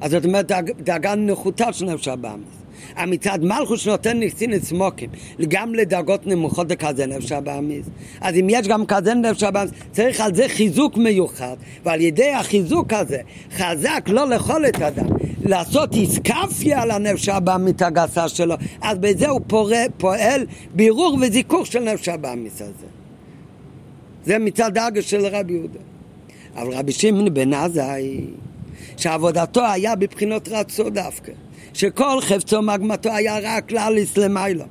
אז 0.00 0.10
זאת 0.10 0.24
אומרת, 0.24 0.52
דאגה 0.78 1.14
נחותה 1.14 1.72
של 1.72 1.84
נפש 1.84 2.08
הבאמית. 2.08 2.56
המצד 2.96 3.38
מלכוס 3.42 3.80
שנותן 3.80 4.16
ניסין 4.16 4.60
סמוקים, 4.60 5.10
גם 5.48 5.74
לדרגות 5.74 6.26
נמוכות 6.26 6.70
לכזה 6.70 7.06
נפש 7.06 7.32
הבאמיס. 7.32 7.86
אז 8.20 8.34
אם 8.34 8.46
יש 8.50 8.68
גם 8.68 8.86
כזה 8.86 9.14
נפש 9.14 9.42
הבאמיס, 9.42 9.70
צריך 9.92 10.20
על 10.20 10.34
זה 10.34 10.48
חיזוק 10.48 10.96
מיוחד, 10.96 11.56
ועל 11.84 12.00
ידי 12.00 12.30
החיזוק 12.30 12.92
הזה, 12.92 13.18
חזק 13.52 14.04
לא 14.06 14.28
לכל 14.28 14.66
את 14.66 14.82
אדם, 14.82 15.06
לעשות 15.46 15.94
איסקפיה 15.94 16.82
על 16.82 16.90
הנפש 16.90 17.28
הבאמית 17.28 17.82
הגסה 17.82 18.28
שלו, 18.28 18.54
אז 18.80 18.98
בזה 18.98 19.28
הוא 19.28 19.40
פורה, 19.46 19.84
פועל 19.96 20.46
בירור 20.74 21.18
וזיכוך 21.20 21.66
של 21.66 21.80
נפש 21.80 22.08
הבאמיס 22.08 22.62
הזה. 22.62 22.86
זה 24.24 24.38
מצד 24.38 24.78
האגש 24.78 25.10
של 25.10 25.26
רבי 25.26 25.52
יהודה. 25.52 25.78
אבל 26.56 26.72
רבי 26.72 26.92
שמעון 26.92 27.34
בן 27.34 27.54
עזאי, 27.54 28.20
שעבודתו 28.96 29.64
היה 29.64 29.94
בבחינות 29.94 30.48
רצו 30.48 30.90
דווקא. 30.90 31.32
שכל 31.74 32.20
חפצו 32.20 32.62
מגמתו 32.62 33.12
היה 33.12 33.38
רק 33.42 33.72
לאליס 33.72 34.16
למיילו. 34.16 34.64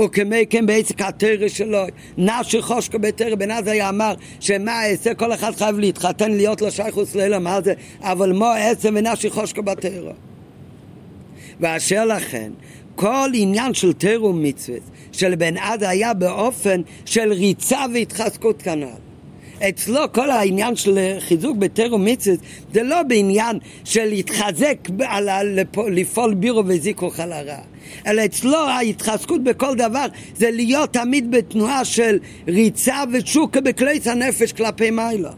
וכמי 0.00 0.46
כן 0.50 0.66
בעסק 0.66 1.00
התרא 1.00 1.48
שלו, 1.48 1.84
נשי 2.18 2.62
חושקו 2.62 2.98
בתרא, 2.98 3.34
בן 3.34 3.50
עזאי 3.50 3.88
אמר 3.88 4.14
שמה 4.40 4.86
אעשה, 4.86 5.14
כל 5.14 5.32
אחד 5.34 5.56
חייב 5.56 5.78
להתחתן, 5.78 6.30
להיות 6.30 6.62
לו 6.62 6.70
שייכוס 6.70 7.14
לילה, 7.14 7.38
מה 7.38 7.60
זה, 7.60 7.74
אבל 8.00 8.32
מו 8.32 8.46
אעשה 8.46 8.88
ונשי 8.94 9.30
חושקו 9.30 9.62
בתרא. 9.62 10.12
ואשר 11.60 12.04
לכן, 12.04 12.52
כל 12.94 13.30
עניין 13.34 13.74
של 13.74 13.92
תרא 13.92 14.24
ומצווה 14.24 14.78
של 15.12 15.34
בן 15.34 15.56
עזאי 15.56 15.88
היה 15.88 16.14
באופן 16.14 16.80
של 17.04 17.32
ריצה 17.32 17.84
והתחזקות 17.94 18.62
כנ"ל. 18.62 18.86
אצלו 19.68 20.12
כל 20.12 20.30
העניין 20.30 20.76
של 20.76 21.16
חיזוק 21.18 21.56
בתר 21.56 21.94
ומצוות 21.94 22.38
זה 22.72 22.82
לא 22.82 23.02
בעניין 23.02 23.58
של 23.84 24.04
להתחזק, 24.04 24.76
על 25.06 25.58
לפעול 25.90 26.34
בירו 26.34 26.62
וזיכוך 26.66 27.20
על 27.20 27.32
הרע. 27.32 27.73
אלא 28.06 28.24
אצלו 28.24 28.68
ההתחזקות 28.68 29.44
בכל 29.44 29.74
דבר 29.74 30.06
זה 30.36 30.50
להיות 30.50 30.92
תמיד 30.92 31.30
בתנועה 31.30 31.84
של 31.84 32.18
ריצה 32.48 32.96
ותשוקה 33.12 33.60
בכליס 33.60 34.06
הנפש 34.06 34.52
כלפי 34.52 34.90
מעלה. 34.90 35.30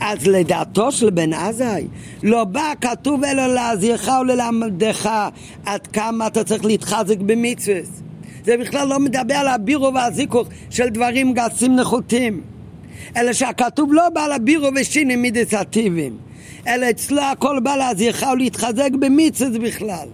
אז 0.00 0.26
לדעתו 0.26 0.92
של 0.92 1.10
בן 1.10 1.32
עזאי 1.32 1.86
לא 2.22 2.44
בא 2.44 2.72
כתוב 2.80 3.24
אלא 3.24 3.54
להזהירך 3.54 4.08
וללמדך 4.20 5.10
עד 5.66 5.86
כמה 5.86 6.26
אתה 6.26 6.44
צריך 6.44 6.64
להתחזק 6.64 7.18
במצוות. 7.18 7.84
זה 8.44 8.56
בכלל 8.56 8.88
לא 8.88 8.98
מדבר 8.98 9.34
על 9.34 9.48
הבירו 9.48 9.94
והזיכוך 9.94 10.48
של 10.70 10.88
דברים 10.88 11.32
גסים 11.34 11.76
נחותים. 11.76 12.42
אלא 13.16 13.32
שהכתוב 13.32 13.92
לא 13.92 14.08
בא 14.08 14.26
לבירו 14.26 14.68
ושיני 14.80 15.16
מידס 15.16 15.54
הטיבים, 15.54 16.16
אלא 16.66 16.90
אצלו 16.90 17.22
הכל 17.22 17.60
בא 17.60 17.76
להזהירך 17.76 18.24
ולהתחזק 18.32 18.90
במיצס 19.00 19.56
בכלל. 19.62 20.08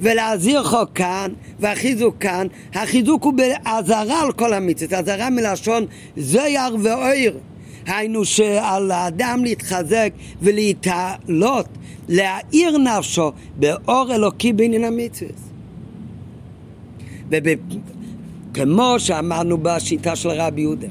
ולהזהירך 0.00 0.74
כאן, 0.94 1.32
והחיזוק 1.60 2.16
כאן, 2.20 2.46
החיזוק 2.74 3.24
הוא 3.24 3.32
באזהרה 3.32 4.22
על 4.22 4.32
כל 4.32 4.52
המיצס, 4.52 4.92
אזהרה 4.92 5.30
מלשון 5.30 5.86
זויר 6.16 6.76
ואויר. 6.82 7.38
היינו 7.86 8.24
שעל 8.24 8.90
האדם 8.90 9.44
להתחזק 9.44 10.12
ולהתעלות, 10.42 11.68
להאיר 12.08 12.78
נפשו 12.78 13.32
באור 13.56 14.14
אלוקי 14.14 14.52
בעניין 14.52 14.84
המצווה. 14.84 15.30
וכמו 17.30 18.94
שאמרנו 18.98 19.58
בשיטה 19.62 20.16
של 20.16 20.28
רבי 20.28 20.60
יהודה, 20.60 20.88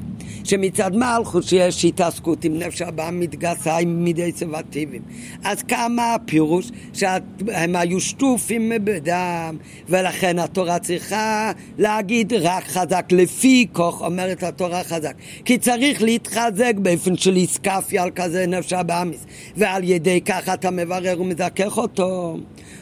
שמצד 0.50 0.96
מלכוס 0.96 1.48
שיש 1.48 1.84
התעסקות 1.84 2.44
עם 2.44 2.58
נפש 2.58 2.82
הבאה 2.82 3.10
מתגסה 3.10 3.76
עם 3.76 4.04
מידי 4.04 4.32
סבטיבים. 4.32 5.02
אז 5.44 5.62
כמה 5.62 6.14
הפירוש 6.14 6.70
שהם 6.92 7.76
היו 7.76 8.00
שטופים 8.00 8.72
בדם, 8.84 9.56
ולכן 9.88 10.38
התורה 10.38 10.78
צריכה 10.78 11.52
להגיד 11.78 12.32
רק 12.32 12.64
חזק, 12.64 13.06
לפי 13.12 13.66
כוח 13.72 14.00
אומרת 14.00 14.42
התורה 14.42 14.84
חזק. 14.84 15.14
כי 15.44 15.58
צריך 15.58 16.02
להתחזק 16.02 16.72
באופן 16.76 17.16
של 17.16 17.36
איסקפיה 17.36 18.02
על 18.02 18.10
כזה 18.14 18.46
נפש 18.46 18.72
הבאמיס, 18.72 19.26
ועל 19.56 19.84
ידי 19.84 20.20
כך 20.20 20.48
אתה 20.48 20.70
מברר 20.70 21.20
ומזכך 21.20 21.78
אותו. 21.78 22.36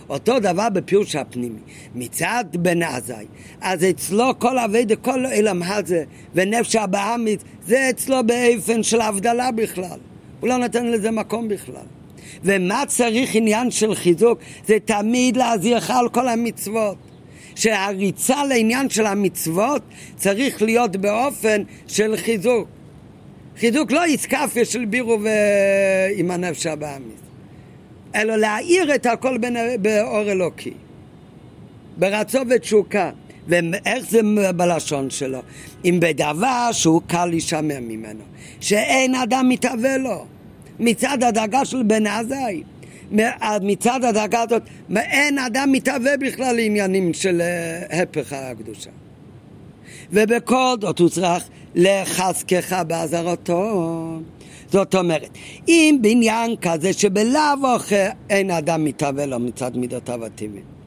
אותו 0.09 0.41
דבר 0.41 0.69
בפירוש 0.69 1.17
הפנימי. 1.17 1.59
מצד 1.95 2.45
בן 2.53 2.83
עזאי, 2.83 3.27
אז 3.61 3.85
אצלו 3.85 4.39
כל 4.39 4.59
אביידה, 4.59 4.97
כל 4.97 5.25
עולם 5.37 5.63
הזה, 5.63 6.05
ונפש 6.35 6.77
הבאמית, 6.77 7.45
זה 7.67 7.91
אצלו 7.91 8.17
באופן 8.27 8.83
של 8.83 9.01
הבדלה 9.01 9.51
בכלל. 9.51 9.99
הוא 10.41 10.49
לא 10.49 10.57
נותן 10.57 10.87
לזה 10.87 11.11
מקום 11.11 11.49
בכלל. 11.49 11.87
ומה 12.45 12.83
צריך 12.87 13.35
עניין 13.35 13.71
של 13.71 13.95
חיזוק? 13.95 14.39
זה 14.67 14.77
תמיד 14.85 15.37
להזהירך 15.37 15.91
על 15.91 16.09
כל 16.09 16.29
המצוות. 16.29 16.97
שהריצה 17.55 18.45
לעניין 18.45 18.91
של 18.91 19.07
המצוות 19.07 19.83
צריך 20.17 20.63
להיות 20.63 20.97
באופן 20.97 21.63
של 21.87 22.17
חיזוק. 22.17 22.69
חיזוק 23.57 23.93
לא 23.93 24.05
איסקפיה 24.05 24.65
של 24.65 24.85
בירו 24.85 25.19
עם 26.17 26.31
הנפש 26.31 26.67
הבאמית. 26.67 27.28
אלא 28.19 28.37
להאיר 28.37 28.95
את 28.95 29.07
הכל 29.07 29.39
באור 29.81 30.31
אלוקי, 30.31 30.73
ברצון 31.97 32.49
ותשוקה. 32.51 33.11
ואיך 33.49 34.11
זה 34.11 34.21
בלשון 34.57 35.11
שלו? 35.11 35.39
אם 35.85 35.99
בדבר 36.01 36.69
שהוא 36.73 37.03
קל 37.07 37.27
להישמר 37.27 37.79
ממנו, 37.81 38.21
שאין 38.61 39.15
אדם 39.15 39.49
מתהווה 39.49 39.97
לו, 39.97 40.27
מצד 40.81 41.23
הדאגה 41.23 41.65
של 41.65 41.83
בן 41.83 42.07
עזאי. 42.07 42.63
מצד 43.63 44.05
הדאגה 44.05 44.43
הזאת, 44.43 44.63
אין 44.97 45.39
אדם 45.39 45.73
מתהווה 45.73 46.17
בכלל 46.17 46.57
לעניינים 46.57 47.15
של 47.15 47.41
אה, 47.41 48.03
הפך 48.03 48.33
הקדושה. 48.33 48.91
ובכל 50.13 50.75
זאת 50.81 50.99
הוא 50.99 51.09
צריך 51.09 51.45
לחזקך 51.75 52.83
באזהרתו. 52.87 54.21
זאת 54.73 54.95
אומרת, 54.95 55.29
אם 55.69 55.99
בעניין 56.01 56.57
כזה 56.63 56.93
שבלאו 56.93 57.77
אחר 57.77 58.09
אין 58.31 58.51
אדם 58.51 58.85
מתהווה 58.85 59.27
לו 59.27 59.39
מצד 59.39 59.77
מידותיו 59.77 60.25
הטבעיים. 60.25 60.79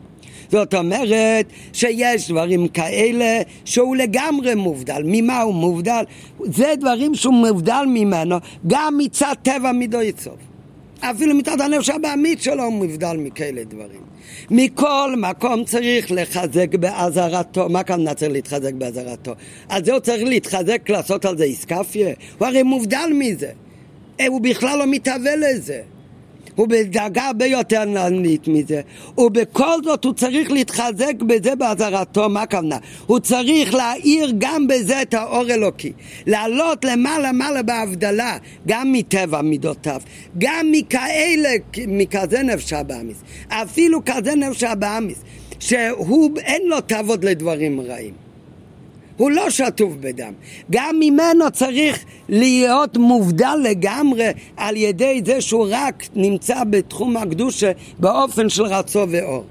זאת 0.52 0.74
אומרת 0.74 1.46
שיש 1.74 2.32
דברים 2.32 2.68
כאלה 2.68 3.42
שהוא 3.66 3.96
לגמרי 3.96 4.56
מובדל. 4.56 5.02
ממה 5.06 5.42
הוא 5.42 5.54
מובדל? 5.54 6.04
זה 6.44 6.74
דברים 6.80 7.16
שהוא 7.16 7.34
מובדל 7.34 7.84
ממנו 7.88 8.36
גם 8.68 8.98
מצד 8.98 9.34
טבע 9.44 9.72
מידו 9.72 10.02
יצוב. 10.02 10.36
אפילו 11.00 11.36
מצד 11.36 11.62
הנפש 11.62 11.90
הבעמית 11.90 12.42
שלו 12.42 12.64
הוא 12.64 12.74
מובדל 12.74 13.18
מכאלה 13.18 13.64
דברים. 13.64 14.02
מכל 14.52 15.14
מקום 15.18 15.64
צריך 15.64 16.12
לחזק 16.12 16.76
באזהרתו. 16.76 17.70
מה 17.70 17.84
כאן 17.84 18.14
צריך 18.14 18.32
להתחזק 18.32 18.74
באזהרתו? 18.74 19.34
על 19.70 19.86
זה 19.86 19.92
הוא 19.92 20.00
צריך 20.00 20.24
להתחזק, 20.24 20.90
לעשות 20.90 21.26
על 21.26 21.38
זה 21.38 21.44
איסקפיה? 21.44 22.14
הוא 22.38 22.48
הרי 22.48 22.64
מובדל 22.64 23.10
מזה. 23.14 23.52
הוא 24.28 24.42
בכלל 24.42 24.80
לא 24.80 24.88
מתהווה 24.88 25.36
לזה. 25.36 25.82
הוא 26.56 26.68
בדאגה 26.68 27.28
הרבה 27.28 27.46
יותר 27.46 27.86
נענית 27.86 28.48
מזה. 28.48 28.82
ובכל 29.18 29.84
זאת 29.84 30.06
הוא 30.06 30.14
צריך 30.14 30.52
להתחזק 30.52 31.14
בזה 31.28 31.56
באזהרתו, 31.56 32.30
מה 32.30 32.42
הכוונה? 32.42 32.78
הוא 33.06 33.20
צריך 33.20 33.74
להאיר 33.74 34.34
גם 34.38 34.68
בזה 34.68 35.02
את 35.02 35.14
האור 35.14 35.52
אלוקי. 35.52 35.92
לעלות 36.28 36.86
למעלה 36.86 37.32
מעלה 37.32 37.64
בהבדלה, 37.64 38.38
גם 38.68 38.92
מטבע 38.92 39.42
מידותיו, 39.42 40.02
גם 40.38 40.68
מכאלה, 40.72 41.50
מכזה 41.88 42.44
נפש 42.44 42.74
הבאמיס. 42.74 43.18
אפילו 43.48 44.00
כזה 44.06 44.36
נפש 44.36 44.64
הבאמיס, 44.64 45.22
שהוא 45.60 46.32
אין 46.38 46.62
לו 46.66 46.82
תעבוד 46.82 47.26
לדברים 47.26 47.82
רעים. 47.82 48.21
הוא 49.22 49.32
לא 49.32 49.50
שטוף 49.50 49.94
בדם. 50.00 50.34
גם 50.72 50.96
ממנו 51.00 51.52
צריך 51.54 52.06
להיות 52.30 52.98
מובדל 52.98 53.56
לגמרי 53.64 54.28
על 54.58 54.78
ידי 54.78 55.22
זה 55.26 55.42
שהוא 55.42 55.68
רק 55.70 56.04
נמצא 56.16 56.64
בתחום 56.64 57.18
הקדושה 57.18 57.72
באופן 58.00 58.50
של 58.50 58.64
רצו 58.64 59.06
ואור. 59.10 59.44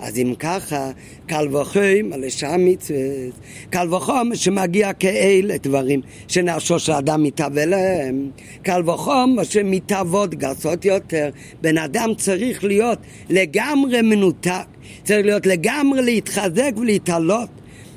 אז 0.00 0.18
אם 0.18 0.34
ככה, 0.38 0.90
קל 1.26 1.56
וחום 1.56 2.12
על 2.12 2.26
לשם 2.26 2.64
מצוות, 2.64 3.34
קל 3.70 3.94
וחום 3.94 4.34
שמגיע 4.34 4.92
כאל 4.92 5.50
דברים 5.62 6.00
שנפשו 6.28 6.78
של 6.78 6.92
אדם 6.92 7.22
מתהווה 7.22 7.66
להם, 7.66 8.30
קל 8.62 8.90
וחום 8.90 9.36
שמתהוות 9.44 10.34
גסות 10.34 10.84
יותר, 10.84 11.30
בן 11.60 11.78
אדם 11.78 12.10
צריך 12.16 12.64
להיות 12.64 12.98
לגמרי 13.30 14.02
מנותק, 14.02 14.66
צריך 15.04 15.26
להיות 15.26 15.46
לגמרי 15.46 16.02
להתחזק 16.02 16.72
ולהתעלות. 16.76 17.48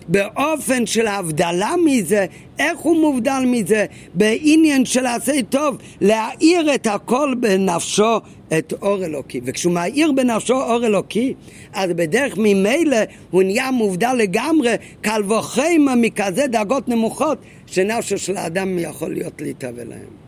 באופן 0.07 0.85
של 0.85 1.07
הבדלה 1.07 1.75
מזה, 1.85 2.25
איך 2.59 2.79
הוא 2.79 3.01
מובדל 3.01 3.43
מזה? 3.47 3.85
בעניין 4.13 4.85
של 4.85 5.05
עשה 5.05 5.41
טוב, 5.49 5.77
להאיר 6.01 6.75
את 6.75 6.87
הכל 6.87 7.33
בנפשו 7.39 8.17
את 8.57 8.73
אור 8.81 9.05
אלוקי. 9.05 9.41
וכשהוא 9.43 9.73
מאיר 9.73 10.11
בנפשו 10.11 10.53
אור 10.53 10.85
אלוקי, 10.85 11.33
אז 11.73 11.89
בדרך 11.89 12.33
ממילא 12.37 12.97
הוא 13.31 13.43
נהיה 13.43 13.71
מובדל 13.71 14.13
לגמרי, 14.17 14.75
קל 15.01 15.23
וחמא 15.31 15.95
מכזה 15.97 16.47
דרגות 16.47 16.89
נמוכות, 16.89 17.37
שנפשו 17.65 18.17
של 18.17 18.37
האדם 18.37 18.79
יכול 18.79 19.13
להיות 19.13 19.41
להתהווה 19.41 19.83
להם. 19.83 20.21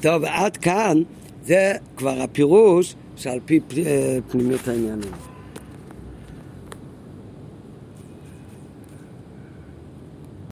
טוב, 0.00 0.24
עד 0.24 0.56
כאן 0.56 1.02
זה 1.44 1.72
כבר 1.96 2.22
הפירוש 2.22 2.94
שעל 3.16 3.40
פי 3.44 3.60
פנימיות 4.30 4.68
העניינים. 4.68 5.35